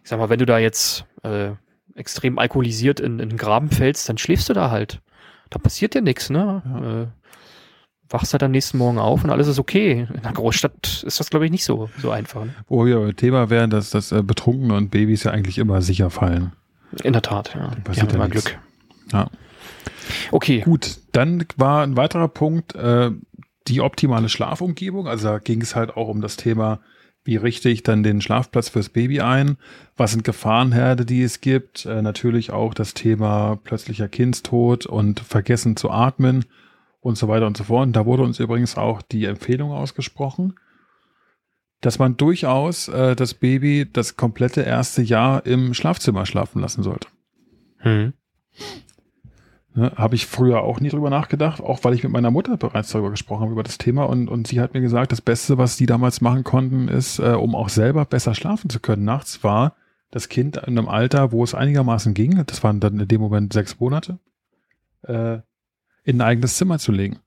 ich 0.03 0.09
sag 0.09 0.19
mal, 0.19 0.29
wenn 0.29 0.39
du 0.39 0.47
da 0.47 0.57
jetzt 0.57 1.05
äh, 1.23 1.51
extrem 1.95 2.39
alkoholisiert 2.39 2.99
in, 2.99 3.19
in 3.19 3.29
den 3.29 3.37
Graben 3.37 3.69
fällst, 3.69 4.09
dann 4.09 4.17
schläfst 4.17 4.49
du 4.49 4.53
da 4.53 4.71
halt. 4.71 5.01
Da 5.49 5.59
passiert 5.59 5.93
dir 5.93 6.01
nichts, 6.01 6.31
ne? 6.31 6.63
Ja. 6.65 7.01
Äh, 7.03 7.07
wachst 8.09 8.33
halt 8.33 8.41
am 8.41 8.49
nächsten 8.49 8.79
Morgen 8.79 8.97
auf 8.97 9.23
und 9.23 9.29
alles 9.29 9.47
ist 9.47 9.59
okay. 9.59 10.07
In 10.11 10.19
einer 10.21 10.33
Großstadt 10.33 11.03
ist 11.05 11.19
das, 11.19 11.29
glaube 11.29 11.45
ich, 11.45 11.51
nicht 11.51 11.63
so, 11.63 11.91
so 12.01 12.09
einfach. 12.09 12.45
Ne? 12.45 12.55
Wo 12.67 12.83
wir 12.87 12.99
beim 12.99 13.15
Thema 13.15 13.51
wären, 13.51 13.69
dass, 13.69 13.91
dass 13.91 14.11
äh, 14.11 14.23
Betrunkene 14.23 14.73
und 14.73 14.89
Babys 14.89 15.25
ja 15.25 15.31
eigentlich 15.31 15.59
immer 15.59 15.83
sicher 15.83 16.09
fallen. 16.09 16.53
In 17.03 17.13
der 17.13 17.21
Tat, 17.21 17.53
ja. 17.53 17.69
Die 17.93 18.01
haben 18.01 18.09
immer 18.09 18.29
Glück. 18.29 18.57
Ja. 19.13 19.29
Okay. 20.31 20.61
Gut, 20.61 20.99
dann 21.11 21.45
war 21.57 21.83
ein 21.83 21.97
weiterer 21.97 22.27
Punkt 22.27 22.75
äh, 22.75 23.11
die 23.67 23.81
optimale 23.81 24.29
Schlafumgebung. 24.29 25.07
Also 25.07 25.27
da 25.27 25.39
ging 25.39 25.61
es 25.61 25.75
halt 25.75 25.95
auch 25.95 26.07
um 26.07 26.21
das 26.21 26.37
Thema 26.37 26.79
wie 27.29 27.35
richte 27.35 27.69
ich 27.69 27.83
dann 27.83 28.01
den 28.01 28.21
Schlafplatz 28.21 28.69
fürs 28.69 28.89
Baby 28.89 29.21
ein? 29.21 29.57
Was 29.97 30.11
sind 30.11 30.23
Gefahrenherde, 30.23 31.05
die 31.05 31.21
es 31.21 31.41
gibt? 31.41 31.85
Äh, 31.85 32.01
natürlich 32.01 32.51
auch 32.51 32.73
das 32.73 32.93
Thema 32.93 33.59
plötzlicher 33.63 34.07
Kindstod 34.07 34.85
und 34.85 35.19
Vergessen 35.19 35.75
zu 35.75 35.91
atmen 35.91 36.45
und 37.01 37.17
so 37.17 37.27
weiter 37.27 37.45
und 37.45 37.57
so 37.57 37.65
fort. 37.65 37.87
Und 37.87 37.95
da 37.95 38.05
wurde 38.05 38.23
uns 38.23 38.39
übrigens 38.39 38.77
auch 38.77 39.01
die 39.01 39.25
Empfehlung 39.25 39.71
ausgesprochen, 39.71 40.55
dass 41.81 41.99
man 41.99 42.17
durchaus 42.17 42.87
äh, 42.87 43.15
das 43.15 43.33
Baby 43.33 43.87
das 43.91 44.17
komplette 44.17 44.61
erste 44.61 45.01
Jahr 45.01 45.45
im 45.45 45.73
Schlafzimmer 45.73 46.25
schlafen 46.25 46.61
lassen 46.61 46.83
sollte. 46.83 47.09
Hm. 47.77 48.13
Ne, 49.79 49.93
habe 49.95 50.15
ich 50.15 50.25
früher 50.25 50.61
auch 50.61 50.81
nie 50.81 50.89
drüber 50.89 51.09
nachgedacht, 51.09 51.61
auch 51.61 51.85
weil 51.85 51.93
ich 51.93 52.03
mit 52.03 52.11
meiner 52.11 52.31
Mutter 52.31 52.57
bereits 52.57 52.91
darüber 52.91 53.11
gesprochen 53.11 53.43
habe, 53.43 53.53
über 53.53 53.63
das 53.63 53.77
Thema. 53.77 54.03
Und, 54.03 54.27
und 54.27 54.45
sie 54.45 54.59
hat 54.59 54.73
mir 54.73 54.81
gesagt, 54.81 55.13
das 55.13 55.21
Beste, 55.21 55.57
was 55.57 55.77
die 55.77 55.85
damals 55.85 56.19
machen 56.19 56.43
konnten, 56.43 56.89
ist, 56.89 57.19
äh, 57.19 57.31
um 57.31 57.55
auch 57.55 57.69
selber 57.69 58.03
besser 58.03 58.35
schlafen 58.35 58.69
zu 58.69 58.81
können, 58.81 59.05
nachts 59.05 59.41
war 59.41 59.75
das 60.11 60.27
Kind 60.27 60.57
in 60.57 60.77
einem 60.77 60.89
Alter, 60.89 61.31
wo 61.31 61.45
es 61.45 61.55
einigermaßen 61.55 62.13
ging, 62.13 62.43
das 62.45 62.61
waren 62.61 62.81
dann 62.81 62.99
in 62.99 63.07
dem 63.07 63.21
Moment 63.21 63.53
sechs 63.53 63.79
Monate, 63.79 64.19
äh, 65.03 65.37
in 66.03 66.17
ein 66.17 66.21
eigenes 66.21 66.57
Zimmer 66.57 66.77
zu 66.77 66.91
legen. 66.91 67.19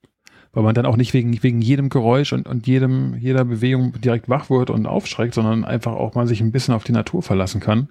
Weil 0.51 0.61
man 0.61 0.75
dann 0.75 0.85
auch 0.85 0.97
nicht 0.97 1.15
wegen, 1.15 1.41
wegen 1.41 1.59
jedem 1.59 1.89
Geräusch 1.89 2.33
und, 2.33 2.47
und 2.47 2.67
jedem, 2.67 3.15
jeder 3.15 3.45
Bewegung 3.45 3.99
direkt 3.99 4.29
wach 4.29 4.51
wird 4.51 4.69
und 4.69 4.85
aufschreckt, 4.85 5.33
sondern 5.33 5.65
einfach 5.65 5.93
auch 5.93 6.13
mal 6.13 6.27
sich 6.27 6.39
ein 6.41 6.51
bisschen 6.51 6.75
auf 6.75 6.83
die 6.83 6.91
Natur 6.91 7.23
verlassen 7.23 7.61
kann. 7.61 7.89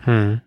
Hm. 0.00 0.42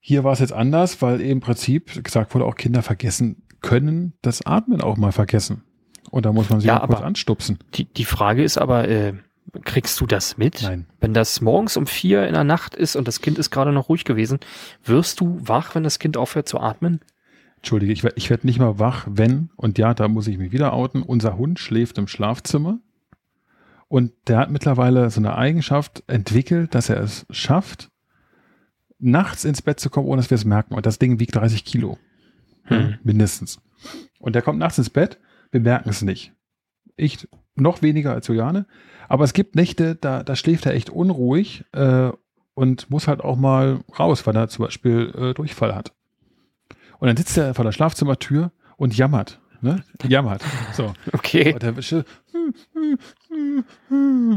Hier 0.00 0.24
war 0.24 0.32
es 0.32 0.38
jetzt 0.38 0.52
anders, 0.52 1.02
weil 1.02 1.20
im 1.20 1.40
Prinzip 1.40 2.02
gesagt 2.04 2.34
wurde, 2.34 2.44
auch 2.44 2.54
Kinder 2.54 2.82
vergessen 2.82 3.42
können, 3.60 4.14
das 4.22 4.44
Atmen 4.46 4.80
auch 4.80 4.96
mal 4.96 5.12
vergessen. 5.12 5.62
Und 6.10 6.24
da 6.24 6.32
muss 6.32 6.48
man 6.48 6.60
sie 6.60 6.68
ja, 6.68 6.82
auch 6.82 6.86
kurz 6.86 7.02
anstupsen. 7.02 7.58
Die, 7.74 7.84
die 7.84 8.04
Frage 8.04 8.42
ist 8.42 8.56
aber, 8.56 8.88
äh, 8.88 9.14
kriegst 9.64 10.00
du 10.00 10.06
das 10.06 10.38
mit? 10.38 10.62
Nein. 10.62 10.86
Wenn 11.00 11.14
das 11.14 11.40
morgens 11.40 11.76
um 11.76 11.86
vier 11.86 12.26
in 12.26 12.34
der 12.34 12.44
Nacht 12.44 12.74
ist 12.74 12.96
und 12.96 13.08
das 13.08 13.20
Kind 13.20 13.38
ist 13.38 13.50
gerade 13.50 13.72
noch 13.72 13.88
ruhig 13.88 14.04
gewesen, 14.04 14.38
wirst 14.84 15.20
du 15.20 15.38
wach, 15.40 15.74
wenn 15.74 15.82
das 15.82 15.98
Kind 15.98 16.16
aufhört 16.16 16.48
zu 16.48 16.60
atmen? 16.60 17.00
Entschuldige, 17.56 17.92
ich, 17.92 18.04
ich 18.04 18.30
werde 18.30 18.46
nicht 18.46 18.60
mal 18.60 18.78
wach, 18.78 19.06
wenn, 19.10 19.50
und 19.56 19.78
ja, 19.78 19.92
da 19.92 20.08
muss 20.08 20.28
ich 20.28 20.38
mich 20.38 20.52
wieder 20.52 20.72
outen, 20.72 21.02
unser 21.02 21.36
Hund 21.36 21.58
schläft 21.58 21.98
im 21.98 22.06
Schlafzimmer 22.06 22.78
und 23.88 24.12
der 24.28 24.38
hat 24.38 24.50
mittlerweile 24.50 25.10
so 25.10 25.20
eine 25.20 25.36
Eigenschaft 25.36 26.04
entwickelt, 26.06 26.74
dass 26.74 26.88
er 26.88 27.00
es 27.00 27.26
schafft, 27.30 27.90
nachts 28.98 29.44
ins 29.44 29.62
Bett 29.62 29.80
zu 29.80 29.90
kommen, 29.90 30.08
ohne 30.08 30.20
dass 30.20 30.30
wir 30.30 30.36
es 30.36 30.44
merken. 30.44 30.74
Und 30.74 30.86
das 30.86 30.98
Ding 30.98 31.18
wiegt 31.20 31.34
30 31.34 31.64
Kilo. 31.64 31.98
Hm. 32.64 32.98
Mindestens. 33.02 33.60
Und 34.18 34.34
der 34.34 34.42
kommt 34.42 34.58
nachts 34.58 34.78
ins 34.78 34.90
Bett, 34.90 35.18
wir 35.50 35.60
merken 35.60 35.88
es 35.88 36.02
nicht. 36.02 36.32
Ich 36.96 37.28
noch 37.54 37.82
weniger 37.82 38.12
als 38.12 38.26
Juliane. 38.26 38.66
Aber 39.08 39.24
es 39.24 39.32
gibt 39.32 39.54
Nächte, 39.54 39.94
da, 39.94 40.22
da 40.22 40.36
schläft 40.36 40.66
er 40.66 40.74
echt 40.74 40.90
unruhig 40.90 41.64
äh, 41.72 42.10
und 42.54 42.90
muss 42.90 43.08
halt 43.08 43.20
auch 43.20 43.36
mal 43.36 43.80
raus, 43.98 44.26
weil 44.26 44.36
er 44.36 44.48
zum 44.48 44.64
Beispiel 44.64 45.12
äh, 45.16 45.34
Durchfall 45.34 45.74
hat. 45.74 45.92
Und 46.98 47.06
dann 47.06 47.16
sitzt 47.16 47.38
er 47.38 47.54
vor 47.54 47.64
der 47.64 47.72
Schlafzimmertür 47.72 48.52
und 48.76 48.96
jammert. 48.96 49.40
Ne? 49.60 49.82
Jammert. 50.06 50.44
So. 50.72 50.92
Okay. 51.12 51.54
Und 51.54 51.62
der 51.62 51.76
Wische, 51.76 52.04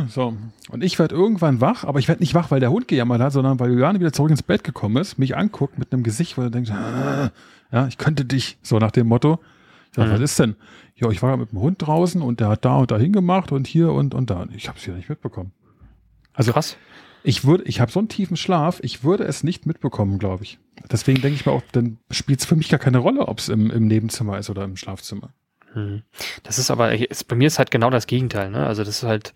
so. 0.08 0.34
Und 0.70 0.84
ich 0.84 1.00
werde 1.00 1.16
irgendwann 1.16 1.62
wach, 1.62 1.84
aber 1.84 2.00
ich 2.00 2.08
werde 2.08 2.22
nicht 2.22 2.34
wach, 2.34 2.52
weil 2.52 2.60
der 2.60 2.72
Hund 2.72 2.88
gejammert 2.88 3.22
hat, 3.22 3.34
sondern 3.34 3.60
weil 3.60 3.70
Juliane 3.72 4.00
wieder 4.00 4.14
zurück 4.14 4.32
ins 4.32 4.44
Bett 4.44 4.64
gekommen 4.64 4.98
ist, 4.98 5.18
mich 5.18 5.36
anguckt 5.38 5.78
mit 5.78 5.92
einem 5.94 6.04
Gesicht, 6.04 6.38
wo 6.38 6.42
er 6.42 6.50
denkt, 6.50 6.72
ah, 6.72 7.32
ja, 7.72 7.88
ich 7.88 7.98
könnte 7.98 8.26
dich, 8.26 8.58
so 8.62 8.78
nach 8.80 8.92
dem 8.92 9.08
Motto. 9.08 9.40
Ich 9.90 9.96
sag, 9.96 10.08
Mhm. 10.08 10.12
was 10.14 10.20
ist 10.22 10.40
denn? 10.40 10.56
Ja, 10.96 11.10
ich 11.10 11.22
war 11.22 11.36
mit 11.38 11.52
dem 11.52 11.60
Hund 11.60 11.82
draußen 11.82 12.22
und 12.22 12.40
der 12.40 12.50
hat 12.50 12.66
da 12.66 12.78
und 12.78 12.92
da 12.92 12.98
hingemacht 12.98 13.52
und 13.52 13.68
hier 13.68 13.92
und, 13.92 14.14
und 14.14 14.30
da. 14.30 14.46
Ich 14.56 14.68
habe 14.68 14.78
es 14.78 14.86
wieder 14.86 14.96
nicht 14.98 15.10
mitbekommen. 15.10 15.52
Also 16.34 16.54
Krass. 16.54 16.78
ich 17.24 17.44
würde, 17.44 17.64
ich 17.66 17.82
habe 17.82 17.92
so 17.92 18.00
einen 18.00 18.08
tiefen 18.08 18.38
Schlaf, 18.38 18.80
ich 18.84 19.04
würde 19.04 19.24
es 19.26 19.44
nicht 19.44 19.66
mitbekommen, 19.66 20.20
glaube 20.20 20.44
ich. 20.44 20.60
Deswegen 20.92 21.22
denke 21.22 21.36
ich 21.36 21.46
mir 21.46 21.52
auch, 21.52 21.64
dann 21.72 21.98
spielt 22.12 22.40
es 22.40 22.46
für 22.46 22.56
mich 22.56 22.70
gar 22.70 22.80
keine 22.80 23.00
Rolle, 23.00 23.28
ob 23.28 23.40
es 23.40 23.50
im, 23.50 23.70
im 23.72 23.88
Nebenzimmer 23.88 24.38
ist 24.38 24.50
oder 24.50 24.64
im 24.64 24.78
Schlafzimmer. 24.78 25.34
Mhm. 25.74 26.04
Das 26.44 26.60
ist 26.60 26.72
aber, 26.72 26.94
ist, 26.94 27.28
bei 27.28 27.36
mir 27.36 27.48
ist 27.48 27.60
halt 27.60 27.72
genau 27.72 27.90
das 27.90 28.08
Gegenteil, 28.08 28.50
ne? 28.50 28.66
Also 28.66 28.84
das 28.84 28.98
ist 28.98 29.04
halt, 29.04 29.34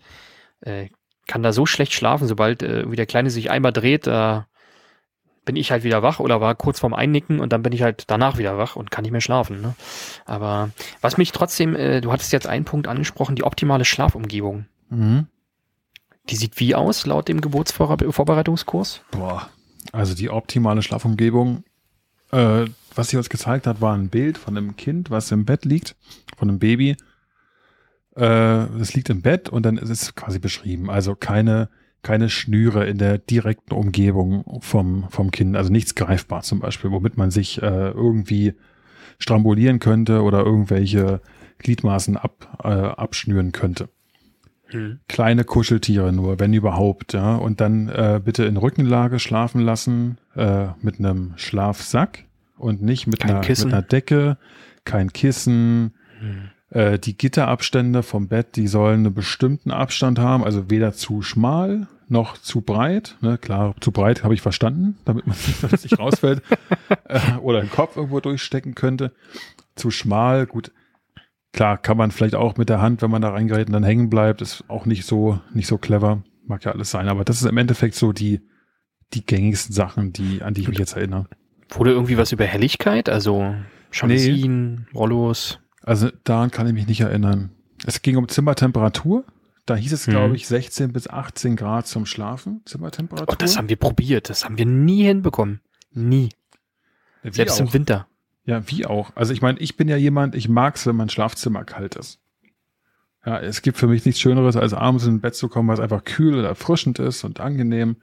äh, 0.60 0.88
kann 1.26 1.42
da 1.42 1.52
so 1.52 1.66
schlecht 1.66 1.92
schlafen, 1.92 2.28
sobald 2.28 2.62
äh, 2.62 2.78
irgendwie 2.78 2.96
der 2.96 3.06
Kleine 3.06 3.30
sich 3.30 3.50
einmal 3.50 3.72
dreht, 3.72 4.06
da 4.06 4.46
bin 5.44 5.56
ich 5.56 5.70
halt 5.70 5.84
wieder 5.84 6.02
wach 6.02 6.20
oder 6.20 6.40
war 6.40 6.54
kurz 6.54 6.80
vorm 6.80 6.92
Einnicken 6.92 7.40
und 7.40 7.52
dann 7.52 7.62
bin 7.62 7.72
ich 7.72 7.82
halt 7.82 8.04
danach 8.08 8.36
wieder 8.36 8.58
wach 8.58 8.76
und 8.76 8.90
kann 8.90 9.02
nicht 9.02 9.12
mehr 9.12 9.20
schlafen. 9.20 9.62
Ne? 9.62 9.74
Aber 10.24 10.70
was 11.00 11.16
mich 11.16 11.32
trotzdem, 11.32 11.74
äh, 11.76 12.00
du 12.00 12.12
hattest 12.12 12.32
jetzt 12.32 12.46
einen 12.48 12.64
Punkt 12.64 12.88
angesprochen, 12.88 13.36
die 13.36 13.44
optimale 13.44 13.84
Schlafumgebung. 13.84 14.66
Mhm. 14.90 15.28
Die 16.28 16.36
sieht 16.36 16.58
wie 16.58 16.74
aus 16.74 17.06
laut 17.06 17.28
dem 17.28 17.40
Geburtsvorbereitungskurs? 17.40 19.02
Boah, 19.12 19.48
also 19.92 20.14
die 20.14 20.30
optimale 20.30 20.82
Schlafumgebung, 20.82 21.62
äh, 22.32 22.64
was 22.96 23.08
sie 23.08 23.16
uns 23.16 23.28
gezeigt 23.28 23.66
hat, 23.66 23.80
war 23.80 23.94
ein 23.94 24.08
Bild 24.08 24.38
von 24.38 24.56
einem 24.56 24.76
Kind, 24.76 25.10
was 25.10 25.30
im 25.32 25.44
Bett 25.44 25.64
liegt, 25.64 25.96
von 26.36 26.48
einem 26.48 26.58
Baby. 26.58 26.96
Äh, 28.14 28.66
das 28.78 28.94
liegt 28.94 29.10
im 29.10 29.22
Bett 29.22 29.48
und 29.48 29.64
dann 29.64 29.76
ist 29.78 29.90
es 29.90 30.14
quasi 30.14 30.38
beschrieben. 30.38 30.90
Also 30.90 31.14
keine, 31.14 31.68
keine 32.02 32.28
Schnüre 32.28 32.86
in 32.86 32.98
der 32.98 33.18
direkten 33.18 33.74
Umgebung 33.74 34.60
vom, 34.60 35.06
vom 35.10 35.30
Kind, 35.30 35.56
also 35.56 35.70
nichts 35.70 35.94
greifbar 35.94 36.42
zum 36.42 36.60
Beispiel, 36.60 36.90
womit 36.90 37.16
man 37.16 37.30
sich 37.30 37.62
äh, 37.62 37.90
irgendwie 37.90 38.54
strambulieren 39.18 39.78
könnte 39.78 40.22
oder 40.22 40.44
irgendwelche 40.44 41.20
Gliedmaßen 41.58 42.16
ab, 42.16 42.58
äh, 42.62 42.68
abschnüren 42.68 43.52
könnte 43.52 43.88
Hm. 44.68 44.98
kleine 45.08 45.44
Kuscheltiere 45.44 46.12
nur, 46.12 46.40
wenn 46.40 46.52
überhaupt, 46.52 47.12
ja. 47.12 47.36
Und 47.36 47.60
dann 47.60 47.88
äh, 47.88 48.20
bitte 48.22 48.44
in 48.44 48.56
Rückenlage 48.56 49.18
schlafen 49.18 49.60
lassen, 49.60 50.18
äh, 50.34 50.68
mit 50.82 50.98
einem 50.98 51.34
Schlafsack 51.36 52.25
und 52.56 52.82
nicht 52.82 53.06
mit 53.06 53.24
einer, 53.24 53.34
mit 53.34 53.44
Kissen. 53.44 53.72
einer 53.72 53.82
Decke, 53.82 54.38
kein 54.84 55.12
Kissen. 55.12 55.94
Hm. 56.20 56.50
Äh, 56.70 56.98
die 56.98 57.16
Gitterabstände 57.16 58.02
vom 58.02 58.28
Bett, 58.28 58.56
die 58.56 58.66
sollen 58.66 59.06
einen 59.06 59.14
bestimmten 59.14 59.70
Abstand 59.70 60.18
haben, 60.18 60.44
also 60.44 60.70
weder 60.70 60.92
zu 60.92 61.22
schmal 61.22 61.86
noch 62.08 62.38
zu 62.38 62.60
breit. 62.60 63.16
Ne? 63.20 63.38
Klar, 63.38 63.74
zu 63.80 63.92
breit 63.92 64.24
habe 64.24 64.34
ich 64.34 64.42
verstanden, 64.42 64.96
damit 65.04 65.26
man 65.26 65.36
es 65.72 65.82
nicht 65.82 65.98
rausfällt 65.98 66.42
äh, 67.08 67.36
oder 67.40 67.60
den 67.60 67.70
Kopf 67.70 67.96
irgendwo 67.96 68.20
durchstecken 68.20 68.74
könnte. 68.74 69.12
Zu 69.74 69.90
schmal, 69.90 70.46
gut. 70.46 70.72
Klar, 71.52 71.78
kann 71.78 71.96
man 71.96 72.10
vielleicht 72.10 72.34
auch 72.34 72.56
mit 72.56 72.68
der 72.68 72.82
Hand, 72.82 73.02
wenn 73.02 73.10
man 73.10 73.22
da 73.22 73.30
reingerät 73.30 73.68
und 73.68 73.72
dann 73.72 73.84
hängen 73.84 74.10
bleibt, 74.10 74.42
ist 74.42 74.64
auch 74.68 74.84
nicht 74.84 75.06
so, 75.06 75.40
nicht 75.54 75.66
so 75.66 75.78
clever. 75.78 76.22
Mag 76.46 76.64
ja 76.64 76.72
alles 76.72 76.90
sein, 76.90 77.08
aber 77.08 77.24
das 77.24 77.40
ist 77.40 77.48
im 77.48 77.56
Endeffekt 77.56 77.94
so 77.94 78.12
die, 78.12 78.40
die 79.14 79.24
gängigsten 79.24 79.74
Sachen, 79.74 80.12
die, 80.12 80.42
an 80.42 80.54
die 80.54 80.62
ich 80.62 80.68
mich 80.68 80.78
jetzt 80.78 80.96
erinnere. 80.96 81.28
Wurde 81.70 81.90
irgendwie 81.92 82.16
was 82.16 82.32
über 82.32 82.44
Helligkeit? 82.44 83.08
Also 83.08 83.54
Jalousien, 83.92 84.86
Rollos? 84.94 85.58
Also 85.82 86.10
daran 86.24 86.50
kann 86.50 86.66
ich 86.66 86.72
mich 86.72 86.86
nicht 86.86 87.00
erinnern. 87.00 87.50
Es 87.86 88.02
ging 88.02 88.16
um 88.16 88.28
Zimmertemperatur. 88.28 89.24
Da 89.66 89.74
hieß 89.74 89.92
es, 89.92 90.06
Mhm. 90.06 90.10
glaube 90.12 90.36
ich, 90.36 90.46
16 90.46 90.92
bis 90.92 91.08
18 91.08 91.56
Grad 91.56 91.86
zum 91.86 92.06
Schlafen. 92.06 92.62
Zimmertemperatur. 92.66 93.34
Oh, 93.34 93.36
das 93.36 93.56
haben 93.56 93.68
wir 93.68 93.76
probiert. 93.76 94.30
Das 94.30 94.44
haben 94.44 94.58
wir 94.58 94.66
nie 94.66 95.02
hinbekommen. 95.04 95.60
Nie. 95.92 96.28
Wie 97.22 97.32
Selbst 97.32 97.58
im 97.60 97.68
auch. 97.68 97.74
Winter. 97.74 98.06
Ja, 98.44 98.68
wie 98.70 98.86
auch. 98.86 99.10
Also 99.16 99.32
ich 99.32 99.42
meine, 99.42 99.58
ich 99.58 99.76
bin 99.76 99.88
ja 99.88 99.96
jemand, 99.96 100.36
ich 100.36 100.48
mag's, 100.48 100.86
wenn 100.86 100.94
mein 100.94 101.08
Schlafzimmer 101.08 101.64
kalt 101.64 101.96
ist. 101.96 102.20
Ja, 103.24 103.40
es 103.40 103.60
gibt 103.60 103.76
für 103.76 103.88
mich 103.88 104.04
nichts 104.04 104.20
Schöneres, 104.20 104.54
als 104.54 104.72
abends 104.72 105.04
ins 105.04 105.20
Bett 105.20 105.34
zu 105.34 105.48
kommen, 105.48 105.68
es 105.70 105.80
einfach 105.80 106.04
kühl 106.04 106.38
oder 106.38 106.46
erfrischend 106.48 107.00
ist 107.00 107.24
und 107.24 107.40
angenehm. 107.40 107.96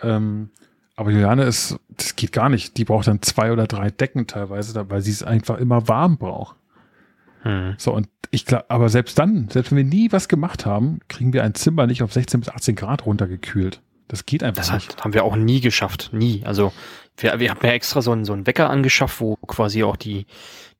Ähm, 0.00 0.50
aber 0.96 1.10
Juliane 1.10 1.44
ist, 1.44 1.78
das 1.90 2.16
geht 2.16 2.32
gar 2.32 2.48
nicht. 2.48 2.78
Die 2.78 2.84
braucht 2.84 3.06
dann 3.06 3.22
zwei 3.22 3.52
oder 3.52 3.66
drei 3.66 3.90
Decken 3.90 4.26
teilweise, 4.26 4.88
weil 4.90 5.02
sie 5.02 5.10
es 5.10 5.22
einfach 5.22 5.58
immer 5.58 5.88
warm 5.88 6.16
braucht. 6.16 6.56
Hm. 7.42 7.74
So, 7.76 7.94
und 7.94 8.08
ich 8.30 8.46
glaube, 8.46 8.70
aber 8.70 8.88
selbst 8.88 9.18
dann, 9.18 9.48
selbst 9.50 9.70
wenn 9.70 9.76
wir 9.76 9.84
nie 9.84 10.10
was 10.10 10.28
gemacht 10.28 10.66
haben, 10.66 11.00
kriegen 11.08 11.32
wir 11.32 11.44
ein 11.44 11.54
Zimmer 11.54 11.86
nicht 11.86 12.02
auf 12.02 12.12
16 12.12 12.40
bis 12.40 12.48
18 12.48 12.74
Grad 12.74 13.06
runtergekühlt. 13.06 13.82
Das 14.08 14.26
geht 14.26 14.42
einfach 14.42 14.62
Das 14.62 14.72
nicht. 14.72 14.92
hat, 14.92 15.04
haben 15.04 15.14
wir 15.14 15.24
auch 15.24 15.36
nie 15.36 15.60
geschafft. 15.60 16.10
Nie. 16.12 16.42
Also 16.44 16.72
wir, 17.16 17.38
wir 17.40 17.50
haben 17.50 17.60
ja 17.62 17.72
extra 17.72 18.02
so 18.02 18.12
einen, 18.12 18.24
so 18.24 18.32
einen 18.32 18.46
Wecker 18.46 18.70
angeschafft, 18.70 19.20
wo 19.20 19.36
quasi 19.36 19.82
auch 19.84 19.96
die, 19.96 20.26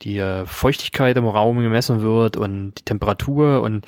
die 0.03 0.18
äh, 0.18 0.45
Feuchtigkeit 0.47 1.16
im 1.16 1.27
Raum 1.27 1.59
gemessen 1.61 2.03
wird 2.03 2.37
und 2.37 2.74
die 2.74 2.83
Temperatur. 2.85 3.62
Und 3.62 3.87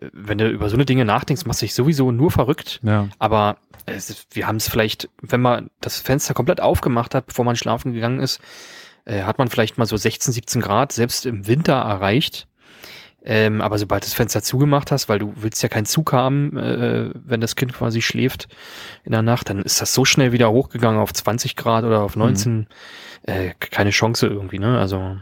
äh, 0.00 0.08
wenn 0.12 0.38
du 0.38 0.48
über 0.48 0.68
so 0.68 0.76
eine 0.76 0.86
Dinge 0.86 1.04
nachdenkst, 1.04 1.46
machst 1.46 1.62
du 1.62 1.66
dich 1.66 1.74
sowieso 1.74 2.10
nur 2.10 2.30
verrückt. 2.30 2.80
Ja, 2.82 3.08
Aber 3.18 3.58
es 3.86 4.10
ist, 4.10 4.26
wir 4.32 4.46
haben 4.46 4.56
es 4.56 4.68
vielleicht, 4.68 5.08
wenn 5.22 5.40
man 5.40 5.70
das 5.80 5.98
Fenster 5.98 6.34
komplett 6.34 6.60
aufgemacht 6.60 7.14
hat, 7.14 7.26
bevor 7.26 7.44
man 7.44 7.56
schlafen 7.56 7.92
gegangen 7.92 8.20
ist, 8.20 8.40
äh, 9.04 9.22
hat 9.22 9.38
man 9.38 9.48
vielleicht 9.48 9.78
mal 9.78 9.86
so 9.86 9.96
16, 9.96 10.32
17 10.32 10.60
Grad 10.60 10.92
selbst 10.92 11.26
im 11.26 11.46
Winter 11.46 11.74
erreicht. 11.74 12.46
Ähm, 13.22 13.60
aber 13.60 13.78
sobald 13.78 14.02
du 14.02 14.06
das 14.06 14.14
Fenster 14.14 14.42
zugemacht 14.42 14.90
hast, 14.90 15.08
weil 15.08 15.18
du 15.18 15.34
willst 15.36 15.62
ja 15.62 15.68
keinen 15.68 15.84
Zug 15.84 16.12
haben, 16.12 16.56
äh, 16.56 17.10
wenn 17.14 17.40
das 17.40 17.54
Kind 17.54 17.74
quasi 17.74 18.00
schläft 18.00 18.48
in 19.04 19.12
der 19.12 19.22
Nacht, 19.22 19.50
dann 19.50 19.60
ist 19.60 19.80
das 19.80 19.92
so 19.92 20.04
schnell 20.04 20.32
wieder 20.32 20.50
hochgegangen 20.50 21.00
auf 21.00 21.12
20 21.12 21.56
Grad 21.56 21.84
oder 21.84 22.00
auf 22.00 22.16
19. 22.16 22.66
Äh, 23.22 23.50
keine 23.58 23.90
Chance 23.90 24.26
irgendwie, 24.26 24.58
ne? 24.58 24.78
Also 24.78 25.18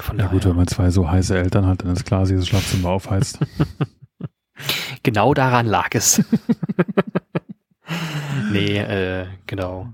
von 0.00 0.18
ja 0.18 0.26
gut, 0.26 0.40
daher. 0.42 0.50
wenn 0.50 0.56
man 0.56 0.66
zwei 0.66 0.90
so 0.90 1.08
heiße 1.08 1.38
Eltern 1.38 1.66
hat, 1.66 1.82
dann 1.82 1.92
ist 1.92 2.04
klar, 2.04 2.26
sie 2.26 2.34
das 2.34 2.48
Schlafzimmer 2.48 2.90
aufheizt. 2.90 3.38
Genau 5.02 5.34
daran 5.34 5.66
lag 5.66 5.90
es. 5.92 6.22
nee, 8.52 8.76
äh, 8.78 9.26
genau. 9.46 9.92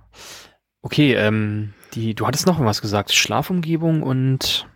Okay, 0.82 1.14
ähm, 1.14 1.74
die, 1.94 2.14
du 2.14 2.26
hattest 2.26 2.46
noch 2.46 2.58
was 2.60 2.80
gesagt. 2.80 3.12
Schlafumgebung 3.12 4.02
und 4.02 4.66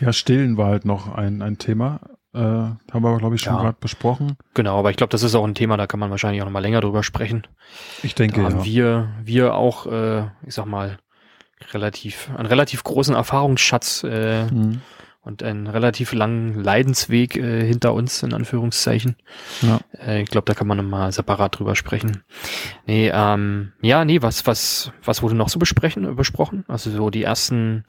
Ja, 0.00 0.12
Stillen 0.12 0.56
war 0.56 0.68
halt 0.68 0.84
noch 0.84 1.12
ein, 1.14 1.42
ein 1.42 1.58
Thema. 1.58 2.00
Äh, 2.34 2.38
haben 2.38 2.78
wir 2.90 3.08
aber, 3.08 3.18
glaube 3.18 3.36
ich, 3.36 3.42
schon 3.42 3.54
Ja. 3.54 3.60
gerade 3.62 3.76
besprochen. 3.80 4.36
genau, 4.54 4.78
aber 4.78 4.90
ich 4.90 4.96
glaube, 4.96 5.10
das 5.12 5.22
ist 5.22 5.34
auch 5.36 5.44
ein 5.44 5.54
Thema, 5.54 5.76
da 5.76 5.86
kann 5.86 6.00
man 6.00 6.10
wahrscheinlich 6.10 6.42
auch 6.42 6.46
noch 6.46 6.52
mal 6.52 6.58
länger 6.62 6.80
drüber 6.80 7.02
sprechen. 7.04 7.46
Ich 8.02 8.14
Da 8.16 8.24
denke, 8.24 8.42
haben 8.42 8.58
ja. 8.58 8.64
wir, 8.64 9.08
wir 9.22 9.54
auch, 9.54 9.86
äh, 9.86 10.22
ich 10.44 10.54
sag 10.54 10.66
mal, 10.66 10.98
relativ, 11.72 12.30
einen 12.36 12.46
relativ 12.46 12.82
großen 12.84 13.14
Erfahrungsschatz 13.14 14.02
äh, 14.04 14.44
Mhm. 14.46 14.80
und 15.22 15.42
einen 15.44 15.66
relativ 15.68 16.12
langen 16.12 16.62
Leidensweg 16.62 17.36
äh, 17.36 17.64
hinter 17.64 17.94
uns, 17.94 18.22
in 18.24 18.34
Anführungszeichen. 18.34 19.14
Ja. 19.62 19.78
Äh, 20.04 20.22
ich 20.22 20.28
glaube, 20.28 20.44
da 20.46 20.54
kann 20.54 20.66
man 20.66 20.76
noch 20.78 20.84
mal 20.84 21.12
separat 21.12 21.58
drüber 21.58 21.76
sprechen. 21.76 22.24
Nee, 22.86 23.10
ähm, 23.14 23.72
ja, 23.80 24.04
nee, 24.04 24.20
was, 24.22 24.44
was, 24.46 24.90
was 25.04 25.22
wurde 25.22 25.36
noch 25.36 25.48
so 25.48 25.58
besprechen, 25.60 26.16
besprochen? 26.16 26.64
Also 26.68 26.90
so 26.90 27.10
die 27.10 27.22
ersten, 27.22 27.84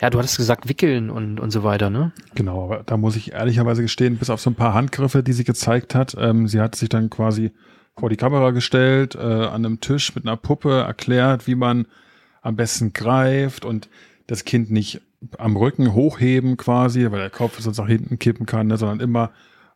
ja, 0.00 0.10
du 0.10 0.18
hattest 0.18 0.36
gesagt, 0.36 0.68
wickeln 0.68 1.10
und, 1.10 1.38
und 1.40 1.50
so 1.50 1.62
weiter, 1.62 1.90
ne? 1.90 2.12
Genau, 2.34 2.64
aber 2.64 2.82
da 2.84 2.96
muss 2.96 3.16
ich 3.16 3.32
ehrlicherweise 3.32 3.82
gestehen, 3.82 4.16
bis 4.16 4.30
auf 4.30 4.40
so 4.40 4.50
ein 4.50 4.54
paar 4.54 4.74
Handgriffe, 4.74 5.22
die 5.22 5.32
sie 5.32 5.44
gezeigt 5.44 5.94
hat, 5.94 6.16
ähm, 6.18 6.48
sie 6.48 6.60
hat 6.60 6.74
sich 6.74 6.88
dann 6.88 7.10
quasi 7.10 7.52
vor 7.96 8.08
die 8.08 8.16
Kamera 8.16 8.50
gestellt, 8.50 9.14
äh, 9.14 9.18
an 9.18 9.64
einem 9.64 9.80
Tisch 9.80 10.14
mit 10.14 10.26
einer 10.26 10.36
Puppe 10.36 10.80
erklärt, 10.80 11.46
wie 11.46 11.54
man 11.54 11.86
am 12.40 12.56
besten 12.56 12.92
greift 12.92 13.64
und 13.64 13.88
das 14.26 14.44
Kind 14.44 14.70
nicht 14.70 15.02
am 15.38 15.56
Rücken 15.56 15.94
hochheben 15.94 16.56
quasi, 16.56 17.10
weil 17.10 17.20
der 17.20 17.30
Kopf 17.30 17.60
sonst 17.60 17.78
nach 17.78 17.86
hinten 17.86 18.18
kippen 18.18 18.46
kann, 18.46 18.66
ne, 18.66 18.76
sondern 18.76 19.00
immer 19.00 19.30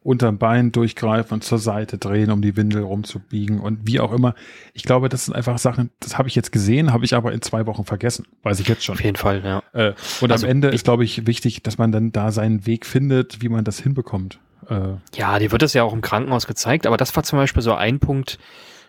unterm 0.07 0.38
Bein 0.38 0.72
durchgreifen 0.72 1.34
und 1.34 1.42
zur 1.44 1.59
Seite 1.59 1.98
drehen, 1.98 2.30
um 2.30 2.40
die 2.40 2.57
Windel 2.57 2.82
rumzubiegen 2.82 3.61
und 3.61 3.80
wie 3.86 4.00
auch 4.00 4.12
immer. 4.12 4.34
Ich 4.72 4.84
glaube, 4.84 5.09
das 5.09 5.24
sind 5.26 5.34
einfach 5.34 5.59
Sachen, 5.59 5.90
das 6.00 6.16
habe 6.16 6.28
ich 6.28 6.34
jetzt 6.34 6.52
gesehen, 6.52 6.92
habe 6.92 7.04
ich 7.04 7.14
aber 7.14 7.32
in 7.32 7.42
zwei 7.42 7.66
Wochen 7.66 7.84
vergessen, 7.84 8.26
weiß 8.42 8.61
ich 8.61 8.68
jetzt 8.68 8.84
schon. 8.84 8.94
Auf 8.94 9.02
jeden 9.04 9.16
Fall, 9.16 9.42
ja. 9.44 9.62
Äh, 9.72 9.94
und 10.20 10.30
Also 10.32 10.46
am 10.46 10.50
Ende 10.50 10.68
ist, 10.68 10.84
glaube 10.84 11.04
ich, 11.04 11.26
wichtig, 11.26 11.62
dass 11.62 11.76
man 11.78 11.92
dann 11.92 12.12
da 12.12 12.30
seinen 12.32 12.66
Weg 12.66 12.86
findet, 12.86 13.42
wie 13.42 13.48
man 13.48 13.64
das 13.64 13.80
hinbekommt. 13.80 14.38
Äh, 14.68 14.94
Ja, 15.14 15.38
dir 15.38 15.52
wird 15.52 15.62
das 15.62 15.74
ja 15.74 15.82
auch 15.82 15.92
im 15.92 16.00
Krankenhaus 16.02 16.46
gezeigt, 16.46 16.86
aber 16.86 16.96
das 16.96 17.14
war 17.16 17.22
zum 17.24 17.38
Beispiel 17.38 17.62
so 17.62 17.74
ein 17.74 17.98
Punkt, 17.98 18.38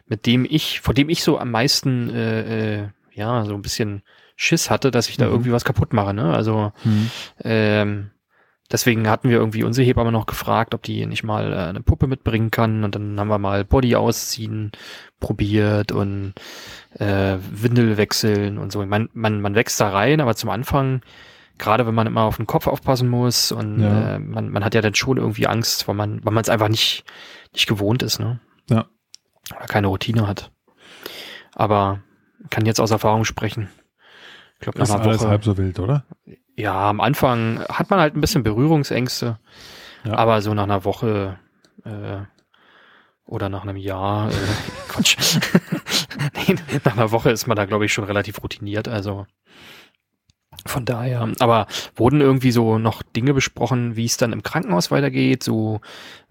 mit 0.07 0.25
dem 0.25 0.45
ich, 0.49 0.79
vor 0.81 0.93
dem 0.93 1.09
ich 1.09 1.23
so 1.23 1.37
am 1.39 1.51
meisten, 1.51 2.09
äh, 2.09 2.75
äh, 2.83 2.87
ja, 3.13 3.43
so 3.45 3.55
ein 3.55 3.61
bisschen 3.61 4.03
Schiss 4.35 4.69
hatte, 4.69 4.91
dass 4.91 5.09
ich 5.09 5.17
da 5.17 5.25
Mhm. 5.25 5.31
irgendwie 5.31 5.51
was 5.51 5.65
kaputt 5.65 5.93
mache, 5.93 6.13
ne? 6.13 6.31
Also, 6.33 6.71
ähm, 7.43 8.11
deswegen 8.71 9.09
hatten 9.09 9.29
wir 9.29 9.37
irgendwie 9.37 9.63
unsere 9.63 9.85
Hebamme 9.85 10.11
noch 10.11 10.25
gefragt, 10.25 10.73
ob 10.73 10.83
die 10.83 11.05
nicht 11.05 11.23
mal 11.23 11.53
äh, 11.53 11.55
eine 11.57 11.81
Puppe 11.81 12.07
mitbringen 12.07 12.51
kann. 12.51 12.83
Und 12.83 12.95
dann 12.95 13.19
haben 13.19 13.27
wir 13.29 13.37
mal 13.39 13.63
Body 13.65 13.95
ausziehen 13.95 14.71
probiert 15.19 15.91
und 15.91 16.33
äh, 16.99 17.37
Windel 17.51 17.97
wechseln 17.97 18.57
und 18.57 18.71
so. 18.71 18.85
Man, 18.85 19.09
man, 19.13 19.41
man 19.41 19.55
wächst 19.55 19.79
da 19.79 19.89
rein, 19.89 20.21
aber 20.21 20.35
zum 20.35 20.49
Anfang, 20.49 21.01
gerade 21.57 21.87
wenn 21.87 21.95
man 21.95 22.07
immer 22.07 22.21
auf 22.23 22.37
den 22.37 22.47
Kopf 22.47 22.67
aufpassen 22.67 23.07
muss 23.09 23.51
und 23.51 23.79
Ja. 23.81 24.15
äh, 24.15 24.19
man, 24.19 24.49
man 24.49 24.63
hat 24.63 24.75
ja 24.75 24.81
dann 24.81 24.95
schon 24.95 25.17
irgendwie 25.17 25.47
Angst, 25.47 25.87
weil 25.87 25.95
man, 25.95 26.23
weil 26.23 26.33
man 26.33 26.41
es 26.43 26.49
einfach 26.49 26.69
nicht, 26.69 27.03
nicht 27.53 27.67
gewohnt 27.67 28.03
ist, 28.03 28.19
ne? 28.19 28.39
Ja. 28.69 28.85
Oder 29.55 29.65
keine 29.67 29.87
Routine 29.87 30.27
hat. 30.27 30.51
Aber 31.55 32.01
kann 32.49 32.65
jetzt 32.65 32.79
aus 32.79 32.91
Erfahrung 32.91 33.25
sprechen. 33.25 33.69
Ich 34.55 34.59
glaube, 34.61 34.77
nach 34.79 34.85
Ist 34.85 34.91
einer 34.91 35.03
alles 35.03 35.21
Woche. 35.21 35.29
halb 35.29 35.43
so 35.43 35.57
wild, 35.57 35.79
oder? 35.79 36.05
Ja, 36.57 36.89
am 36.89 36.99
Anfang 37.01 37.59
hat 37.69 37.89
man 37.89 37.99
halt 37.99 38.15
ein 38.15 38.21
bisschen 38.21 38.43
Berührungsängste, 38.43 39.37
Ja. 40.03 40.13
aber 40.15 40.41
so 40.41 40.53
nach 40.53 40.63
einer 40.63 40.83
Woche 40.85 41.37
äh, 41.85 42.17
oder 43.25 43.49
nach 43.49 43.63
einem 43.63 43.77
Jahr, 43.77 44.31
äh, 44.31 44.33
Quatsch, 44.87 45.17
nee, 46.47 46.55
nach 46.83 46.97
einer 46.97 47.11
Woche 47.11 47.29
ist 47.29 47.45
man 47.47 47.55
da, 47.57 47.65
glaube 47.65 47.85
ich, 47.85 47.93
schon 47.93 48.05
relativ 48.05 48.41
routiniert. 48.41 48.87
Also 48.87 49.27
von 50.65 50.85
daher, 50.85 51.29
aber 51.39 51.67
wurden 51.95 52.19
irgendwie 52.21 52.51
so 52.51 52.79
noch 52.79 53.03
Dinge 53.03 53.33
besprochen, 53.33 53.95
wie 53.95 54.05
es 54.05 54.17
dann 54.17 54.33
im 54.33 54.41
Krankenhaus 54.43 54.89
weitergeht, 54.89 55.43
so 55.43 55.81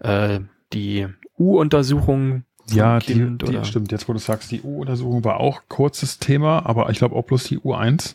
äh, 0.00 0.40
die 0.72 1.06
U-Untersuchung 1.38 2.42
Ja, 2.68 2.98
die, 2.98 3.12
Kind 3.14 3.42
die 3.42 3.46
oder 3.46 3.64
stimmt. 3.64 3.92
Jetzt, 3.92 4.08
wo 4.08 4.12
du 4.12 4.18
sagst, 4.18 4.50
die 4.50 4.62
U-Untersuchung 4.62 5.22
war 5.24 5.36
auch 5.38 5.62
kurzes 5.68 6.18
Thema, 6.18 6.66
aber 6.66 6.90
ich 6.90 6.98
glaube 6.98 7.14
auch 7.14 7.22
bloß 7.24 7.44
die 7.44 7.58
U1, 7.60 8.14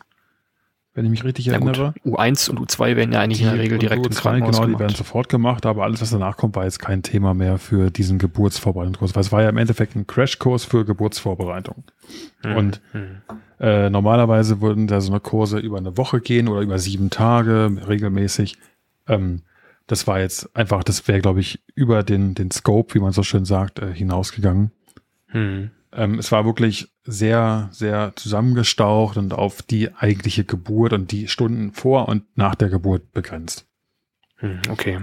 wenn 0.94 1.04
ich 1.06 1.10
mich 1.10 1.24
richtig 1.24 1.46
ja, 1.46 1.58
gut, 1.58 1.78
erinnere. 1.78 1.94
U1 2.04 2.50
und 2.50 2.60
U2 2.60 2.96
werden 2.96 3.12
ja 3.12 3.20
eigentlich 3.20 3.40
in 3.40 3.48
der 3.48 3.58
Regel 3.58 3.78
direkt 3.78 4.04
im 4.04 4.12
U2, 4.12 4.20
Krankenhaus 4.20 4.56
genau, 4.56 4.68
die 4.68 4.78
werden 4.78 4.94
sofort 4.94 5.28
gemacht, 5.28 5.64
aber 5.64 5.84
alles, 5.84 6.02
was 6.02 6.10
danach 6.10 6.36
kommt, 6.36 6.54
war 6.54 6.64
jetzt 6.64 6.78
kein 6.78 7.02
Thema 7.02 7.32
mehr 7.32 7.58
für 7.58 7.90
diesen 7.90 8.18
Geburtsvorbereitungskurs, 8.18 9.14
weil 9.14 9.22
es 9.22 9.32
war 9.32 9.42
ja 9.42 9.48
im 9.48 9.56
Endeffekt 9.56 9.96
ein 9.96 10.06
Crashkurs 10.06 10.64
für 10.64 10.84
Geburtsvorbereitung. 10.84 11.84
Hm, 12.42 12.56
und- 12.56 12.80
hm. 12.92 13.22
Äh, 13.58 13.90
normalerweise 13.90 14.60
würden 14.60 14.88
da 14.88 15.00
so 15.00 15.12
eine 15.12 15.20
Kurse 15.20 15.60
über 15.60 15.78
eine 15.78 15.96
Woche 15.96 16.20
gehen 16.20 16.48
oder 16.48 16.62
über 16.62 16.80
sieben 16.80 17.10
Tage 17.10 17.70
regelmäßig. 17.86 18.58
Ähm, 19.06 19.42
das 19.86 20.08
war 20.08 20.18
jetzt 20.18 20.54
einfach, 20.56 20.82
das 20.82 21.06
wäre, 21.06 21.20
glaube 21.20 21.38
ich, 21.38 21.62
über 21.76 22.02
den, 22.02 22.34
den 22.34 22.50
Scope, 22.50 22.94
wie 22.94 22.98
man 22.98 23.12
so 23.12 23.22
schön 23.22 23.44
sagt, 23.44 23.78
äh, 23.78 23.94
hinausgegangen. 23.94 24.72
Hm. 25.28 25.70
Ähm, 25.94 26.18
es 26.18 26.32
war 26.32 26.44
wirklich 26.44 26.88
sehr, 27.04 27.68
sehr 27.72 28.12
zusammengestaucht 28.16 29.16
und 29.16 29.34
auf 29.34 29.62
die 29.62 29.94
eigentliche 29.94 30.44
Geburt 30.44 30.92
und 30.92 31.12
die 31.12 31.28
Stunden 31.28 31.72
vor 31.72 32.08
und 32.08 32.24
nach 32.36 32.54
der 32.54 32.68
Geburt 32.70 33.12
begrenzt. 33.12 33.66
Hm, 34.36 34.60
Okay. 34.70 35.00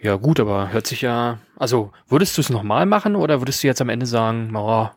Ja, 0.00 0.16
gut, 0.16 0.40
aber 0.40 0.72
hört 0.72 0.86
sich 0.88 1.00
ja. 1.02 1.38
Also, 1.56 1.92
würdest 2.08 2.36
du 2.36 2.40
es 2.40 2.50
nochmal 2.50 2.86
machen 2.86 3.14
oder 3.14 3.40
würdest 3.40 3.62
du 3.62 3.68
jetzt 3.68 3.80
am 3.80 3.88
Ende 3.88 4.04
sagen, 4.04 4.50
oh, 4.56 4.88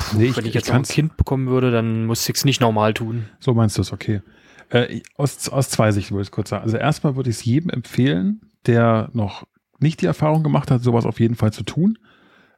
pff, 0.00 0.14
Nee, 0.14 0.24
ich- 0.26 0.36
wenn 0.36 0.42
ich 0.44 0.48
ich 0.48 0.54
jetzt 0.54 0.68
noch 0.68 0.74
ein 0.74 0.82
Kind 0.82 1.16
bekommen 1.16 1.46
würde, 1.46 1.70
dann 1.70 2.04
muss 2.06 2.28
ich 2.28 2.34
es 2.34 2.44
nicht 2.44 2.60
normal 2.60 2.94
tun? 2.94 3.28
So 3.38 3.54
meinst 3.54 3.78
du 3.78 3.82
es, 3.82 3.92
okay. 3.92 4.22
Äh, 4.70 5.02
aus, 5.16 5.48
aus 5.48 5.70
zwei 5.70 5.92
Sichten 5.92 6.14
würde 6.14 6.22
ich 6.22 6.28
es 6.28 6.32
kurz 6.32 6.50
sagen. 6.50 6.64
Also 6.64 6.76
erstmal 6.76 7.14
würde 7.14 7.30
ich 7.30 7.36
es 7.36 7.44
jedem 7.44 7.70
empfehlen, 7.70 8.40
der 8.66 9.08
noch 9.12 9.46
nicht 9.78 10.00
die 10.02 10.06
Erfahrung 10.06 10.42
gemacht 10.42 10.70
hat, 10.72 10.82
sowas 10.82 11.06
auf 11.06 11.20
jeden 11.20 11.36
Fall 11.36 11.52
zu 11.52 11.62
tun. 11.62 11.98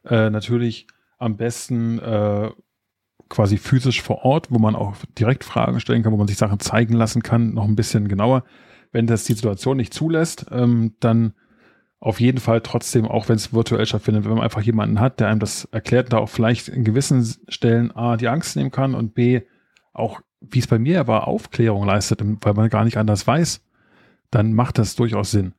Äh, 0.03 0.31
natürlich 0.31 0.87
am 1.21 1.37
besten 1.37 1.99
äh, 1.99 2.49
quasi 3.29 3.57
physisch 3.57 4.01
vor 4.01 4.25
Ort, 4.25 4.51
wo 4.51 4.59
man 4.59 4.75
auch 4.75 4.95
direkt 5.17 5.43
Fragen 5.43 5.79
stellen 5.79 6.03
kann, 6.03 6.11
wo 6.11 6.17
man 6.17 6.27
sich 6.27 6.37
Sachen 6.37 6.59
zeigen 6.59 6.93
lassen 6.93 7.23
kann, 7.23 7.53
noch 7.53 7.65
ein 7.65 7.75
bisschen 7.75 8.07
genauer. 8.07 8.43
Wenn 8.91 9.07
das 9.07 9.23
die 9.23 9.33
Situation 9.33 9.77
nicht 9.77 9.93
zulässt, 9.93 10.47
ähm, 10.51 10.95
dann 10.99 11.33
auf 11.99 12.19
jeden 12.19 12.39
Fall 12.39 12.61
trotzdem, 12.61 13.05
auch 13.05 13.29
wenn 13.29 13.35
es 13.35 13.53
virtuell 13.53 13.85
stattfindet, 13.85 14.25
wenn 14.25 14.33
man 14.33 14.41
einfach 14.41 14.63
jemanden 14.63 14.99
hat, 14.99 15.19
der 15.19 15.27
einem 15.27 15.39
das 15.39 15.65
erklärt, 15.65 16.11
da 16.11 16.17
auch 16.17 16.29
vielleicht 16.29 16.67
in 16.67 16.83
gewissen 16.83 17.23
Stellen 17.47 17.95
A, 17.95 18.17
die 18.17 18.27
Angst 18.27 18.55
nehmen 18.55 18.71
kann 18.71 18.95
und 18.95 19.13
B, 19.13 19.41
auch, 19.93 20.21
wie 20.41 20.59
es 20.59 20.67
bei 20.67 20.79
mir 20.79 21.07
war, 21.07 21.27
Aufklärung 21.27 21.85
leistet, 21.85 22.21
weil 22.23 22.53
man 22.55 22.69
gar 22.69 22.83
nicht 22.83 22.97
anders 22.97 23.27
weiß, 23.27 23.61
dann 24.31 24.53
macht 24.53 24.79
das 24.79 24.95
durchaus 24.95 25.29
Sinn. 25.29 25.53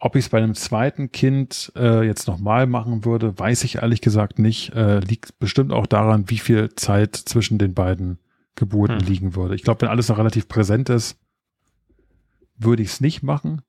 Ob 0.00 0.14
ich 0.14 0.26
es 0.26 0.28
bei 0.28 0.38
einem 0.38 0.54
zweiten 0.54 1.10
Kind 1.10 1.72
äh, 1.74 2.06
jetzt 2.06 2.28
nochmal 2.28 2.66
machen 2.66 3.04
würde, 3.04 3.36
weiß 3.36 3.64
ich 3.64 3.76
ehrlich 3.76 4.00
gesagt 4.00 4.38
nicht. 4.38 4.72
Äh, 4.74 5.00
liegt 5.00 5.38
bestimmt 5.40 5.72
auch 5.72 5.86
daran, 5.86 6.30
wie 6.30 6.38
viel 6.38 6.74
Zeit 6.76 7.16
zwischen 7.16 7.58
den 7.58 7.74
beiden 7.74 8.18
Geburten 8.54 9.00
Hm. 9.00 9.06
liegen 9.06 9.34
würde. 9.34 9.54
Ich 9.56 9.62
glaube, 9.64 9.82
wenn 9.82 9.88
alles 9.88 10.08
noch 10.08 10.18
relativ 10.18 10.46
präsent 10.48 10.88
ist, 10.88 11.18
würde 12.56 12.82
ich 12.82 12.88
es 12.90 13.00
nicht 13.00 13.22
machen. 13.22 13.62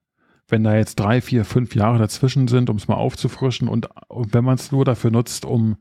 Wenn 0.47 0.63
da 0.63 0.75
jetzt 0.75 0.99
drei, 0.99 1.21
vier, 1.21 1.45
fünf 1.45 1.75
Jahre 1.75 1.99
dazwischen 1.99 2.47
sind, 2.47 2.69
um 2.69 2.77
es 2.77 2.88
mal 2.88 2.95
aufzufrischen 2.95 3.67
und, 3.67 3.89
und 4.07 4.34
wenn 4.34 4.43
man 4.43 4.55
es 4.55 4.71
nur 4.71 4.84
dafür 4.86 5.11
nutzt, 5.11 5.45
um 5.45 5.77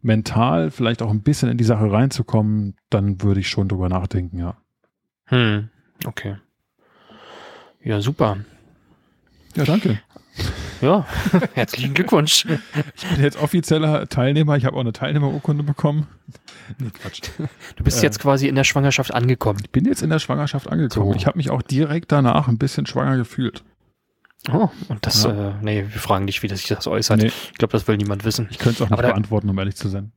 mental 0.00 0.70
vielleicht 0.70 1.02
auch 1.02 1.10
ein 1.10 1.22
bisschen 1.22 1.48
in 1.48 1.58
die 1.58 1.64
Sache 1.64 1.90
reinzukommen, 1.90 2.76
dann 2.90 3.22
würde 3.22 3.40
ich 3.40 3.48
schon 3.48 3.68
drüber 3.68 3.88
nachdenken, 3.88 4.38
ja. 4.38 4.56
Hm, 5.26 5.70
okay. 6.06 6.36
Ja, 7.82 8.00
super. 8.00 8.38
Ja, 9.54 9.64
danke. 9.64 10.00
Ja, 10.80 11.06
herzlichen 11.54 11.92
Glückwunsch. 11.94 12.46
Ich 12.46 13.08
bin 13.08 13.22
jetzt 13.22 13.36
offizieller 13.36 14.08
Teilnehmer. 14.08 14.56
Ich 14.56 14.64
habe 14.64 14.76
auch 14.76 14.80
eine 14.80 14.92
Teilnehmerurkunde 14.92 15.62
bekommen. 15.62 16.06
Nee, 16.78 16.88
Quatsch. 16.90 17.20
Du 17.76 17.84
bist 17.84 18.00
Äh. 18.00 18.06
jetzt 18.06 18.18
quasi 18.18 18.48
in 18.48 18.54
der 18.54 18.64
Schwangerschaft 18.64 19.12
angekommen. 19.12 19.60
Ich 19.62 19.70
bin 19.70 19.84
jetzt 19.84 20.02
in 20.02 20.10
der 20.10 20.18
Schwangerschaft 20.18 20.68
angekommen. 20.70 21.12
So. 21.12 21.16
Ich 21.16 21.26
habe 21.26 21.36
mich 21.36 21.50
auch 21.50 21.62
direkt 21.62 22.10
danach 22.12 22.48
ein 22.48 22.58
bisschen 22.58 22.86
schwanger 22.86 23.16
gefühlt. 23.18 23.62
Oh, 24.50 24.70
und 24.88 25.06
das, 25.06 25.22
Ja. 25.22 25.50
äh, 25.50 25.54
nee, 25.62 25.84
wir 25.88 26.00
fragen 26.00 26.24
nicht, 26.24 26.42
wie 26.42 26.48
das 26.48 26.60
sich 26.60 26.68
das 26.68 26.86
äußert. 26.88 27.20
Nee. 27.20 27.26
Ich 27.26 27.58
glaube, 27.58 27.72
das 27.72 27.86
will 27.86 27.96
niemand 27.96 28.24
wissen. 28.24 28.48
Ich 28.50 28.58
könnte 28.58 28.76
es 28.76 28.80
auch 28.82 28.90
nicht 28.90 28.98
Aber 28.98 29.08
beantworten, 29.08 29.48
um 29.50 29.58
ehrlich 29.58 29.76
zu 29.76 29.88
sein. 29.88 30.10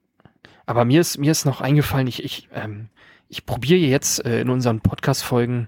Aber 0.65 0.83
mir 0.85 1.01
ist, 1.01 1.19
mir 1.19 1.31
ist 1.31 1.45
noch 1.45 1.61
eingefallen, 1.61 2.07
ich, 2.07 2.23
ich, 2.23 2.49
ähm, 2.55 2.89
ich 3.29 3.45
probiere 3.45 3.79
jetzt 3.79 4.25
äh, 4.25 4.41
in 4.41 4.49
unseren 4.49 4.79
Podcast-Folgen 4.81 5.67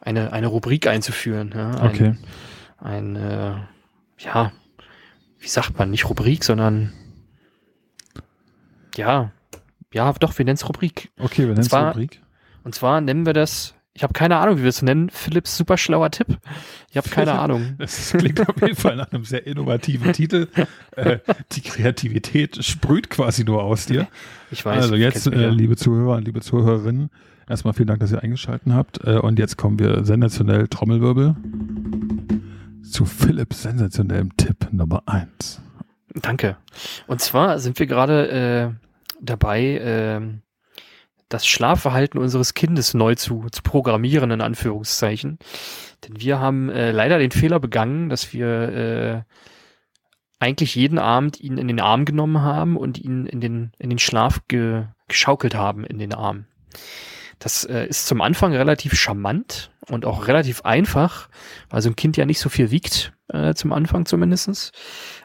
eine, 0.00 0.32
eine 0.32 0.46
Rubrik 0.46 0.86
einzuführen. 0.86 1.52
Ja? 1.54 1.70
Ein, 1.72 1.88
Okay. 1.90 2.14
Ein, 2.78 3.16
äh, 3.16 3.56
ja, 4.18 4.52
wie 5.38 5.48
sagt 5.48 5.78
man, 5.78 5.90
nicht 5.90 6.08
Rubrik, 6.08 6.44
sondern 6.44 6.92
ja, 8.96 9.32
ja, 9.92 10.12
doch, 10.12 10.36
wir 10.38 10.44
nennen 10.44 10.56
es 10.56 10.68
Rubrik. 10.68 11.10
Okay, 11.18 11.42
wir 11.42 11.54
nennen 11.54 11.60
es 11.60 11.72
Rubrik. 11.72 12.20
Und 12.64 12.74
zwar 12.74 13.00
nennen 13.00 13.24
wir 13.24 13.32
das, 13.32 13.74
ich 13.94 14.02
habe 14.02 14.12
keine 14.12 14.36
Ahnung, 14.36 14.58
wie 14.58 14.62
wir 14.62 14.68
es 14.68 14.82
nennen, 14.82 15.08
Philipps 15.10 15.56
super 15.56 15.78
schlauer 15.78 16.10
Tipp. 16.10 16.38
Ich 16.90 16.96
habe 16.96 17.08
keine 17.08 17.32
Ahnung. 17.40 17.74
Das 17.78 18.12
klingt 18.16 18.40
auf 18.46 18.60
jeden 18.60 18.76
Fall 18.76 18.96
nach 18.96 19.10
einem 19.10 19.24
sehr 19.24 19.46
innovativen 19.46 20.12
Titel. 20.12 20.48
Äh, 20.96 21.20
die 21.52 21.60
Kreativität 21.60 22.64
sprüht 22.64 23.08
quasi 23.08 23.44
nur 23.44 23.62
aus 23.62 23.86
dir. 23.86 24.08
Ich 24.50 24.64
weiß. 24.64 24.82
also 24.82 24.96
jetzt, 24.96 25.28
äh, 25.28 25.50
liebe 25.50 25.76
Zuhörer 25.76 26.16
und 26.16 26.24
liebe 26.24 26.40
Zuhörerinnen, 26.40 27.10
erstmal 27.48 27.72
vielen 27.72 27.86
Dank, 27.86 28.00
dass 28.00 28.10
ihr 28.10 28.20
eingeschaltet 28.20 28.72
habt. 28.72 29.04
Äh, 29.04 29.18
und 29.18 29.38
jetzt 29.38 29.56
kommen 29.56 29.78
wir 29.78 30.04
sensationell 30.04 30.66
Trommelwirbel 30.66 31.36
zu 32.90 33.04
Philipps 33.04 33.62
sensationellem 33.62 34.36
Tipp 34.36 34.68
Nummer 34.72 35.02
eins. 35.06 35.60
Danke. 36.14 36.56
Und 37.06 37.20
zwar 37.20 37.58
sind 37.58 37.78
wir 37.78 37.86
gerade 37.86 38.28
äh, 38.30 38.86
dabei, 39.20 39.80
ähm, 39.82 40.42
das 41.28 41.46
Schlafverhalten 41.46 42.18
unseres 42.18 42.54
Kindes 42.54 42.94
neu 42.94 43.14
zu, 43.14 43.46
zu 43.52 43.62
programmieren, 43.62 44.30
in 44.30 44.40
Anführungszeichen. 44.40 45.38
Denn 46.06 46.20
wir 46.20 46.40
haben 46.40 46.70
äh, 46.70 46.90
leider 46.90 47.18
den 47.18 47.30
Fehler 47.30 47.60
begangen, 47.60 48.08
dass 48.08 48.32
wir 48.32 48.46
äh, 48.48 49.22
eigentlich 50.38 50.74
jeden 50.74 50.98
Abend 50.98 51.40
ihn 51.40 51.58
in 51.58 51.68
den 51.68 51.80
Arm 51.80 52.04
genommen 52.04 52.40
haben 52.40 52.76
und 52.76 52.98
ihn 52.98 53.26
in 53.26 53.40
den, 53.40 53.72
in 53.78 53.90
den 53.90 53.98
Schlaf 53.98 54.40
ge, 54.48 54.84
geschaukelt 55.08 55.54
haben 55.54 55.84
in 55.84 55.98
den 55.98 56.14
Arm. 56.14 56.46
Das 57.38 57.64
äh, 57.64 57.86
ist 57.86 58.06
zum 58.06 58.20
Anfang 58.20 58.54
relativ 58.54 58.94
charmant 58.94 59.70
und 59.88 60.04
auch 60.04 60.26
relativ 60.26 60.62
einfach, 60.62 61.28
weil 61.70 61.82
so 61.82 61.88
ein 61.88 61.96
Kind 61.96 62.16
ja 62.16 62.26
nicht 62.26 62.40
so 62.40 62.48
viel 62.48 62.70
wiegt, 62.70 63.12
äh, 63.28 63.54
zum 63.54 63.72
Anfang 63.72 64.06
zumindestens. 64.06 64.72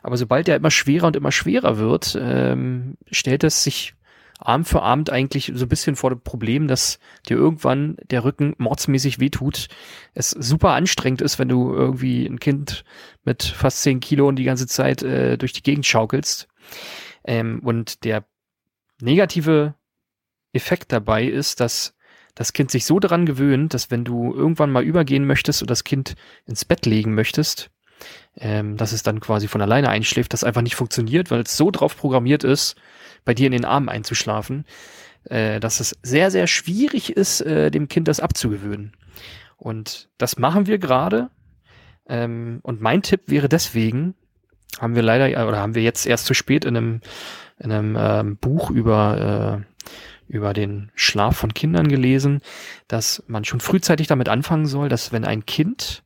Aber 0.03 0.17
sobald 0.17 0.47
er 0.47 0.55
immer 0.55 0.71
schwerer 0.71 1.07
und 1.07 1.15
immer 1.15 1.31
schwerer 1.31 1.77
wird, 1.77 2.17
ähm, 2.19 2.97
stellt 3.11 3.43
es 3.43 3.63
sich 3.63 3.95
Arm 4.39 4.65
für 4.65 4.81
Abend 4.81 5.09
eigentlich 5.09 5.51
so 5.55 5.65
ein 5.65 5.69
bisschen 5.69 5.95
vor 5.95 6.09
dem 6.09 6.21
Problem, 6.21 6.67
dass 6.67 6.99
dir 7.27 7.37
irgendwann 7.37 7.97
der 8.09 8.23
Rücken 8.23 8.55
mordsmäßig 8.57 9.19
wehtut. 9.19 9.67
Es 10.13 10.31
super 10.31 10.71
anstrengend 10.71 11.21
ist, 11.21 11.39
wenn 11.39 11.47
du 11.47 11.73
irgendwie 11.73 12.25
ein 12.25 12.39
Kind 12.39 12.83
mit 13.23 13.43
fast 13.43 13.81
10 13.83 14.01
Kilo 14.01 14.27
und 14.27 14.35
die 14.35 14.43
ganze 14.43 14.67
Zeit 14.67 15.01
äh, 15.01 15.37
durch 15.37 15.53
die 15.53 15.63
Gegend 15.63 15.85
schaukelst. 15.85 16.47
Ähm, 17.23 17.61
und 17.63 18.03
der 18.03 18.25
negative 18.99 19.75
Effekt 20.51 20.91
dabei 20.91 21.25
ist, 21.25 21.59
dass 21.59 21.95
das 22.35 22.53
Kind 22.53 22.71
sich 22.71 22.85
so 22.85 22.99
daran 22.99 23.25
gewöhnt, 23.25 23.73
dass 23.73 23.91
wenn 23.91 24.03
du 24.03 24.33
irgendwann 24.33 24.71
mal 24.71 24.83
übergehen 24.83 25.25
möchtest 25.25 25.61
und 25.61 25.69
das 25.69 25.83
Kind 25.83 26.15
ins 26.45 26.65
Bett 26.65 26.85
legen 26.85 27.13
möchtest, 27.13 27.69
ähm, 28.37 28.77
dass 28.77 28.91
es 28.91 29.03
dann 29.03 29.19
quasi 29.19 29.47
von 29.47 29.61
alleine 29.61 29.89
einschläft, 29.89 30.33
das 30.33 30.43
einfach 30.43 30.61
nicht 30.61 30.75
funktioniert, 30.75 31.31
weil 31.31 31.41
es 31.41 31.55
so 31.55 31.71
drauf 31.71 31.95
programmiert 31.95 32.43
ist, 32.43 32.75
bei 33.25 33.33
dir 33.33 33.45
in 33.45 33.51
den 33.51 33.65
Armen 33.65 33.89
einzuschlafen, 33.89 34.65
äh, 35.25 35.59
dass 35.59 35.79
es 35.79 35.95
sehr, 36.01 36.31
sehr 36.31 36.47
schwierig 36.47 37.15
ist, 37.15 37.41
äh, 37.41 37.71
dem 37.71 37.87
Kind 37.87 38.07
das 38.07 38.19
abzugewöhnen. 38.19 38.93
Und 39.57 40.09
das 40.17 40.37
machen 40.37 40.67
wir 40.67 40.77
gerade. 40.77 41.29
Ähm, 42.07 42.59
und 42.63 42.81
mein 42.81 43.01
Tipp 43.01 43.21
wäre 43.27 43.47
deswegen, 43.47 44.15
haben 44.79 44.95
wir 44.95 45.03
leider, 45.03 45.47
oder 45.47 45.57
haben 45.57 45.75
wir 45.75 45.83
jetzt 45.83 46.05
erst 46.05 46.25
zu 46.25 46.33
spät 46.33 46.65
in 46.65 46.75
einem, 46.75 47.01
in 47.59 47.71
einem 47.71 47.95
ähm, 47.97 48.37
Buch 48.37 48.71
über, 48.71 49.61
äh, 49.63 49.72
über 50.33 50.53
den 50.53 50.91
Schlaf 50.95 51.37
von 51.37 51.53
Kindern 51.53 51.87
gelesen, 51.87 52.41
dass 52.87 53.23
man 53.27 53.45
schon 53.45 53.59
frühzeitig 53.59 54.07
damit 54.07 54.29
anfangen 54.29 54.65
soll, 54.65 54.89
dass 54.89 55.11
wenn 55.11 55.25
ein 55.25 55.45
Kind 55.45 56.03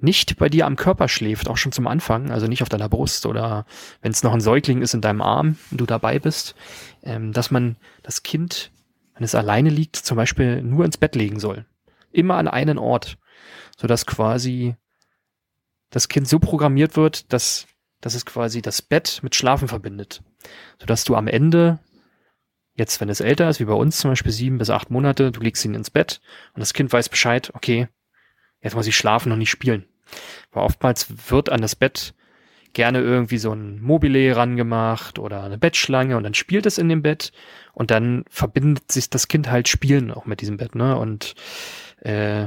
nicht 0.00 0.36
bei 0.36 0.48
dir 0.48 0.66
am 0.66 0.74
Körper 0.74 1.08
schläft, 1.08 1.48
auch 1.48 1.56
schon 1.56 1.70
zum 1.70 1.86
Anfang, 1.86 2.32
also 2.32 2.48
nicht 2.48 2.62
auf 2.62 2.68
deiner 2.68 2.88
Brust 2.88 3.24
oder 3.24 3.64
wenn 4.02 4.10
es 4.10 4.24
noch 4.24 4.34
ein 4.34 4.40
Säugling 4.40 4.82
ist 4.82 4.94
in 4.94 5.00
deinem 5.00 5.22
Arm 5.22 5.56
und 5.70 5.80
du 5.80 5.86
dabei 5.86 6.18
bist, 6.18 6.56
ähm, 7.04 7.32
dass 7.32 7.52
man 7.52 7.76
das 8.02 8.24
Kind, 8.24 8.72
wenn 9.14 9.22
es 9.22 9.36
alleine 9.36 9.70
liegt, 9.70 9.94
zum 9.94 10.16
Beispiel 10.16 10.60
nur 10.60 10.84
ins 10.84 10.98
Bett 10.98 11.14
legen 11.14 11.38
soll. 11.38 11.64
Immer 12.10 12.34
an 12.34 12.48
einen 12.48 12.78
Ort, 12.78 13.16
sodass 13.78 14.06
quasi 14.06 14.74
das 15.90 16.08
Kind 16.08 16.26
so 16.26 16.40
programmiert 16.40 16.96
wird, 16.96 17.32
dass, 17.32 17.68
dass 18.00 18.14
es 18.14 18.26
quasi 18.26 18.60
das 18.60 18.82
Bett 18.82 19.20
mit 19.22 19.36
Schlafen 19.36 19.68
verbindet. 19.68 20.22
Sodass 20.80 21.04
du 21.04 21.14
am 21.14 21.28
Ende, 21.28 21.78
jetzt 22.76 23.00
wenn 23.00 23.08
es 23.08 23.20
älter 23.20 23.48
ist, 23.48 23.60
wie 23.60 23.64
bei 23.64 23.72
uns 23.72 23.98
zum 23.98 24.10
Beispiel 24.10 24.32
sieben 24.32 24.58
bis 24.58 24.70
acht 24.70 24.90
Monate, 24.90 25.32
du 25.32 25.40
legst 25.40 25.64
ihn 25.64 25.74
ins 25.74 25.90
Bett 25.90 26.20
und 26.54 26.60
das 26.60 26.74
Kind 26.74 26.92
weiß 26.92 27.08
Bescheid, 27.08 27.50
okay, 27.54 27.88
jetzt 28.60 28.76
muss 28.76 28.86
ich 28.86 28.96
schlafen 28.96 29.32
und 29.32 29.38
nicht 29.38 29.50
spielen. 29.50 29.86
Weil 30.52 30.64
oftmals 30.64 31.30
wird 31.30 31.50
an 31.50 31.62
das 31.62 31.74
Bett 31.74 32.14
gerne 32.72 33.00
irgendwie 33.00 33.38
so 33.38 33.52
ein 33.52 33.80
Mobile 33.80 34.36
rangemacht 34.36 35.18
oder 35.18 35.42
eine 35.42 35.56
Bettschlange 35.56 36.16
und 36.16 36.22
dann 36.22 36.34
spielt 36.34 36.66
es 36.66 36.76
in 36.76 36.88
dem 36.88 37.02
Bett 37.02 37.32
und 37.72 37.90
dann 37.90 38.24
verbindet 38.28 38.92
sich 38.92 39.08
das 39.08 39.28
Kind 39.28 39.50
halt 39.50 39.66
Spielen 39.66 40.12
auch 40.12 40.26
mit 40.26 40.42
diesem 40.42 40.58
Bett, 40.58 40.74
ne? 40.74 40.96
Und 40.98 41.34
äh, 42.02 42.44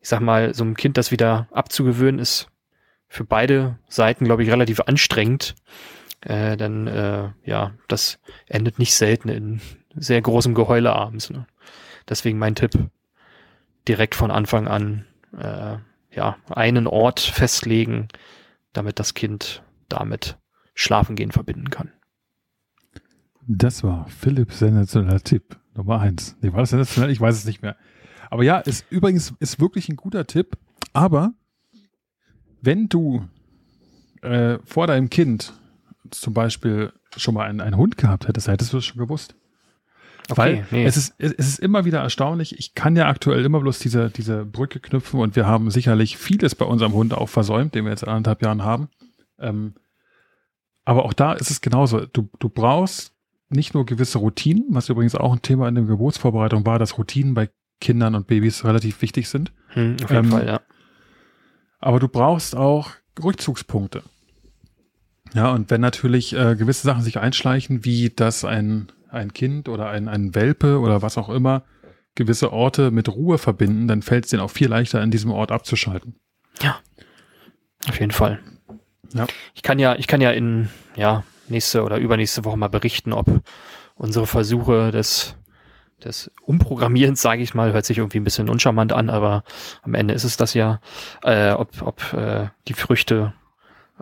ich 0.00 0.08
sag 0.08 0.20
mal, 0.20 0.54
so 0.54 0.64
einem 0.64 0.76
Kind 0.76 0.98
das 0.98 1.10
wieder 1.10 1.48
abzugewöhnen, 1.50 2.18
ist 2.20 2.48
für 3.08 3.24
beide 3.24 3.78
Seiten, 3.88 4.24
glaube 4.24 4.42
ich, 4.42 4.50
relativ 4.50 4.80
anstrengend. 4.80 5.54
Äh, 6.20 6.56
denn 6.56 6.86
äh, 6.86 7.30
ja, 7.44 7.72
das 7.88 8.18
endet 8.46 8.78
nicht 8.78 8.94
selten 8.94 9.28
in 9.28 9.60
sehr 9.94 10.20
großem 10.20 10.54
Geheule 10.54 10.92
abends. 10.92 11.30
Ne? 11.30 11.46
Deswegen 12.08 12.38
mein 12.38 12.54
Tipp, 12.54 12.72
direkt 13.88 14.14
von 14.14 14.30
Anfang 14.30 14.68
an 14.68 15.06
äh, 15.36 15.76
ja, 16.12 16.36
einen 16.50 16.86
Ort 16.86 17.20
festlegen, 17.20 18.08
damit 18.72 18.98
das 18.98 19.14
Kind 19.14 19.62
damit 19.88 20.38
Schlafen 20.74 21.16
gehen 21.16 21.32
verbinden 21.32 21.70
kann. 21.70 21.90
Das 23.46 23.82
war 23.82 24.06
Philips 24.08 24.58
sensationeller 24.58 25.20
Tipp 25.20 25.58
Nummer 25.74 26.00
eins. 26.00 26.36
Nee, 26.40 26.52
war 26.52 26.60
das 26.60 26.70
sensationell? 26.70 27.10
Ich 27.10 27.20
weiß 27.20 27.36
es 27.36 27.44
nicht 27.44 27.62
mehr. 27.62 27.76
Aber 28.28 28.44
ja, 28.44 28.58
ist 28.58 28.84
übrigens 28.90 29.34
ist 29.40 29.60
wirklich 29.60 29.88
ein 29.88 29.96
guter 29.96 30.26
Tipp. 30.26 30.56
Aber 30.92 31.32
wenn 32.60 32.88
du 32.88 33.28
äh, 34.22 34.58
vor 34.64 34.86
deinem 34.86 35.10
Kind 35.10 35.54
zum 36.10 36.34
Beispiel 36.34 36.92
schon 37.16 37.34
mal 37.34 37.46
einen, 37.46 37.60
einen 37.60 37.76
Hund 37.76 37.96
gehabt 37.96 38.28
hättest, 38.28 38.48
hättest 38.48 38.72
du 38.72 38.78
es 38.78 38.86
schon 38.86 38.98
gewusst. 38.98 39.34
Okay, 40.28 40.38
Weil 40.38 40.66
nee. 40.70 40.84
es, 40.84 40.96
ist, 40.96 41.14
es 41.18 41.32
ist 41.32 41.58
immer 41.58 41.84
wieder 41.84 42.00
erstaunlich. 42.00 42.58
Ich 42.58 42.74
kann 42.74 42.94
ja 42.94 43.08
aktuell 43.08 43.44
immer 43.44 43.60
bloß 43.60 43.80
diese, 43.80 44.10
diese 44.10 44.44
Brücke 44.44 44.78
knüpfen 44.78 45.18
und 45.18 45.34
wir 45.34 45.46
haben 45.46 45.70
sicherlich 45.70 46.16
vieles 46.16 46.54
bei 46.54 46.64
unserem 46.64 46.92
Hund 46.92 47.14
auch 47.14 47.28
versäumt, 47.28 47.74
den 47.74 47.84
wir 47.84 47.90
jetzt 47.90 48.06
anderthalb 48.06 48.42
Jahren 48.42 48.62
haben. 48.62 48.88
Ähm, 49.38 49.74
aber 50.84 51.04
auch 51.04 51.12
da 51.12 51.32
ist 51.32 51.50
es 51.50 51.60
genauso. 51.60 52.06
Du, 52.06 52.28
du 52.38 52.48
brauchst 52.48 53.12
nicht 53.48 53.74
nur 53.74 53.84
gewisse 53.84 54.18
Routinen, 54.18 54.66
was 54.68 54.88
übrigens 54.88 55.14
auch 55.14 55.32
ein 55.32 55.42
Thema 55.42 55.68
in 55.68 55.74
der 55.74 55.84
Geburtsvorbereitung 55.84 56.64
war, 56.64 56.78
dass 56.78 56.96
Routinen 56.96 57.34
bei 57.34 57.50
Kindern 57.80 58.14
und 58.14 58.26
Babys 58.26 58.64
relativ 58.64 59.02
wichtig 59.02 59.28
sind. 59.28 59.52
Hm, 59.68 59.96
auf 60.02 60.10
jeden 60.10 60.26
ähm, 60.26 60.30
Fall, 60.30 60.46
ja. 60.46 60.60
Aber 61.80 61.98
du 61.98 62.08
brauchst 62.08 62.54
auch 62.54 62.90
Rückzugspunkte. 63.22 64.02
Ja, 65.34 65.50
und 65.52 65.70
wenn 65.70 65.80
natürlich 65.80 66.34
äh, 66.34 66.56
gewisse 66.56 66.86
Sachen 66.86 67.02
sich 67.02 67.18
einschleichen, 67.18 67.84
wie 67.84 68.10
dass 68.10 68.44
ein, 68.44 68.90
ein 69.08 69.32
Kind 69.32 69.68
oder 69.68 69.88
ein, 69.90 70.08
ein 70.08 70.34
Welpe 70.34 70.80
oder 70.80 71.02
was 71.02 71.18
auch 71.18 71.28
immer 71.28 71.62
gewisse 72.14 72.52
Orte 72.52 72.90
mit 72.90 73.08
Ruhe 73.08 73.38
verbinden, 73.38 73.86
dann 73.86 74.02
fällt 74.02 74.24
es 74.24 74.30
denen 74.30 74.42
auch 74.42 74.50
viel 74.50 74.68
leichter, 74.68 75.02
in 75.02 75.10
diesem 75.10 75.30
Ort 75.30 75.52
abzuschalten. 75.52 76.16
Ja, 76.60 76.78
auf 77.88 77.98
jeden 78.00 78.12
Fall. 78.12 78.40
Ja. 79.14 79.26
Ich 79.54 79.62
kann 79.62 79.78
ja, 79.78 79.94
ich 79.96 80.06
kann 80.06 80.20
ja 80.20 80.30
in 80.30 80.68
ja 80.96 81.24
nächste 81.48 81.82
oder 81.82 81.98
übernächste 81.98 82.44
Woche 82.44 82.56
mal 82.56 82.68
berichten, 82.68 83.12
ob 83.12 83.42
unsere 83.94 84.26
Versuche 84.26 84.90
des 84.90 85.36
des 86.04 86.30
Umprogrammierens, 86.42 87.20
sage 87.20 87.42
ich 87.42 87.54
mal, 87.54 87.74
hört 87.74 87.84
sich 87.84 87.98
irgendwie 87.98 88.20
ein 88.20 88.24
bisschen 88.24 88.48
uncharmant 88.48 88.92
an, 88.92 89.10
aber 89.10 89.44
am 89.82 89.92
Ende 89.92 90.14
ist 90.14 90.24
es 90.24 90.38
das 90.38 90.54
ja, 90.54 90.80
äh, 91.22 91.50
ob, 91.52 91.82
ob 91.82 92.12
äh, 92.14 92.48
die 92.68 92.72
Früchte 92.72 93.34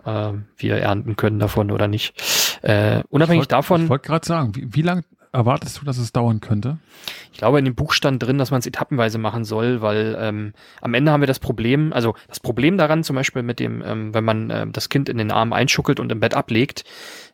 äh, 0.05 0.33
wir 0.57 0.77
ernten 0.77 1.15
können 1.15 1.39
davon 1.39 1.71
oder 1.71 1.87
nicht. 1.87 2.13
Äh, 2.61 3.03
unabhängig 3.09 3.43
ich 3.43 3.43
wollt, 3.43 3.51
davon. 3.51 3.83
Ich 3.83 3.89
wollte 3.89 4.07
gerade 4.07 4.25
sagen, 4.25 4.55
wie, 4.55 4.73
wie 4.73 4.81
lange 4.81 5.03
erwartest 5.31 5.79
du, 5.79 5.85
dass 5.85 5.97
es 5.97 6.11
dauern 6.11 6.41
könnte? 6.41 6.79
Ich 7.31 7.37
glaube, 7.37 7.59
in 7.59 7.65
dem 7.65 7.75
Buch 7.75 7.93
stand 7.93 8.21
drin, 8.21 8.37
dass 8.37 8.51
man 8.51 8.59
es 8.59 8.65
etappenweise 8.65 9.17
machen 9.17 9.45
soll, 9.45 9.81
weil 9.81 10.17
ähm, 10.19 10.53
am 10.81 10.93
Ende 10.93 11.11
haben 11.11 11.21
wir 11.21 11.27
das 11.27 11.39
Problem, 11.39 11.93
also 11.93 12.15
das 12.27 12.39
Problem 12.39 12.77
daran 12.77 13.03
zum 13.03 13.15
Beispiel 13.15 13.43
mit 13.43 13.59
dem, 13.59 13.83
ähm, 13.85 14.13
wenn 14.13 14.23
man 14.23 14.49
äh, 14.49 14.67
das 14.67 14.89
Kind 14.89 15.07
in 15.07 15.17
den 15.17 15.31
Arm 15.31 15.53
einschuckelt 15.53 15.99
und 15.99 16.11
im 16.11 16.19
Bett 16.19 16.33
ablegt, 16.33 16.83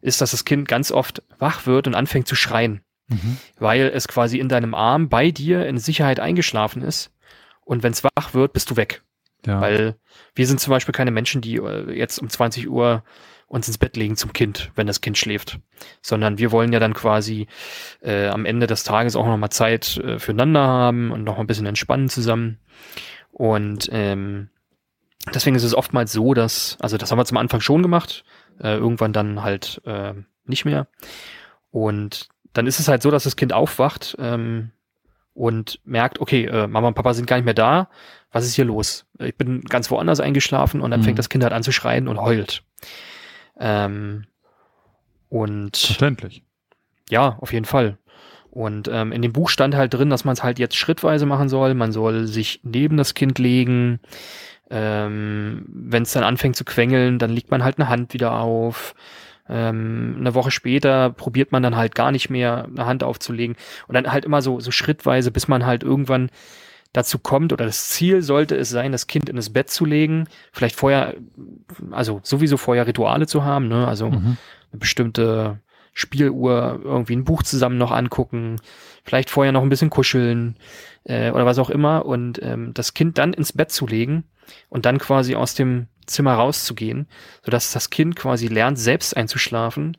ist, 0.01 0.22
dass 0.22 0.32
das 0.32 0.45
Kind 0.45 0.68
ganz 0.68 0.91
oft 0.91 1.24
wach 1.39 1.66
wird 1.66 1.88
und 1.88 1.95
anfängt 1.95 2.28
zu 2.28 2.36
schreien 2.36 2.82
mhm. 3.07 3.38
weil 3.57 3.91
es 3.93 4.07
quasi 4.07 4.39
in 4.39 4.49
deinem 4.49 4.74
Arm 4.74 5.09
bei 5.09 5.32
dir 5.32 5.66
in 5.66 5.78
Sicherheit 5.78 6.20
eingeschlafen 6.20 6.82
ist. 6.82 7.11
Und 7.63 7.84
wenn 7.84 7.93
es 7.93 8.03
wach 8.03 8.34
wird, 8.34 8.53
bist 8.53 8.70
du 8.70 8.76
weg. 8.76 9.03
Ja. 9.46 9.62
Weil 9.62 9.96
wir 10.34 10.48
sind 10.48 10.60
zum 10.60 10.72
Beispiel 10.72 10.93
keine 10.93 11.12
Menschen, 11.12 11.41
die 11.41 11.56
äh, 11.58 11.91
jetzt 11.91 12.20
um 12.20 12.30
20 12.30 12.70
Uhr 12.70 13.04
uns 13.48 13.68
ins 13.68 13.78
Bett 13.78 13.96
legen 13.96 14.18
zum 14.18 14.34
Kind, 14.34 14.72
wenn 14.76 14.88
das 14.88 15.02
Kind 15.02 15.18
schläft. 15.18 15.60
Sondern 16.02 16.38
wir 16.38 16.52
wollen 16.52 16.74
ja 16.74 16.80
dann 16.80 16.93
quasi 16.93 17.48
äh, 18.02 18.28
am 18.28 18.46
Ende 18.46 18.68
des 18.68 18.84
Tages 18.84 19.16
auch 19.16 19.26
nochmal 19.26 19.52
Zeit 19.52 19.98
äh, 19.98 20.20
füreinander 20.20 20.66
haben 20.66 21.12
und 21.12 21.24
noch 21.24 21.38
ein 21.38 21.48
bisschen 21.48 21.68
entspannen 21.68 22.10
zusammen. 22.10 22.60
Und 23.32 23.89
ähm, 23.91 24.50
deswegen 25.34 25.56
ist 25.56 25.64
es 25.64 25.76
oftmals 25.76 26.12
so, 26.12 26.34
dass, 26.34 26.78
also 26.80 26.98
das 26.98 27.12
haben 27.12 27.20
wir 27.20 27.26
zum 27.26 27.38
Anfang 27.38 27.62
schon 27.62 27.82
gemacht, 27.82 28.24
äh, 28.60 28.76
irgendwann 28.76 29.14
dann 29.14 29.43
halt 29.43 29.82
äh, 29.86 30.14
nicht 30.46 30.66
mehr. 30.66 30.88
Und 31.72 32.30
dann 32.54 32.68
ist 32.68 32.80
es 32.80 32.88
halt 32.88 33.02
so, 33.02 33.12
dass 33.12 33.26
das 33.26 33.36
Kind 33.36 33.54
aufwacht 33.54 34.16
ähm, 34.20 34.72
und 35.34 35.82
merkt, 35.84 36.20
okay, 36.20 36.46
äh, 36.46 36.68
Mama 36.68 36.88
und 36.88 36.93
Papa 36.93 37.14
sind 37.14 37.28
gar 37.28 37.36
nicht 37.36 37.46
mehr 37.46 37.54
da. 37.54 37.89
Was 38.36 38.43
ist 38.45 38.55
hier 38.55 38.65
los? 38.65 39.05
Ich 39.19 39.38
bin 39.38 39.61
ganz 39.61 39.89
woanders 39.89 40.19
eingeschlafen 40.19 40.81
und 40.81 40.91
dann 40.91 40.99
mhm. 40.99 41.05
fängt 41.05 41.19
das 41.19 41.29
Kind 41.29 41.41
halt 41.45 41.53
an 41.53 41.63
zu 41.63 41.71
schreien 41.71 42.09
und 42.09 42.19
heult. 42.19 42.63
Ähm, 43.57 44.25
und 45.29 45.77
Verständlich. 45.77 46.43
Ja, 47.09 47.38
auf 47.39 47.53
jeden 47.53 47.63
Fall. 47.63 47.97
Und 48.51 48.89
ähm, 48.91 49.13
in 49.13 49.21
dem 49.21 49.31
Buch 49.31 49.47
stand 49.47 49.73
halt 49.73 49.93
drin, 49.93 50.09
dass 50.09 50.25
man 50.25 50.33
es 50.33 50.43
halt 50.43 50.59
jetzt 50.59 50.75
schrittweise 50.75 51.25
machen 51.25 51.47
soll. 51.47 51.75
Man 51.75 51.93
soll 51.93 52.27
sich 52.27 52.59
neben 52.63 52.97
das 52.97 53.13
Kind 53.13 53.39
legen. 53.39 54.01
Ähm, 54.69 55.63
Wenn 55.69 56.03
es 56.03 56.11
dann 56.11 56.25
anfängt 56.25 56.57
zu 56.57 56.65
quengeln, 56.65 57.19
dann 57.19 57.31
legt 57.31 57.51
man 57.51 57.63
halt 57.63 57.79
eine 57.79 57.88
Hand 57.88 58.13
wieder 58.13 58.33
auf. 58.33 58.95
Ähm, 59.47 60.17
eine 60.19 60.33
Woche 60.33 60.51
später 60.51 61.09
probiert 61.09 61.53
man 61.53 61.63
dann 61.63 61.77
halt 61.77 61.95
gar 61.95 62.11
nicht 62.11 62.29
mehr 62.29 62.65
eine 62.65 62.86
Hand 62.86 63.01
aufzulegen 63.01 63.55
und 63.88 63.95
dann 63.95 64.11
halt 64.11 64.25
immer 64.25 64.41
so, 64.41 64.59
so 64.59 64.71
schrittweise, 64.71 65.31
bis 65.31 65.47
man 65.47 65.65
halt 65.65 65.83
irgendwann 65.83 66.29
dazu 66.96 67.20
kommt 67.20 67.52
oder 67.52 67.66
das 67.66 67.89
Ziel 67.89 68.22
sollte 68.22 68.56
es 68.56 68.70
sein, 68.70 68.93
das 68.93 69.08
Kind 69.08 69.28
in 69.28 69.36
das 69.36 69.52
Bett 69.52 69.70
zu 69.70 69.84
legen, 69.84 70.28
vielleicht 70.54 70.76
vorher, 70.76 71.16
also 71.91 72.22
sowieso 72.24 72.56
vorher 72.56 72.88
Rituale 72.88 73.28
zu 73.28 73.43
haben, 73.43 73.68
ne? 73.68 73.86
also 73.86 74.10
mhm. 74.10 74.38
eine 74.72 74.80
bestimmte 74.80 75.60
Spieluhr, 75.93 76.80
irgendwie 76.84 77.16
ein 77.16 77.26
Buch 77.26 77.43
zusammen 77.43 77.78
noch 77.78 77.91
angucken, 77.91 78.62
vielleicht 79.04 79.30
vorher 79.30 79.52
noch 79.52 79.62
ein 79.62 79.70
bisschen 79.70 79.89
kuscheln 79.89 80.56
äh, 81.04 81.32
oder 81.32 81.46
was 81.46 81.60
auch 81.60 81.70
immer 81.70 82.06
und 82.06 82.41
ähm, 82.41 82.74
das 82.74 82.93
Kind 82.93 83.18
dann 83.18 83.34
ins 83.34 83.52
Bett 83.52 83.72
zu 83.72 83.88
legen 83.88 84.24
und 84.70 84.86
dann 84.86 84.98
quasi 84.98 85.36
aus 85.36 85.54
dem 85.54 85.88
Zimmer 86.06 86.36
rauszugehen, 86.36 87.08
sodass 87.43 87.74
das 87.74 87.89
Kind 87.89 88.16
quasi 88.16 88.48
lernt, 88.48 88.80
selbst 88.80 89.18
einzuschlafen, 89.18 89.98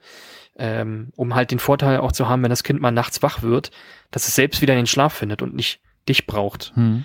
ähm, 0.59 1.13
um 1.17 1.35
halt 1.35 1.51
den 1.51 1.59
Vorteil 1.59 1.99
auch 1.99 2.13
zu 2.13 2.27
haben, 2.27 2.43
wenn 2.43 2.51
das 2.51 2.63
Kind 2.63 2.81
mal 2.81 2.91
nachts 2.91 3.23
wach 3.23 3.43
wird, 3.43 3.71
dass 4.11 4.29
es 4.29 4.35
selbst 4.35 4.63
wieder 4.63 4.73
in 4.73 4.81
den 4.81 4.87
Schlaf 4.87 5.13
findet 5.13 5.43
und 5.43 5.55
nicht 5.55 5.81
dich 6.09 6.27
braucht. 6.27 6.73
Hm. 6.75 7.05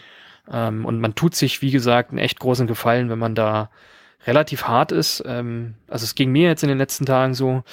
Ähm, 0.51 0.85
und 0.85 0.99
man 0.99 1.15
tut 1.15 1.35
sich, 1.35 1.61
wie 1.61 1.71
gesagt, 1.71 2.09
einen 2.09 2.19
echt 2.19 2.39
großen 2.39 2.67
Gefallen, 2.67 3.09
wenn 3.09 3.19
man 3.19 3.35
da 3.35 3.69
relativ 4.25 4.65
hart 4.65 4.91
ist. 4.91 5.23
Ähm, 5.25 5.75
also 5.87 6.03
es 6.03 6.15
ging 6.15 6.31
mir 6.31 6.47
jetzt 6.47 6.63
in 6.63 6.69
den 6.69 6.77
letzten 6.77 7.05
Tagen 7.05 7.33
so, 7.33 7.63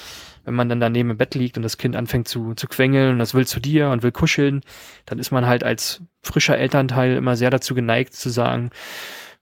wenn 0.45 0.55
man 0.55 0.69
dann 0.69 0.79
daneben 0.79 1.11
im 1.11 1.17
Bett 1.17 1.35
liegt 1.35 1.57
und 1.57 1.63
das 1.63 1.77
Kind 1.77 1.95
anfängt 1.95 2.27
zu, 2.27 2.53
zu 2.55 2.67
quengeln 2.67 3.13
und 3.13 3.19
das 3.19 3.33
will 3.33 3.45
zu 3.45 3.59
dir 3.59 3.89
und 3.89 4.03
will 4.03 4.11
kuscheln, 4.11 4.61
dann 5.05 5.19
ist 5.19 5.31
man 5.31 5.45
halt 5.45 5.63
als 5.63 6.01
frischer 6.23 6.57
Elternteil 6.57 7.15
immer 7.15 7.35
sehr 7.35 7.49
dazu 7.49 7.75
geneigt 7.75 8.13
zu 8.13 8.29
sagen, 8.29 8.71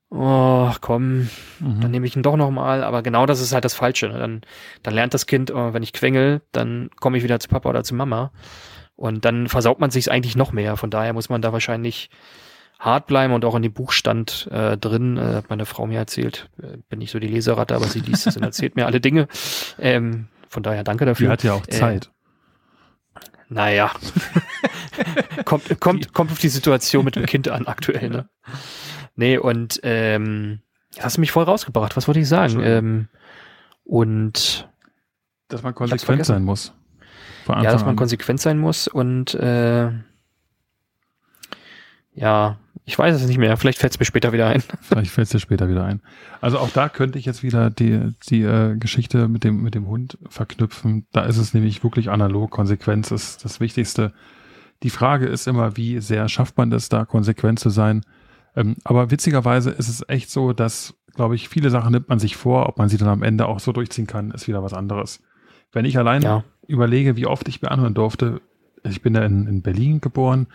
oh, 0.10 0.72
komm, 0.82 1.30
mhm. 1.60 1.82
dann 1.82 1.92
nehme 1.92 2.08
ich 2.08 2.16
ihn 2.16 2.24
doch 2.24 2.38
nochmal. 2.38 2.84
Aber 2.84 3.04
genau 3.04 3.26
das 3.26 3.42
ist 3.42 3.54
halt 3.54 3.66
das 3.66 3.74
Falsche. 3.74 4.10
Ne? 4.10 4.20
Dann, 4.20 4.42
dann 4.84 4.94
lernt 4.94 5.14
das 5.14 5.26
Kind, 5.26 5.52
oh, 5.52 5.74
wenn 5.74 5.84
ich 5.84 5.94
quengel, 5.94 6.42
dann 6.52 6.90
komme 7.00 7.18
ich 7.18 7.24
wieder 7.24 7.40
zu 7.40 7.50
Papa 7.50 7.70
oder 7.70 7.84
zu 7.84 7.96
Mama. 7.96 8.32
Und 8.98 9.26
dann 9.26 9.48
versaut 9.48 9.80
man 9.80 9.92
sich 9.92 10.12
eigentlich 10.12 10.36
noch 10.36 10.52
mehr. 10.52 10.76
Von 10.76 10.90
daher 10.90 11.14
muss 11.14 11.30
man 11.30 11.42
da 11.42 11.54
wahrscheinlich 11.54 12.10
hart 12.80 13.08
bleiben 13.08 13.34
und 13.34 13.46
auch 13.46 13.56
in 13.56 13.62
dem 13.62 13.74
Buch 13.74 13.92
stand 13.92 14.50
äh, 14.52 14.78
drin, 14.78 15.18
äh, 15.18 15.36
hat 15.36 15.50
meine 15.50 15.66
Frau 15.66 15.88
mir 15.88 16.00
erzählt, 16.00 16.50
äh, 16.62 16.78
bin 16.90 17.00
nicht 17.00 17.12
so 17.12 17.20
die 17.20 17.28
Leseratte, 17.28 17.76
aber 17.76 17.88
sie 17.88 18.00
liest 18.00 18.28
es 18.28 18.38
und 18.38 18.44
erzählt 18.44 18.76
mir 18.76 18.86
alle 18.86 19.00
Dinge. 19.00 19.28
Ähm, 19.80 20.28
von 20.50 20.64
daher 20.64 20.84
danke 20.84 21.06
dafür. 21.06 21.28
Die 21.28 21.32
hat 21.32 21.44
ja 21.44 21.54
auch 21.54 21.66
Zeit. 21.68 22.10
Äh, 23.16 23.20
naja. 23.50 23.92
kommt, 25.46 25.80
kommt, 25.80 26.14
kommt 26.14 26.32
auf 26.32 26.40
die 26.40 26.50
Situation 26.50 27.06
mit 27.06 27.16
dem 27.16 27.26
Kind 27.26 27.48
an, 27.48 27.66
aktuell, 27.68 28.10
ne? 28.10 28.30
Nee, 29.16 29.38
und 29.38 29.80
ähm, 29.84 30.60
hast 31.00 31.18
du 31.18 31.22
mich 31.22 31.32
voll 31.32 31.46
rausgebracht, 31.46 31.96
was 31.98 32.08
wollte 32.08 32.20
ich 32.20 32.28
sagen? 32.28 32.62
Ähm, 32.62 33.08
und 33.84 34.70
dass 35.48 35.64
man 35.64 35.74
konsequent 35.74 36.26
sein 36.26 36.44
muss. 36.44 36.74
Ja, 37.48 37.72
dass 37.72 37.82
man 37.82 37.92
an. 37.92 37.96
konsequent 37.96 38.40
sein 38.40 38.58
muss 38.60 38.88
und 38.88 39.34
äh, 39.36 39.92
ja, 42.14 42.58
ich 42.86 42.98
weiß 42.98 43.16
es 43.16 43.28
nicht 43.28 43.38
mehr. 43.38 43.58
Vielleicht 43.58 43.80
fällt 43.80 43.94
es 43.94 44.00
mir 44.00 44.06
später 44.06 44.32
wieder 44.32 44.48
ein. 44.48 44.64
Vielleicht 44.82 45.12
fällt 45.12 45.26
es 45.26 45.32
dir 45.32 45.40
später 45.40 45.70
wieder 45.70 45.84
ein. 45.84 46.02
Also 46.42 46.58
auch 46.58 46.70
da 46.70 46.90
könnte 46.90 47.20
ich 47.20 47.26
jetzt 47.26 47.44
wieder 47.44 47.70
die, 47.70 48.14
die 48.30 48.44
äh, 48.44 48.78
Geschichte 48.78 49.28
mit 49.28 49.44
dem, 49.44 49.62
mit 49.62 49.76
dem 49.76 49.88
Hund 49.88 50.18
verknüpfen. 50.30 51.06
Da 51.12 51.24
ist 51.26 51.38
es 51.38 51.54
nämlich 51.54 51.84
wirklich 51.84 52.10
analog. 52.10 52.50
Konsequenz 52.50 53.12
ist 53.12 53.44
das 53.44 53.60
Wichtigste. 53.60 54.14
Die 54.84 54.90
Frage 54.90 55.26
ist 55.26 55.48
immer, 55.48 55.76
wie 55.76 56.00
sehr 56.00 56.30
schafft 56.30 56.58
man 56.58 56.70
das, 56.70 56.90
da 56.90 57.06
konsequent 57.06 57.60
zu 57.60 57.70
sein? 57.70 58.04
Ähm, 58.56 58.78
aber 58.84 59.12
witzigerweise 59.12 59.70
ist 59.72 59.90
es 59.90 60.04
echt 60.08 60.32
so, 60.32 60.54
dass, 60.54 60.96
glaube 61.14 61.36
ich, 61.36 61.50
viele 61.50 61.70
Sachen 61.70 61.92
nimmt 61.92 62.10
man 62.10 62.20
sich 62.20 62.38
vor. 62.38 62.68
Ob 62.70 62.78
man 62.78 62.90
sie 62.90 62.98
dann 62.98 63.10
am 63.10 63.22
Ende 63.22 63.48
auch 63.48 63.60
so 63.60 63.74
durchziehen 63.74 64.08
kann, 64.08 64.32
ist 64.32 64.48
wieder 64.48 64.64
was 64.64 64.74
anderes. 64.74 65.22
Wenn 65.72 65.86
ich 65.86 65.98
allein 65.98 66.22
ja. 66.22 66.44
Überlege, 66.68 67.16
wie 67.16 67.28
oft 67.28 67.48
ich 67.48 67.62
mir 67.62 67.72
anhören 67.72 67.94
durfte, 67.94 68.42
ich 68.84 69.02
bin 69.02 69.16
ja 69.16 69.24
in, 69.24 69.48
in 69.48 69.62
Berlin 69.62 70.02
geboren, 70.02 70.48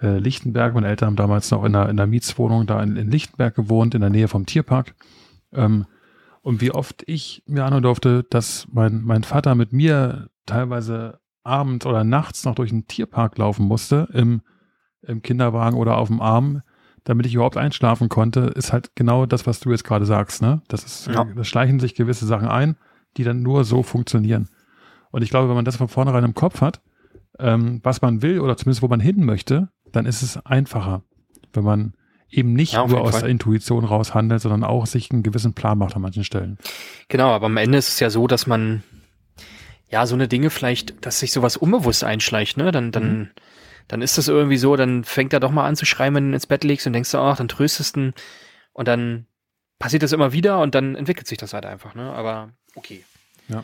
äh, 0.00 0.18
Lichtenberg. 0.18 0.74
Meine 0.74 0.88
Eltern 0.88 1.08
haben 1.08 1.16
damals 1.16 1.50
noch 1.50 1.64
in 1.64 1.74
einer, 1.74 1.88
in 1.88 1.98
einer 1.98 2.06
Mietswohnung 2.06 2.66
da 2.66 2.82
in, 2.82 2.96
in 2.96 3.10
Lichtenberg 3.10 3.54
gewohnt, 3.54 3.94
in 3.94 4.00
der 4.00 4.10
Nähe 4.10 4.28
vom 4.28 4.46
Tierpark. 4.46 4.94
Ähm, 5.52 5.86
und 6.42 6.60
wie 6.60 6.72
oft 6.72 7.04
ich 7.06 7.42
mir 7.46 7.64
anhören 7.64 7.84
durfte, 7.84 8.24
dass 8.28 8.66
mein, 8.70 9.02
mein 9.02 9.22
Vater 9.22 9.54
mit 9.54 9.72
mir 9.72 10.28
teilweise 10.44 11.20
abends 11.44 11.86
oder 11.86 12.04
nachts 12.04 12.44
noch 12.44 12.54
durch 12.54 12.70
den 12.70 12.86
Tierpark 12.86 13.38
laufen 13.38 13.66
musste, 13.66 14.08
im, 14.12 14.42
im 15.02 15.22
Kinderwagen 15.22 15.76
oder 15.76 15.96
auf 15.98 16.08
dem 16.08 16.20
Arm, 16.20 16.62
damit 17.04 17.26
ich 17.26 17.34
überhaupt 17.34 17.56
einschlafen 17.56 18.08
konnte, 18.08 18.40
ist 18.40 18.72
halt 18.72 18.94
genau 18.94 19.26
das, 19.26 19.46
was 19.46 19.60
du 19.60 19.70
jetzt 19.70 19.84
gerade 19.84 20.04
sagst. 20.04 20.42
Ne? 20.42 20.62
Das 20.68 20.84
ist, 20.84 21.08
ja. 21.08 21.24
da 21.24 21.44
schleichen 21.44 21.80
sich 21.80 21.94
gewisse 21.94 22.26
Sachen 22.26 22.48
ein, 22.48 22.76
die 23.16 23.24
dann 23.24 23.42
nur 23.42 23.64
so 23.64 23.82
funktionieren. 23.82 24.48
Und 25.12 25.22
ich 25.22 25.30
glaube, 25.30 25.48
wenn 25.48 25.54
man 25.54 25.64
das 25.64 25.76
von 25.76 25.88
vornherein 25.88 26.24
im 26.24 26.34
Kopf 26.34 26.60
hat, 26.60 26.80
ähm, 27.38 27.80
was 27.84 28.02
man 28.02 28.22
will 28.22 28.40
oder 28.40 28.56
zumindest 28.56 28.82
wo 28.82 28.88
man 28.88 29.00
hin 29.00 29.24
möchte, 29.24 29.68
dann 29.92 30.06
ist 30.06 30.22
es 30.22 30.44
einfacher, 30.44 31.02
wenn 31.52 31.64
man 31.64 31.94
eben 32.28 32.54
nicht 32.54 32.72
ja, 32.72 32.86
nur 32.86 33.02
aus 33.02 33.12
Fall. 33.12 33.20
der 33.20 33.30
Intuition 33.30 33.84
raus 33.84 34.14
handelt, 34.14 34.40
sondern 34.40 34.64
auch 34.64 34.86
sich 34.86 35.10
einen 35.10 35.22
gewissen 35.22 35.52
Plan 35.52 35.78
macht 35.78 35.94
an 35.94 36.02
manchen 36.02 36.24
Stellen. 36.24 36.58
Genau, 37.08 37.28
aber 37.28 37.46
am 37.46 37.56
Ende 37.58 37.78
ist 37.78 37.88
es 37.88 38.00
ja 38.00 38.10
so, 38.10 38.26
dass 38.26 38.46
man 38.46 38.82
ja 39.90 40.06
so 40.06 40.14
eine 40.14 40.28
Dinge 40.28 40.48
vielleicht, 40.48 41.04
dass 41.04 41.20
sich 41.20 41.32
sowas 41.32 41.58
unbewusst 41.58 42.02
einschleicht, 42.04 42.56
ne? 42.56 42.72
Dann, 42.72 42.90
dann, 42.90 43.18
mhm. 43.18 43.30
dann 43.88 44.00
ist 44.00 44.16
das 44.16 44.28
irgendwie 44.28 44.56
so, 44.56 44.76
dann 44.76 45.04
fängt 45.04 45.34
er 45.34 45.40
doch 45.40 45.50
mal 45.50 45.66
an 45.66 45.76
zu 45.76 45.84
schreien, 45.84 46.14
wenn 46.14 46.28
du 46.30 46.34
ins 46.34 46.46
Bett 46.46 46.64
legst 46.64 46.86
und 46.86 46.94
denkst 46.94 47.10
du, 47.12 47.18
ach, 47.18 47.36
dann 47.36 47.48
tröstest 47.48 47.96
du 47.96 48.12
und 48.72 48.88
dann 48.88 49.26
passiert 49.78 50.02
das 50.02 50.12
immer 50.12 50.32
wieder 50.32 50.60
und 50.60 50.74
dann 50.74 50.94
entwickelt 50.94 51.26
sich 51.26 51.36
das 51.36 51.52
halt 51.52 51.66
einfach, 51.66 51.94
ne? 51.94 52.10
Aber 52.12 52.50
okay. 52.74 53.04
Ja. 53.48 53.62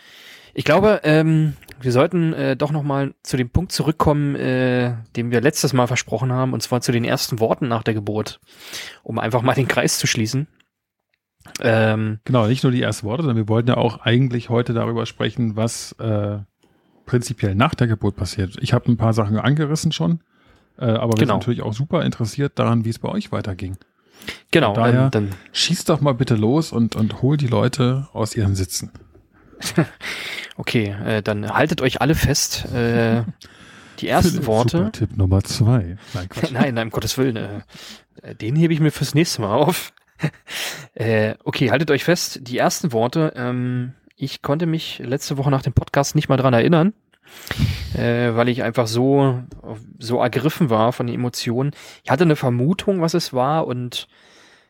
Ich 0.55 0.65
glaube, 0.65 1.01
ähm, 1.05 1.55
wir 1.81 1.93
sollten 1.93 2.33
äh, 2.33 2.57
doch 2.57 2.73
nochmal 2.73 3.15
zu 3.23 3.37
dem 3.37 3.51
Punkt 3.51 3.73
zurückkommen, 3.73 4.35
äh, 4.35 4.95
den 5.17 5.31
wir 5.31 5.41
letztes 5.41 5.73
Mal 5.73 5.87
versprochen 5.87 6.33
haben, 6.33 6.53
und 6.53 6.63
zwar 6.63 6.81
zu 6.81 6.93
den 6.93 7.05
ersten 7.05 7.41
Worten 7.41 7.69
nach 7.69 7.83
der 7.83 7.95
Geburt, 7.95 8.41
um 9.03 9.19
einfach 9.19 9.43
mal 9.43 9.55
den 9.55 9.69
Kreis 9.69 9.99
zu 9.99 10.07
schließen. 10.07 10.49
Ähm, 11.61 12.19
genau, 12.25 12.47
nicht 12.47 12.63
nur 12.63 12.73
die 12.73 12.83
ersten 12.83 13.07
Worte, 13.07 13.23
sondern 13.23 13.37
wir 13.37 13.49
wollten 13.49 13.69
ja 13.69 13.77
auch 13.77 14.01
eigentlich 14.01 14.49
heute 14.51 14.75
darüber 14.75 15.07
sprechen, 15.07 15.57
was 15.57 15.93
äh, 15.93 16.39
prinzipiell 17.07 17.55
nach 17.55 17.75
der 17.75 17.87
Geburt 17.87 18.17
passiert. 18.17 18.57
Ich 18.61 18.73
habe 18.73 18.91
ein 18.91 18.97
paar 18.97 19.13
Sachen 19.13 19.39
angerissen 19.39 19.93
schon, 19.93 20.21
äh, 20.79 20.85
aber 20.85 21.13
wir 21.13 21.21
genau. 21.21 21.35
sind 21.35 21.41
natürlich 21.41 21.63
auch 21.63 21.73
super 21.73 22.05
interessiert 22.05 22.59
daran, 22.59 22.85
wie 22.85 22.91
es 22.91 22.99
bei 22.99 23.09
euch 23.09 23.33
weiterging. 23.33 23.77
Genau. 24.51 24.75
Von 24.75 24.83
daher, 24.83 25.05
ähm, 25.05 25.11
dann 25.11 25.31
schießt 25.53 25.89
doch 25.89 26.01
mal 26.01 26.13
bitte 26.13 26.35
los 26.35 26.73
und, 26.73 26.97
und 26.97 27.23
hol 27.23 27.37
die 27.37 27.47
Leute 27.47 28.09
aus 28.13 28.37
ihren 28.37 28.55
Sitzen. 28.55 28.91
okay, 30.57 30.95
äh, 31.05 31.23
dann 31.23 31.51
haltet 31.51 31.81
euch 31.81 32.01
alle 32.01 32.15
fest. 32.15 32.67
Äh, 32.73 33.23
die 34.01 34.09
ersten 34.09 34.47
Worte. 34.47 34.91
Tipp 34.93 35.17
Nummer 35.17 35.43
zwei. 35.43 35.97
Nein, 36.15 36.29
nein, 36.53 36.75
nein, 36.75 36.87
um 36.87 36.91
Gottes 36.91 37.19
Willen. 37.19 37.37
Äh, 37.37 38.35
den 38.35 38.57
hebe 38.57 38.73
ich 38.73 38.81
mir 38.81 38.91
fürs 38.91 39.15
nächste 39.15 39.43
Mal 39.43 39.55
auf. 39.55 39.93
äh, 40.95 41.35
okay, 41.45 41.71
haltet 41.71 41.91
euch 41.91 42.05
fest. 42.05 42.41
Die 42.43 42.59
ersten 42.59 42.93
Worte. 42.93 43.33
Ähm, 43.37 43.95
ich 44.17 44.43
konnte 44.43 44.67
mich 44.67 44.99
letzte 44.99 45.37
Woche 45.37 45.51
nach 45.51 45.63
dem 45.63 45.73
Podcast 45.73 46.15
nicht 46.17 46.29
mal 46.29 46.37
dran 46.37 46.55
erinnern, 46.55 46.93
äh, 47.95 48.35
weil 48.35 48.49
ich 48.49 48.65
einfach 48.65 48.89
so 48.89 49.43
so 49.99 50.21
ergriffen 50.21 50.71
war 50.71 50.93
von 50.93 51.07
den 51.07 51.15
Emotionen. 51.15 51.71
Ich 52.03 52.11
hatte 52.11 52.25
eine 52.25 52.35
Vermutung, 52.35 53.01
was 53.01 53.15
es 53.15 53.33
war, 53.33 53.67
und 53.67 54.09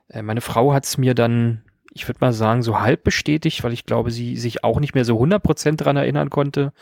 äh, 0.09 0.21
meine 0.21 0.43
Frau 0.43 0.75
hat 0.75 0.85
es 0.85 0.99
mir 0.99 1.15
dann 1.15 1.63
ich 1.93 2.07
würde 2.09 2.21
mal 2.21 2.33
sagen, 2.33 2.63
so 2.63 2.81
halb 2.81 3.05
bestätigt, 3.05 3.65
weil 3.65 3.73
ich 3.73 3.87
glaube, 3.87 4.11
sie 4.11 4.37
sich 4.37 4.65
auch 4.65 4.81
nicht 4.81 4.95
mehr 4.95 5.05
so 5.05 5.21
100% 5.21 5.77
dran 5.77 5.97
erinnern 5.97 6.31
konnte. 6.31 6.73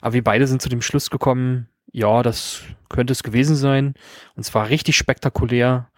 Aber 0.00 0.14
wir 0.14 0.24
beide 0.24 0.46
sind 0.46 0.62
zu 0.62 0.68
dem 0.68 0.82
Schluss 0.82 1.10
gekommen, 1.10 1.68
ja, 1.90 2.22
das 2.22 2.62
könnte 2.88 3.12
es 3.12 3.22
gewesen 3.22 3.56
sein. 3.56 3.94
Und 4.34 4.44
zwar 4.44 4.68
richtig 4.68 4.96
spektakulär. 4.96 5.90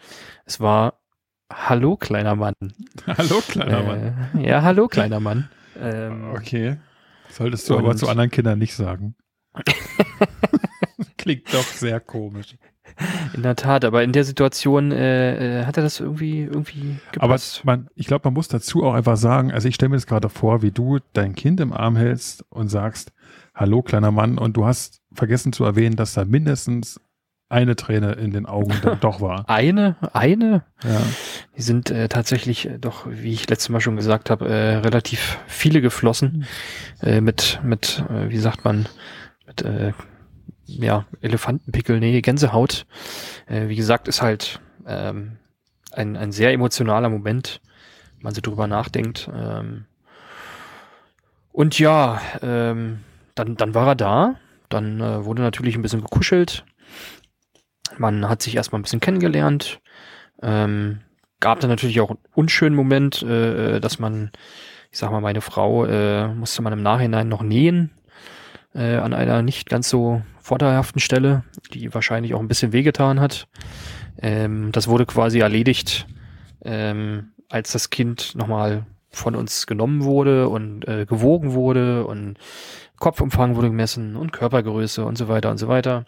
Es 0.45 0.61
war 0.61 1.01
Hallo, 1.53 1.97
kleiner 1.97 2.35
Mann. 2.35 2.55
Hallo, 3.07 3.41
kleiner 3.47 3.81
äh, 3.81 3.83
Mann. 3.83 4.45
Ja, 4.45 4.63
hallo, 4.63 4.89
kleiner 4.89 5.21
Mann. 5.21 5.49
Ähm, 5.79 6.33
okay. 6.35 6.79
Solltest 7.29 7.69
du 7.69 7.79
aber 7.79 7.97
zu 7.97 8.09
anderen 8.09 8.31
Kindern 8.31 8.59
nicht 8.59 8.75
sagen. 8.75 9.15
Klingt 11.19 11.53
doch 11.53 11.65
sehr 11.65 12.01
komisch. 12.01 12.57
In 13.35 13.43
der 13.43 13.57
Tat, 13.57 13.85
aber 13.85 14.03
in 14.03 14.13
der 14.13 14.25
Situation 14.25 14.93
äh, 14.93 15.63
äh, 15.63 15.65
hat 15.65 15.77
er 15.77 15.83
das 15.83 16.01
irgendwie 16.01 16.43
irgendwie 16.43 16.97
gepasst. 17.13 17.63
Aber 17.65 17.73
man, 17.77 17.89
ich 17.95 18.07
glaube, 18.07 18.23
man 18.25 18.35
muss 18.35 18.49
dazu 18.49 18.85
auch 18.85 18.95
einfach 18.95 19.17
sagen, 19.17 19.53
also 19.53 19.69
ich 19.69 19.75
stelle 19.75 19.91
mir 19.91 19.97
das 19.97 20.07
gerade 20.07 20.29
vor, 20.29 20.63
wie 20.63 20.71
du 20.71 20.99
dein 21.13 21.35
Kind 21.35 21.61
im 21.61 21.73
Arm 21.73 21.97
hältst 21.97 22.45
und 22.51 22.69
sagst, 22.69 23.13
hallo 23.55 23.83
kleiner 23.83 24.11
Mann, 24.11 24.39
und 24.39 24.57
du 24.57 24.65
hast 24.67 25.01
vergessen 25.13 25.53
zu 25.53 25.65
erwähnen, 25.65 25.97
dass 25.97 26.15
da 26.15 26.25
mindestens 26.25 27.01
eine 27.49 27.77
Träne 27.77 28.13
in 28.13 28.33
den 28.33 28.47
Augen 28.47 28.75
dann 28.83 28.99
doch 29.01 29.21
war. 29.21 29.49
Eine? 29.49 29.97
Eine? 30.13 30.65
Ja. 30.83 31.01
Die 31.57 31.63
sind 31.63 31.91
äh, 31.91 32.09
tatsächlich 32.09 32.67
äh, 32.67 32.79
doch, 32.79 33.07
wie 33.09 33.33
ich 33.33 33.49
letztes 33.49 33.69
Mal 33.69 33.81
schon 33.81 33.97
gesagt 33.97 34.31
habe, 34.31 34.49
äh, 34.49 34.77
relativ 34.77 35.39
viele 35.47 35.81
geflossen. 35.81 36.47
Äh, 37.01 37.21
mit, 37.21 37.61
mit, 37.63 38.05
äh, 38.11 38.31
wie 38.31 38.39
sagt 38.39 38.65
man, 38.65 38.87
mit 39.47 39.63
äh, 39.63 39.93
ja, 40.67 41.07
Elefantenpickel, 41.21 42.01
nee, 42.01 42.21
Gänsehaut. 42.21 42.87
Äh, 43.47 43.69
wie 43.69 43.77
gesagt, 43.77 44.09
ist 44.09 44.23
halt 44.23 44.61
ähm, 44.87 45.39
ein, 45.93 46.17
ein 46.17 46.33
sehr 46.33 46.53
emotionaler 46.53 47.09
Moment, 47.09 47.61
wenn 48.17 48.25
man 48.25 48.35
so 48.35 48.41
drüber 48.41 48.67
nachdenkt. 48.67 49.31
Ähm, 49.35 49.87
und 51.53 51.79
ja, 51.79 52.21
ähm, 52.43 53.01
dann, 53.35 53.57
dann 53.57 53.75
war 53.75 53.89
er 53.89 53.95
da. 53.95 54.35
Dann 54.69 55.01
äh, 55.01 55.25
wurde 55.25 55.43
natürlich 55.43 55.77
ein 55.77 55.83
bisschen 55.83 56.01
gekuschelt. 56.01 56.65
Man 57.99 58.29
hat 58.29 58.43
sich 58.43 58.57
erstmal 58.57 58.81
ein 58.81 58.83
bisschen 58.83 59.01
kennengelernt. 59.01 59.81
Ähm, 60.43 61.01
gab 61.41 61.61
dann 61.61 61.71
natürlich 61.71 62.01
auch 62.01 62.11
einen 62.11 62.19
unschönen 62.35 62.75
Moment, 62.75 63.23
äh, 63.23 63.79
dass 63.81 63.99
man, 63.99 64.33
ich 64.91 64.99
sag 64.99 65.11
mal, 65.11 65.21
meine 65.21 65.43
Frau 65.43 65.85
äh, 65.85 66.29
musste 66.29 66.63
man 66.63 66.73
im 66.73 66.83
Nachhinein 66.83 67.29
noch 67.29 67.43
nähen 67.43 67.91
äh, 68.75 68.97
an 68.97 69.15
einer 69.15 69.43
nicht 69.43 69.69
ganz 69.69 69.89
so 69.89 70.23
vorteilhaften 70.41 71.01
Stelle, 71.01 71.45
die 71.73 71.95
wahrscheinlich 71.95 72.35
auch 72.35 72.41
ein 72.41 72.49
bisschen 72.49 72.73
wehgetan 72.73 73.21
hat. 73.21 73.49
Ähm, 74.21 74.73
das 74.73 74.89
wurde 74.89 75.07
quasi 75.07 75.39
erledigt, 75.39 76.07
ähm, 76.65 77.33
als 77.49 77.73
das 77.73 77.91
Kind 77.91 78.35
nochmal 78.35 78.87
von 79.11 79.37
uns 79.37 79.67
genommen 79.67 80.05
wurde 80.05 80.49
und 80.49 80.87
äh, 80.89 81.07
gewogen 81.07 81.53
wurde 81.53 82.07
und 82.07 82.37
Kopfumfang 82.99 83.57
wurde 83.57 83.69
gemessen 83.69 84.17
und 84.17 84.33
Körpergröße 84.33 85.05
und 85.05 85.17
so 85.17 85.29
weiter 85.29 85.51
und 85.51 85.59
so 85.59 85.69
weiter. 85.69 86.05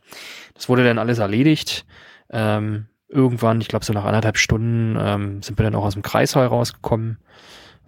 Das 0.55 0.69
wurde 0.69 0.85
dann 0.85 0.99
alles 0.99 1.19
erledigt. 1.19 1.87
Ähm, 2.31 2.87
irgendwann, 3.09 3.61
ich 3.61 3.69
glaube 3.69 3.85
so 3.85 3.93
nach 3.93 4.05
anderthalb 4.05 4.39
Stunden, 4.39 4.97
ähm, 4.99 5.43
sind 5.43 5.59
wir 5.59 5.65
dann 5.65 5.75
auch 5.75 5.85
aus 5.85 5.95
dem 5.95 6.03
Kreissaal 6.03 6.47
rausgekommen, 6.47 7.19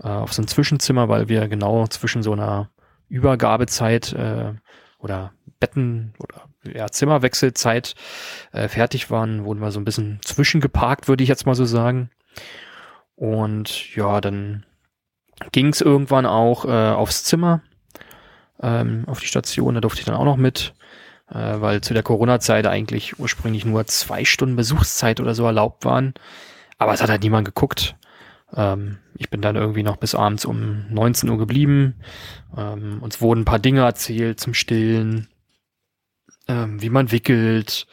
äh, 0.03 0.09
auf 0.09 0.33
so 0.33 0.43
ein 0.43 0.49
Zwischenzimmer, 0.49 1.09
weil 1.09 1.29
wir 1.29 1.49
genau 1.49 1.87
zwischen 1.87 2.23
so 2.23 2.33
einer 2.33 2.71
Übergabezeit 3.09 4.13
äh, 4.13 4.53
oder 4.99 5.33
Betten 5.61 6.15
oder 6.19 6.49
ja, 6.65 6.89
Zimmerwechselzeit 6.89 7.95
äh, 8.53 8.69
fertig 8.69 9.11
waren, 9.11 9.45
wurden 9.45 9.61
wir 9.61 9.71
so 9.71 9.81
ein 9.81 9.85
bisschen 9.85 10.21
zwischengeparkt, 10.25 11.09
würde 11.09 11.23
ich 11.23 11.29
jetzt 11.29 11.47
mal 11.47 11.55
so 11.55 11.65
sagen. 11.65 12.11
Und 13.17 13.95
ja, 13.97 14.21
dann 14.21 14.65
ging 15.53 15.69
es 15.69 15.81
irgendwann 15.81 16.27
auch 16.27 16.65
äh, 16.65 16.69
aufs 16.69 17.25
Zimmer, 17.25 17.63
ähm, 18.61 19.05
auf 19.07 19.21
die 19.21 19.27
Station, 19.27 19.75
da 19.75 19.81
durfte 19.81 20.01
ich 20.01 20.07
dann 20.07 20.17
auch 20.17 20.25
noch 20.25 20.37
mit. 20.37 20.75
äh, 21.31 21.61
weil 21.61 21.81
zu 21.81 21.95
der 21.95 22.03
Corona-Zeit 22.03 22.67
eigentlich 22.67 23.19
ursprünglich 23.19 23.65
nur 23.65 23.87
zwei 23.87 24.25
Stunden 24.25 24.57
Besuchszeit 24.57 25.21
oder 25.21 25.35
so 25.35 25.45
erlaubt 25.45 25.85
waren. 25.85 26.15
Aber 26.79 26.93
es 26.95 27.03
hat 27.03 27.11
halt 27.11 27.23
niemand 27.23 27.45
geguckt. 27.45 27.97
Ähm, 28.55 28.99
ich 29.17 29.31
bin 29.31 29.43
dann 29.43 29.57
irgendwie 29.57 29.83
noch 29.83 29.97
bis 29.97 30.15
abends 30.15 30.45
um 30.45 30.87
19 30.91 31.29
Uhr 31.29 31.39
geblieben. 31.39 31.95
Ähm, 32.57 33.03
uns 33.03 33.21
wurden 33.21 33.41
ein 33.41 33.45
paar 33.45 33.59
Dinge 33.59 33.81
erzählt 33.81 34.41
zum 34.41 34.55
Stillen, 34.55 35.29
ähm, 36.47 36.81
wie 36.81 36.91
man 36.91 37.13
wickelt, 37.13 37.87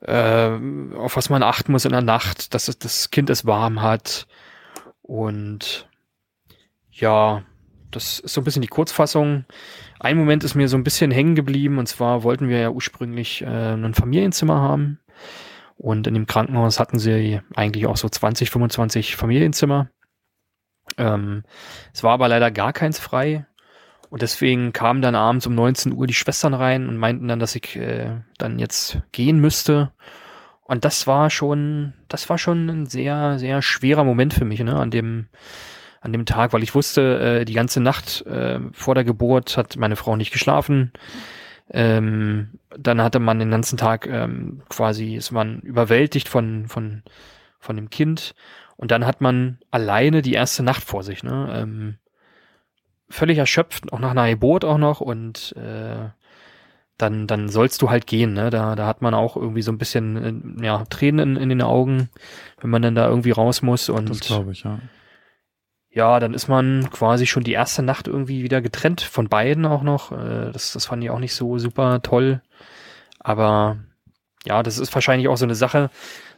äh, 0.00 0.50
auf 0.96 1.16
was 1.16 1.30
man 1.30 1.42
achten 1.42 1.72
muss 1.72 1.84
in 1.84 1.92
der 1.92 2.02
Nacht, 2.02 2.54
dass 2.54 2.68
es, 2.68 2.78
das 2.78 3.10
Kind 3.10 3.30
es 3.30 3.46
warm 3.46 3.82
hat. 3.82 4.26
Und 5.02 5.88
ja, 6.90 7.42
das 7.90 8.18
ist 8.20 8.34
so 8.34 8.40
ein 8.40 8.44
bisschen 8.44 8.62
die 8.62 8.68
Kurzfassung. 8.68 9.44
Ein 10.00 10.16
Moment 10.16 10.44
ist 10.44 10.54
mir 10.54 10.68
so 10.68 10.76
ein 10.76 10.84
bisschen 10.84 11.10
hängen 11.10 11.34
geblieben 11.34 11.78
und 11.78 11.86
zwar 11.86 12.22
wollten 12.22 12.48
wir 12.48 12.58
ja 12.58 12.70
ursprünglich 12.70 13.42
äh, 13.42 13.46
ein 13.46 13.94
Familienzimmer 13.94 14.60
haben. 14.60 15.00
Und 15.76 16.06
in 16.06 16.14
dem 16.14 16.26
Krankenhaus 16.26 16.80
hatten 16.80 16.98
sie 16.98 17.40
eigentlich 17.54 17.86
auch 17.86 17.96
so 17.96 18.08
20, 18.08 18.50
25 18.50 19.16
Familienzimmer. 19.16 19.90
Ähm, 20.96 21.44
es 21.92 22.02
war 22.02 22.12
aber 22.12 22.28
leider 22.28 22.50
gar 22.50 22.72
keins 22.72 22.98
frei. 22.98 23.46
Und 24.08 24.22
deswegen 24.22 24.72
kamen 24.72 25.02
dann 25.02 25.14
abends 25.14 25.46
um 25.46 25.54
19 25.54 25.92
Uhr 25.92 26.06
die 26.06 26.14
Schwestern 26.14 26.54
rein 26.54 26.88
und 26.88 26.96
meinten 26.96 27.28
dann, 27.28 27.40
dass 27.40 27.56
ich 27.56 27.76
äh, 27.76 28.20
dann 28.38 28.58
jetzt 28.58 29.00
gehen 29.12 29.40
müsste. 29.40 29.92
Und 30.62 30.84
das 30.84 31.06
war 31.06 31.30
schon, 31.30 31.94
das 32.08 32.28
war 32.28 32.38
schon 32.38 32.68
ein 32.68 32.86
sehr, 32.86 33.38
sehr 33.38 33.62
schwerer 33.62 34.04
Moment 34.04 34.34
für 34.34 34.44
mich, 34.44 34.60
ne, 34.60 34.74
an 34.74 34.90
dem, 34.90 35.28
an 36.00 36.12
dem 36.12 36.24
Tag, 36.24 36.52
weil 36.52 36.62
ich 36.62 36.74
wusste, 36.74 37.40
äh, 37.40 37.44
die 37.44 37.54
ganze 37.54 37.80
Nacht 37.80 38.24
äh, 38.26 38.60
vor 38.72 38.94
der 38.94 39.04
Geburt 39.04 39.56
hat 39.56 39.76
meine 39.76 39.96
Frau 39.96 40.16
nicht 40.16 40.32
geschlafen. 40.32 40.92
Ähm, 41.70 42.58
dann 42.76 43.02
hatte 43.02 43.18
man 43.18 43.38
den 43.38 43.50
ganzen 43.50 43.76
Tag 43.76 44.06
ähm, 44.06 44.62
quasi, 44.68 45.16
ist 45.16 45.32
man 45.32 45.60
überwältigt 45.60 46.28
von, 46.28 46.68
von, 46.68 47.02
von 47.58 47.76
dem 47.76 47.90
Kind. 47.90 48.34
Und 48.76 48.90
dann 48.90 49.06
hat 49.06 49.20
man 49.20 49.58
alleine 49.70 50.22
die 50.22 50.34
erste 50.34 50.62
Nacht 50.62 50.84
vor 50.84 51.02
sich, 51.02 51.22
ne? 51.22 51.48
Ähm, 51.52 51.96
völlig 53.08 53.38
erschöpft, 53.38 53.92
auch 53.92 53.98
nach 53.98 54.10
einer 54.10 54.28
Geburt 54.28 54.64
auch 54.64 54.78
noch 54.78 55.00
und 55.00 55.54
äh, 55.56 56.10
dann, 56.98 57.26
dann 57.26 57.48
sollst 57.48 57.82
du 57.82 57.90
halt 57.90 58.06
gehen, 58.06 58.32
ne? 58.32 58.50
Da, 58.50 58.74
da 58.74 58.86
hat 58.86 59.02
man 59.02 59.14
auch 59.14 59.36
irgendwie 59.36 59.62
so 59.62 59.72
ein 59.72 59.78
bisschen 59.78 60.58
äh, 60.60 60.64
ja, 60.64 60.84
Tränen 60.84 61.36
in, 61.36 61.42
in 61.42 61.48
den 61.48 61.62
Augen, 61.62 62.10
wenn 62.60 62.70
man 62.70 62.82
dann 62.82 62.94
da 62.94 63.08
irgendwie 63.08 63.30
raus 63.30 63.62
muss. 63.62 63.88
Und 63.88 64.10
das 64.10 64.20
glaube 64.20 64.52
ich, 64.52 64.64
ja. 64.64 64.78
Ja, 65.96 66.20
dann 66.20 66.34
ist 66.34 66.46
man 66.46 66.90
quasi 66.90 67.24
schon 67.24 67.42
die 67.42 67.54
erste 67.54 67.82
Nacht 67.82 68.06
irgendwie 68.06 68.42
wieder 68.42 68.60
getrennt 68.60 69.00
von 69.00 69.30
beiden 69.30 69.64
auch 69.64 69.82
noch. 69.82 70.12
Äh, 70.12 70.52
das, 70.52 70.74
das 70.74 70.84
fand 70.84 71.02
ich 71.02 71.08
auch 71.08 71.18
nicht 71.18 71.34
so 71.34 71.56
super 71.58 72.02
toll. 72.02 72.42
Aber 73.18 73.78
ja, 74.44 74.62
das 74.62 74.78
ist 74.78 74.92
wahrscheinlich 74.94 75.28
auch 75.28 75.38
so 75.38 75.46
eine 75.46 75.54
Sache, 75.54 75.88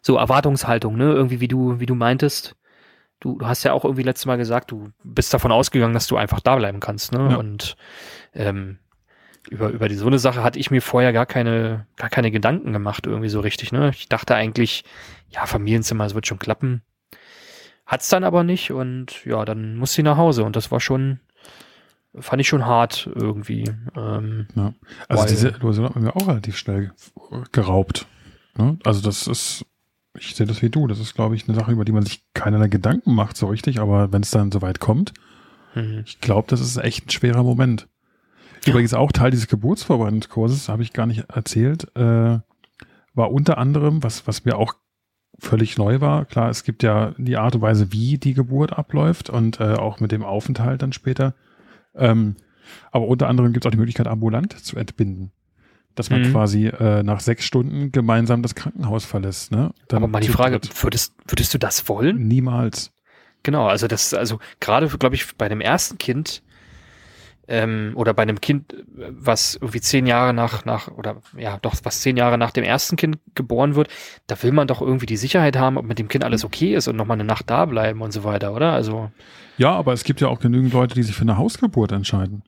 so 0.00 0.16
Erwartungshaltung, 0.16 0.96
ne? 0.96 1.06
Irgendwie 1.06 1.40
wie 1.40 1.48
du, 1.48 1.80
wie 1.80 1.86
du 1.86 1.96
meintest. 1.96 2.54
Du, 3.18 3.36
du 3.36 3.48
hast 3.48 3.64
ja 3.64 3.72
auch 3.72 3.84
irgendwie 3.84 4.04
letztes 4.04 4.26
Mal 4.26 4.38
gesagt, 4.38 4.70
du 4.70 4.92
bist 5.02 5.34
davon 5.34 5.50
ausgegangen, 5.50 5.92
dass 5.92 6.06
du 6.06 6.16
einfach 6.16 6.38
da 6.38 6.54
bleiben 6.54 6.78
kannst, 6.78 7.10
ne? 7.10 7.30
Ja. 7.32 7.36
Und 7.38 7.76
ähm, 8.34 8.78
über, 9.50 9.70
über 9.70 9.88
die, 9.88 9.96
so 9.96 10.06
eine 10.06 10.20
Sache 10.20 10.44
hatte 10.44 10.60
ich 10.60 10.70
mir 10.70 10.82
vorher 10.82 11.12
gar 11.12 11.26
keine, 11.26 11.88
gar 11.96 12.10
keine 12.10 12.30
Gedanken 12.30 12.72
gemacht, 12.72 13.08
irgendwie 13.08 13.28
so 13.28 13.40
richtig, 13.40 13.72
ne? 13.72 13.90
Ich 13.90 14.08
dachte 14.08 14.36
eigentlich, 14.36 14.84
ja, 15.30 15.46
Familienzimmer, 15.46 16.06
es 16.06 16.14
wird 16.14 16.28
schon 16.28 16.38
klappen. 16.38 16.82
Hat's 17.88 18.10
dann 18.10 18.22
aber 18.22 18.44
nicht 18.44 18.70
und 18.70 19.24
ja, 19.24 19.46
dann 19.46 19.76
muss 19.76 19.94
sie 19.94 20.02
nach 20.02 20.18
Hause 20.18 20.44
und 20.44 20.56
das 20.56 20.70
war 20.70 20.78
schon, 20.78 21.20
fand 22.14 22.38
ich 22.38 22.46
schon 22.46 22.66
hart 22.66 23.08
irgendwie. 23.14 23.64
Ähm, 23.96 24.46
ja. 24.54 24.74
Also 25.08 25.26
diese 25.26 25.48
Illusion 25.48 25.86
hat 25.86 25.96
mir 25.96 26.14
auch 26.14 26.28
relativ 26.28 26.58
schnell 26.58 26.92
geraubt. 27.50 28.06
Ne? 28.58 28.78
Also 28.84 29.00
das 29.00 29.26
ist, 29.26 29.64
ich 30.18 30.34
sehe 30.36 30.46
das 30.46 30.60
wie 30.60 30.68
du, 30.68 30.86
das 30.86 31.00
ist, 31.00 31.14
glaube 31.14 31.34
ich, 31.34 31.48
eine 31.48 31.58
Sache, 31.58 31.72
über 31.72 31.86
die 31.86 31.92
man 31.92 32.04
sich 32.04 32.22
keinerlei 32.34 32.68
Gedanken 32.68 33.14
macht 33.14 33.38
so 33.38 33.46
richtig, 33.46 33.80
aber 33.80 34.12
wenn 34.12 34.20
es 34.20 34.30
dann 34.30 34.52
soweit 34.52 34.80
kommt, 34.80 35.14
mhm. 35.74 36.02
ich 36.04 36.20
glaube, 36.20 36.46
das 36.50 36.60
ist 36.60 36.76
echt 36.76 37.06
ein 37.06 37.10
schwerer 37.10 37.42
Moment. 37.42 37.88
Übrigens 38.66 38.92
auch 38.92 39.12
Teil 39.12 39.30
dieses 39.30 39.48
Geburtsvorbereitungskurses, 39.48 40.68
habe 40.68 40.82
ich 40.82 40.92
gar 40.92 41.06
nicht 41.06 41.30
erzählt, 41.30 41.86
äh, 41.96 42.38
war 43.14 43.32
unter 43.32 43.56
anderem, 43.56 44.02
was, 44.02 44.26
was 44.26 44.44
mir 44.44 44.58
auch 44.58 44.74
völlig 45.38 45.78
neu 45.78 46.00
war. 46.00 46.24
Klar, 46.24 46.50
es 46.50 46.64
gibt 46.64 46.82
ja 46.82 47.14
die 47.16 47.36
Art 47.36 47.54
und 47.54 47.62
Weise, 47.62 47.92
wie 47.92 48.18
die 48.18 48.34
Geburt 48.34 48.72
abläuft 48.76 49.30
und 49.30 49.60
äh, 49.60 49.74
auch 49.74 50.00
mit 50.00 50.12
dem 50.12 50.24
Aufenthalt 50.24 50.82
dann 50.82 50.92
später. 50.92 51.34
Ähm, 51.94 52.36
aber 52.90 53.06
unter 53.06 53.28
anderem 53.28 53.52
gibt 53.52 53.64
es 53.64 53.68
auch 53.68 53.72
die 53.72 53.78
Möglichkeit, 53.78 54.06
ambulant 54.06 54.52
zu 54.58 54.76
entbinden. 54.76 55.32
Dass 55.94 56.10
man 56.10 56.22
mhm. 56.22 56.32
quasi 56.32 56.66
äh, 56.66 57.02
nach 57.02 57.20
sechs 57.20 57.44
Stunden 57.44 57.90
gemeinsam 57.92 58.42
das 58.42 58.54
Krankenhaus 58.54 59.04
verlässt. 59.04 59.50
Ne? 59.50 59.72
Dann 59.88 60.02
aber 60.02 60.08
mal 60.08 60.20
die 60.20 60.28
Frage, 60.28 60.60
würdest, 60.80 61.14
würdest 61.26 61.54
du 61.54 61.58
das 61.58 61.88
wollen? 61.88 62.28
Niemals. 62.28 62.92
Genau, 63.42 63.66
also 63.66 63.86
das, 63.86 64.14
also 64.14 64.38
gerade, 64.60 64.88
glaube 64.88 65.14
ich, 65.14 65.36
bei 65.36 65.48
dem 65.48 65.60
ersten 65.60 65.98
Kind 65.98 66.42
ähm, 67.48 67.92
oder 67.94 68.14
bei 68.14 68.22
einem 68.22 68.40
Kind, 68.40 68.74
was 68.94 69.56
irgendwie 69.56 69.80
zehn 69.80 70.06
Jahre 70.06 70.34
nach, 70.34 70.64
nach, 70.64 70.88
oder 70.88 71.16
ja, 71.36 71.58
doch, 71.62 71.74
was 71.82 72.00
zehn 72.02 72.16
Jahre 72.16 72.38
nach 72.38 72.50
dem 72.50 72.64
ersten 72.64 72.96
Kind 72.96 73.18
geboren 73.34 73.74
wird, 73.74 73.88
da 74.26 74.40
will 74.42 74.52
man 74.52 74.68
doch 74.68 74.82
irgendwie 74.82 75.06
die 75.06 75.16
Sicherheit 75.16 75.56
haben, 75.56 75.78
ob 75.78 75.86
mit 75.86 75.98
dem 75.98 76.08
Kind 76.08 76.24
alles 76.24 76.44
okay 76.44 76.74
ist 76.74 76.88
und 76.88 76.96
nochmal 76.96 77.16
eine 77.16 77.24
Nacht 77.24 77.48
da 77.48 77.64
bleiben 77.64 78.02
und 78.02 78.12
so 78.12 78.22
weiter, 78.22 78.54
oder? 78.54 78.72
Also. 78.72 79.10
Ja, 79.56 79.72
aber 79.72 79.94
es 79.94 80.04
gibt 80.04 80.20
ja 80.20 80.28
auch 80.28 80.40
genügend 80.40 80.72
Leute, 80.72 80.94
die 80.94 81.02
sich 81.02 81.16
für 81.16 81.22
eine 81.22 81.38
Hausgeburt 81.38 81.90
entscheiden. 81.92 82.42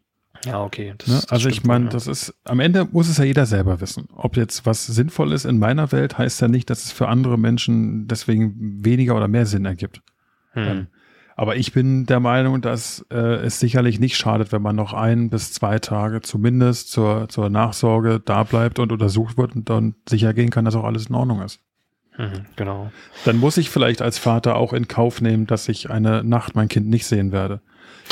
Ja, 0.45 0.63
okay. 0.63 0.95
Das, 0.99 1.09
ne? 1.09 1.21
Also 1.29 1.49
ich 1.49 1.65
meine, 1.65 1.87
ja. 1.87 1.91
das 1.91 2.07
ist, 2.07 2.35
am 2.45 2.61
Ende 2.61 2.87
muss 2.91 3.09
es 3.09 3.19
ja 3.19 3.25
jeder 3.25 3.47
selber 3.47 3.81
wissen. 3.81 4.09
Ob 4.15 4.37
jetzt 4.37 4.65
was 4.65 4.87
sinnvoll 4.87 5.33
ist 5.33 5.45
in 5.45 5.59
meiner 5.59 5.93
Welt, 5.93 6.19
heißt 6.19 6.41
ja 6.41 6.49
nicht, 6.49 6.71
dass 6.71 6.85
es 6.85 6.93
für 6.93 7.09
andere 7.09 7.39
Menschen 7.39 8.07
deswegen 8.07 8.85
weniger 8.85 9.17
oder 9.17 9.29
mehr 9.29 9.47
Sinn 9.47 9.65
ergibt. 9.65 10.03
Hm. 10.53 10.89
Aber 11.41 11.57
ich 11.57 11.73
bin 11.73 12.05
der 12.05 12.21
Meinung, 12.21 12.61
dass 12.61 13.07
äh, 13.11 13.17
es 13.17 13.61
sicherlich 13.61 13.99
nicht 13.99 14.19
schadet, 14.19 14.53
wenn 14.53 14.61
man 14.61 14.77
noch 14.77 14.93
ein 14.93 15.31
bis 15.31 15.55
zwei 15.55 15.79
Tage 15.79 16.21
zumindest 16.21 16.91
zur, 16.91 17.31
zur 17.31 17.49
Nachsorge 17.49 18.21
da 18.23 18.43
bleibt 18.43 18.79
und 18.79 18.93
untersucht 18.93 19.39
wird 19.39 19.57
und 19.57 19.71
dann 19.71 19.95
sicher 20.07 20.35
gehen 20.35 20.51
kann, 20.51 20.67
dass 20.67 20.75
auch 20.75 20.85
alles 20.85 21.07
in 21.07 21.15
Ordnung 21.15 21.41
ist. 21.41 21.61
Mhm, 22.19 22.45
genau. 22.57 22.93
Dann 23.25 23.39
muss 23.39 23.57
ich 23.57 23.71
vielleicht 23.71 24.03
als 24.03 24.19
Vater 24.19 24.57
auch 24.57 24.75
in 24.75 24.87
Kauf 24.87 25.23
nehmen, 25.23 25.47
dass 25.47 25.67
ich 25.71 25.89
eine 25.89 26.23
Nacht 26.23 26.57
mein 26.57 26.69
Kind 26.69 26.89
nicht 26.89 27.07
sehen 27.07 27.33
werde. 27.33 27.63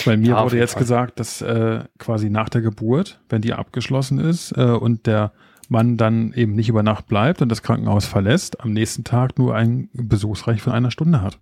Bei 0.06 0.16
mir 0.16 0.28
ja, 0.30 0.42
wurde 0.42 0.56
jetzt 0.56 0.72
Fall. 0.72 0.80
gesagt, 0.80 1.20
dass 1.20 1.42
äh, 1.42 1.84
quasi 1.98 2.30
nach 2.30 2.48
der 2.48 2.62
Geburt, 2.62 3.20
wenn 3.28 3.42
die 3.42 3.52
abgeschlossen 3.52 4.18
ist 4.20 4.56
äh, 4.56 4.70
und 4.70 5.06
der 5.06 5.32
Mann 5.68 5.98
dann 5.98 6.32
eben 6.32 6.54
nicht 6.54 6.70
über 6.70 6.82
Nacht 6.82 7.08
bleibt 7.08 7.42
und 7.42 7.50
das 7.50 7.62
Krankenhaus 7.62 8.06
verlässt, 8.06 8.62
am 8.62 8.72
nächsten 8.72 9.04
Tag 9.04 9.38
nur 9.38 9.54
ein 9.54 9.90
Besuchsreich 9.92 10.62
von 10.62 10.72
einer 10.72 10.90
Stunde 10.90 11.20
hat. 11.20 11.38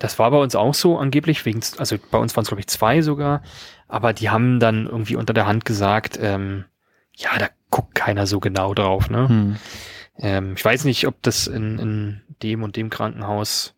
Das 0.00 0.18
war 0.18 0.30
bei 0.30 0.38
uns 0.38 0.56
auch 0.56 0.74
so 0.74 0.98
angeblich, 0.98 1.44
wegen, 1.44 1.60
also 1.76 1.96
bei 2.10 2.18
uns 2.18 2.34
waren 2.34 2.42
es 2.42 2.48
glaube 2.48 2.60
ich 2.60 2.66
zwei 2.66 3.02
sogar, 3.02 3.42
aber 3.86 4.12
die 4.12 4.30
haben 4.30 4.58
dann 4.58 4.86
irgendwie 4.86 5.14
unter 5.14 5.34
der 5.34 5.46
Hand 5.46 5.64
gesagt, 5.64 6.18
ähm, 6.20 6.64
ja, 7.14 7.38
da 7.38 7.48
guckt 7.68 7.94
keiner 7.94 8.26
so 8.26 8.40
genau 8.40 8.72
drauf. 8.72 9.10
Ne? 9.10 9.28
Hm. 9.28 9.56
Ähm, 10.18 10.54
ich 10.56 10.64
weiß 10.64 10.84
nicht, 10.84 11.06
ob 11.06 11.22
das 11.22 11.46
in, 11.46 11.78
in 11.78 12.22
dem 12.42 12.62
und 12.62 12.76
dem 12.76 12.88
Krankenhaus, 12.88 13.74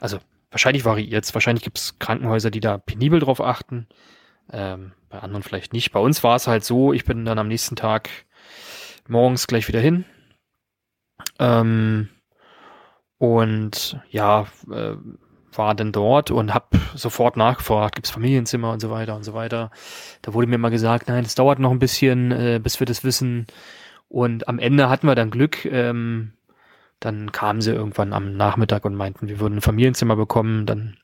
also 0.00 0.18
wahrscheinlich 0.50 0.86
variiert 0.86 1.24
es, 1.24 1.34
wahrscheinlich 1.34 1.64
gibt 1.64 1.78
es 1.78 1.98
Krankenhäuser, 1.98 2.50
die 2.50 2.60
da 2.60 2.78
penibel 2.78 3.20
drauf 3.20 3.42
achten, 3.42 3.86
ähm, 4.50 4.92
bei 5.10 5.18
anderen 5.18 5.42
vielleicht 5.42 5.74
nicht. 5.74 5.92
Bei 5.92 6.00
uns 6.00 6.24
war 6.24 6.36
es 6.36 6.46
halt 6.46 6.64
so, 6.64 6.94
ich 6.94 7.04
bin 7.04 7.26
dann 7.26 7.38
am 7.38 7.48
nächsten 7.48 7.76
Tag 7.76 8.08
morgens 9.06 9.46
gleich 9.46 9.68
wieder 9.68 9.80
hin. 9.80 10.06
Ähm, 11.38 12.08
und 13.18 14.00
ja, 14.10 14.46
äh, 14.70 14.96
war 15.58 15.74
dann 15.74 15.92
dort 15.92 16.30
und 16.30 16.54
habe 16.54 16.78
sofort 16.94 17.36
nachgefragt, 17.36 17.96
gibt's 17.96 18.10
Familienzimmer 18.10 18.72
und 18.72 18.80
so 18.80 18.90
weiter 18.90 19.16
und 19.16 19.24
so 19.24 19.34
weiter. 19.34 19.70
Da 20.22 20.34
wurde 20.34 20.46
mir 20.46 20.58
mal 20.58 20.70
gesagt, 20.70 21.08
nein, 21.08 21.24
das 21.24 21.34
dauert 21.34 21.58
noch 21.58 21.70
ein 21.70 21.78
bisschen, 21.78 22.32
äh, 22.32 22.60
bis 22.62 22.80
wir 22.80 22.86
das 22.86 23.04
wissen. 23.04 23.46
Und 24.08 24.48
am 24.48 24.58
Ende 24.58 24.88
hatten 24.88 25.06
wir 25.06 25.14
dann 25.14 25.30
Glück. 25.30 25.64
Ähm, 25.64 26.32
dann 27.00 27.30
kamen 27.32 27.60
sie 27.60 27.72
irgendwann 27.72 28.12
am 28.12 28.36
Nachmittag 28.36 28.84
und 28.84 28.94
meinten, 28.94 29.28
wir 29.28 29.40
würden 29.40 29.58
ein 29.58 29.62
Familienzimmer 29.62 30.16
bekommen. 30.16 30.66
Dann 30.66 30.96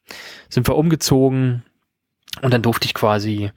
sind 0.49 0.67
wir 0.67 0.77
umgezogen 0.77 1.65
und 2.41 2.53
dann 2.55 2.63
durfte 2.63 2.87
ich 2.87 2.95
quasi 2.95 3.51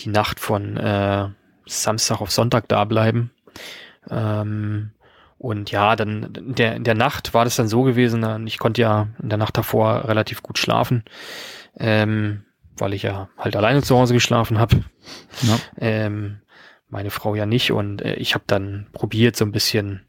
die 0.00 0.08
Nacht 0.08 0.40
von 0.40 0.76
äh, 0.76 1.28
Samstag 1.66 2.20
auf 2.20 2.30
Sonntag 2.30 2.68
da 2.68 2.84
bleiben. 2.84 3.30
Ähm, 4.10 4.92
und 5.40 5.70
ja, 5.70 5.96
dann 5.96 6.34
in 6.34 6.54
der, 6.54 6.76
in 6.76 6.84
der 6.84 6.94
Nacht 6.94 7.32
war 7.32 7.44
das 7.44 7.56
dann 7.56 7.66
so 7.66 7.80
gewesen, 7.80 8.46
ich 8.46 8.58
konnte 8.58 8.82
ja 8.82 9.08
in 9.22 9.30
der 9.30 9.38
Nacht 9.38 9.56
davor 9.56 10.06
relativ 10.06 10.42
gut 10.42 10.58
schlafen, 10.58 11.02
ähm, 11.78 12.44
weil 12.76 12.92
ich 12.92 13.04
ja 13.04 13.30
halt 13.38 13.56
alleine 13.56 13.82
zu 13.82 13.96
Hause 13.96 14.12
geschlafen 14.12 14.58
habe. 14.58 14.84
Ja. 15.40 15.58
Ähm, 15.78 16.42
meine 16.90 17.08
Frau 17.08 17.34
ja 17.34 17.46
nicht. 17.46 17.72
Und 17.72 18.02
äh, 18.02 18.16
ich 18.16 18.34
habe 18.34 18.44
dann 18.46 18.88
probiert, 18.92 19.34
so 19.34 19.46
ein 19.46 19.50
bisschen 19.50 20.02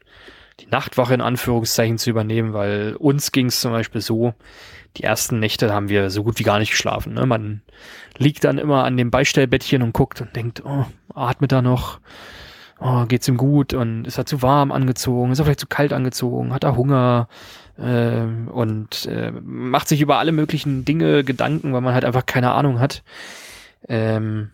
die 0.60 0.66
Nachtwache 0.66 1.14
in 1.14 1.22
Anführungszeichen 1.22 1.96
zu 1.96 2.10
übernehmen, 2.10 2.52
weil 2.52 2.94
uns 2.98 3.32
ging 3.32 3.46
es 3.46 3.58
zum 3.58 3.72
Beispiel 3.72 4.02
so, 4.02 4.34
die 4.98 5.04
ersten 5.04 5.38
Nächte 5.38 5.72
haben 5.72 5.88
wir 5.88 6.10
so 6.10 6.24
gut 6.24 6.38
wie 6.40 6.44
gar 6.44 6.58
nicht 6.58 6.72
geschlafen. 6.72 7.14
Ne? 7.14 7.24
Man 7.24 7.62
liegt 8.18 8.44
dann 8.44 8.58
immer 8.58 8.84
an 8.84 8.98
dem 8.98 9.10
Beistellbettchen 9.10 9.80
und 9.80 9.94
guckt 9.94 10.20
und 10.20 10.36
denkt, 10.36 10.62
oh, 10.62 10.84
atmet 11.14 11.52
da 11.52 11.62
noch 11.62 12.00
oh, 12.82 13.06
geht's 13.06 13.28
ihm 13.28 13.36
gut 13.36 13.74
und 13.74 14.06
ist 14.06 14.18
er 14.18 14.26
zu 14.26 14.42
warm 14.42 14.72
angezogen, 14.72 15.32
ist 15.32 15.38
er 15.38 15.44
vielleicht 15.44 15.60
zu 15.60 15.66
kalt 15.66 15.92
angezogen, 15.92 16.52
hat 16.52 16.64
er 16.64 16.76
Hunger 16.76 17.28
äh, 17.78 18.22
und 18.22 19.06
äh, 19.06 19.32
macht 19.42 19.88
sich 19.88 20.00
über 20.00 20.18
alle 20.18 20.32
möglichen 20.32 20.84
Dinge 20.84 21.24
Gedanken, 21.24 21.72
weil 21.72 21.80
man 21.80 21.94
halt 21.94 22.04
einfach 22.04 22.26
keine 22.26 22.52
Ahnung 22.52 22.80
hat. 22.80 23.02
Ähm, 23.88 24.50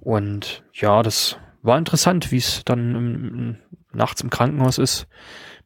und 0.00 0.62
ja, 0.72 1.02
das 1.02 1.38
war 1.62 1.78
interessant, 1.78 2.30
wie 2.32 2.38
es 2.38 2.64
dann 2.64 2.94
im, 2.94 3.56
nachts 3.92 4.20
im 4.20 4.30
Krankenhaus 4.30 4.78
ist. 4.78 5.06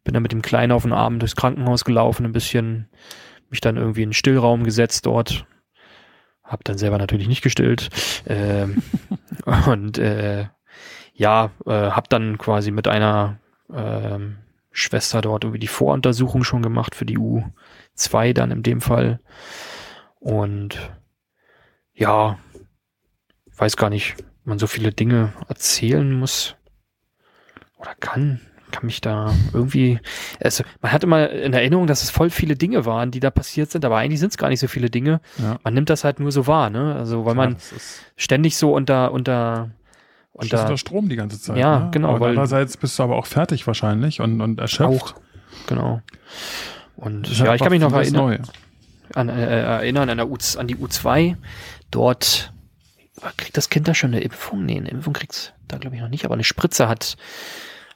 Bin 0.04 0.14
dann 0.14 0.22
mit 0.22 0.32
dem 0.32 0.42
Kleinen 0.42 0.72
auf 0.72 0.82
den 0.82 0.92
Arm 0.92 1.18
durchs 1.18 1.36
Krankenhaus 1.36 1.84
gelaufen, 1.84 2.24
ein 2.24 2.32
bisschen 2.32 2.88
mich 3.50 3.60
dann 3.60 3.76
irgendwie 3.76 4.02
in 4.02 4.10
den 4.10 4.14
Stillraum 4.14 4.64
gesetzt 4.64 5.06
dort. 5.06 5.46
Hab 6.44 6.62
dann 6.64 6.78
selber 6.78 6.98
natürlich 6.98 7.28
nicht 7.28 7.42
gestillt. 7.42 7.88
Ähm, 8.26 8.82
und 9.66 9.98
äh, 9.98 10.46
ja, 11.16 11.50
äh, 11.64 11.70
hab 11.72 12.08
dann 12.10 12.38
quasi 12.38 12.70
mit 12.70 12.86
einer 12.86 13.38
ähm, 13.72 14.36
Schwester 14.70 15.22
dort 15.22 15.44
irgendwie 15.44 15.58
die 15.58 15.66
Voruntersuchung 15.66 16.44
schon 16.44 16.62
gemacht 16.62 16.94
für 16.94 17.06
die 17.06 17.18
U2 17.18 18.34
dann 18.34 18.50
in 18.50 18.62
dem 18.62 18.80
Fall. 18.82 19.20
Und 20.20 20.78
ja, 21.94 22.38
weiß 23.56 23.76
gar 23.76 23.88
nicht, 23.88 24.16
man 24.44 24.58
so 24.58 24.66
viele 24.66 24.92
Dinge 24.92 25.32
erzählen 25.48 26.12
muss 26.12 26.56
oder 27.78 27.94
kann 27.94 28.40
kann 28.72 28.86
mich 28.86 29.00
da 29.00 29.32
irgendwie, 29.52 30.00
also 30.40 30.64
man 30.80 30.92
hat 30.92 31.04
immer 31.04 31.30
in 31.30 31.52
Erinnerung, 31.52 31.86
dass 31.86 32.02
es 32.02 32.10
voll 32.10 32.30
viele 32.30 32.56
Dinge 32.56 32.84
waren, 32.84 33.10
die 33.10 33.20
da 33.20 33.30
passiert 33.30 33.70
sind, 33.70 33.84
aber 33.84 33.96
eigentlich 33.96 34.20
sind 34.20 34.30
es 34.30 34.38
gar 34.38 34.48
nicht 34.48 34.60
so 34.60 34.66
viele 34.66 34.90
Dinge. 34.90 35.20
Ja. 35.38 35.58
Man 35.62 35.74
nimmt 35.74 35.88
das 35.88 36.04
halt 36.04 36.20
nur 36.20 36.32
so 36.32 36.46
wahr, 36.46 36.68
ne? 36.68 36.94
Also 36.94 37.24
weil 37.24 37.34
Klar, 37.34 37.46
man 37.46 37.56
ständig 38.16 38.56
so 38.56 38.74
unter 38.74 39.12
unter 39.12 39.70
unter, 40.36 40.62
unter 40.62 40.78
Strom 40.78 41.08
die 41.08 41.16
ganze 41.16 41.40
Zeit. 41.40 41.56
Ja, 41.56 41.80
ne? 41.80 41.88
genau. 41.92 42.10
Aber 42.10 42.20
weil 42.20 42.30
andererseits 42.30 42.76
bist 42.76 42.98
du 42.98 43.02
aber 43.02 43.16
auch 43.16 43.26
fertig 43.26 43.66
wahrscheinlich 43.66 44.20
und, 44.20 44.40
und 44.40 44.60
erschöpft. 44.60 45.14
Auch, 45.14 45.66
genau. 45.66 46.02
Und 46.96 47.38
ja, 47.38 47.54
ich 47.54 47.60
kann 47.60 47.70
mich 47.70 47.80
noch 47.80 47.92
erinnern, 47.92 48.42
an, 49.14 49.28
äh, 49.28 49.62
erinnern 49.62 50.08
an, 50.10 50.16
der 50.18 50.28
U, 50.28 50.36
an 50.56 50.66
die 50.66 50.76
U2. 50.76 51.36
Dort 51.90 52.52
kriegt 53.36 53.56
das 53.56 53.70
Kind 53.70 53.88
da 53.88 53.94
schon 53.94 54.12
eine 54.12 54.20
Impfung? 54.20 54.64
Nee, 54.64 54.76
eine 54.76 54.88
Impfung 54.88 55.12
kriegt's 55.12 55.52
da 55.68 55.78
glaube 55.78 55.96
ich 55.96 56.02
noch 56.02 56.08
nicht, 56.08 56.24
aber 56.24 56.34
eine 56.34 56.44
Spritze 56.44 56.88
hat 56.88 57.16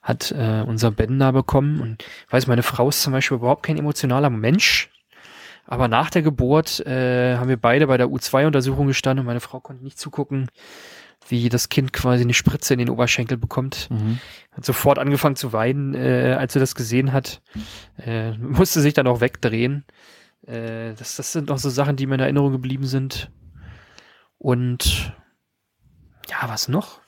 hat 0.03 0.33
äh, 0.33 0.65
unser 0.67 0.91
Ben 0.91 1.19
da 1.19 1.31
bekommen. 1.31 1.81
Und 1.81 2.03
ich 2.27 2.33
weiß, 2.33 2.47
meine 2.47 2.63
Frau 2.63 2.89
ist 2.89 3.03
zum 3.03 3.13
Beispiel 3.13 3.37
überhaupt 3.37 3.63
kein 3.63 3.77
emotionaler 3.77 4.31
Mensch. 4.31 4.91
Aber 5.67 5.89
nach 5.89 6.11
der 6.11 6.23
Geburt 6.23 6.85
äh, 6.87 7.37
haben 7.37 7.49
wir 7.49 7.59
beide 7.59 7.87
bei 7.87 7.97
der 7.97 8.09
U2-Untersuchung 8.09 8.87
gestanden 8.87 9.21
und 9.21 9.27
meine 9.27 9.41
Frau 9.41 9.61
konnte 9.61 9.85
nicht 9.85 9.99
zugucken, 9.99 10.49
wie 11.29 11.49
das 11.49 11.69
Kind 11.69 11.93
quasi 11.93 12.23
eine 12.23 12.35
Spritze 12.35 12.75
in 12.75 12.79
den 12.79 12.91
Oberschenkel 12.91 13.37
bekommt. 13.37 13.89
Mhm. 13.91 14.19
Hat 14.53 14.65
sofort 14.65 14.99
angefangen 14.99 15.37
zu 15.37 15.53
weinen, 15.53 15.95
äh, 15.95 16.37
als 16.39 16.53
sie 16.53 16.59
das 16.59 16.75
gesehen 16.75 17.13
hat. 17.13 17.43
Äh, 17.99 18.33
musste 18.39 18.81
sich 18.81 18.95
dann 18.95 19.07
auch 19.07 19.21
wegdrehen. 19.21 19.85
Äh, 20.47 20.95
das, 20.95 21.17
das 21.17 21.33
sind 21.33 21.49
noch 21.49 21.59
so 21.59 21.71
Sachen, 21.71 21.97
die 21.97 22.07
mir 22.07 22.15
in 22.15 22.21
Erinnerung 22.21 22.53
geblieben 22.53 22.87
sind. 22.87 23.31
Und 24.39 25.13
ja, 26.29 26.49
was 26.49 26.69
noch? 26.69 27.01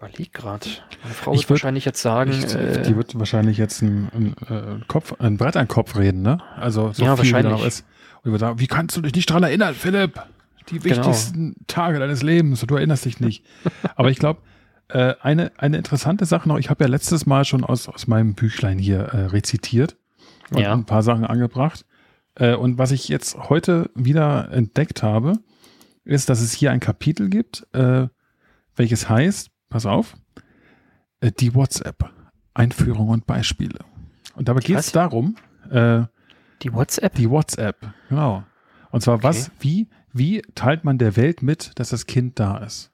überleg 0.00 0.32
gerade. 0.32 0.66
Meine 1.02 1.14
Frau 1.14 1.32
ich 1.32 1.40
wird 1.40 1.50
wahrscheinlich 1.50 1.84
jetzt 1.84 2.00
sagen. 2.00 2.32
Ich, 2.32 2.54
äh, 2.54 2.82
die 2.82 2.96
wird 2.96 3.18
wahrscheinlich 3.18 3.58
jetzt 3.58 3.82
ein, 3.82 4.34
ein, 4.48 4.84
Kopf, 4.88 5.14
ein 5.18 5.36
Brett 5.36 5.56
an 5.56 5.68
Kopf 5.68 5.96
reden, 5.96 6.22
ne? 6.22 6.38
Also 6.56 6.92
so 6.92 7.04
ja, 7.04 7.16
viel 7.16 7.32
wahrscheinlich. 7.32 7.52
noch 7.52 7.66
ist. 7.66 7.84
Und 8.22 8.32
wird 8.32 8.40
sagen, 8.40 8.58
wie 8.58 8.66
kannst 8.66 8.96
du 8.96 9.02
dich 9.02 9.14
nicht 9.14 9.28
daran 9.28 9.42
erinnern, 9.42 9.74
Philipp? 9.74 10.20
Die 10.70 10.78
genau. 10.78 10.96
wichtigsten 10.96 11.54
genau. 11.54 11.64
Tage 11.66 11.98
deines 11.98 12.22
Lebens 12.22 12.62
und 12.62 12.70
du 12.70 12.76
erinnerst 12.76 13.04
dich 13.04 13.20
nicht. 13.20 13.44
Aber 13.96 14.10
ich 14.10 14.18
glaube, 14.18 14.40
äh, 14.88 15.14
eine, 15.20 15.52
eine 15.58 15.76
interessante 15.76 16.24
Sache 16.24 16.48
noch, 16.48 16.58
ich 16.58 16.70
habe 16.70 16.84
ja 16.84 16.88
letztes 16.88 17.26
Mal 17.26 17.44
schon 17.44 17.64
aus, 17.64 17.88
aus 17.88 18.06
meinem 18.06 18.34
Büchlein 18.34 18.78
hier 18.78 19.00
äh, 19.00 19.26
rezitiert 19.26 19.96
und 20.50 20.60
ja. 20.60 20.72
ein 20.72 20.84
paar 20.84 21.02
Sachen 21.02 21.24
angebracht. 21.24 21.84
Äh, 22.34 22.54
und 22.54 22.78
was 22.78 22.90
ich 22.90 23.08
jetzt 23.08 23.36
heute 23.48 23.90
wieder 23.94 24.50
entdeckt 24.52 25.02
habe, 25.02 25.34
ist, 26.04 26.28
dass 26.28 26.40
es 26.40 26.52
hier 26.52 26.72
ein 26.72 26.80
Kapitel 26.80 27.28
gibt, 27.28 27.66
äh, 27.72 28.08
welches 28.76 29.08
heißt 29.08 29.50
pass 29.68 29.86
auf, 29.86 30.16
äh, 31.20 31.30
die 31.30 31.54
WhatsApp, 31.54 32.10
Einführung 32.54 33.08
und 33.08 33.26
Beispiele. 33.26 33.78
Und 34.34 34.48
dabei 34.48 34.60
geht 34.60 34.78
es 34.78 34.92
darum, 34.92 35.36
äh, 35.70 36.02
die 36.62 36.72
WhatsApp? 36.72 37.14
Die 37.14 37.30
WhatsApp, 37.30 37.76
genau. 38.08 38.44
Und 38.90 39.02
zwar 39.02 39.16
okay. 39.16 39.24
was, 39.24 39.50
wie, 39.60 39.88
wie 40.12 40.42
teilt 40.54 40.84
man 40.84 40.98
der 40.98 41.16
Welt 41.16 41.42
mit, 41.42 41.72
dass 41.78 41.90
das 41.90 42.06
Kind 42.06 42.38
da 42.38 42.58
ist? 42.58 42.90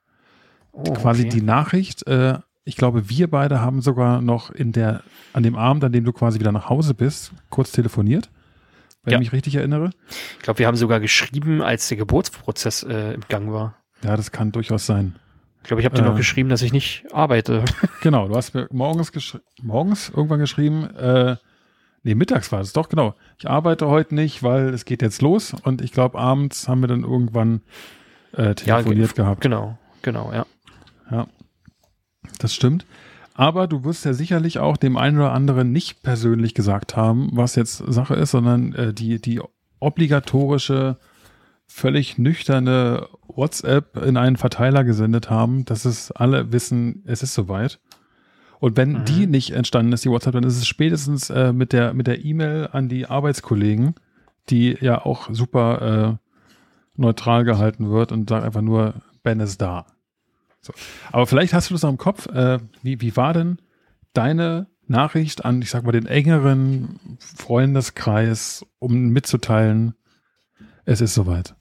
Oh, 0.72 0.82
Quasi 0.92 1.22
okay. 1.22 1.30
die 1.30 1.42
Nachricht, 1.42 2.06
äh, 2.06 2.38
ich 2.64 2.76
glaube, 2.76 3.08
wir 3.08 3.30
beide 3.30 3.60
haben 3.60 3.80
sogar 3.80 4.20
noch 4.20 4.50
in 4.50 4.72
der, 4.72 5.02
an 5.32 5.42
dem 5.42 5.56
Abend, 5.56 5.84
an 5.84 5.92
dem 5.92 6.04
du 6.04 6.12
quasi 6.12 6.38
wieder 6.38 6.52
nach 6.52 6.68
Hause 6.68 6.94
bist, 6.94 7.32
kurz 7.48 7.72
telefoniert, 7.72 8.28
wenn 9.04 9.12
ja. 9.12 9.18
ich 9.18 9.26
mich 9.26 9.32
richtig 9.32 9.54
erinnere. 9.54 9.90
Ich 10.36 10.42
glaube, 10.42 10.58
wir 10.58 10.66
haben 10.66 10.76
sogar 10.76 11.00
geschrieben, 11.00 11.62
als 11.62 11.88
der 11.88 11.96
Geburtsprozess 11.96 12.82
äh, 12.82 13.14
im 13.14 13.22
Gang 13.28 13.52
war. 13.52 13.76
Ja, 14.02 14.16
das 14.16 14.32
kann 14.32 14.52
durchaus 14.52 14.84
sein. 14.84 15.14
Ich 15.62 15.68
glaube, 15.68 15.80
ich 15.80 15.86
habe 15.86 15.96
dir 15.96 16.02
äh, 16.02 16.08
noch 16.08 16.16
geschrieben, 16.16 16.48
dass 16.48 16.62
ich 16.62 16.72
nicht 16.72 17.06
arbeite. 17.12 17.64
Genau, 18.02 18.28
du 18.28 18.36
hast 18.36 18.54
mir 18.54 18.68
morgens, 18.70 19.10
morgens 19.62 20.10
irgendwann 20.10 20.38
geschrieben, 20.38 20.84
äh, 20.94 21.36
nee, 22.06 22.14
mittags 22.14 22.52
war 22.52 22.60
es, 22.60 22.72
doch, 22.72 22.88
genau. 22.88 23.14
Ich 23.38 23.50
arbeite 23.50 23.88
heute 23.88 24.14
nicht, 24.14 24.42
weil 24.42 24.68
es 24.68 24.84
geht 24.84 25.02
jetzt 25.02 25.22
los 25.22 25.54
und 25.64 25.82
ich 25.82 25.92
glaube, 25.92 26.18
abends 26.18 26.68
haben 26.68 26.80
wir 26.80 26.86
dann 26.86 27.02
irgendwann 27.02 27.62
äh, 28.32 28.54
telefoniert 28.54 29.10
ja, 29.10 29.24
gehabt. 29.24 29.40
Genau, 29.40 29.76
genau, 30.02 30.32
ja. 30.32 30.46
Ja, 31.10 31.26
das 32.38 32.54
stimmt. 32.54 32.86
Aber 33.34 33.66
du 33.66 33.84
wirst 33.84 34.04
ja 34.04 34.14
sicherlich 34.14 34.60
auch 34.60 34.76
dem 34.76 34.96
einen 34.96 35.18
oder 35.18 35.32
anderen 35.32 35.72
nicht 35.72 36.02
persönlich 36.02 36.54
gesagt 36.54 36.96
haben, 36.96 37.28
was 37.32 37.56
jetzt 37.56 37.78
Sache 37.78 38.14
ist, 38.14 38.30
sondern 38.30 38.72
äh, 38.72 38.94
die, 38.94 39.20
die 39.20 39.40
obligatorische 39.80 40.96
völlig 41.66 42.16
nüchterne 42.18 43.08
WhatsApp 43.26 43.96
in 43.96 44.16
einen 44.16 44.36
Verteiler 44.36 44.84
gesendet 44.84 45.28
haben, 45.28 45.64
dass 45.64 45.84
es 45.84 46.12
alle 46.12 46.52
wissen, 46.52 47.02
es 47.04 47.22
ist 47.22 47.34
soweit. 47.34 47.80
Und 48.58 48.76
wenn 48.76 48.92
mhm. 48.92 49.04
die 49.04 49.26
nicht 49.26 49.50
entstanden 49.50 49.92
ist, 49.92 50.04
die 50.04 50.10
WhatsApp, 50.10 50.34
dann 50.34 50.44
ist 50.44 50.56
es 50.56 50.66
spätestens 50.66 51.30
äh, 51.30 51.52
mit 51.52 51.72
der 51.72 51.94
mit 51.94 52.06
der 52.06 52.24
E-Mail 52.24 52.68
an 52.72 52.88
die 52.88 53.06
Arbeitskollegen, 53.06 53.94
die 54.48 54.76
ja 54.80 55.04
auch 55.04 55.28
super 55.32 56.18
äh, 56.18 56.26
neutral 56.96 57.44
gehalten 57.44 57.90
wird 57.90 58.12
und 58.12 58.28
sagt 58.28 58.44
einfach 58.44 58.62
nur, 58.62 58.94
Ben 59.22 59.40
ist 59.40 59.60
da. 59.60 59.86
So. 60.60 60.72
Aber 61.12 61.26
vielleicht 61.26 61.52
hast 61.52 61.70
du 61.70 61.74
das 61.74 61.82
noch 61.82 61.90
im 61.90 61.98
Kopf. 61.98 62.26
Äh, 62.26 62.58
wie, 62.82 63.00
wie 63.00 63.16
war 63.16 63.32
denn 63.32 63.58
deine 64.12 64.66
Nachricht 64.88 65.44
an, 65.44 65.62
ich 65.62 65.70
sag 65.70 65.84
mal, 65.84 65.92
den 65.92 66.06
engeren 66.06 67.18
Freundeskreis, 67.18 68.64
um 68.78 69.08
mitzuteilen, 69.08 69.94
es 70.84 71.00
ist 71.00 71.14
soweit? 71.14 71.54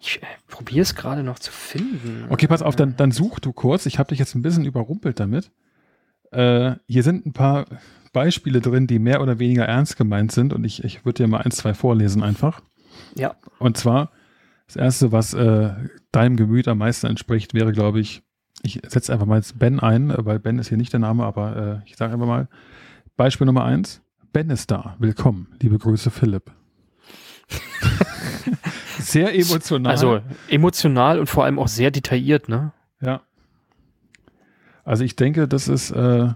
Ich 0.00 0.22
äh, 0.22 0.26
probiere 0.48 0.82
es 0.82 0.94
gerade 0.94 1.22
noch 1.22 1.38
zu 1.38 1.50
finden. 1.50 2.26
Okay, 2.28 2.46
pass 2.46 2.62
auf, 2.62 2.76
dann, 2.76 2.96
dann 2.96 3.10
such 3.10 3.40
du 3.40 3.52
kurz. 3.52 3.86
Ich 3.86 3.98
habe 3.98 4.10
dich 4.10 4.18
jetzt 4.18 4.34
ein 4.34 4.42
bisschen 4.42 4.64
überrumpelt 4.64 5.18
damit. 5.18 5.50
Äh, 6.30 6.76
hier 6.86 7.02
sind 7.02 7.26
ein 7.26 7.32
paar 7.32 7.66
Beispiele 8.12 8.60
drin, 8.60 8.86
die 8.86 8.98
mehr 8.98 9.20
oder 9.20 9.38
weniger 9.38 9.64
ernst 9.64 9.96
gemeint 9.96 10.32
sind 10.32 10.52
und 10.52 10.64
ich, 10.64 10.84
ich 10.84 11.04
würde 11.04 11.22
dir 11.22 11.28
mal 11.28 11.42
eins, 11.42 11.56
zwei 11.56 11.74
vorlesen 11.74 12.22
einfach. 12.22 12.60
Ja. 13.16 13.34
Und 13.58 13.76
zwar, 13.76 14.10
das 14.66 14.76
erste, 14.76 15.12
was 15.12 15.34
äh, 15.34 15.70
deinem 16.12 16.36
Gemüt 16.36 16.68
am 16.68 16.78
meisten 16.78 17.06
entspricht, 17.06 17.54
wäre, 17.54 17.72
glaube 17.72 18.00
ich, 18.00 18.22
ich 18.62 18.80
setze 18.86 19.12
einfach 19.12 19.26
mal 19.26 19.36
jetzt 19.36 19.58
Ben 19.58 19.80
ein, 19.80 20.12
weil 20.16 20.38
Ben 20.38 20.58
ist 20.58 20.68
hier 20.68 20.78
nicht 20.78 20.92
der 20.92 21.00
Name, 21.00 21.24
aber 21.24 21.82
äh, 21.84 21.88
ich 21.88 21.96
sage 21.96 22.14
einfach 22.14 22.26
mal, 22.26 22.48
Beispiel 23.16 23.46
Nummer 23.46 23.64
eins, 23.64 24.00
Ben 24.32 24.48
ist 24.50 24.70
da, 24.70 24.96
willkommen, 24.98 25.48
liebe 25.60 25.78
Grüße 25.78 26.10
Philipp. 26.10 26.50
sehr 28.98 29.34
emotional. 29.34 29.92
Also 29.92 30.20
emotional 30.48 31.20
und 31.20 31.28
vor 31.28 31.44
allem 31.44 31.58
auch 31.58 31.68
sehr 31.68 31.90
detailliert, 31.90 32.48
ne? 32.48 32.72
Also 34.84 35.04
ich 35.04 35.16
denke, 35.16 35.48
das 35.48 35.68
ist, 35.68 35.90
äh, 35.90 36.28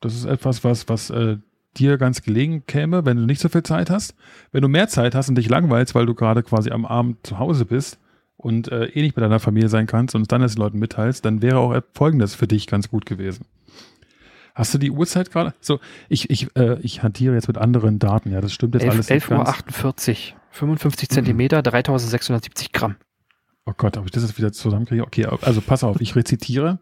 das 0.00 0.14
ist 0.14 0.24
etwas, 0.24 0.64
was, 0.64 0.88
was 0.88 1.10
äh, 1.10 1.38
dir 1.76 1.98
ganz 1.98 2.22
gelegen 2.22 2.64
käme, 2.66 3.04
wenn 3.04 3.16
du 3.16 3.26
nicht 3.26 3.40
so 3.40 3.48
viel 3.48 3.62
Zeit 3.62 3.90
hast. 3.90 4.14
Wenn 4.52 4.62
du 4.62 4.68
mehr 4.68 4.88
Zeit 4.88 5.14
hast 5.14 5.28
und 5.28 5.36
dich 5.36 5.48
langweilst, 5.48 5.94
weil 5.94 6.06
du 6.06 6.14
gerade 6.14 6.42
quasi 6.42 6.70
am 6.70 6.84
Abend 6.84 7.24
zu 7.26 7.38
Hause 7.38 7.64
bist 7.64 7.98
und 8.36 8.70
äh, 8.72 8.86
eh 8.86 9.02
nicht 9.02 9.16
mit 9.16 9.22
deiner 9.22 9.38
Familie 9.38 9.68
sein 9.68 9.86
kannst 9.86 10.14
und 10.14 10.22
es 10.22 10.28
dann 10.28 10.40
den 10.40 10.50
Leuten 10.56 10.78
mitteilst, 10.78 11.24
dann 11.24 11.42
wäre 11.42 11.58
auch 11.58 11.78
Folgendes 11.94 12.34
für 12.34 12.48
dich 12.48 12.66
ganz 12.66 12.88
gut 12.88 13.06
gewesen. 13.06 13.44
Hast 14.54 14.74
du 14.74 14.78
die 14.78 14.90
Uhrzeit 14.90 15.30
gerade? 15.30 15.54
So, 15.60 15.78
ich, 16.08 16.28
ich, 16.28 16.54
äh, 16.56 16.78
ich 16.80 17.02
hantiere 17.02 17.34
jetzt 17.34 17.46
mit 17.46 17.56
anderen 17.56 17.98
Daten, 17.98 18.32
ja, 18.32 18.40
das 18.40 18.52
stimmt 18.52 18.74
jetzt 18.74 18.82
11, 18.82 18.94
alles. 18.94 19.10
11 19.10 19.30
Uhr 19.30 19.48
48. 19.48 20.36
55 20.50 21.08
Zentimeter, 21.08 21.62
3670 21.62 22.72
Gramm. 22.72 22.96
Oh 23.66 23.72
Gott, 23.76 23.96
ob 23.96 24.06
ich 24.06 24.10
das 24.10 24.24
jetzt 24.24 24.36
wieder 24.36 24.52
zusammenkriege? 24.52 25.04
Okay, 25.04 25.26
also 25.42 25.60
pass 25.60 25.84
auf, 25.84 26.00
ich 26.00 26.16
rezitiere. 26.16 26.80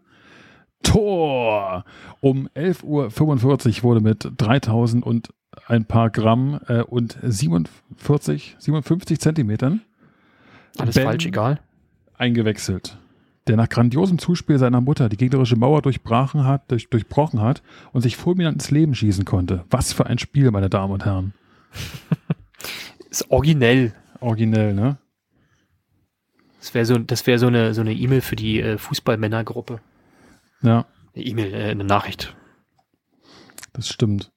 Tor! 0.83 1.83
Um 2.21 2.47
11.45 2.55 3.77
Uhr 3.77 3.83
wurde 3.83 4.01
mit 4.01 4.31
3000 4.37 5.05
und 5.05 5.29
ein 5.67 5.85
paar 5.85 6.09
Gramm 6.09 6.59
äh, 6.67 6.81
und 6.81 7.17
47, 7.21 8.55
57 8.59 9.19
Zentimetern 9.19 9.81
alles 10.77 10.95
ben 10.95 11.03
falsch, 11.05 11.25
egal. 11.25 11.59
Eingewechselt. 12.17 12.97
der 13.47 13.57
nach 13.57 13.69
grandiosem 13.69 14.19
Zuspiel 14.19 14.59
seiner 14.59 14.81
Mutter 14.81 15.09
die 15.09 15.17
gegnerische 15.17 15.55
Mauer 15.55 15.81
durchbrachen 15.81 16.45
hat, 16.45 16.69
durch, 16.69 16.89
durchbrochen 16.89 17.41
hat 17.41 17.63
und 17.91 18.01
sich 18.01 18.15
fulminant 18.15 18.55
ins 18.55 18.71
Leben 18.71 18.93
schießen 18.93 19.25
konnte. 19.25 19.65
Was 19.69 19.93
für 19.93 20.05
ein 20.05 20.19
Spiel, 20.19 20.51
meine 20.51 20.69
Damen 20.69 20.93
und 20.93 21.05
Herren. 21.05 21.33
Ist 23.09 23.29
originell. 23.31 23.93
Originell, 24.19 24.73
ne? 24.73 24.97
Das 26.59 26.73
wäre 26.73 26.85
so, 26.85 26.97
das 26.97 27.25
wäre 27.25 27.39
so 27.39 27.47
eine 27.47 27.73
so 27.73 27.81
eine 27.81 27.93
E-Mail 27.93 28.21
für 28.21 28.35
die 28.35 28.59
äh, 28.59 28.77
Fußballmännergruppe. 28.77 29.79
Ja. 30.61 30.85
Eine 31.15 31.23
E-Mail, 31.23 31.53
äh, 31.53 31.69
eine 31.69 31.83
Nachricht. 31.83 32.35
Das 33.73 33.87
stimmt. 33.87 34.31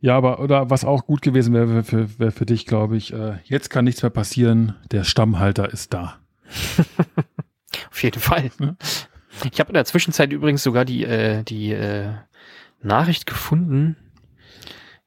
Ja, 0.00 0.16
aber 0.16 0.40
oder 0.40 0.70
was 0.70 0.84
auch 0.84 1.06
gut 1.06 1.22
gewesen 1.22 1.52
wäre 1.54 1.70
wär 1.70 1.84
für, 1.84 2.18
wär 2.18 2.30
für 2.30 2.46
dich, 2.46 2.66
glaube 2.66 2.96
ich, 2.96 3.12
äh, 3.12 3.38
jetzt 3.44 3.68
kann 3.68 3.84
nichts 3.84 4.02
mehr 4.02 4.10
passieren, 4.10 4.76
der 4.92 5.02
Stammhalter 5.02 5.72
ist 5.72 5.92
da. 5.92 6.20
Auf 7.90 8.02
jeden 8.02 8.20
Fall. 8.20 8.50
Ja. 8.60 8.76
Ich 9.50 9.60
habe 9.60 9.70
in 9.70 9.74
der 9.74 9.84
Zwischenzeit 9.84 10.32
übrigens 10.32 10.62
sogar 10.62 10.84
die, 10.84 11.04
äh, 11.04 11.42
die 11.42 11.72
äh, 11.72 12.12
Nachricht 12.80 13.26
gefunden. 13.26 13.96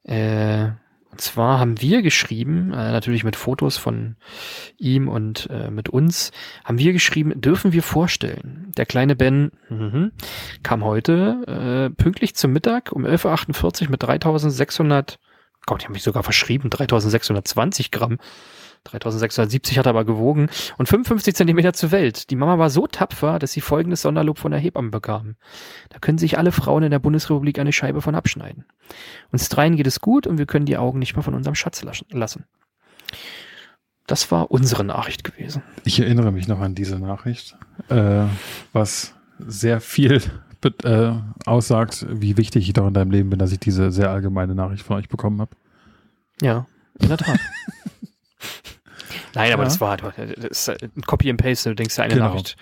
Äh, 0.04 0.72
und 1.12 1.20
zwar 1.20 1.60
haben 1.60 1.82
wir 1.82 2.02
geschrieben, 2.02 2.72
äh, 2.72 2.92
natürlich 2.92 3.24
mit 3.24 3.36
Fotos 3.36 3.78
von 3.78 4.16
ihm 4.78 5.10
und 5.10 5.50
äh, 5.50 5.70
mit 5.70 5.90
uns, 5.90 6.32
haben 6.64 6.78
wir 6.78 6.94
geschrieben, 6.94 7.40
dürfen 7.42 7.74
wir 7.74 7.84
vorstellen. 7.84 8.72
Der 8.78 8.86
kleine 8.86 9.16
Ben 9.16 9.52
mhm, 9.70 10.12
kam 10.64 10.86
heute 10.86 11.90
äh, 11.92 12.02
pünktlich 12.02 12.36
zum 12.36 12.54
Mittag 12.54 12.92
um 12.94 13.06
11.48 13.06 13.84
Uhr 13.84 13.90
mit 13.90 14.04
3600, 14.04 15.20
Gott, 15.66 15.82
die 15.82 15.86
haben 15.86 15.94
mich 15.94 16.04
sogar 16.04 16.24
verschrieben, 16.24 16.70
3620 16.70 17.92
Gramm 17.92 18.18
3670 18.84 19.78
hat 19.78 19.86
er 19.86 19.92
aber 19.92 20.06
gewogen 20.06 20.50
und 20.78 20.90
55 20.90 21.36
Zentimeter 21.36 21.74
zur 21.74 21.92
Welt. 21.92 22.30
Die 22.30 22.36
Mama 22.36 22.58
war 22.58 22.70
so 22.70 22.88
tapfer, 22.88 23.38
dass 23.38 23.52
sie 23.52 23.62
folgendes 23.62 24.02
Sonderlob 24.02 24.40
von 24.40 24.52
der 24.52 24.60
Hebamme 24.60 24.90
bekam. 24.90 25.36
Da 25.90 26.00
können 26.00 26.18
sich 26.18 26.38
alle 26.38 26.52
Frauen 26.52 26.84
in 26.84 26.92
der 26.92 27.00
Bundesrepublik 27.00 27.60
eine 27.60 27.74
Scheibe 27.74 28.02
von 28.02 28.16
abschneiden. 28.16 28.66
Uns 29.32 29.50
dreien 29.50 29.76
geht 29.76 29.88
es 29.88 30.02
gut 30.02 30.26
und 30.26 30.38
wir 30.38 30.48
können 30.48 30.66
die 30.66 30.78
Augen 30.78 31.00
nicht 31.00 31.16
mehr 31.16 31.24
von 31.24 31.36
unserem 31.36 31.56
Schatz 31.56 31.84
lassen. 31.84 32.46
Das 34.08 34.32
war 34.32 34.52
unsere 34.52 34.84
Nachricht 34.84 35.24
gewesen. 35.24 35.62
Ich 35.86 36.00
erinnere 36.00 36.32
mich 36.32 36.48
noch 36.48 36.60
an 36.60 36.76
diese 36.76 37.00
Nachricht, 37.00 37.56
äh, 37.90 38.26
was 38.74 39.14
sehr 39.40 39.80
viel 39.80 40.22
äh, 40.84 41.14
aussagt, 41.46 42.06
wie 42.10 42.38
wichtig 42.38 42.68
ich 42.68 42.74
doch 42.74 42.88
in 42.88 42.94
deinem 42.94 43.12
Leben 43.12 43.30
bin, 43.30 43.40
dass 43.40 43.52
ich 43.52 43.60
diese 43.60 43.92
sehr 43.92 44.10
allgemeine 44.10 44.56
Nachricht 44.56 44.84
von 44.84 44.98
euch 44.98 45.08
bekommen 45.08 45.40
habe. 45.40 45.52
Ja, 46.42 46.66
in 47.00 47.10
der 47.10 47.18
Tat. 47.18 47.40
Nein, 49.36 49.52
aber 49.54 49.64
Ja. 49.64 49.70
das 49.70 49.82
war 49.82 49.98
das 49.98 50.68
ist 50.68 50.70
ein 50.70 51.02
Copy 51.06 51.30
and 51.30 51.42
Paste. 51.42 51.70
Du 51.70 51.76
denkst 51.76 51.96
dir 51.96 52.04
eine 52.04 52.14
Genau. 52.14 52.28
Nachricht 52.30 52.56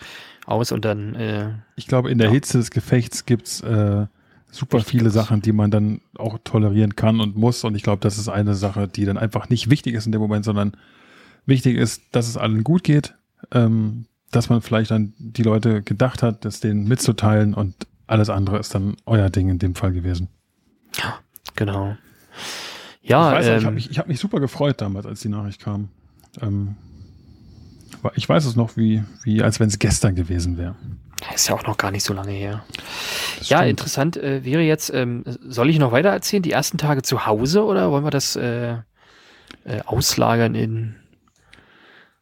aus 0.45 0.71
und 0.71 0.85
dann 0.85 1.15
äh, 1.15 1.51
Ich 1.75 1.87
glaube, 1.87 2.09
in 2.11 2.17
der 2.17 2.27
Ja. 2.27 2.33
Hitze 2.33 2.57
des 2.57 2.71
Gefechts 2.71 3.25
gibt's 3.25 3.61
äh, 3.61 4.07
super 4.51 4.77
Wichtigeres. 4.77 4.89
viele 4.89 5.09
Sachen, 5.11 5.41
die 5.41 5.51
man 5.51 5.69
dann 5.71 6.01
auch 6.17 6.39
tolerieren 6.43 6.95
kann 6.95 7.19
und 7.21 7.35
muss. 7.35 7.63
Und 7.63 7.75
ich 7.75 7.83
glaube, 7.83 7.99
das 8.01 8.17
ist 8.17 8.29
eine 8.29 8.55
Sache, 8.55 8.87
die 8.87 9.05
dann 9.05 9.17
einfach 9.17 9.49
nicht 9.49 9.69
wichtig 9.69 9.93
ist 9.95 10.05
in 10.07 10.11
dem 10.11 10.21
Moment, 10.21 10.45
sondern 10.45 10.75
wichtig 11.45 11.77
ist, 11.77 12.01
dass 12.11 12.27
es 12.27 12.35
allen 12.37 12.63
gut 12.63 12.83
geht, 12.83 13.15
ähm, 13.51 14.05
dass 14.31 14.49
man 14.49 14.61
vielleicht 14.61 14.91
an 14.91 15.13
die 15.17 15.43
Leute 15.43 15.81
gedacht 15.83 16.21
hat, 16.23 16.45
das 16.45 16.59
denen 16.59 16.87
mitzuteilen 16.87 17.53
und 17.53 17.75
alles 18.07 18.29
andere 18.29 18.57
ist 18.59 18.73
dann 18.73 18.95
euer 19.05 19.29
Ding 19.29 19.49
in 19.49 19.59
dem 19.59 19.75
Fall 19.75 19.91
gewesen. 19.91 20.29
genau. 21.55 21.95
Ja, 23.01 23.31
ich 23.31 23.37
weiß, 23.39 23.47
auch, 23.47 23.51
ich 23.51 23.57
ähm, 23.59 23.65
habe 23.65 23.75
mich, 23.75 23.89
ich 23.91 23.99
hab 23.99 24.07
mich 24.07 24.19
super 24.19 24.39
gefreut 24.39 24.81
damals, 24.81 25.05
als 25.05 25.21
die 25.21 25.29
Nachricht 25.29 25.61
kam. 25.61 25.89
Ähm, 26.41 26.75
ich 28.15 28.27
weiß 28.27 28.45
es 28.45 28.55
noch, 28.55 28.77
wie, 28.77 29.03
wie 29.23 29.41
als 29.41 29.59
wenn 29.59 29.67
es 29.67 29.79
gestern 29.79 30.15
gewesen 30.15 30.57
wäre. 30.57 30.75
ist 31.33 31.47
ja 31.49 31.55
auch 31.55 31.63
noch 31.65 31.77
gar 31.77 31.91
nicht 31.91 32.03
so 32.03 32.13
lange 32.13 32.31
her. 32.31 32.63
Das 33.39 33.49
Ja, 33.49 33.57
stimmt. 33.59 33.69
interessant 33.71 34.17
äh, 34.17 34.43
wäre 34.45 34.61
jetzt, 34.61 34.93
ähm, 34.93 35.23
soll 35.41 35.69
ich 35.69 35.79
noch 35.79 35.91
weiter 35.91 36.09
erzählen, 36.09 36.43
die 36.43 36.51
ersten 36.51 36.77
Tage 36.77 37.01
zu 37.01 37.25
Hause 37.25 37.63
oder 37.63 37.91
wollen 37.91 38.03
wir 38.03 38.11
das 38.11 38.35
äh, 38.35 38.73
äh, 39.65 39.81
auslagern 39.85 40.55
in, 40.55 40.95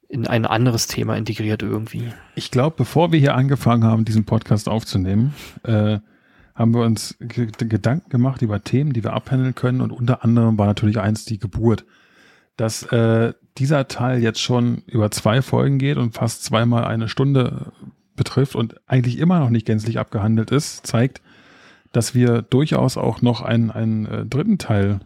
in 0.09 0.25
ein 0.25 0.45
anderes 0.45 0.87
Thema 0.87 1.17
integriert 1.17 1.61
irgendwie? 1.63 2.13
Ich 2.35 2.49
glaube, 2.49 2.75
bevor 2.77 3.11
wir 3.11 3.19
hier 3.19 3.35
angefangen 3.35 3.83
haben, 3.83 4.05
diesen 4.05 4.25
Podcast 4.25 4.69
aufzunehmen, 4.69 5.33
äh, 5.63 5.99
haben 6.57 6.73
wir 6.73 6.81
uns 6.81 7.15
ge 7.19 7.47
Gedanken 7.57 8.09
gemacht 8.09 8.41
über 8.41 8.63
Themen, 8.63 8.91
die 8.91 9.03
wir 9.03 9.13
abhandeln 9.13 9.53
können. 9.53 9.79
Und 9.79 9.91
unter 9.91 10.23
anderem 10.23 10.57
war 10.57 10.65
natürlich 10.65 10.99
eins 10.99 11.23
die 11.23 11.37
Geburt. 11.37 11.85
Dass 12.57 12.81
äh, 12.83 13.33
dieser 13.59 13.87
Teil 13.87 14.21
jetzt 14.21 14.41
schon 14.41 14.81
über 14.87 15.11
zwei 15.11 15.43
Folgen 15.43 15.77
geht 15.77 15.97
und 15.97 16.15
fast 16.15 16.43
zweimal 16.43 16.85
eine 16.85 17.07
Stunde 17.07 17.71
betrifft 18.15 18.55
und 18.55 18.75
eigentlich 18.87 19.19
immer 19.19 19.39
noch 19.39 19.51
nicht 19.51 19.67
gänzlich 19.67 19.99
abgehandelt 19.99 20.49
ist, 20.49 20.87
zeigt, 20.87 21.21
dass 21.91 22.15
wir 22.15 22.41
durchaus 22.41 22.97
auch 22.97 23.21
noch 23.21 23.41
einen, 23.41 23.69
einen 23.69 24.05
äh, 24.07 24.25
dritten 24.25 24.57
Teil 24.57 24.99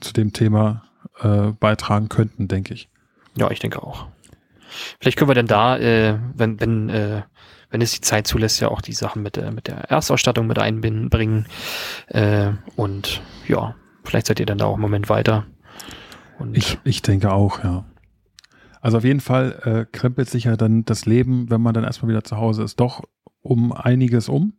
zu 0.00 0.12
dem 0.12 0.32
Thema 0.32 0.82
äh, 1.20 1.52
beitragen 1.52 2.08
könnten, 2.08 2.48
denke 2.48 2.74
ich. 2.74 2.88
Ja, 3.36 3.50
ich 3.52 3.60
denke 3.60 3.80
auch. 3.82 4.08
Vielleicht 4.98 5.16
können 5.16 5.30
wir 5.30 5.34
dann 5.36 5.46
da, 5.46 5.78
äh, 5.78 6.18
wenn, 6.34 6.60
wenn, 6.60 6.88
äh, 6.88 7.22
wenn 7.76 7.82
es 7.82 7.92
die 7.92 8.00
Zeit 8.00 8.26
zulässt, 8.26 8.58
ja 8.60 8.68
auch 8.68 8.80
die 8.80 8.94
Sachen 8.94 9.22
mit 9.22 9.36
der, 9.36 9.52
mit 9.52 9.66
der 9.66 9.90
Erstausstattung 9.90 10.46
mit 10.46 10.58
einbringen. 10.58 11.46
Äh, 12.06 12.52
und 12.74 13.20
ja, 13.46 13.74
vielleicht 14.02 14.28
seid 14.28 14.40
ihr 14.40 14.46
dann 14.46 14.56
da 14.56 14.64
auch 14.64 14.72
einen 14.74 14.80
Moment 14.80 15.10
weiter. 15.10 15.44
Und 16.38 16.56
Ich, 16.56 16.78
ich 16.84 17.02
denke 17.02 17.30
auch, 17.32 17.62
ja. 17.62 17.84
Also 18.80 18.96
auf 18.96 19.04
jeden 19.04 19.20
Fall 19.20 19.60
äh, 19.64 19.84
krempelt 19.94 20.30
sich 20.30 20.44
ja 20.44 20.56
dann 20.56 20.86
das 20.86 21.04
Leben, 21.04 21.50
wenn 21.50 21.60
man 21.60 21.74
dann 21.74 21.84
erstmal 21.84 22.08
wieder 22.08 22.24
zu 22.24 22.38
Hause 22.38 22.62
ist, 22.62 22.80
doch 22.80 23.02
um 23.42 23.72
einiges 23.72 24.30
um. 24.30 24.54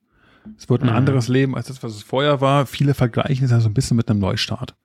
Es 0.60 0.70
wird 0.70 0.84
ein 0.84 0.90
Mhm. 0.90 0.96
anderes 0.96 1.28
Leben 1.28 1.56
als 1.56 1.68
das, 1.70 1.82
was 1.82 1.96
es 1.96 2.04
vorher 2.04 2.40
war. 2.40 2.68
Viele 2.68 2.94
vergleichen 2.94 3.46
es 3.46 3.52
ja 3.52 3.60
so 3.62 3.68
ein 3.68 3.74
bisschen 3.74 3.98
mit 3.98 4.12
einem 4.12 4.20
Neustart, 4.20 4.76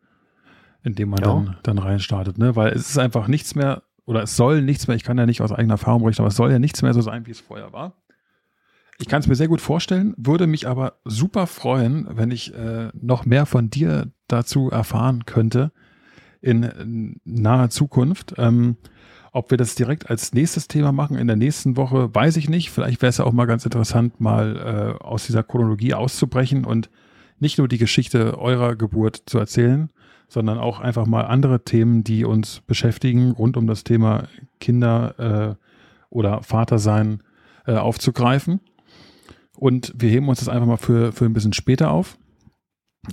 in 0.85 0.95
dem 0.95 1.11
man 1.11 1.21
Ja. 1.21 1.27
dann, 1.27 1.57
dann 1.65 1.79
reinstartet, 1.79 2.39
ne? 2.39 2.57
Weil 2.57 2.73
es 2.73 2.89
ist 2.89 2.99
einfach 2.99 3.29
nichts 3.29 3.55
mehr, 3.55 3.83
oder 4.07 4.23
es 4.23 4.37
soll 4.37 4.63
nichts 4.63 4.87
mehr, 4.89 4.97
ich 4.97 5.05
kann 5.05 5.19
ja 5.19 5.27
nicht 5.27 5.43
aus 5.43 5.53
eigener 5.53 5.75
Erfahrung 5.75 6.03
berichten, 6.03 6.23
aber 6.23 6.29
es 6.31 6.37
soll 6.37 6.51
ja 6.51 6.59
nichts 6.59 6.81
mehr 6.83 6.95
so 6.95 7.03
sein, 7.03 7.27
wie 7.27 7.31
es 7.31 7.41
vorher 7.41 7.73
war. 7.73 8.02
Ich 8.99 9.09
kann 9.09 9.21
es 9.21 9.27
mir 9.27 9.35
sehr 9.35 9.49
gut 9.49 9.61
vorstellen, 9.61 10.15
würde 10.17 10.47
mich 10.47 10.69
aber 10.69 10.95
super 11.05 11.47
freuen, 11.47 12.07
wenn 12.11 12.31
ich 12.31 12.55
äh, 12.55 12.89
noch 12.95 13.25
mehr 13.25 13.47
von 13.47 13.71
dir 13.71 14.13
dazu 14.29 14.71
erfahren 14.71 15.25
könnte 15.27 15.73
in, 16.41 16.63
in 16.63 17.21
naher 17.25 17.71
Zukunft. 17.71 18.35
Ähm, 18.39 18.77
ob 19.33 19.51
wir 19.51 19.57
das 19.57 19.75
direkt 19.75 20.11
als 20.11 20.35
nächstes 20.35 20.69
Thema 20.69 20.93
machen 20.93 21.17
in 21.17 21.27
der 21.27 21.37
nächsten 21.37 21.77
Woche, 21.77 22.15
weiß 22.15 22.37
ich 22.37 22.51
nicht. 22.51 22.71
Vielleicht 22.71 23.01
wäre 23.01 23.09
es 23.09 23.17
ja 23.17 23.25
auch 23.25 23.33
mal 23.33 23.47
ganz 23.47 23.65
interessant, 23.65 24.21
mal 24.21 24.97
äh, 25.01 25.03
aus 25.03 25.27
dieser 25.27 25.43
Chronologie 25.43 25.95
auszubrechen 25.95 26.67
und 26.67 26.91
nicht 27.39 27.59
nur 27.59 27.67
die 27.67 27.79
Geschichte 27.79 28.39
eurer 28.39 28.77
Geburt 28.77 29.23
zu 29.27 29.39
erzählen, 29.39 29.91
sondern 30.29 30.59
auch 30.59 30.81
einfach 30.81 31.07
mal 31.07 31.23
andere 31.23 31.65
Themen, 31.65 32.05
die 32.05 32.25
uns 32.25 32.61
beschäftigen, 32.67 33.33
rund 33.33 33.57
um 33.57 33.67
das 33.67 33.85
Thema 33.85 34.29
Kinder 34.61 35.59
äh, 35.59 35.65
oder 36.11 36.43
Vatersein 36.43 37.23
äh, 37.67 37.75
aufzugreifen. 37.75 38.61
Und 39.63 39.93
wir 39.95 40.11
heben 40.11 40.29
uns 40.29 40.41
das 40.41 40.49
einfach 40.49 40.67
mal 40.67 40.77
für, 40.77 41.13
für 41.13 41.25
ein 41.25 41.35
bisschen 41.35 41.53
später 41.53 41.93
auf. 41.93 42.19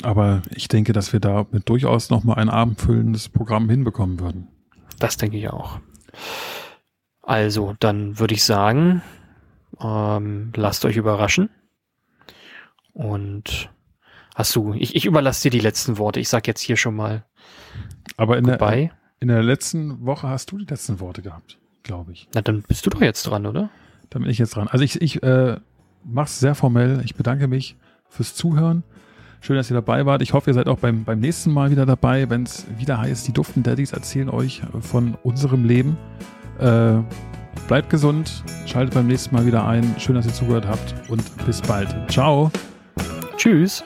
Aber 0.02 0.42
ich 0.50 0.68
denke, 0.68 0.94
dass 0.94 1.14
wir 1.14 1.20
da 1.20 1.46
mit 1.52 1.70
durchaus 1.70 2.10
nochmal 2.10 2.40
ein 2.40 2.50
abendfüllendes 2.50 3.30
Programm 3.30 3.70
hinbekommen 3.70 4.20
würden. 4.20 4.48
Das 4.98 5.18
denke 5.18 5.38
ich 5.38 5.48
auch. 5.52 5.80
Also, 7.22 7.76
dann 7.80 8.18
würde 8.18 8.34
ich 8.34 8.44
sagen, 8.44 9.04
ähm, 9.80 10.52
lasst 10.56 10.86
euch 10.86 10.98
überraschen. 10.98 11.52
Und 12.94 13.70
hast 14.34 14.56
du, 14.56 14.74
ich, 14.74 14.96
ich 14.96 15.06
überlasse 15.06 15.44
dir 15.44 15.52
die 15.52 15.64
letzten 15.64 16.00
Worte. 16.00 16.20
Ich 16.20 16.30
sag 16.30 16.48
jetzt 16.48 16.62
hier 16.62 16.78
schon 16.78 16.96
mal 16.96 17.26
Aber 18.18 18.40
in 18.40 18.46
der, 18.46 18.58
bei. 18.58 18.92
in 19.20 19.28
der 19.28 19.44
letzten 19.44 20.04
Woche 20.04 20.28
hast 20.28 20.52
du 20.52 20.58
die 20.58 20.66
letzten 20.66 21.00
Worte 21.00 21.22
gehabt, 21.22 21.60
glaube 21.84 22.12
ich. 22.14 22.28
Na, 22.34 22.42
dann 22.42 22.64
bist 22.64 22.88
du 22.88 22.90
doch 22.90 23.02
jetzt 23.02 23.22
dran, 23.28 23.46
oder? 23.46 23.70
Da 24.10 24.18
bin 24.18 24.32
ich 24.32 24.40
jetzt 24.40 24.56
dran. 24.56 24.68
Also 24.68 24.84
ich, 24.84 25.00
ich 25.00 25.22
äh, 25.22 25.58
mach's 26.04 26.40
sehr 26.40 26.56
formell. 26.56 27.02
Ich 27.06 27.16
bedanke 27.16 27.48
mich 27.48 27.76
fürs 28.10 28.36
Zuhören. 28.36 28.84
Schön, 29.42 29.56
dass 29.56 29.72
ihr 29.72 29.76
dabei 29.76 30.06
wart. 30.06 30.22
Ich 30.22 30.34
hoffe, 30.34 30.50
ihr 30.50 30.54
seid 30.54 30.68
auch 30.68 30.80
beim, 30.80 31.06
beim 31.06 31.20
nächsten 31.20 31.52
Mal 31.54 31.72
wieder 31.72 31.86
dabei, 31.86 32.30
wenn 32.30 32.44
es 32.44 32.66
wieder 32.78 33.00
heißt, 33.00 33.28
die 33.28 33.32
Duften 33.32 33.64
Daddies 33.64 33.94
erzählen 33.94 34.30
euch 34.30 34.62
von 34.82 35.18
unserem 35.24 35.64
Leben. 35.64 35.98
Äh, 36.60 36.98
bleibt 37.68 37.90
gesund, 37.90 38.44
schaltet 38.66 38.94
beim 38.96 39.08
nächsten 39.08 39.34
Mal 39.34 39.46
wieder 39.46 39.66
ein. 39.66 39.96
Schön, 39.98 40.16
dass 40.16 40.26
ihr 40.26 40.34
zugehört 40.34 40.68
habt 40.68 40.94
und 41.10 41.24
bis 41.46 41.62
bald. 41.62 41.96
Ciao. 42.12 42.52
Tschüss. 43.38 43.84